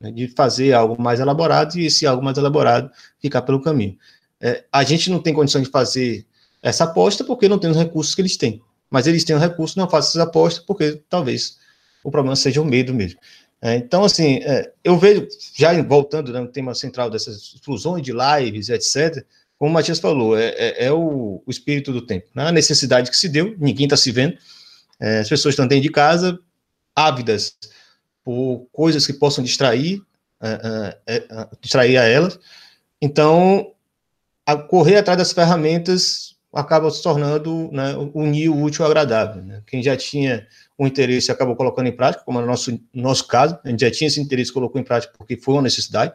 né, 0.00 0.10
de 0.10 0.28
fazer 0.28 0.72
algo 0.72 1.00
mais 1.00 1.20
elaborado 1.20 1.78
e 1.78 1.84
esse 1.84 2.06
algo 2.06 2.24
mais 2.24 2.38
elaborado 2.38 2.90
ficar 3.20 3.42
pelo 3.42 3.60
caminho. 3.60 3.98
É, 4.40 4.64
a 4.72 4.82
gente 4.82 5.10
não 5.10 5.20
tem 5.20 5.34
condição 5.34 5.60
de 5.60 5.68
fazer 5.68 6.26
essa 6.62 6.84
aposta 6.84 7.22
porque 7.24 7.46
não 7.46 7.58
tem 7.58 7.70
os 7.70 7.76
recursos 7.76 8.14
que 8.14 8.22
eles 8.22 8.38
têm. 8.38 8.62
Mas 8.90 9.06
eles 9.06 9.22
têm 9.22 9.36
os 9.36 9.42
recursos, 9.42 9.76
não 9.76 9.88
fazem 9.88 10.08
essas 10.08 10.22
apostas 10.22 10.64
porque 10.64 11.02
talvez 11.10 11.58
o 12.02 12.10
problema 12.10 12.36
seja 12.36 12.60
o 12.62 12.64
medo 12.64 12.94
mesmo. 12.94 13.20
É, 13.60 13.76
então, 13.76 14.02
assim, 14.02 14.40
é, 14.42 14.72
eu 14.82 14.98
vejo, 14.98 15.28
já 15.54 15.80
voltando 15.82 16.32
né, 16.32 16.40
no 16.40 16.48
tema 16.48 16.74
central 16.74 17.08
dessas 17.08 17.36
exclusões 17.54 18.02
de 18.02 18.12
lives, 18.12 18.70
etc., 18.70 19.24
como 19.62 19.70
o 19.70 19.74
Matias 19.74 20.00
falou, 20.00 20.36
é, 20.36 20.48
é, 20.56 20.86
é 20.86 20.92
o, 20.92 21.40
o, 21.46 21.48
espírito 21.48 21.92
do 21.92 22.04
tempo. 22.04 22.26
Né? 22.34 22.48
A 22.48 22.50
necessidade 22.50 23.08
que 23.08 23.16
se 23.16 23.28
deu, 23.28 23.54
ninguém 23.60 23.86
está 23.86 23.96
se 23.96 24.10
vendo, 24.10 24.36
é, 24.98 25.20
as 25.20 25.28
pessoas 25.28 25.52
estão 25.52 25.68
dentro 25.68 25.84
de 25.84 25.88
casa, 25.88 26.36
ávidas 26.96 27.56
por 28.24 28.66
coisas 28.72 29.06
que 29.06 29.12
possam 29.12 29.44
distrair, 29.44 30.02
uh, 30.40 31.42
uh, 31.42 31.42
uh, 31.42 31.56
distrair 31.60 31.96
a 31.96 32.02
elas. 32.02 32.40
Então, 33.00 33.70
a 34.44 34.56
correr 34.56 34.96
atrás 34.96 35.16
das 35.16 35.30
ferramentas 35.30 36.34
acaba 36.52 36.90
se 36.90 37.00
tornando 37.00 37.70
né, 37.70 37.94
unir 38.14 38.48
o 38.48 38.60
útil 38.60 38.84
ao 38.84 38.90
agradável. 38.90 39.44
Né? 39.44 39.62
Quem 39.64 39.80
já 39.80 39.96
tinha 39.96 40.44
um 40.76 40.88
interesse 40.88 41.30
acabou 41.30 41.54
colocando 41.54 41.86
em 41.86 41.94
prática, 41.94 42.24
como 42.24 42.40
no 42.40 42.46
nosso, 42.48 42.80
nosso 42.92 43.28
caso, 43.28 43.56
a 43.64 43.68
gente 43.68 43.82
já 43.82 43.92
tinha 43.92 44.08
esse 44.08 44.20
interesse 44.20 44.52
colocou 44.52 44.80
em 44.80 44.84
prática 44.84 45.14
porque 45.16 45.36
foi 45.36 45.54
uma 45.54 45.62
necessidade. 45.62 46.14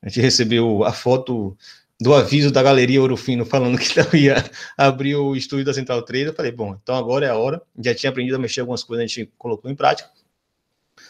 A 0.00 0.08
gente 0.08 0.20
recebeu 0.20 0.84
a 0.84 0.92
foto 0.92 1.58
do 2.00 2.14
aviso 2.14 2.50
da 2.50 2.62
Galeria 2.62 3.00
Ouro 3.00 3.16
Fino 3.16 3.44
falando 3.46 3.78
que 3.78 3.96
não 3.98 4.14
ia 4.14 4.44
abrir 4.76 5.16
o 5.16 5.34
estúdio 5.34 5.64
da 5.64 5.74
Central 5.74 6.02
3. 6.02 6.28
Eu 6.28 6.34
falei, 6.34 6.52
bom, 6.52 6.78
então 6.80 6.94
agora 6.94 7.26
é 7.26 7.30
a 7.30 7.36
hora. 7.36 7.62
Já 7.82 7.94
tinha 7.94 8.10
aprendido 8.10 8.36
a 8.36 8.38
mexer 8.38 8.60
algumas 8.60 8.84
coisas, 8.84 9.04
a 9.04 9.06
gente 9.06 9.30
colocou 9.38 9.70
em 9.70 9.74
prática. 9.74 10.10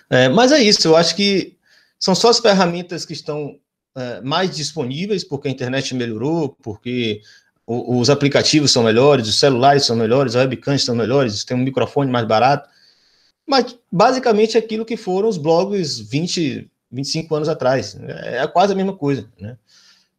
É, 0.09 0.29
mas 0.29 0.53
é 0.53 0.63
isso, 0.63 0.87
eu 0.87 0.97
acho 0.97 1.17
que 1.17 1.57
são 1.99 2.15
só 2.15 2.29
as 2.29 2.39
ferramentas 2.39 3.05
que 3.05 3.13
estão 3.13 3.59
é, 3.97 4.21
mais 4.21 4.55
disponíveis, 4.55 5.25
porque 5.25 5.49
a 5.49 5.51
internet 5.51 5.95
melhorou, 5.95 6.57
porque 6.63 7.21
o, 7.67 7.99
os 7.99 8.09
aplicativos 8.11 8.71
são 8.71 8.85
melhores, 8.85 9.27
os 9.29 9.39
celulares 9.39 9.85
são 9.85 9.97
melhores, 9.97 10.37
as 10.37 10.43
webcams 10.43 10.85
são 10.85 10.95
melhores, 10.95 11.45
tem 11.45 11.57
um 11.57 11.61
microfone 11.61 12.11
mais 12.11 12.27
barato. 12.27 12.69
Mas 13.47 13.79
basicamente 13.91 14.57
é 14.57 14.61
aquilo 14.61 14.85
que 14.85 14.97
foram 14.97 15.29
os 15.29 15.37
blogs 15.37 15.99
20, 15.99 16.69
25 16.91 17.35
anos 17.35 17.49
atrás. 17.49 17.97
É, 18.01 18.39
é 18.39 18.47
quase 18.47 18.73
a 18.73 18.77
mesma 18.77 18.97
coisa. 18.97 19.29
Né? 19.41 19.57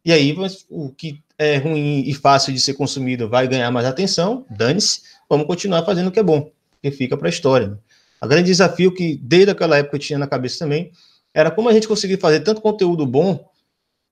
E 0.08 0.12
aí, 0.12 0.34
o 0.70 0.88
que 0.88 1.22
é 1.36 1.58
ruim 1.58 2.02
e 2.06 2.14
fácil 2.14 2.50
de 2.50 2.58
ser 2.58 2.72
consumido 2.72 3.28
vai 3.28 3.46
ganhar 3.46 3.70
mais 3.70 3.84
atenção, 3.84 4.46
dane-se, 4.48 5.02
vamos 5.28 5.46
continuar 5.46 5.84
fazendo 5.84 6.06
o 6.06 6.10
que 6.10 6.18
é 6.18 6.22
bom, 6.22 6.50
que 6.80 6.90
fica 6.90 7.14
para 7.14 7.28
a 7.28 7.30
história. 7.30 7.68
Né? 7.68 7.76
O 8.22 8.26
grande 8.26 8.46
desafio 8.46 8.90
que 8.94 9.20
desde 9.22 9.50
aquela 9.50 9.76
época 9.76 9.96
eu 9.96 10.00
tinha 10.00 10.18
na 10.18 10.26
cabeça 10.26 10.60
também 10.60 10.92
era 11.34 11.50
como 11.50 11.68
a 11.68 11.74
gente 11.74 11.86
conseguir 11.86 12.16
fazer 12.16 12.40
tanto 12.40 12.62
conteúdo 12.62 13.04
bom, 13.04 13.50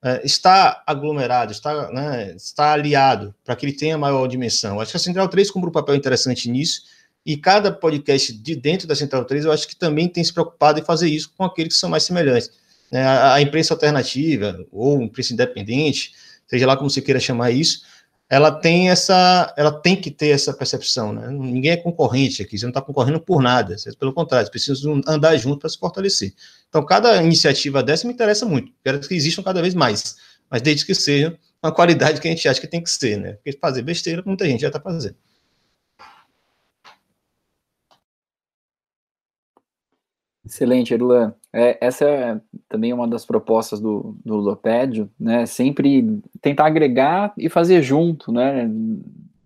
é, 0.04 0.20
está 0.22 0.82
aglomerado, 0.86 1.50
está, 1.50 1.90
né, 1.90 2.36
aliado 2.58 3.34
para 3.42 3.56
que 3.56 3.64
ele 3.64 3.72
tenha 3.72 3.96
maior 3.96 4.26
dimensão. 4.26 4.78
Acho 4.78 4.90
que 4.90 4.98
a 4.98 5.00
Central 5.00 5.28
3 5.28 5.50
cumpre 5.50 5.70
um 5.70 5.72
papel 5.72 5.94
interessante 5.94 6.50
nisso, 6.50 6.82
e 7.24 7.38
cada 7.38 7.72
podcast 7.72 8.34
de 8.34 8.54
dentro 8.54 8.86
da 8.86 8.94
Central 8.94 9.24
3 9.24 9.46
eu 9.46 9.50
acho 9.50 9.66
que 9.66 9.74
também 9.74 10.10
tem 10.10 10.22
se 10.22 10.34
preocupado 10.34 10.78
em 10.78 10.84
fazer 10.84 11.08
isso 11.08 11.32
com 11.34 11.42
aqueles 11.42 11.72
que 11.72 11.80
são 11.80 11.88
mais 11.88 12.02
semelhantes. 12.02 12.50
É, 12.92 13.02
a, 13.02 13.40
imprensa 13.40 13.74
alternativa, 13.74 14.64
ou 14.70 15.02
imprensa 15.02 15.32
independente, 15.32 16.12
seja 16.46 16.66
lá 16.66 16.76
como 16.76 16.88
você 16.88 17.02
queira 17.02 17.18
chamar 17.18 17.50
isso, 17.50 17.82
ela 18.28 18.50
tem 18.50 18.90
essa, 18.90 19.52
ela 19.56 19.70
tem 19.70 19.94
que 19.94 20.10
ter 20.10 20.28
essa 20.28 20.52
percepção, 20.52 21.12
né? 21.12 21.28
Ninguém 21.30 21.72
é 21.72 21.76
concorrente 21.76 22.42
aqui, 22.42 22.58
você 22.58 22.64
não 22.64 22.70
está 22.70 22.82
concorrendo 22.82 23.20
por 23.20 23.40
nada, 23.40 23.76
pelo 23.98 24.12
contrário, 24.12 24.50
precisam 24.50 25.00
andar 25.06 25.36
junto 25.36 25.60
para 25.60 25.68
se 25.68 25.78
fortalecer. 25.78 26.34
Então, 26.68 26.84
cada 26.84 27.22
iniciativa 27.22 27.82
dessa 27.82 28.06
me 28.06 28.12
interessa 28.12 28.44
muito, 28.44 28.72
quero 28.84 29.00
que 29.00 29.14
existam 29.14 29.42
cada 29.42 29.62
vez 29.62 29.74
mais, 29.74 30.16
mas 30.50 30.60
desde 30.60 30.84
que 30.84 30.94
sejam 30.94 31.36
uma 31.62 31.72
qualidade 31.72 32.20
que 32.20 32.26
a 32.26 32.30
gente 32.30 32.48
acha 32.48 32.60
que 32.60 32.66
tem 32.66 32.82
que 32.82 32.90
ser, 32.90 33.18
né? 33.18 33.32
Porque 33.34 33.52
fazer 33.60 33.82
besteira, 33.82 34.22
muita 34.26 34.46
gente 34.46 34.60
já 34.60 34.68
está 34.68 34.80
fazendo. 34.80 35.16
Excelente, 40.46 40.94
Erlan. 40.94 41.34
É, 41.52 41.76
essa 41.80 42.04
é 42.04 42.40
também 42.68 42.92
uma 42.92 43.08
das 43.08 43.26
propostas 43.26 43.80
do, 43.80 44.16
do 44.24 44.36
Ludopédio, 44.36 45.10
né? 45.18 45.44
Sempre 45.44 46.20
tentar 46.40 46.66
agregar 46.66 47.34
e 47.36 47.48
fazer 47.48 47.82
junto, 47.82 48.30
né? 48.30 48.70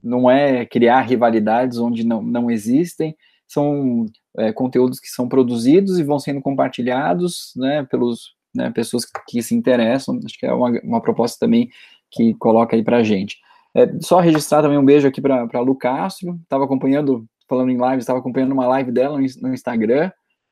Não 0.03 0.31
é 0.31 0.67
criar 0.67 1.01
rivalidades 1.01 1.79
onde 1.79 2.05
não, 2.05 2.23
não 2.23 2.51
existem, 2.51 3.17
são 3.49 4.07
é, 4.37 4.53
conteúdos 4.53 5.01
que 5.01 5.09
são 5.09 5.29
produzidos 5.29 5.99
e 5.99 6.05
vão 6.05 6.19
sendo 6.19 6.43
compartilhados, 6.43 7.53
né? 7.57 7.83
Pelos 7.91 8.35
né, 8.55 8.71
pessoas 8.71 9.05
que 9.27 9.43
se 9.43 9.55
interessam. 9.55 10.21
Acho 10.25 10.39
que 10.39 10.47
é 10.47 10.53
uma, 10.53 10.71
uma 10.85 11.01
proposta 11.01 11.39
também 11.41 11.71
que 12.11 12.35
coloca 12.35 12.77
aí 12.77 12.83
para 12.83 13.03
gente. 13.03 13.39
É, 13.75 13.89
só 14.01 14.21
registrar 14.21 14.63
também 14.63 14.77
um 14.77 14.85
beijo 14.85 15.09
aqui 15.09 15.21
para 15.21 15.61
Lu 15.61 15.77
Castro, 15.77 16.39
estava 16.43 16.65
acompanhando, 16.65 17.25
falando 17.49 17.71
em 17.71 17.79
live, 17.79 18.01
estava 18.01 18.19
acompanhando 18.19 18.53
uma 18.53 18.67
live 18.67 18.93
dela 18.93 19.19
no, 19.19 19.27
no 19.41 19.55
Instagram, 19.55 20.11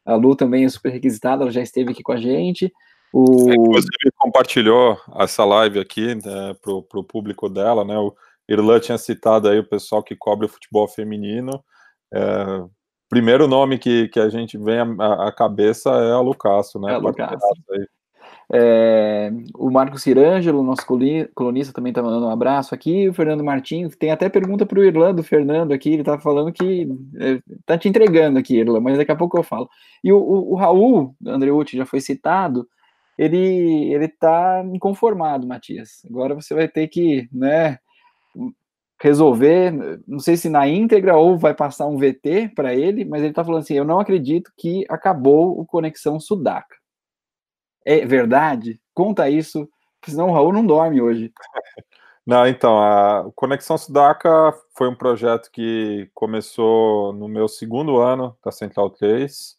a 0.09 0.17
Lu 0.17 0.35
também 0.35 0.65
é 0.65 0.69
super 0.69 0.91
requisitada, 0.91 1.43
ela 1.43 1.51
já 1.51 1.61
esteve 1.61 1.93
aqui 1.93 2.03
com 2.03 2.13
a 2.13 2.17
gente. 2.17 2.73
O... 3.13 3.23
Inclusive, 3.53 4.11
compartilhou 4.17 4.99
essa 5.17 5.45
live 5.45 5.79
aqui 5.79 6.15
né, 6.15 6.55
para 6.63 6.73
o 6.73 7.05
público 7.05 7.49
dela, 7.49 7.85
né? 7.85 7.97
O 7.99 8.15
Irlan 8.49 8.81
tinha 8.81 8.97
citado 8.97 9.49
aí 9.49 9.59
o 9.59 9.69
pessoal 9.69 10.03
que 10.03 10.17
cobre 10.17 10.47
o 10.47 10.49
futebol 10.49 10.89
feminino. 10.89 11.63
É, 12.13 12.65
primeiro 13.09 13.47
nome 13.47 13.79
que, 13.79 14.09
que 14.09 14.19
a 14.19 14.31
gente 14.31 14.57
vem 14.57 14.79
à, 14.99 15.31
cabeça 15.31 15.91
é 15.91 16.13
a 16.13 16.21
Lucasso, 16.21 16.81
né? 16.81 16.93
É 16.93 16.95
a 16.95 16.99
Lucasso. 16.99 17.37
É, 18.53 19.31
o 19.55 19.71
Marcos 19.71 20.03
Cirângelo, 20.03 20.63
nosso 20.63 20.87
colunista, 21.35 21.73
também 21.73 21.91
está 21.91 22.03
mandando 22.03 22.27
um 22.27 22.31
abraço 22.31 22.75
aqui. 22.75 23.09
O 23.09 23.13
Fernando 23.15 23.45
Martins 23.45 23.95
tem 23.97 24.11
até 24.11 24.29
pergunta 24.29 24.65
para 24.65 24.79
o 24.79 24.85
Irlando, 24.85 25.23
Fernando 25.23 25.73
aqui. 25.73 25.91
Ele 25.91 26.03
está 26.03 26.19
falando 26.19 26.53
que 26.53 26.89
está 27.51 27.75
é, 27.75 27.79
te 27.79 27.89
entregando 27.89 28.39
aqui, 28.39 28.57
Irlando, 28.59 28.83
mas 28.83 28.97
daqui 28.97 29.13
a 29.13 29.17
pouco 29.17 29.39
eu 29.39 29.43
falo. 29.43 29.69
E 30.03 30.13
o, 30.13 30.19
o, 30.19 30.53
o 30.53 30.57
Raul, 30.57 31.15
Andreucci, 31.27 31.77
já 31.77 31.85
foi 31.87 32.01
citado. 32.01 32.67
Ele 33.19 33.93
ele 33.93 34.07
está 34.07 34.65
inconformado, 34.73 35.47
Matias. 35.47 36.03
Agora 36.09 36.35
você 36.35 36.55
vai 36.55 36.69
ter 36.69 36.89
que, 36.89 37.29
né? 37.33 37.79
resolver, 39.01 39.73
não 40.07 40.19
sei 40.19 40.37
se 40.37 40.49
na 40.49 40.67
íntegra 40.67 41.17
ou 41.17 41.39
vai 41.39 41.55
passar 41.55 41.87
um 41.87 41.97
VT 41.97 42.53
para 42.55 42.75
ele, 42.75 43.05
mas 43.05 43.21
ele 43.21 43.31
está 43.31 43.45
falando 43.45 43.61
assim: 43.63 43.75
eu 43.75 43.85
não 43.85 44.01
acredito 44.01 44.51
que 44.57 44.85
acabou 44.89 45.59
o 45.59 45.65
Conexão 45.65 46.19
Sudaca. 46.19 46.78
É 47.89 48.05
verdade? 48.05 48.79
Conta 48.93 49.31
isso, 49.31 49.67
senão 50.05 50.29
o 50.29 50.33
Raul 50.35 50.53
não 50.53 50.67
dorme 50.67 51.01
hoje. 51.01 51.33
Não, 52.27 52.47
então, 52.47 52.79
a 52.79 53.31
Conexão 53.35 53.79
Sudaca 53.79 54.53
foi 54.77 54.87
um 54.87 54.95
projeto 54.95 55.51
que 55.51 56.11
começou 56.13 57.15
no 57.15 57.27
meu 57.27 57.49
segundo 57.49 57.97
ano 57.97 58.37
da 58.45 58.53
Central 58.53 58.91
3, 58.91 59.57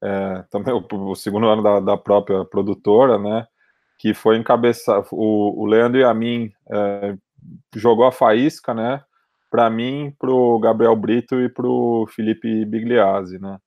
é, 0.00 0.44
também 0.48 0.72
o, 0.72 0.86
o, 1.10 1.16
segundo 1.16 1.48
ano 1.48 1.64
da, 1.64 1.80
da, 1.80 1.96
própria 1.96 2.44
produtora, 2.44 3.18
né, 3.18 3.44
que 3.98 4.14
foi 4.14 4.36
encabeçar, 4.36 5.02
o, 5.10 5.60
o 5.60 5.66
Leandro 5.66 5.98
e 5.98 6.04
a 6.04 6.14
mim 6.14 6.52
é, 6.70 7.16
jogou 7.74 8.06
a 8.06 8.12
faísca, 8.12 8.72
né, 8.72 9.02
para 9.50 9.68
mim, 9.68 10.14
para 10.16 10.30
o 10.30 10.60
Gabriel 10.60 10.94
Brito 10.94 11.40
e 11.40 11.48
para 11.48 11.66
o 11.66 12.06
Felipe 12.06 12.64
Bigliazzi, 12.64 13.40
né, 13.40 13.58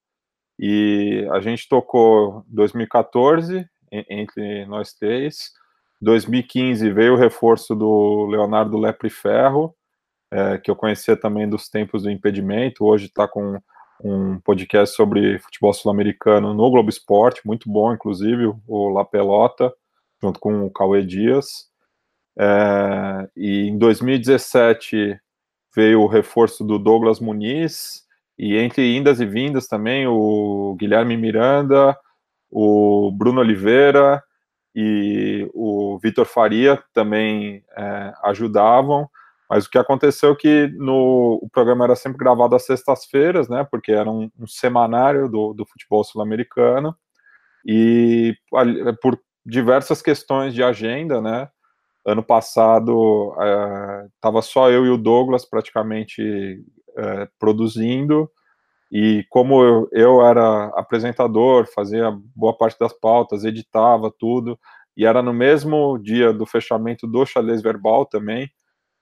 e 0.57 1.27
a 1.33 1.41
gente 1.41 1.67
tocou 1.67 2.45
2014, 2.47 3.67
entre 3.91 4.65
nós 4.65 4.93
três. 4.93 5.51
2015 6.01 6.91
veio 6.91 7.13
o 7.13 7.17
reforço 7.17 7.75
do 7.75 8.25
Leonardo 8.27 8.77
Lepre 8.77 9.09
Ferro, 9.09 9.75
é, 10.31 10.57
que 10.57 10.71
eu 10.71 10.75
conhecia 10.75 11.17
também 11.17 11.49
dos 11.49 11.69
tempos 11.69 12.03
do 12.03 12.11
impedimento. 12.11 12.85
Hoje 12.85 13.07
está 13.07 13.27
com 13.27 13.59
um 14.01 14.39
podcast 14.39 14.95
sobre 14.95 15.39
futebol 15.39 15.73
sul-americano 15.73 16.53
no 16.53 16.71
Globo 16.71 16.89
Esporte, 16.89 17.41
muito 17.45 17.69
bom, 17.69 17.93
inclusive, 17.93 18.53
o 18.65 18.89
La 18.89 19.03
Pelota, 19.03 19.73
junto 20.21 20.39
com 20.39 20.65
o 20.65 20.71
Cauê 20.71 21.03
Dias. 21.03 21.67
É, 22.37 23.29
e 23.35 23.67
em 23.67 23.77
2017 23.77 25.19
veio 25.75 26.01
o 26.01 26.07
reforço 26.07 26.63
do 26.63 26.79
Douglas 26.79 27.19
Muniz, 27.19 28.07
e 28.37 28.55
entre 28.55 28.95
indas 28.95 29.19
e 29.19 29.25
vindas 29.25 29.67
também 29.67 30.07
o 30.07 30.73
Guilherme 30.79 31.17
Miranda, 31.17 31.97
o 32.49 33.11
Bruno 33.11 33.41
Oliveira, 33.41 34.23
e 34.75 35.49
o 35.53 35.97
Vitor 36.01 36.25
Faria 36.25 36.81
também 36.93 37.63
é, 37.77 38.13
ajudavam. 38.23 39.09
Mas 39.49 39.65
o 39.65 39.69
que 39.69 39.79
aconteceu 39.79 40.33
é 40.33 40.35
que 40.35 40.67
no, 40.77 41.39
o 41.41 41.49
programa 41.51 41.85
era 41.85 41.95
sempre 41.95 42.19
gravado 42.19 42.55
às 42.55 42.65
sextas-feiras, 42.65 43.49
né? 43.49 43.67
Porque 43.69 43.91
era 43.91 44.09
um, 44.09 44.29
um 44.39 44.45
semanário 44.45 45.27
do, 45.27 45.53
do 45.53 45.65
futebol 45.65 46.03
sul-americano. 46.03 46.95
E 47.65 48.35
por 49.01 49.19
diversas 49.43 50.01
questões 50.01 50.53
de 50.53 50.63
agenda, 50.63 51.19
né? 51.19 51.49
Ano 52.05 52.23
passado 52.23 53.33
estava 54.15 54.39
é, 54.39 54.43
só 54.43 54.69
eu 54.69 54.85
e 54.85 54.89
o 54.89 54.97
Douglas 54.97 55.45
praticamente 55.45 56.63
é, 56.95 57.27
produzindo, 57.39 58.31
e 58.91 59.23
como 59.29 59.63
eu, 59.63 59.89
eu, 59.91 60.25
era 60.25 60.65
apresentador, 60.75 61.67
fazia 61.73 62.11
boa 62.35 62.57
parte 62.57 62.77
das 62.79 62.93
pautas, 62.93 63.45
editava 63.45 64.11
tudo, 64.17 64.59
e 64.97 65.05
era 65.05 65.21
no 65.21 65.33
mesmo 65.33 65.97
dia 65.97 66.33
do 66.33 66.45
fechamento 66.45 67.05
do 67.05 67.25
Chalês 67.25 67.61
Verbal 67.61 68.05
também, 68.05 68.49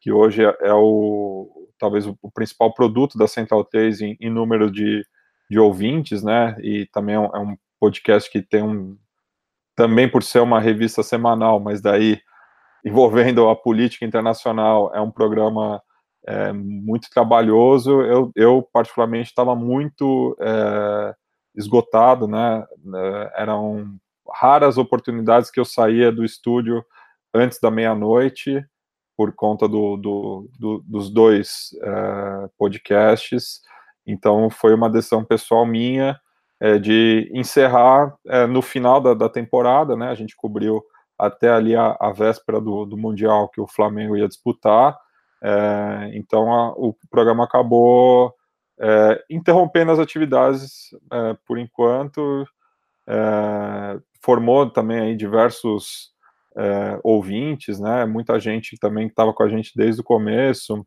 que 0.02 0.12
hoje 0.12 0.44
é, 0.44 0.56
é 0.62 0.74
o 0.74 1.50
talvez 1.80 2.06
o, 2.08 2.18
principal 2.34 2.74
produto 2.74 3.18
da 3.18 3.28
Central 3.28 3.64
3 3.64 4.02
em, 4.02 4.18
em 4.20 4.30
número 4.30 4.70
de, 4.70 5.06
de 5.50 5.60
ouvintes, 5.60 6.24
né? 6.24 6.56
E 6.62 6.88
também 6.92 7.16
é 7.16 7.20
um, 7.20 7.36
é 7.36 7.40
um 7.40 7.58
podcast 7.80 8.30
que 8.30 8.42
tem 8.42 8.64
um 8.64 8.98
também 9.76 10.10
por 10.10 10.24
ser 10.24 10.40
uma 10.40 10.60
revista 10.60 11.04
semanal, 11.04 11.60
mas 11.60 11.82
daí 11.82 12.20
envolvendo 12.84 13.48
a 13.48 13.56
política 13.56 14.06
internacional, 14.06 14.92
é 14.94 15.00
um 15.00 15.12
programa 15.12 15.82
é, 16.28 16.52
muito 16.52 17.10
trabalhoso. 17.10 18.02
Eu, 18.02 18.32
eu 18.36 18.68
particularmente, 18.74 19.30
estava 19.30 19.56
muito 19.56 20.36
é, 20.40 21.16
esgotado, 21.56 22.28
né? 22.28 22.66
É, 22.96 23.42
eram 23.42 23.96
raras 24.34 24.78
oportunidades 24.78 25.50
que 25.50 25.60
eu 25.60 25.66
saía 25.66 26.12
do 26.12 26.26
estúdio 26.26 26.86
antes 27.34 27.60
da 27.60 27.72
meia-noite, 27.72 28.64
por 29.16 29.34
conta 29.34 29.68
do, 29.68 29.98
do, 29.98 30.50
do, 30.60 30.84
dos 30.86 31.10
dois 31.10 31.70
é, 31.82 32.50
podcasts. 32.58 33.62
Então, 34.06 34.50
foi 34.50 34.74
uma 34.74 34.90
decisão 34.90 35.24
pessoal 35.24 35.66
minha 35.66 36.20
é, 36.60 36.78
de 36.78 37.30
encerrar 37.34 38.16
é, 38.26 38.46
no 38.46 38.62
final 38.62 39.02
da, 39.02 39.14
da, 39.14 39.30
temporada, 39.30 39.96
né? 39.96 40.10
A 40.10 40.16
gente 40.16 40.36
cobriu 40.36 40.84
até 41.18 41.50
ali 41.50 41.76
a, 41.76 41.96
a 42.00 42.12
véspera 42.12 42.60
do, 42.62 42.86
do, 42.86 42.98
Mundial 42.98 43.50
que 43.50 43.62
o 43.62 43.68
Flamengo 43.68 44.16
ia 44.16 44.28
disputar. 44.28 44.98
É, 45.44 46.12
então 46.14 46.52
a, 46.52 46.72
o 46.72 46.96
programa 47.10 47.44
acabou 47.44 48.34
é, 48.80 49.24
interrompendo 49.30 49.92
as 49.92 50.00
atividades 50.00 50.90
é, 51.12 51.38
por 51.46 51.58
enquanto. 51.58 52.46
É, 53.08 54.00
formou 54.22 54.70
também 54.70 55.00
aí 55.00 55.16
diversos 55.16 56.16
ouvintes, 57.04 57.80
né? 57.80 58.04
Muita 58.04 58.40
gente 58.40 58.80
também 58.80 59.06
estava 59.06 59.32
com 59.32 59.44
a 59.44 59.48
gente 59.48 59.74
desde 59.76 60.02
o 60.02 60.04
começo. 60.04 60.84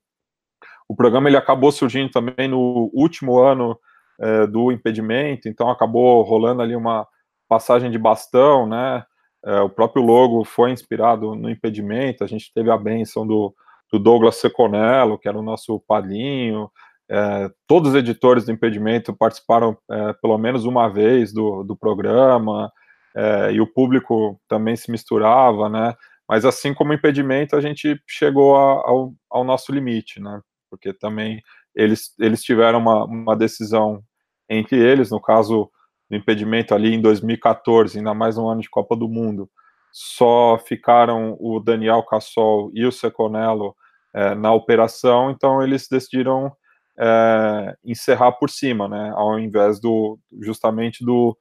O 0.89 0.97
programa 0.97 1.28
ele 1.28 1.36
acabou 1.36 1.70
surgindo 1.70 2.10
também 2.10 2.48
no 2.48 2.90
último 2.93 3.39
ano 3.39 3.78
é, 4.20 4.47
do 4.48 4.72
impedimento, 4.72 5.48
então 5.48 5.70
acabou 5.70 6.20
rolando 6.22 6.60
ali 6.60 6.74
uma 6.74 7.06
passagem 7.48 7.90
de 7.90 7.98
bastão, 7.98 8.66
né? 8.66 9.05
É, 9.44 9.60
o 9.60 9.70
próprio 9.70 10.02
logo 10.02 10.44
foi 10.44 10.72
inspirado 10.72 11.35
no 11.35 11.48
impedimento, 11.48 12.22
a 12.22 12.27
gente 12.27 12.52
teve 12.52 12.70
a 12.70 12.77
benção 12.77 13.27
do, 13.27 13.55
do 13.93 13.99
Douglas 13.99 14.37
Seconello, 14.37 15.19
que 15.19 15.29
era 15.29 15.39
o 15.39 15.43
nosso 15.43 15.81
padrinho, 15.81 16.71
é, 17.11 17.51
todos 17.67 17.91
os 17.91 17.97
editores 17.97 18.45
do 18.45 18.53
impedimento 18.53 19.12
participaram 19.12 19.77
é, 19.91 20.12
pelo 20.15 20.39
menos 20.39 20.65
uma 20.65 20.89
vez 20.89 21.33
do, 21.33 21.65
do 21.65 21.77
programa, 21.77 22.71
é, 23.17 23.53
e 23.53 23.61
o 23.61 23.67
público 23.67 24.41
também 24.49 24.77
se 24.77 24.91
misturava, 24.91 25.69
né? 25.69 25.95
Mas 26.29 26.45
assim 26.45 26.73
como 26.73 26.93
impedimento, 26.93 27.57
a 27.57 27.61
gente 27.61 28.01
chegou 28.07 28.57
a, 28.57 28.89
ao, 28.89 29.12
ao, 29.29 29.43
nosso 29.43 29.73
limite, 29.73 30.21
né? 30.21 30.41
Porque 30.71 30.93
também 30.93 31.43
eles, 31.75 32.15
eles 32.21 32.43
tiveram 32.43 32.79
uma, 32.79 33.05
uma 33.05 33.37
decisão 33.37 34.01
entre 34.49 34.79
eles, 34.79 35.11
no 35.11 35.21
caso 35.21 35.69
do 36.09 36.17
impedimento 36.17 36.73
ali 36.73 36.95
em 36.95 37.01
2014, 37.01 37.99
ainda 37.99 38.15
mais 38.15 38.39
um 38.39 38.49
ano 38.49 38.61
de 38.61 38.71
Copa 38.71 38.95
do 38.95 39.09
Mundo, 39.09 39.51
só 39.93 40.57
ficaram 40.59 41.37
o 41.41 41.59
Daniel 41.59 42.05
Cassol 42.05 42.71
e 42.73 42.87
o 42.87 42.93
Seconello 42.93 43.75
é, 44.15 44.35
na 44.35 44.53
operação, 44.53 45.31
então 45.31 45.62
eles 45.62 45.87
decidiram 45.89 46.53
é, 46.99 47.74
encerrar 47.85 48.32
por 48.32 48.51
cima, 48.51 48.89
né, 48.89 49.12
ao 49.15 49.39
invés 49.39 49.81
do 49.81 50.19
justamente 50.43 51.05
do, 51.05 51.37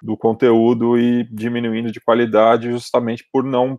do 0.00 0.16
conteúdo 0.16 0.98
e 0.98 1.24
diminuindo 1.30 1.92
de 1.92 2.00
qualidade, 2.00 2.70
justamente 2.70 3.24
por 3.32 3.44
não 3.44 3.78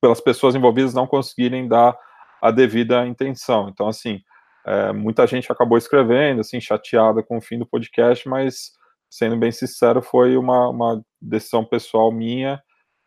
pelas 0.00 0.20
pessoas 0.20 0.54
envolvidas 0.54 0.94
não 0.94 1.06
conseguirem 1.06 1.66
dar 1.66 1.96
a 2.40 2.50
devida 2.50 3.06
intenção. 3.06 3.68
Então, 3.68 3.88
assim, 3.88 4.20
é, 4.64 4.92
muita 4.92 5.26
gente 5.26 5.50
acabou 5.50 5.76
escrevendo, 5.76 6.40
assim, 6.40 6.60
chateada 6.60 7.22
com 7.22 7.38
o 7.38 7.40
fim 7.40 7.58
do 7.58 7.66
podcast, 7.66 8.28
mas, 8.28 8.72
sendo 9.10 9.36
bem 9.36 9.50
sincero, 9.50 10.00
foi 10.00 10.36
uma, 10.36 10.68
uma 10.68 11.02
decisão 11.20 11.64
pessoal 11.64 12.12
minha, 12.12 12.62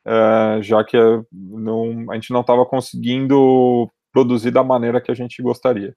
é, 0.06 0.62
já 0.62 0.84
que 0.84 0.98
não, 1.32 2.12
a 2.12 2.16
gente 2.16 2.34
não 2.34 2.42
estava 2.42 2.66
conseguindo 2.66 3.90
produzir 4.12 4.52
da 4.52 4.64
maneira 4.64 5.02
que 5.02 5.12
a 5.12 5.16
gente 5.16 5.42
gostaria. 5.42 5.96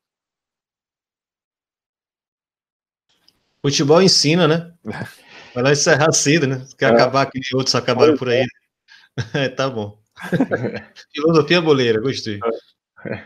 Futebol 3.63 4.03
ensina, 4.03 4.47
né? 4.47 4.75
Vai 5.55 5.63
lá 5.63 5.73
encerrar 5.73 6.13
cedo, 6.13 6.47
né? 6.47 6.67
Quer 6.77 6.91
é. 6.91 6.95
acabar 6.95 7.27
que 7.27 7.41
outros 7.55 7.75
acabaram 7.75 8.17
por 8.17 8.29
aí. 8.29 8.45
É, 9.33 9.49
tá 9.49 9.71
bom. 9.71 9.97
Filosofia 11.15 11.61
boleira, 11.61 12.01
gostei. 12.01 12.41
É. 13.07 13.25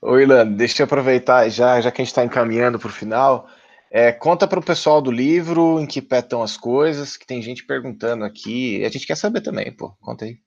Ô, 0.00 0.16
Ilan, 0.16 0.46
deixa 0.52 0.82
eu 0.82 0.84
aproveitar, 0.84 1.48
já, 1.48 1.80
já 1.80 1.90
que 1.90 2.00
a 2.00 2.04
gente 2.04 2.12
está 2.12 2.24
encaminhando 2.24 2.78
para 2.78 2.86
o 2.86 2.92
final, 2.92 3.50
é, 3.90 4.12
conta 4.12 4.46
para 4.46 4.60
o 4.60 4.64
pessoal 4.64 5.02
do 5.02 5.10
livro 5.10 5.80
em 5.80 5.86
que 5.86 6.00
pé 6.00 6.20
estão 6.20 6.40
as 6.40 6.56
coisas, 6.56 7.16
que 7.16 7.26
tem 7.26 7.42
gente 7.42 7.66
perguntando 7.66 8.24
aqui, 8.24 8.84
a 8.84 8.88
gente 8.88 9.08
quer 9.08 9.16
saber 9.16 9.40
também, 9.40 9.72
pô, 9.72 9.90
conta 10.00 10.24
aí. 10.24 10.38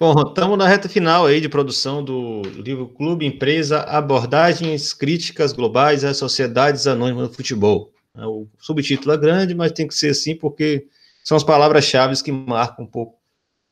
Bom, 0.00 0.20
estamos 0.22 0.58
na 0.58 0.66
reta 0.66 0.88
final 0.88 1.26
aí 1.26 1.40
de 1.40 1.48
produção 1.48 2.02
do 2.02 2.42
livro 2.42 2.88
Clube 2.88 3.24
Empresa 3.24 3.82
Abordagens 3.82 4.92
Críticas 4.92 5.52
Globais 5.52 6.02
às 6.02 6.16
Sociedades 6.16 6.88
Anônimas 6.88 7.28
do 7.28 7.34
Futebol. 7.34 7.92
É, 8.16 8.26
o 8.26 8.48
subtítulo 8.58 9.14
é 9.14 9.16
grande, 9.16 9.54
mas 9.54 9.70
tem 9.70 9.86
que 9.86 9.94
ser 9.94 10.10
assim 10.10 10.34
porque 10.34 10.88
são 11.22 11.36
as 11.36 11.44
palavras-chave 11.44 12.20
que 12.20 12.32
marcam 12.32 12.84
um 12.84 12.88
pouco 12.88 13.16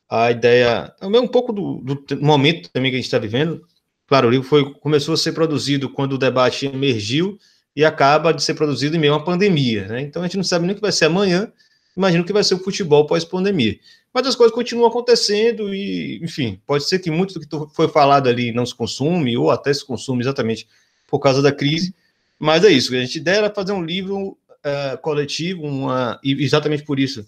a 0.09 0.31
ideia, 0.31 0.93
também 0.99 1.19
um 1.19 1.27
pouco 1.27 1.51
do, 1.51 1.81
do, 1.81 2.21
momento 2.21 2.69
também 2.71 2.91
que 2.91 2.95
a 2.95 2.99
gente 2.99 3.07
está 3.07 3.19
vivendo. 3.19 3.61
Claro, 4.07 4.29
o 4.29 4.31
livro 4.31 4.47
foi, 4.47 4.73
começou 4.75 5.15
a 5.15 5.17
ser 5.17 5.33
produzido 5.33 5.89
quando 5.89 6.13
o 6.13 6.17
debate 6.17 6.65
emergiu 6.65 7.37
e 7.75 7.83
acaba 7.83 8.31
de 8.31 8.41
ser 8.41 8.53
produzido 8.53 8.95
em 8.95 8.99
meio 8.99 9.13
a 9.13 9.17
uma 9.17 9.25
pandemia, 9.25 9.85
né? 9.87 10.01
Então 10.01 10.21
a 10.21 10.25
gente 10.27 10.37
não 10.37 10.43
sabe 10.45 10.65
nem 10.65 10.73
o 10.73 10.75
que 10.75 10.81
vai 10.81 10.93
ser 10.93 11.05
amanhã, 11.05 11.51
imagino 11.97 12.23
que 12.23 12.31
vai 12.31 12.43
ser 12.43 12.55
o 12.55 12.59
futebol 12.59 13.05
pós-pandemia. 13.05 13.77
Mas 14.15 14.27
as 14.27 14.35
coisas 14.35 14.55
continuam 14.55 14.87
acontecendo 14.87 15.75
e, 15.75 16.23
enfim, 16.23 16.57
pode 16.65 16.85
ser 16.85 16.99
que 16.99 17.11
muito 17.11 17.37
do 17.37 17.67
que 17.67 17.75
foi 17.75 17.89
falado 17.89 18.29
ali 18.29 18.53
não 18.53 18.65
se 18.65 18.73
consome, 18.73 19.35
ou 19.35 19.51
até 19.51 19.73
se 19.73 19.83
consome 19.83 20.21
exatamente 20.21 20.65
por 21.05 21.19
causa 21.19 21.41
da 21.41 21.51
crise, 21.51 21.93
mas 22.39 22.63
é 22.63 22.69
isso, 22.69 22.95
a 22.95 22.97
gente 22.97 23.17
ideia 23.17 23.39
era 23.39 23.53
fazer 23.53 23.73
um 23.73 23.83
livro 23.83 24.29
uh, 24.29 24.97
coletivo, 25.01 25.63
uma, 25.63 26.17
e 26.23 26.31
exatamente 26.41 26.83
por 26.83 26.97
isso 26.97 27.27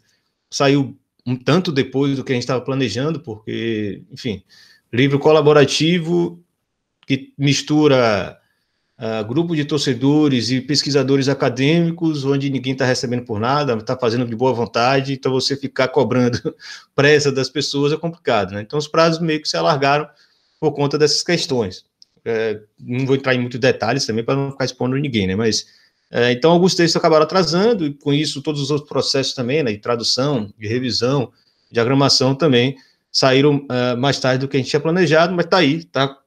saiu 0.50 0.98
um 1.26 1.36
tanto 1.36 1.74
depois 1.74 2.16
do 2.16 2.24
que 2.24 2.32
a 2.32 2.36
gente 2.36 2.44
estava 2.44 2.62
planejando, 2.62 3.20
porque, 3.20 4.02
enfim, 4.10 4.42
livro 4.92 5.20
colaborativo 5.20 6.42
que 7.06 7.34
mistura 7.38 8.40
uh, 9.00 9.26
grupo 9.26 9.56
de 9.56 9.66
torcedores 9.66 10.50
e 10.50 10.62
pesquisadores 10.62 11.28
acadêmicos, 11.30 12.26
onde 12.26 12.50
ninguém 12.50 12.74
está 12.74 12.86
recebendo 12.86 13.24
por 13.24 13.40
nada, 13.40 13.74
está 13.76 13.98
fazendo 13.98 14.26
de 14.26 14.36
boa 14.36 14.54
vontade, 14.54 15.14
então 15.14 15.32
você 15.32 15.56
ficar 15.56 15.88
cobrando 15.90 16.56
pressa 16.96 17.32
das 17.32 17.50
pessoas 17.50 17.92
é 17.94 17.98
complicado, 17.98 18.54
né? 18.54 18.62
Então 18.62 18.78
os 18.78 18.88
prazos 18.88 19.20
meio 19.20 19.42
que 19.42 19.48
se 19.48 19.58
alargaram 19.58 20.08
por 20.60 20.72
conta 20.74 20.98
dessas 20.98 21.24
questões. 21.24 21.86
É, 22.26 22.60
não 22.80 23.06
vou 23.06 23.16
entrar 23.16 23.34
em 23.36 23.40
muitos 23.40 23.60
detalhes 23.60 24.06
também 24.06 24.24
para 24.24 24.36
não 24.36 24.52
ficar 24.52 24.66
expondo 24.66 24.96
ninguém, 24.98 25.28
né? 25.28 25.36
Mas 25.36 25.66
é, 26.10 26.32
então, 26.32 26.52
alguns 26.52 26.74
textos 26.74 26.96
acabaram 26.96 27.24
atrasando, 27.24 27.86
e 27.86 27.94
com 27.94 28.14
isso, 28.14 28.42
todos 28.42 28.62
os 28.62 28.72
outros 28.72 28.88
processos 28.88 29.34
também, 29.34 29.62
né, 29.62 29.72
de 29.72 29.80
tradução, 29.80 30.54
de 30.58 30.68
revisão, 30.68 31.32
diagramação 31.70 32.34
também, 32.34 32.78
saíram 33.12 33.66
uh, 33.66 33.98
mais 33.98 34.20
tarde 34.20 34.40
do 34.40 34.48
que 34.48 34.56
a 34.56 34.60
gente 34.60 34.70
tinha 34.70 34.80
planejado, 34.80 35.34
mas 35.34 35.46
está 35.46 35.58
aí, 35.58 35.78
está 35.78 36.18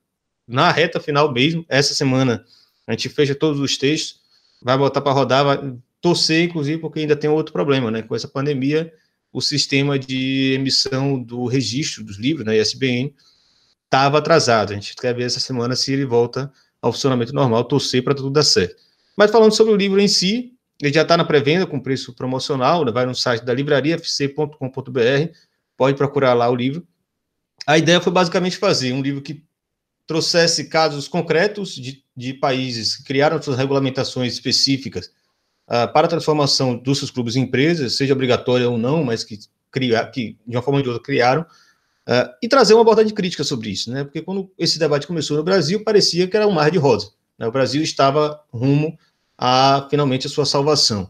na 0.47 0.70
reta 0.70 1.01
final 1.01 1.32
mesmo. 1.32 1.64
Essa 1.68 1.94
semana 1.94 2.44
a 2.90 2.96
gente 2.96 3.08
fecha 3.08 3.34
todos 3.34 3.60
os 3.60 3.76
textos, 3.76 4.20
vai 4.62 4.76
botar 4.76 5.00
para 5.00 5.12
rodar, 5.12 5.44
vai 5.44 5.74
torcer, 6.00 6.44
inclusive, 6.44 6.80
porque 6.80 7.00
ainda 7.00 7.16
tem 7.16 7.30
outro 7.30 7.52
problema, 7.52 7.90
né? 7.90 8.02
Com 8.02 8.14
essa 8.14 8.28
pandemia, 8.28 8.92
o 9.32 9.40
sistema 9.40 9.98
de 9.98 10.54
emissão 10.54 11.22
do 11.22 11.46
registro 11.46 12.02
dos 12.02 12.18
livros, 12.18 12.44
né, 12.44 12.58
ISBN, 12.58 13.14
estava 13.84 14.18
atrasado. 14.18 14.72
A 14.72 14.74
gente 14.74 14.94
quer 14.96 15.14
ver 15.14 15.24
essa 15.24 15.40
semana 15.40 15.76
se 15.76 15.92
ele 15.92 16.04
volta 16.04 16.52
ao 16.82 16.92
funcionamento 16.92 17.34
normal, 17.34 17.64
torcer 17.64 18.02
para 18.02 18.14
tudo 18.14 18.30
dar 18.30 18.42
certo. 18.42 18.82
Mas 19.16 19.30
falando 19.30 19.54
sobre 19.54 19.72
o 19.72 19.76
livro 19.76 20.00
em 20.00 20.08
si, 20.08 20.54
ele 20.80 20.92
já 20.92 21.02
está 21.02 21.16
na 21.16 21.24
pré-venda 21.24 21.66
com 21.66 21.78
preço 21.78 22.14
promocional, 22.14 22.84
né? 22.84 22.90
vai 22.90 23.04
no 23.04 23.14
site 23.14 23.44
da 23.44 23.52
livrariafc.com.br, 23.52 25.32
pode 25.76 25.96
procurar 25.96 26.34
lá 26.34 26.48
o 26.48 26.56
livro. 26.56 26.86
A 27.66 27.76
ideia 27.76 28.00
foi 28.00 28.12
basicamente 28.12 28.56
fazer 28.56 28.92
um 28.92 29.02
livro 29.02 29.20
que 29.20 29.44
trouxesse 30.11 30.65
casos 30.65 31.07
concretos 31.07 31.73
de, 31.73 32.03
de 32.16 32.35
países 32.35 32.97
que 32.97 33.05
criaram 33.05 33.41
suas 33.41 33.57
regulamentações 33.57 34.32
específicas 34.32 35.07
uh, 35.69 35.87
para 35.93 36.07
a 36.07 36.11
transformação 36.11 36.77
dos 36.77 36.99
seus 36.99 37.12
clubes 37.12 37.37
em 37.37 37.43
empresas, 37.43 37.95
seja 37.95 38.12
obrigatória 38.12 38.69
ou 38.69 38.77
não, 38.77 39.05
mas 39.05 39.23
que, 39.23 39.39
cria, 39.70 40.05
que 40.07 40.37
de 40.45 40.57
uma 40.57 40.62
forma 40.62 40.81
ou 40.81 40.82
de 40.82 40.89
outra 40.89 41.01
criaram, 41.01 41.43
uh, 41.43 42.28
e 42.43 42.49
trazer 42.49 42.74
uma 42.74 42.81
abordagem 42.81 43.15
crítica 43.15 43.45
sobre 43.45 43.70
isso, 43.70 43.89
né? 43.89 44.03
Porque 44.03 44.20
quando 44.20 44.51
esse 44.59 44.81
debate 44.81 45.07
começou 45.07 45.37
no 45.37 45.45
Brasil, 45.45 45.85
parecia 45.85 46.27
que 46.27 46.37
era 46.37 46.45
um 46.45 46.51
mar 46.51 46.73
de 46.73 46.78
rosa. 46.78 47.12
Né? 47.39 47.47
O 47.47 47.53
Brasil 47.53 47.81
estava 47.81 48.43
rumo 48.53 48.99
a 49.39 49.87
finalmente 49.89 50.27
a 50.27 50.31
sua 50.31 50.45
salvação. 50.45 51.09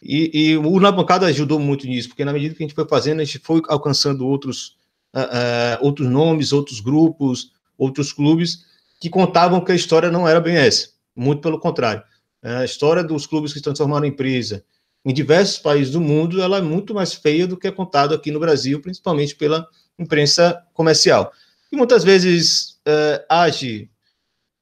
E, 0.00 0.52
e 0.52 0.56
o 0.56 0.78
Na 0.78 0.92
Bancada 0.92 1.26
ajudou 1.26 1.58
muito 1.58 1.84
nisso, 1.84 2.10
porque 2.10 2.24
na 2.24 2.32
medida 2.32 2.54
que 2.54 2.62
a 2.62 2.66
gente 2.66 2.76
foi 2.76 2.86
fazendo, 2.86 3.22
a 3.22 3.24
gente 3.24 3.40
foi 3.40 3.60
alcançando 3.66 4.24
outros, 4.24 4.76
uh, 5.12 5.18
uh, 5.18 5.84
outros 5.84 6.08
nomes, 6.08 6.52
outros 6.52 6.78
grupos, 6.78 7.55
outros 7.78 8.12
clubes 8.12 8.64
que 9.00 9.10
contavam 9.10 9.64
que 9.64 9.72
a 9.72 9.74
história 9.74 10.10
não 10.10 10.26
era 10.26 10.40
bem 10.40 10.56
essa. 10.56 10.88
Muito 11.14 11.42
pelo 11.42 11.58
contrário. 11.58 12.02
A 12.42 12.64
história 12.64 13.02
dos 13.02 13.26
clubes 13.26 13.52
que 13.52 13.58
se 13.58 13.64
transformaram 13.64 14.06
em 14.06 14.10
empresa 14.10 14.64
em 15.06 15.14
diversos 15.14 15.58
países 15.58 15.92
do 15.92 16.00
mundo, 16.00 16.42
ela 16.42 16.58
é 16.58 16.60
muito 16.60 16.92
mais 16.92 17.14
feia 17.14 17.46
do 17.46 17.56
que 17.56 17.68
é 17.68 17.70
contado 17.70 18.12
aqui 18.12 18.32
no 18.32 18.40
Brasil, 18.40 18.82
principalmente 18.82 19.36
pela 19.36 19.64
imprensa 19.96 20.60
comercial. 20.74 21.32
E 21.70 21.76
muitas 21.76 22.02
vezes 22.02 22.80
uh, 22.88 23.24
age 23.28 23.88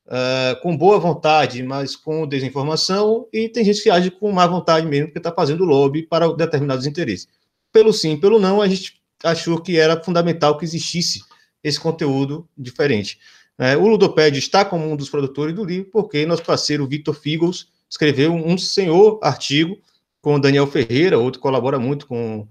uh, 0.06 0.60
com 0.60 0.76
boa 0.76 0.98
vontade, 0.98 1.62
mas 1.62 1.96
com 1.96 2.26
desinformação, 2.26 3.26
e 3.32 3.48
tem 3.48 3.64
gente 3.64 3.82
que 3.82 3.88
age 3.88 4.10
com 4.10 4.30
má 4.30 4.46
vontade 4.46 4.86
mesmo, 4.86 5.06
porque 5.06 5.18
está 5.18 5.32
fazendo 5.32 5.64
lobby 5.64 6.02
para 6.02 6.30
determinados 6.34 6.84
interesses. 6.84 7.26
Pelo 7.72 7.90
sim, 7.90 8.14
pelo 8.14 8.38
não, 8.38 8.60
a 8.60 8.68
gente 8.68 9.00
achou 9.24 9.58
que 9.58 9.78
era 9.78 10.02
fundamental 10.02 10.58
que 10.58 10.66
existisse 10.66 11.22
esse 11.64 11.80
conteúdo 11.80 12.46
diferente. 12.56 13.18
É, 13.58 13.76
o 13.76 13.86
Ludopédio 13.86 14.38
está 14.38 14.64
como 14.64 14.88
um 14.90 14.94
dos 14.94 15.08
produtores 15.08 15.54
do 15.54 15.64
livro, 15.64 15.90
porque 15.90 16.26
nosso 16.26 16.42
parceiro 16.42 16.86
Vitor 16.86 17.14
Figos 17.14 17.68
escreveu 17.88 18.34
um 18.34 18.58
senhor 18.58 19.18
artigo 19.22 19.78
com 20.20 20.34
o 20.34 20.40
Daniel 20.40 20.66
Ferreira, 20.66 21.18
outro 21.18 21.40
colabora 21.40 21.78
muito 21.78 22.06
com 22.06 22.46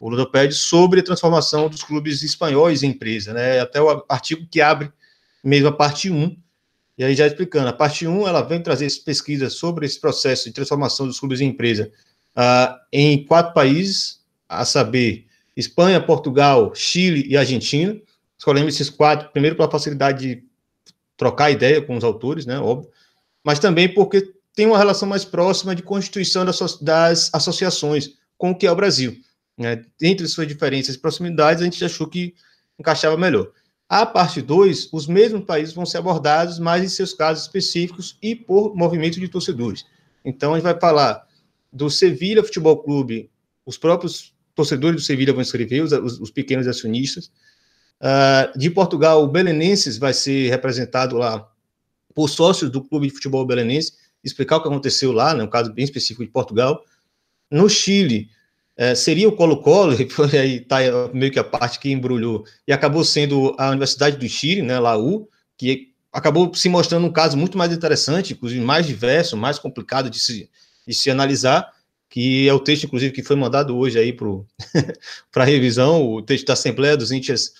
o 0.00 0.08
Ludopédio, 0.08 0.56
sobre 0.56 1.00
a 1.00 1.02
transformação 1.02 1.68
dos 1.68 1.82
clubes 1.82 2.22
espanhóis 2.22 2.82
em 2.82 2.90
empresa. 2.90 3.32
Né? 3.32 3.60
Até 3.60 3.80
o 3.80 4.04
artigo 4.08 4.46
que 4.50 4.60
abre 4.60 4.92
mesmo 5.42 5.68
a 5.68 5.72
parte 5.72 6.10
1, 6.10 6.36
e 6.98 7.04
aí 7.04 7.14
já 7.14 7.26
explicando, 7.26 7.68
a 7.68 7.72
parte 7.72 8.06
1 8.06 8.26
ela 8.26 8.42
vem 8.42 8.60
trazer 8.60 8.88
pesquisas 9.04 9.54
sobre 9.54 9.86
esse 9.86 10.00
processo 10.00 10.46
de 10.46 10.52
transformação 10.52 11.06
dos 11.06 11.20
clubes 11.20 11.40
em 11.40 11.48
empresa 11.48 11.92
uh, 12.36 12.74
em 12.92 13.24
quatro 13.24 13.52
países, 13.52 14.20
a 14.48 14.64
saber, 14.64 15.26
Espanha, 15.56 16.00
Portugal, 16.00 16.72
Chile 16.74 17.26
e 17.28 17.36
Argentina. 17.36 17.96
Escolhemos 18.38 18.74
esses 18.74 18.88
quatro, 18.88 19.30
primeiro 19.30 19.56
pela 19.56 19.70
facilidade 19.70 20.26
de 20.26 20.44
trocar 21.16 21.50
ideia 21.50 21.82
com 21.82 21.96
os 21.96 22.04
autores, 22.04 22.46
né, 22.46 22.58
óbvio, 22.58 22.90
mas 23.44 23.58
também 23.58 23.92
porque 23.92 24.32
tem 24.54 24.66
uma 24.66 24.78
relação 24.78 25.08
mais 25.08 25.24
próxima 25.24 25.74
de 25.74 25.82
constituição 25.82 26.44
das, 26.44 27.30
associações 27.32 28.14
com 28.36 28.50
o 28.50 28.54
que 28.54 28.66
é 28.66 28.72
o 28.72 28.76
Brasil. 28.76 29.16
Né? 29.56 29.84
Entre 30.00 30.26
suas 30.28 30.46
diferenças 30.46 30.94
e 30.94 30.98
proximidades, 30.98 31.62
a 31.62 31.64
gente 31.64 31.84
achou 31.84 32.06
que 32.06 32.34
encaixava 32.78 33.16
melhor. 33.16 33.50
A 33.88 34.04
parte 34.04 34.42
2, 34.42 34.90
os 34.92 35.06
mesmos 35.06 35.44
países 35.44 35.74
vão 35.74 35.86
ser 35.86 35.98
abordados, 35.98 36.58
mas 36.58 36.84
em 36.84 36.88
seus 36.88 37.14
casos 37.14 37.44
específicos 37.44 38.18
e 38.22 38.36
por 38.36 38.76
movimento 38.76 39.18
de 39.18 39.28
torcedores. 39.28 39.84
Então, 40.24 40.52
a 40.52 40.56
gente 40.56 40.64
vai 40.64 40.78
falar 40.78 41.26
do 41.72 41.88
Sevilha 41.88 42.42
Futebol 42.44 42.82
Clube, 42.82 43.30
os 43.64 43.78
próprios 43.78 44.34
torcedores 44.54 45.00
do 45.00 45.06
Sevilha 45.06 45.32
vão 45.32 45.40
escrever, 45.40 45.82
os, 45.82 45.92
os 45.92 46.30
pequenos 46.30 46.66
acionistas. 46.66 47.30
Uh, 48.00 48.56
de 48.56 48.70
Portugal, 48.70 49.22
o 49.22 49.28
Belenenses 49.28 49.98
vai 49.98 50.14
ser 50.14 50.50
representado 50.50 51.16
lá 51.16 51.48
por 52.14 52.28
sócios 52.28 52.70
do 52.70 52.82
Clube 52.82 53.08
de 53.08 53.14
Futebol 53.14 53.46
Belenense, 53.46 53.92
explicar 54.22 54.56
o 54.56 54.62
que 54.62 54.68
aconteceu 54.68 55.12
lá, 55.12 55.34
né, 55.34 55.42
um 55.42 55.48
caso 55.48 55.72
bem 55.72 55.84
específico 55.84 56.24
de 56.24 56.30
Portugal. 56.30 56.84
No 57.50 57.68
Chile, 57.68 58.28
é, 58.76 58.94
seria 58.94 59.28
o 59.28 59.32
Colo-Colo, 59.32 59.94
e 60.00 60.08
foi 60.08 60.36
aí 60.38 60.60
tá 60.60 60.78
meio 61.12 61.32
que 61.32 61.38
a 61.38 61.44
parte 61.44 61.78
que 61.78 61.90
embrulhou, 61.90 62.44
e 62.66 62.72
acabou 62.72 63.04
sendo 63.04 63.54
a 63.58 63.70
Universidade 63.70 64.16
do 64.16 64.28
Chile, 64.28 64.62
né, 64.62 64.78
Laú, 64.78 65.28
que 65.56 65.92
acabou 66.12 66.52
se 66.54 66.68
mostrando 66.68 67.06
um 67.06 67.12
caso 67.12 67.36
muito 67.36 67.58
mais 67.58 67.72
interessante, 67.72 68.32
inclusive 68.32 68.60
mais 68.64 68.86
diverso, 68.86 69.36
mais 69.36 69.58
complicado 69.58 70.08
de 70.08 70.18
se, 70.18 70.48
de 70.86 70.94
se 70.94 71.10
analisar, 71.10 71.72
que 72.08 72.48
é 72.48 72.54
o 72.54 72.60
texto, 72.60 72.84
inclusive, 72.84 73.12
que 73.12 73.22
foi 73.22 73.36
mandado 73.36 73.76
hoje 73.76 73.98
aí 73.98 74.12
para 74.12 75.44
revisão, 75.44 76.02
o 76.04 76.22
texto 76.22 76.46
da 76.46 76.54
Assembleia 76.54 76.96
dos 76.96 77.12
Índios 77.12 77.52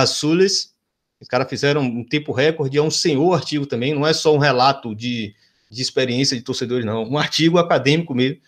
Azules. 0.00 0.74
Os 1.20 1.26
caras 1.26 1.48
fizeram 1.48 1.82
um 1.82 2.04
tempo 2.04 2.32
recorde, 2.32 2.78
é 2.78 2.82
um 2.82 2.90
senhor 2.90 3.34
artigo 3.34 3.66
também, 3.66 3.94
não 3.94 4.06
é 4.06 4.12
só 4.12 4.34
um 4.34 4.38
relato 4.38 4.94
de, 4.94 5.34
de 5.70 5.82
experiência 5.82 6.36
de 6.36 6.42
torcedores, 6.42 6.84
não, 6.84 7.04
um 7.04 7.18
artigo 7.18 7.58
acadêmico 7.58 8.14
mesmo, 8.14 8.38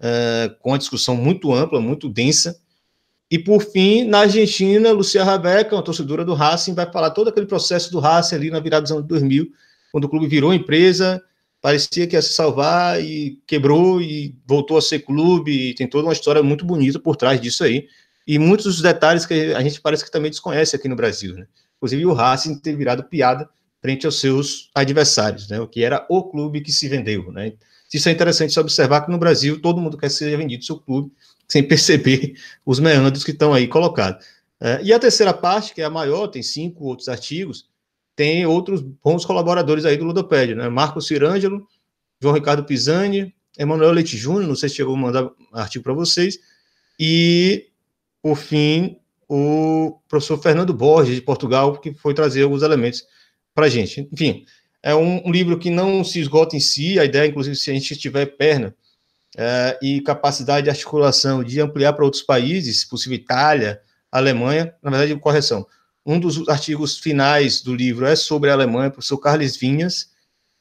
uh, 0.00 0.54
com 0.60 0.70
uma 0.70 0.78
discussão 0.78 1.16
muito 1.16 1.52
ampla, 1.54 1.80
muito 1.80 2.08
densa. 2.08 2.60
E, 3.30 3.38
por 3.38 3.62
fim, 3.62 4.04
na 4.04 4.20
Argentina, 4.20 4.90
Lucia 4.90 5.22
Rabeca, 5.22 5.76
uma 5.76 5.82
torcedora 5.82 6.24
do 6.24 6.34
Racing, 6.34 6.74
vai 6.74 6.90
falar 6.90 7.10
todo 7.10 7.28
aquele 7.28 7.46
processo 7.46 7.90
do 7.92 8.00
Racing 8.00 8.34
ali 8.34 8.50
na 8.50 8.58
virada 8.58 8.82
dos 8.82 8.92
anos 8.92 9.06
2000, 9.06 9.52
quando 9.92 10.04
o 10.04 10.08
clube 10.08 10.26
virou 10.26 10.52
empresa, 10.52 11.22
parecia 11.60 12.06
que 12.06 12.16
ia 12.16 12.22
se 12.22 12.32
salvar 12.32 13.02
e 13.02 13.38
quebrou 13.46 14.00
e 14.00 14.34
voltou 14.46 14.78
a 14.78 14.82
ser 14.82 15.00
clube, 15.00 15.70
e 15.70 15.74
tem 15.74 15.86
toda 15.86 16.06
uma 16.06 16.12
história 16.12 16.42
muito 16.42 16.64
bonita 16.64 16.98
por 16.98 17.16
trás 17.16 17.40
disso 17.40 17.64
aí. 17.64 17.86
E 18.28 18.38
muitos 18.38 18.66
dos 18.66 18.82
detalhes 18.82 19.24
que 19.24 19.54
a 19.54 19.62
gente 19.62 19.80
parece 19.80 20.04
que 20.04 20.10
também 20.10 20.30
desconhece 20.30 20.76
aqui 20.76 20.86
no 20.86 20.94
Brasil, 20.94 21.34
né? 21.34 21.46
Inclusive 21.78 22.04
o 22.04 22.12
Racing 22.12 22.58
ter 22.58 22.76
virado 22.76 23.04
piada 23.04 23.48
frente 23.80 24.04
aos 24.04 24.20
seus 24.20 24.70
adversários, 24.74 25.48
né? 25.48 25.58
O 25.58 25.66
que 25.66 25.82
era 25.82 26.04
o 26.10 26.22
clube 26.24 26.60
que 26.60 26.70
se 26.70 26.86
vendeu, 26.88 27.32
né? 27.32 27.54
Isso 27.92 28.06
é 28.06 28.12
interessante 28.12 28.60
observar 28.60 29.00
que 29.06 29.10
no 29.10 29.16
Brasil 29.16 29.62
todo 29.62 29.80
mundo 29.80 29.96
quer 29.96 30.10
ser 30.10 30.36
vendido 30.36 30.62
seu 30.62 30.78
clube, 30.78 31.10
sem 31.48 31.62
perceber 31.62 32.34
os 32.66 32.78
meandros 32.78 33.24
que 33.24 33.30
estão 33.30 33.54
aí 33.54 33.66
colocados. 33.66 34.26
É, 34.60 34.78
e 34.82 34.92
a 34.92 34.98
terceira 34.98 35.32
parte, 35.32 35.72
que 35.72 35.80
é 35.80 35.84
a 35.86 35.90
maior, 35.90 36.26
tem 36.26 36.42
cinco 36.42 36.84
outros 36.84 37.08
artigos, 37.08 37.66
tem 38.14 38.44
outros 38.44 38.82
bons 38.82 39.24
colaboradores 39.24 39.86
aí 39.86 39.96
do 39.96 40.04
Ludopédio, 40.04 40.54
né? 40.54 40.68
Marcos 40.68 41.06
Cirângelo, 41.06 41.66
João 42.20 42.34
Ricardo 42.34 42.62
Pisani, 42.62 43.34
Emanuel 43.58 43.92
Leite 43.92 44.18
Júnior, 44.18 44.46
não 44.46 44.54
sei 44.54 44.68
se 44.68 44.74
chegou 44.74 44.94
a 44.94 44.98
mandar 44.98 45.30
artigo 45.54 45.82
para 45.82 45.94
vocês, 45.94 46.38
e, 47.00 47.68
por 48.22 48.36
fim, 48.36 48.98
o 49.28 50.00
professor 50.08 50.38
Fernando 50.38 50.72
Borges, 50.72 51.14
de 51.14 51.22
Portugal, 51.22 51.78
que 51.78 51.92
foi 51.94 52.14
trazer 52.14 52.42
alguns 52.42 52.62
elementos 52.62 53.04
para 53.54 53.66
a 53.66 53.68
gente. 53.68 54.08
Enfim, 54.12 54.44
é 54.82 54.94
um, 54.94 55.26
um, 55.26 55.30
livro 55.30 55.58
que 55.58 55.70
não 55.70 56.02
se 56.02 56.20
esgota 56.20 56.56
em 56.56 56.60
si, 56.60 56.98
a 56.98 57.04
ideia, 57.04 57.28
inclusive, 57.28 57.56
se 57.56 57.70
a 57.70 57.74
gente 57.74 57.96
tiver 57.96 58.26
perna 58.26 58.74
é, 59.36 59.78
e 59.82 60.00
capacidade 60.00 60.64
de 60.64 60.70
articulação 60.70 61.44
de 61.44 61.60
ampliar 61.60 61.92
para 61.92 62.04
outros 62.04 62.22
países, 62.22 62.80
se 62.80 62.88
possível 62.88 63.16
Itália, 63.16 63.80
Alemanha, 64.10 64.74
na 64.82 64.90
verdade, 64.90 65.18
correção. 65.20 65.66
Um 66.06 66.18
dos 66.18 66.48
artigos 66.48 66.98
finais 66.98 67.60
do 67.60 67.74
livro 67.74 68.06
é 68.06 68.16
sobre 68.16 68.48
a 68.48 68.54
Alemanha, 68.54 68.88
o 68.88 68.92
professor 68.92 69.18
Carlos 69.18 69.56
Vinhas, 69.56 70.10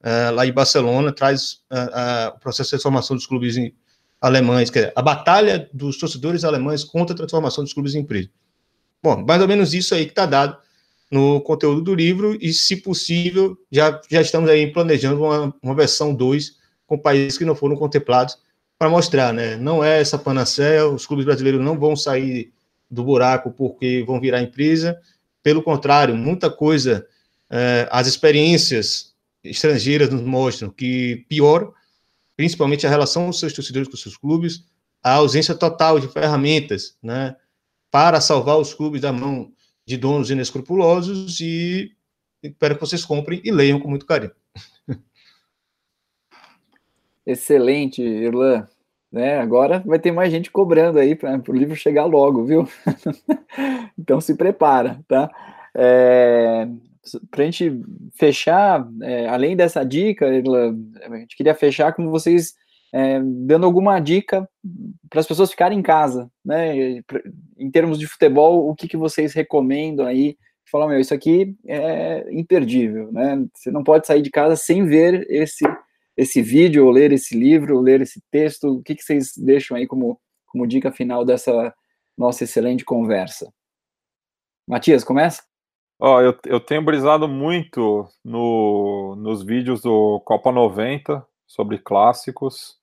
é, 0.04 0.30
lá 0.30 0.46
de 0.46 0.52
Barcelona, 0.52 1.12
traz 1.14 1.60
é, 1.72 2.28
o 2.36 2.40
processo 2.40 2.68
de 2.68 2.72
transformação 2.72 3.16
dos 3.16 3.26
clubes 3.26 3.56
alemães, 4.22 4.70
quer 4.70 4.80
dizer, 4.80 4.94
a 4.96 5.02
batalha 5.02 5.70
dos 5.74 5.98
torcedores 5.98 6.44
alemães 6.44 6.84
contra 6.84 7.14
a 7.14 7.18
transformação 7.18 7.64
dos 7.64 7.74
clubes 7.74 7.96
em 7.96 8.00
empresa. 8.00 8.30
Bom, 9.02 9.24
mais 9.26 9.42
ou 9.42 9.48
menos 9.48 9.74
isso 9.74 9.94
aí 9.94 10.06
que 10.06 10.12
está 10.12 10.26
dado 10.26 10.58
no 11.10 11.40
conteúdo 11.42 11.82
do 11.82 11.96
livro 11.96 12.38
e, 12.42 12.52
se 12.52 12.78
possível, 12.78 13.58
já, 13.72 14.02
já 14.10 14.22
estamos 14.22 14.50
aí 14.50 14.72
planejando 14.72 15.24
uma, 15.24 15.56
uma 15.62 15.76
versão 15.76 16.14
2 16.14 16.58
com 16.86 16.98
países 16.98 17.38
que 17.38 17.46
não 17.46 17.56
foram 17.56 17.76
contemplados 17.76 18.38
para 18.78 18.90
mostrar, 18.90 19.34
né? 19.34 19.56
Não 19.56 19.84
é 19.84 20.00
essa 20.00 20.18
panaceia, 20.18 20.88
os 20.88 21.06
clubes 21.06 21.26
brasileiros 21.26 21.62
não 21.62 21.78
vão 21.78 21.96
sair 21.96 22.52
do 22.90 23.04
buraco 23.04 23.52
porque 23.52 24.04
vão 24.06 24.20
virar 24.20 24.42
empresa, 24.42 25.00
pelo 25.44 25.64
contrário, 25.64 26.16
muita 26.16 26.50
coisa, 26.50 27.08
é, 27.50 27.88
as 27.92 28.08
experiências 28.08 29.14
estrangeiras 29.44 30.10
nos 30.10 30.22
mostram 30.22 30.70
que 30.70 31.26
pior, 31.30 31.74
principalmente 32.38 32.86
a 32.86 32.90
relação 32.90 33.28
dos 33.28 33.40
seus 33.40 33.52
torcedores 33.52 33.90
com 33.90 33.96
os 33.96 34.02
seus 34.02 34.16
clubes, 34.16 34.64
a 35.04 35.16
ausência 35.16 35.56
total 35.56 36.00
de 36.00 36.08
ferramentas, 36.08 36.96
né, 37.02 37.36
para 37.92 38.22
salvar 38.22 38.58
os 38.58 38.74
clubes 38.74 39.02
da 39.02 39.12
mão 39.12 39.52
de 39.86 39.98
donos 39.98 40.30
inescrupulosos 40.30 41.40
e 41.40 41.92
espero 42.44 42.76
que 42.76 42.82
vocês 42.82 43.04
comprem 43.04 43.42
e 43.44 43.52
leiam 43.52 43.80
com 43.80 43.90
muito 43.90 44.06
carinho. 44.06 44.34
Excelente, 47.26 48.02
Irlan. 48.02 48.68
Né, 49.10 49.40
agora 49.40 49.82
vai 49.86 49.98
ter 49.98 50.12
mais 50.12 50.30
gente 50.30 50.52
cobrando 50.52 51.00
aí 51.00 51.16
para 51.16 51.42
o 51.48 51.56
livro 51.56 51.78
chegar 51.78 52.04
logo, 52.04 52.44
viu? 52.44 52.68
então 53.98 54.20
se 54.20 54.36
prepara, 54.36 55.00
tá? 55.08 55.32
É, 55.74 56.68
para 57.30 57.44
a 57.44 57.46
gente 57.46 57.82
fechar, 58.16 58.88
é, 59.02 59.28
além 59.28 59.56
dessa 59.56 59.84
dica, 59.84 60.28
a 60.28 60.34
gente 61.18 61.36
queria 61.36 61.56
fechar 61.56 61.94
com 61.94 62.10
vocês 62.10 62.54
é, 62.94 63.20
dando 63.22 63.66
alguma 63.66 64.00
dica 64.00 64.48
para 65.10 65.20
as 65.20 65.28
pessoas 65.28 65.52
ficarem 65.52 65.80
em 65.80 65.84
casa, 65.84 66.30
né? 66.44 67.02
Em 67.58 67.72
termos 67.72 68.00
de 68.00 68.08
futebol, 68.08 68.70
o 68.70 68.76
que, 68.76 68.88
que 68.88 68.98
vocês 68.98 69.34
recomendam 69.34 70.06
aí? 70.06 70.38
Falar, 70.70 70.88
meu, 70.88 71.00
isso 71.00 71.14
aqui 71.14 71.56
é 71.66 72.26
imperdível, 72.32 73.12
né? 73.12 73.46
Você 73.54 73.72
não 73.72 73.84
pode 73.84 74.06
sair 74.08 74.22
de 74.22 74.30
casa 74.30 74.56
sem 74.56 74.86
ver 74.86 75.26
esse 75.30 75.66
esse 76.18 76.42
vídeo, 76.42 76.86
ou 76.86 76.92
ler 76.92 77.12
esse 77.12 77.38
livro, 77.38 77.76
ou 77.76 77.82
ler 77.82 78.02
esse 78.02 78.20
texto. 78.32 78.78
O 78.80 78.82
que, 78.82 78.96
que 78.96 79.04
vocês 79.04 79.34
deixam 79.38 79.78
aí 79.78 79.86
como, 79.86 80.20
como 80.48 80.66
dica 80.66 80.92
final 80.92 81.24
dessa 81.24 81.72
nossa 82.18 82.44
excelente 82.44 82.84
conversa? 82.84 83.54
Matias, 84.68 85.04
começa? 85.04 85.47
Ó, 86.00 86.22
eu, 86.22 86.38
eu 86.46 86.60
tenho 86.60 86.82
brisado 86.82 87.28
muito 87.28 88.08
no, 88.24 89.16
nos 89.18 89.44
vídeos 89.44 89.82
do 89.82 90.20
Copa 90.22 90.52
90 90.52 91.26
sobre 91.48 91.80
clássicos. 91.80 92.78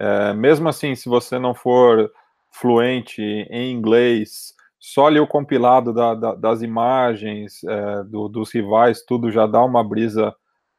É, 0.00 0.32
mesmo 0.32 0.68
assim, 0.68 0.94
se 0.94 1.08
você 1.08 1.38
não 1.38 1.54
for 1.54 2.10
fluente 2.50 3.22
em 3.22 3.72
inglês, 3.72 4.54
só 4.78 5.08
ler 5.08 5.20
o 5.20 5.26
compilado 5.26 5.92
da, 5.92 6.14
da, 6.14 6.34
das 6.34 6.62
imagens 6.62 7.62
é, 7.64 8.04
do, 8.04 8.28
dos 8.28 8.52
rivais, 8.52 9.04
tudo 9.04 9.30
já 9.30 9.46
dá 9.46 9.62
uma 9.62 9.84
brisa 9.84 10.34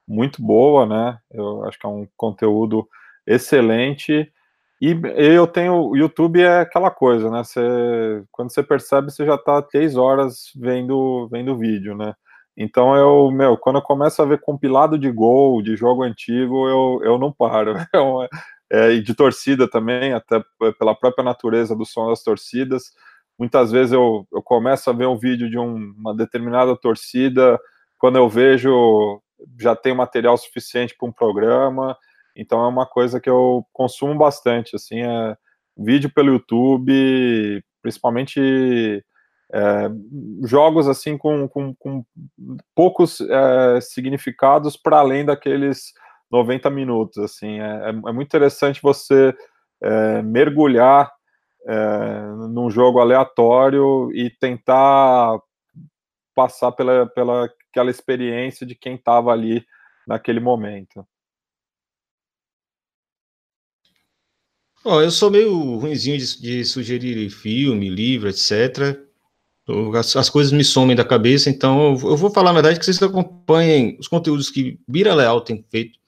muito 0.07 0.41
boa, 0.41 0.85
né? 0.85 1.19
Eu 1.29 1.63
acho 1.65 1.77
que 1.77 1.85
é 1.85 1.89
um 1.89 2.07
conteúdo 2.15 2.87
excelente. 3.25 4.31
E 4.79 4.95
eu 5.15 5.47
tenho. 5.47 5.89
O 5.89 5.97
YouTube 5.97 6.41
é 6.41 6.61
aquela 6.61 6.91
coisa, 6.91 7.29
né? 7.31 7.43
Você, 7.43 8.23
quando 8.31 8.51
você 8.51 8.61
percebe, 8.61 9.11
você 9.11 9.25
já 9.25 9.35
está 9.35 9.61
três 9.61 9.95
horas 9.95 10.51
vendo, 10.55 11.27
vendo 11.29 11.57
vídeo, 11.57 11.95
né? 11.95 12.13
Então 12.55 12.95
eu, 12.95 13.31
meu, 13.31 13.57
quando 13.57 13.77
eu 13.77 13.81
começo 13.81 14.21
a 14.21 14.25
ver 14.25 14.41
compilado 14.41 14.97
de 14.97 15.11
gol, 15.11 15.61
de 15.61 15.75
jogo 15.75 16.03
antigo, 16.03 16.67
eu, 16.67 16.99
eu 17.03 17.17
não 17.17 17.31
paro. 17.31 17.73
É, 18.69 18.91
e 18.91 19.01
de 19.01 19.15
torcida 19.15 19.65
também, 19.65 20.11
até 20.11 20.43
pela 20.77 20.93
própria 20.93 21.23
natureza 21.23 21.73
do 21.73 21.85
som 21.85 22.09
das 22.09 22.21
torcidas. 22.21 22.91
Muitas 23.39 23.71
vezes 23.71 23.93
eu, 23.93 24.27
eu 24.29 24.41
começo 24.43 24.89
a 24.89 24.93
ver 24.93 25.07
um 25.07 25.17
vídeo 25.17 25.49
de 25.49 25.57
um, 25.57 25.93
uma 25.97 26.13
determinada 26.13 26.75
torcida, 26.75 27.57
quando 27.97 28.17
eu 28.17 28.27
vejo 28.27 29.21
já 29.59 29.73
tem 29.73 29.93
material 29.93 30.35
suficiente 30.37 30.95
para 30.97 31.07
um 31.07 31.13
programa, 31.13 31.97
então 32.38 32.64
é 32.64 32.68
uma 32.68 32.85
coisa 32.85 33.19
que 33.19 33.30
eu 33.30 33.65
consumo 33.73 34.18
bastante, 34.18 34.76
assim, 34.76 35.01
é 35.01 35.35
vídeo 35.76 36.11
pelo 36.14 36.31
YouTube, 36.34 37.64
principalmente 37.81 39.03
é, 39.53 39.89
jogos 40.43 40.88
assim 40.88 41.18
com, 41.18 41.47
com, 41.47 41.73
com 41.76 42.03
poucos 42.76 43.22
é, 43.22 43.81
significados 43.81 44.76
para 44.76 44.99
além 44.99 45.26
daqueles 45.26 45.93
90 46.31 46.69
minutos, 46.69 47.18
assim, 47.18 47.59
é, 47.59 47.65
é, 47.65 47.89
é 47.89 48.11
muito 48.11 48.27
interessante 48.27 48.81
você 48.81 49.34
é, 49.81 50.22
mergulhar 50.22 51.11
é, 51.65 52.22
num 52.49 52.69
jogo 52.69 52.99
aleatório 52.99 54.11
e 54.14 54.30
tentar 54.30 55.39
passar 56.35 56.72
pela, 56.72 57.07
pela 57.07 57.49
aquela 57.72 57.91
experiência 57.91 58.65
de 58.65 58.76
quem 58.76 58.95
estava 58.95 59.31
ali 59.31 59.64
naquele 60.07 60.39
momento. 60.39 61.05
Oh, 64.89 65.01
eu 65.01 65.11
sou 65.11 65.30
meio 65.30 65.76
ruimzinho 65.80 66.18
de, 66.18 66.41
de, 66.41 66.64
sugerir 66.64 67.30
filme, 67.30 67.89
livro, 67.89 68.30
etc. 68.30 68.97
As, 69.99 70.15
as, 70.15 70.30
coisas 70.30 70.53
me 70.53 70.64
somem 70.64 70.95
da 70.95 71.03
cabeça, 71.03 71.49
então 71.49 71.88
eu, 71.88 72.11
eu 72.11 72.15
vou 72.15 72.30
falar, 72.30 72.53
na 72.53 72.61
verdade, 72.61 72.80
que 72.80 72.85
vocês 72.85 73.03
acompanhem 73.03 73.97
os 73.99 74.07
conteúdos 74.07 74.49
que 74.49 74.80
Bira 74.88 75.14
Leal 75.14 75.41
tem 75.41 75.61
feito 75.69 75.99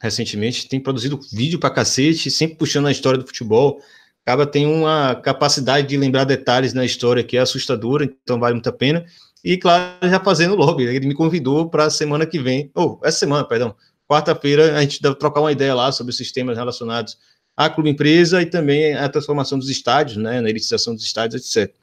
recentemente, 0.00 0.68
tem 0.68 0.78
produzido 0.78 1.18
vídeo 1.32 1.58
pra 1.58 1.70
cacete, 1.70 2.30
sempre 2.30 2.56
puxando 2.56 2.86
a 2.86 2.92
história 2.92 3.18
do 3.18 3.26
futebol. 3.26 3.80
Acaba 4.24 4.46
tem 4.46 4.64
uma 4.64 5.16
capacidade 5.16 5.88
de 5.88 5.96
lembrar 5.96 6.22
detalhes 6.22 6.72
na 6.72 6.84
história 6.84 7.24
que 7.24 7.36
é 7.36 7.40
assustadora, 7.40 8.04
então 8.04 8.38
vale 8.38 8.54
muito 8.54 8.68
a 8.68 8.72
pena. 8.72 9.04
E, 9.42 9.56
claro, 9.56 10.08
já 10.08 10.20
fazendo 10.20 10.54
lobby, 10.54 10.84
ele 10.84 11.08
me 11.08 11.14
convidou 11.14 11.68
para 11.68 11.86
a 11.86 11.90
semana 11.90 12.24
que 12.24 12.38
vem, 12.38 12.70
ou 12.76 13.00
essa 13.02 13.18
semana, 13.18 13.42
perdão, 13.42 13.74
quarta-feira, 14.08 14.78
a 14.78 14.82
gente 14.82 15.02
deve 15.02 15.16
trocar 15.16 15.40
uma 15.40 15.50
ideia 15.50 15.74
lá 15.74 15.90
sobre 15.90 16.12
os 16.12 16.16
sistemas 16.16 16.56
relacionados 16.56 17.18
à 17.56 17.68
clube 17.68 17.90
empresa 17.90 18.40
e 18.42 18.46
também 18.46 18.94
a 18.94 19.08
transformação 19.08 19.58
dos 19.58 19.68
estádios, 19.68 20.16
né, 20.16 20.40
na 20.40 20.48
elitização 20.48 20.94
dos 20.94 21.04
estádios, 21.04 21.56
etc. 21.56 21.74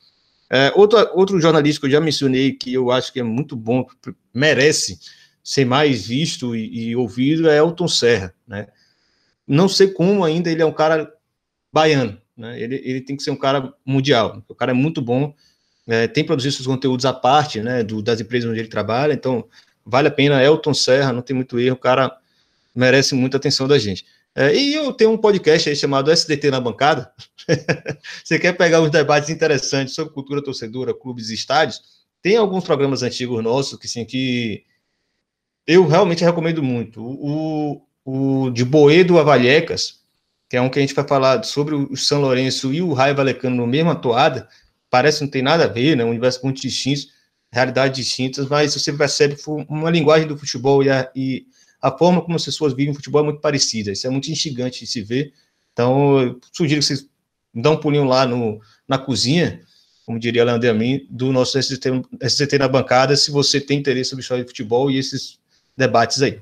É, 0.50 0.72
outro, 0.76 0.98
outro 1.14 1.40
jornalista 1.40 1.82
que 1.82 1.88
eu 1.88 1.92
já 1.92 2.02
mencionei, 2.02 2.54
que 2.54 2.74
eu 2.74 2.90
acho 2.90 3.12
que 3.12 3.20
é 3.20 3.24
muito 3.24 3.56
bom, 3.56 3.86
merece 4.34 5.00
ser 5.44 5.66
mais 5.66 6.08
visto 6.08 6.56
e, 6.56 6.90
e 6.90 6.96
ouvido, 6.96 7.50
é 7.50 7.58
Elton 7.58 7.88
Serra, 7.88 8.34
né? 8.48 8.68
Não 9.46 9.70
sei 9.70 9.88
como 9.88 10.24
ainda 10.24 10.52
ele 10.52 10.62
é 10.62 10.66
um 10.66 10.74
cara 10.74 11.12
baiano, 11.72 12.18
né? 12.36 12.60
Ele, 12.60 12.76
ele 12.84 13.02
tem 13.02 13.16
que 13.16 13.24
ser 13.24 13.32
um 13.32 13.36
cara 13.36 13.74
mundial. 13.86 14.44
O 14.48 14.56
cara 14.56 14.72
é 14.72 14.74
muito 14.74 15.02
bom, 15.02 15.34
é, 15.88 16.08
tem 16.08 16.24
produzido 16.26 16.54
seus 16.56 16.68
conteúdos 16.68 17.06
à 17.06 17.14
parte, 17.14 17.62
né, 17.62 17.82
do, 17.82 18.02
das 18.02 18.20
empresas 18.20 18.50
onde 18.50 18.60
ele 18.60 18.68
trabalha, 18.68 19.14
então 19.14 19.48
vale 19.86 20.10
a 20.10 20.12
pena, 20.12 20.44
Elton 20.44 20.74
Serra, 20.74 21.14
não 21.14 21.22
tem 21.22 21.36
muito 21.36 21.58
erro, 21.60 21.76
o 21.76 21.80
cara 21.80 22.16
merece 22.76 23.16
muita 23.16 23.38
atenção 23.38 23.68
da 23.68 23.80
gente. 23.80 24.06
É, 24.40 24.56
e 24.56 24.76
eu 24.76 24.94
tenho 24.94 25.10
um 25.10 25.18
podcast 25.18 25.68
aí 25.68 25.76
chamado 25.76 26.12
SDT 26.12 26.52
na 26.52 26.62
Bancada, 26.62 27.12
você 28.24 28.38
quer 28.38 28.54
pegar 28.54 28.84
uns 28.84 28.92
debates 28.92 29.32
interessantes 29.32 29.96
sobre 29.96 30.14
cultura 30.14 30.44
torcedora, 30.44 30.94
clubes 30.94 31.32
e 31.32 31.34
estádios, 31.34 31.82
tem 32.22 32.38
alguns 32.38 32.64
programas 32.64 33.02
antigos 33.02 33.44
nossos 33.44 33.80
que, 33.80 33.88
sim, 33.88 34.06
que 34.06 34.64
eu 35.66 35.88
realmente 35.88 36.24
recomendo 36.24 36.62
muito. 36.62 37.02
O, 37.04 37.82
o 38.06 38.52
de 38.52 38.64
Boedo 38.64 39.18
a 39.18 39.24
que 40.48 40.56
é 40.56 40.62
um 40.62 40.70
que 40.70 40.78
a 40.78 40.82
gente 40.84 40.94
vai 40.94 41.08
falar 41.08 41.44
sobre 41.44 41.74
o 41.74 41.98
São 41.98 42.22
Lourenço 42.22 42.72
e 42.72 42.80
o 42.80 42.94
Raio 42.94 43.16
Valecano 43.16 43.56
no 43.56 43.66
mesma 43.66 43.96
toada, 43.96 44.48
parece 44.88 45.22
não 45.22 45.30
tem 45.32 45.42
nada 45.42 45.64
a 45.64 45.68
ver, 45.68 45.98
né? 45.98 46.06
Um 46.06 46.10
universo 46.10 46.42
muito 46.44 46.62
distinto, 46.62 47.08
realidades 47.52 48.06
distintas, 48.06 48.48
mas 48.48 48.72
você 48.72 48.94
percebe 48.94 49.36
que 49.36 49.50
uma 49.50 49.90
linguagem 49.90 50.28
do 50.28 50.38
futebol 50.38 50.84
e 50.84 50.92
a, 50.92 51.12
e 51.16 51.48
a 51.82 51.92
forma 51.92 52.22
como 52.22 52.36
as 52.36 52.46
pessoas 52.46 52.74
vivem 52.74 52.92
o 52.92 52.96
futebol 52.96 53.22
é 53.22 53.26
muito 53.26 53.42
parecida. 53.42 53.92
Isso 53.92 54.08
é 54.08 54.10
muito 54.10 54.30
instigante 54.30 54.82
de 54.82 54.88
se 54.88 55.02
ver. 55.02 55.34
Então, 55.74 56.20
eu 56.20 56.40
sugiro 56.52 56.82
que 56.82 56.88
vocês 56.88 57.10
dão 57.54 57.74
um 57.74 57.80
pulinho 57.80 58.06
lá 58.06 58.26
no, 58.26 58.60
na 58.88 58.98
cozinha, 58.98 59.62
como 60.06 60.20
diria 60.20 60.44
Leandro 60.44 60.70
Amin, 60.70 61.06
do 61.10 61.32
nosso 61.32 61.62
SCT, 61.62 61.90
SCT 62.22 62.58
na 62.58 62.68
bancada, 62.68 63.16
se 63.16 63.30
você 63.30 63.60
tem 63.62 63.80
interesse 63.80 64.10
sobre 64.10 64.22
história 64.22 64.44
de 64.44 64.50
futebol 64.50 64.90
e 64.90 64.98
esses 64.98 65.40
debates 65.76 66.22
aí. 66.22 66.42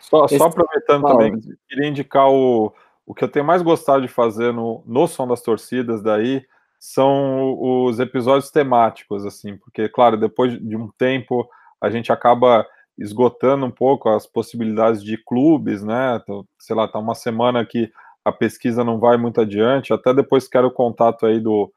Só, 0.00 0.28
só 0.28 0.44
aproveitando 0.44 1.06
também, 1.06 1.40
queria 1.66 1.88
indicar 1.88 2.28
o, 2.28 2.74
o 3.06 3.14
que 3.14 3.24
eu 3.24 3.28
tenho 3.28 3.46
mais 3.46 3.62
gostado 3.62 4.02
de 4.02 4.08
fazer 4.08 4.52
no, 4.52 4.82
no 4.86 5.06
Som 5.06 5.26
das 5.26 5.40
Torcidas 5.40 6.02
daí, 6.02 6.44
são 6.78 7.56
os 7.58 8.00
episódios 8.00 8.50
temáticos, 8.50 9.24
assim, 9.24 9.56
porque, 9.56 9.88
claro, 9.88 10.18
depois 10.18 10.52
de 10.60 10.76
um 10.76 10.90
tempo 10.98 11.48
a 11.80 11.88
gente 11.88 12.12
acaba 12.12 12.66
esgotando 13.02 13.66
um 13.66 13.70
pouco 13.70 14.08
as 14.08 14.26
possibilidades 14.26 15.02
de 15.02 15.16
clubes, 15.16 15.82
né? 15.82 16.18
Então, 16.22 16.46
sei 16.58 16.76
lá, 16.76 16.86
tá 16.86 16.98
uma 16.98 17.14
semana 17.14 17.64
que 17.66 17.90
a 18.24 18.30
pesquisa 18.30 18.84
não 18.84 18.98
vai 18.98 19.16
muito 19.16 19.40
adiante, 19.40 19.92
até 19.92 20.14
depois 20.14 20.48
quero 20.48 20.68
o 20.68 20.72
contato 20.72 21.26
aí 21.26 21.40
do, 21.40 21.72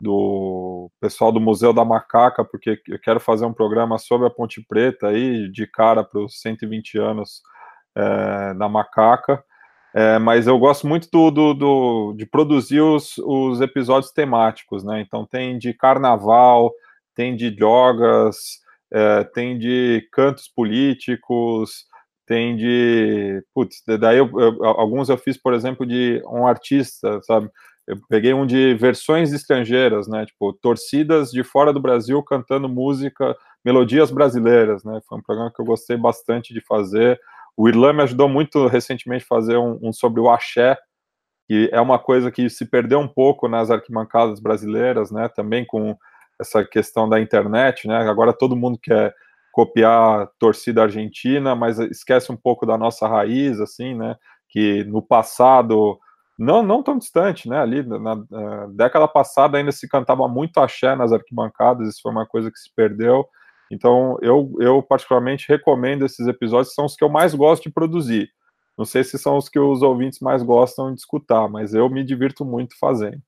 do 0.00 0.90
pessoal 0.98 1.30
do 1.30 1.40
Museu 1.40 1.72
da 1.72 1.84
Macaca, 1.84 2.44
porque 2.44 2.80
eu 2.88 2.98
quero 2.98 3.20
fazer 3.20 3.44
um 3.44 3.52
programa 3.52 3.98
sobre 3.98 4.26
a 4.26 4.30
Ponte 4.30 4.64
Preta 4.66 5.08
aí, 5.08 5.50
de 5.50 5.66
cara 5.66 6.02
para 6.02 6.20
os 6.20 6.40
120 6.40 6.98
anos 6.98 7.42
é, 7.94 8.54
da 8.54 8.68
Macaca. 8.68 9.44
É, 9.92 10.18
mas 10.18 10.46
eu 10.46 10.58
gosto 10.58 10.86
muito 10.86 11.08
do, 11.12 11.30
do, 11.30 11.54
do, 11.54 12.14
de 12.16 12.24
produzir 12.24 12.80
os, 12.80 13.18
os 13.18 13.60
episódios 13.60 14.12
temáticos, 14.12 14.84
né? 14.84 15.00
Então 15.00 15.26
tem 15.26 15.58
de 15.58 15.74
carnaval, 15.74 16.72
tem 17.14 17.34
de 17.34 17.50
drogas, 17.50 18.60
é, 18.92 19.24
tem 19.24 19.58
de 19.58 20.08
cantos 20.12 20.48
políticos, 20.48 21.84
tem 22.26 22.56
de. 22.56 23.42
Putz, 23.54 23.82
daí 23.98 24.18
eu, 24.18 24.30
eu, 24.38 24.64
alguns 24.64 25.08
eu 25.08 25.18
fiz, 25.18 25.36
por 25.36 25.52
exemplo, 25.52 25.84
de 25.84 26.22
um 26.26 26.46
artista, 26.46 27.20
sabe? 27.22 27.50
Eu 27.88 27.96
peguei 28.08 28.32
um 28.32 28.46
de 28.46 28.74
versões 28.74 29.32
estrangeiras, 29.32 30.06
né? 30.06 30.24
Tipo, 30.26 30.52
torcidas 30.52 31.32
de 31.32 31.42
fora 31.42 31.72
do 31.72 31.80
Brasil 31.80 32.22
cantando 32.22 32.68
música, 32.68 33.36
melodias 33.64 34.12
brasileiras, 34.12 34.84
né? 34.84 35.00
Foi 35.08 35.18
um 35.18 35.22
programa 35.22 35.52
que 35.52 35.60
eu 35.60 35.66
gostei 35.66 35.96
bastante 35.96 36.54
de 36.54 36.60
fazer. 36.60 37.20
O 37.56 37.68
Irlan 37.68 37.94
me 37.94 38.02
ajudou 38.04 38.28
muito 38.28 38.68
recentemente 38.68 39.24
a 39.24 39.26
fazer 39.26 39.56
um, 39.56 39.76
um, 39.82 39.92
sobre 39.92 40.20
o 40.20 40.30
axé, 40.30 40.78
que 41.48 41.68
é 41.72 41.80
uma 41.80 41.98
coisa 41.98 42.30
que 42.30 42.48
se 42.48 42.64
perdeu 42.64 43.00
um 43.00 43.08
pouco 43.08 43.48
nas 43.48 43.72
arquibancadas 43.72 44.38
brasileiras, 44.38 45.10
né? 45.10 45.28
Também 45.28 45.64
com 45.66 45.96
essa 46.40 46.64
questão 46.64 47.08
da 47.08 47.20
internet, 47.20 47.86
né? 47.86 47.98
Agora 48.08 48.32
todo 48.32 48.56
mundo 48.56 48.78
quer 48.82 49.14
copiar 49.52 50.22
a 50.22 50.26
torcida 50.38 50.82
argentina, 50.82 51.54
mas 51.54 51.78
esquece 51.78 52.32
um 52.32 52.36
pouco 52.36 52.64
da 52.64 52.78
nossa 52.78 53.06
raiz, 53.06 53.60
assim, 53.60 53.94
né? 53.94 54.16
Que 54.48 54.84
no 54.84 55.02
passado, 55.02 55.98
não, 56.38 56.62
não 56.62 56.82
tão 56.82 56.98
distante, 56.98 57.48
né? 57.48 57.58
Ali 57.60 57.82
na, 57.82 57.98
na 58.30 58.66
década 58.68 59.06
passada 59.06 59.58
ainda 59.58 59.72
se 59.72 59.88
cantava 59.88 60.26
muito 60.28 60.58
axé 60.58 60.94
nas 60.94 61.12
arquibancadas, 61.12 61.88
isso 61.88 62.00
foi 62.02 62.12
uma 62.12 62.26
coisa 62.26 62.50
que 62.50 62.58
se 62.58 62.70
perdeu. 62.74 63.26
Então, 63.70 64.16
eu, 64.20 64.52
eu 64.58 64.82
particularmente 64.82 65.46
recomendo 65.48 66.04
esses 66.04 66.26
episódios, 66.26 66.74
são 66.74 66.86
os 66.86 66.96
que 66.96 67.04
eu 67.04 67.08
mais 67.08 67.34
gosto 67.34 67.64
de 67.64 67.70
produzir. 67.70 68.28
Não 68.76 68.84
sei 68.84 69.04
se 69.04 69.18
são 69.18 69.36
os 69.36 69.48
que 69.48 69.58
os 69.58 69.82
ouvintes 69.82 70.20
mais 70.20 70.42
gostam 70.42 70.92
de 70.92 71.00
escutar, 71.00 71.48
mas 71.48 71.74
eu 71.74 71.88
me 71.88 72.02
divirto 72.02 72.44
muito 72.44 72.76
fazendo. 72.78 73.20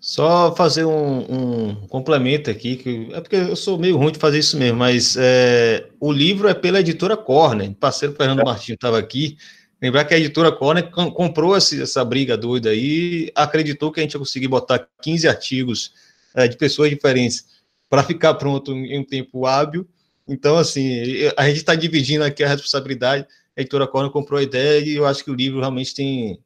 Só 0.00 0.54
fazer 0.54 0.84
um, 0.84 1.18
um, 1.18 1.74
complemento 1.88 2.50
aqui, 2.50 2.76
que 2.76 3.08
é 3.12 3.20
porque 3.20 3.36
eu 3.36 3.56
sou 3.56 3.78
meio 3.78 3.96
ruim 3.96 4.12
de 4.12 4.18
fazer 4.18 4.38
isso 4.38 4.56
mesmo, 4.56 4.78
mas 4.78 5.16
é, 5.18 5.88
o 5.98 6.12
livro 6.12 6.48
é 6.48 6.54
pela 6.54 6.80
editora 6.80 7.16
Corner, 7.16 7.74
parceiro 7.74 8.14
Fernando 8.14 8.40
é. 8.40 8.44
Martins 8.44 8.74
estava 8.74 8.98
aqui. 8.98 9.36
Lembrar 9.80 10.04
que 10.04 10.14
a 10.14 10.18
editora 10.18 10.50
Corner 10.52 10.88
comprou 10.90 11.54
essa, 11.56 11.82
essa 11.82 12.04
briga 12.04 12.36
doida 12.36 12.70
aí, 12.70 13.30
acreditou 13.34 13.92
que 13.92 14.00
a 14.00 14.02
gente 14.02 14.14
ia 14.14 14.18
conseguir 14.18 14.48
botar 14.48 14.86
15 15.02 15.28
artigos 15.28 15.92
é, 16.34 16.46
de 16.48 16.56
pessoas 16.56 16.88
diferentes 16.90 17.44
para 17.88 18.02
ficar 18.02 18.34
pronto 18.34 18.72
em 18.72 18.98
um 18.98 19.04
tempo 19.04 19.46
hábil. 19.46 19.86
Então, 20.28 20.56
assim, 20.56 21.02
a 21.36 21.46
gente 21.46 21.58
está 21.58 21.74
dividindo 21.74 22.24
aqui 22.24 22.42
a 22.42 22.48
responsabilidade. 22.48 23.26
A 23.56 23.60
editora 23.60 23.86
Corner 23.86 24.10
comprou 24.10 24.38
a 24.38 24.42
ideia 24.42 24.84
e 24.84 24.96
eu 24.96 25.06
acho 25.06 25.24
que 25.24 25.30
o 25.30 25.34
livro 25.34 25.60
realmente 25.60 25.94
tem 25.94 26.38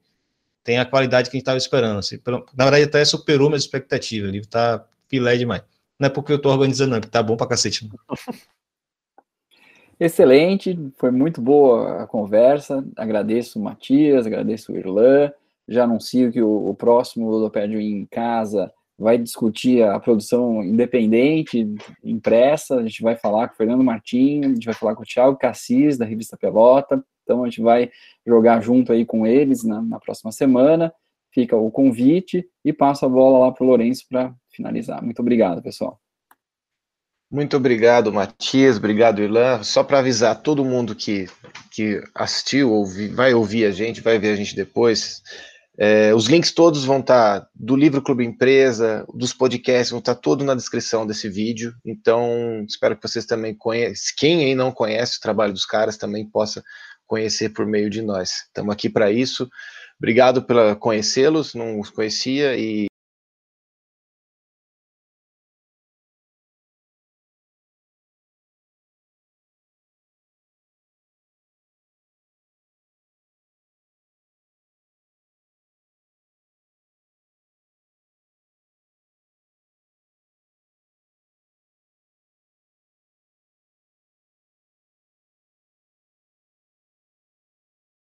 tem 0.62 0.78
a 0.78 0.84
qualidade 0.84 1.30
que 1.30 1.36
a 1.36 1.38
gente 1.38 1.42
estava 1.42 1.58
esperando. 1.58 1.98
Assim, 1.98 2.18
na 2.56 2.64
verdade, 2.64 2.84
até 2.84 3.04
superou 3.04 3.48
minhas 3.48 3.62
expectativas. 3.62 4.28
O 4.28 4.32
livro 4.32 4.46
está 4.46 4.84
filé 5.08 5.36
demais. 5.36 5.62
Não 5.98 6.06
é 6.06 6.10
porque 6.10 6.32
eu 6.32 6.36
estou 6.36 6.52
organizando, 6.52 6.90
não, 6.90 6.96
é 6.96 7.00
porque 7.00 7.12
tá 7.12 7.22
bom 7.22 7.36
para 7.36 7.48
cacete. 7.48 7.88
Excelente, 10.00 10.78
foi 10.96 11.10
muito 11.10 11.42
boa 11.42 12.02
a 12.02 12.06
conversa. 12.06 12.82
Agradeço 12.96 13.58
o 13.58 13.62
Matias, 13.62 14.26
agradeço 14.26 14.72
o 14.72 14.76
Irlan. 14.76 15.30
Já 15.68 15.84
anuncio 15.84 16.32
que 16.32 16.40
o, 16.40 16.70
o 16.70 16.74
próximo 16.74 17.30
Ludopédio 17.30 17.78
em 17.78 18.06
Casa 18.06 18.72
vai 18.98 19.18
discutir 19.18 19.82
a 19.82 20.00
produção 20.00 20.62
independente, 20.62 21.70
impressa. 22.02 22.76
A 22.76 22.82
gente 22.82 23.02
vai 23.02 23.14
falar 23.14 23.48
com 23.48 23.54
o 23.54 23.56
Fernando 23.58 23.84
Martins, 23.84 24.46
a 24.46 24.48
gente 24.48 24.64
vai 24.64 24.74
falar 24.74 24.94
com 24.94 25.02
o 25.02 25.06
Thiago 25.06 25.36
Cassis, 25.36 25.98
da 25.98 26.06
revista 26.06 26.36
Pelota. 26.36 27.04
Então 27.30 27.44
a 27.44 27.48
gente 27.48 27.62
vai 27.62 27.88
jogar 28.26 28.60
junto 28.60 28.92
aí 28.92 29.06
com 29.06 29.24
eles 29.24 29.62
na, 29.62 29.80
na 29.80 30.00
próxima 30.00 30.32
semana. 30.32 30.92
Fica 31.32 31.56
o 31.56 31.70
convite 31.70 32.44
e 32.64 32.72
passo 32.72 33.06
a 33.06 33.08
bola 33.08 33.38
lá 33.38 33.52
para 33.52 33.62
o 33.62 33.68
Lourenço 33.68 34.04
para 34.08 34.34
finalizar. 34.52 35.00
Muito 35.00 35.20
obrigado, 35.20 35.62
pessoal. 35.62 36.00
Muito 37.30 37.56
obrigado, 37.56 38.12
Matias. 38.12 38.78
Obrigado, 38.78 39.22
Irlan. 39.22 39.62
Só 39.62 39.84
para 39.84 40.00
avisar 40.00 40.42
todo 40.42 40.64
mundo 40.64 40.96
que, 40.96 41.28
que 41.70 42.02
assistiu, 42.12 42.72
ouvi, 42.72 43.06
vai 43.06 43.32
ouvir 43.32 43.64
a 43.66 43.70
gente, 43.70 44.00
vai 44.00 44.18
ver 44.18 44.32
a 44.32 44.36
gente 44.36 44.56
depois. 44.56 45.22
É, 45.82 46.12
os 46.12 46.26
links 46.26 46.52
todos 46.52 46.84
vão 46.84 46.98
estar 46.98 47.40
tá 47.40 47.48
do 47.54 47.74
livro 47.74 48.02
Clube 48.02 48.22
Empresa, 48.22 49.06
dos 49.14 49.32
podcasts, 49.32 49.90
vão 49.90 50.00
estar 50.00 50.14
tá 50.14 50.36
na 50.44 50.54
descrição 50.54 51.06
desse 51.06 51.26
vídeo. 51.26 51.72
Então, 51.84 52.64
espero 52.68 52.96
que 52.96 53.08
vocês 53.08 53.24
também 53.24 53.54
conheçam. 53.54 54.14
Quem 54.18 54.44
aí 54.44 54.54
não 54.54 54.72
conhece 54.72 55.16
o 55.16 55.20
trabalho 55.20 55.52
dos 55.52 55.64
caras 55.64 55.96
também 55.96 56.28
possa 56.28 56.62
conhecer 57.10 57.48
por 57.48 57.66
meio 57.66 57.90
de 57.90 58.00
nós. 58.00 58.44
Estamos 58.46 58.72
aqui 58.72 58.88
para 58.88 59.10
isso. 59.10 59.50
Obrigado 59.98 60.44
por 60.44 60.76
conhecê-los, 60.76 61.54
não 61.54 61.80
os 61.80 61.90
conhecia 61.90 62.56
e 62.56 62.86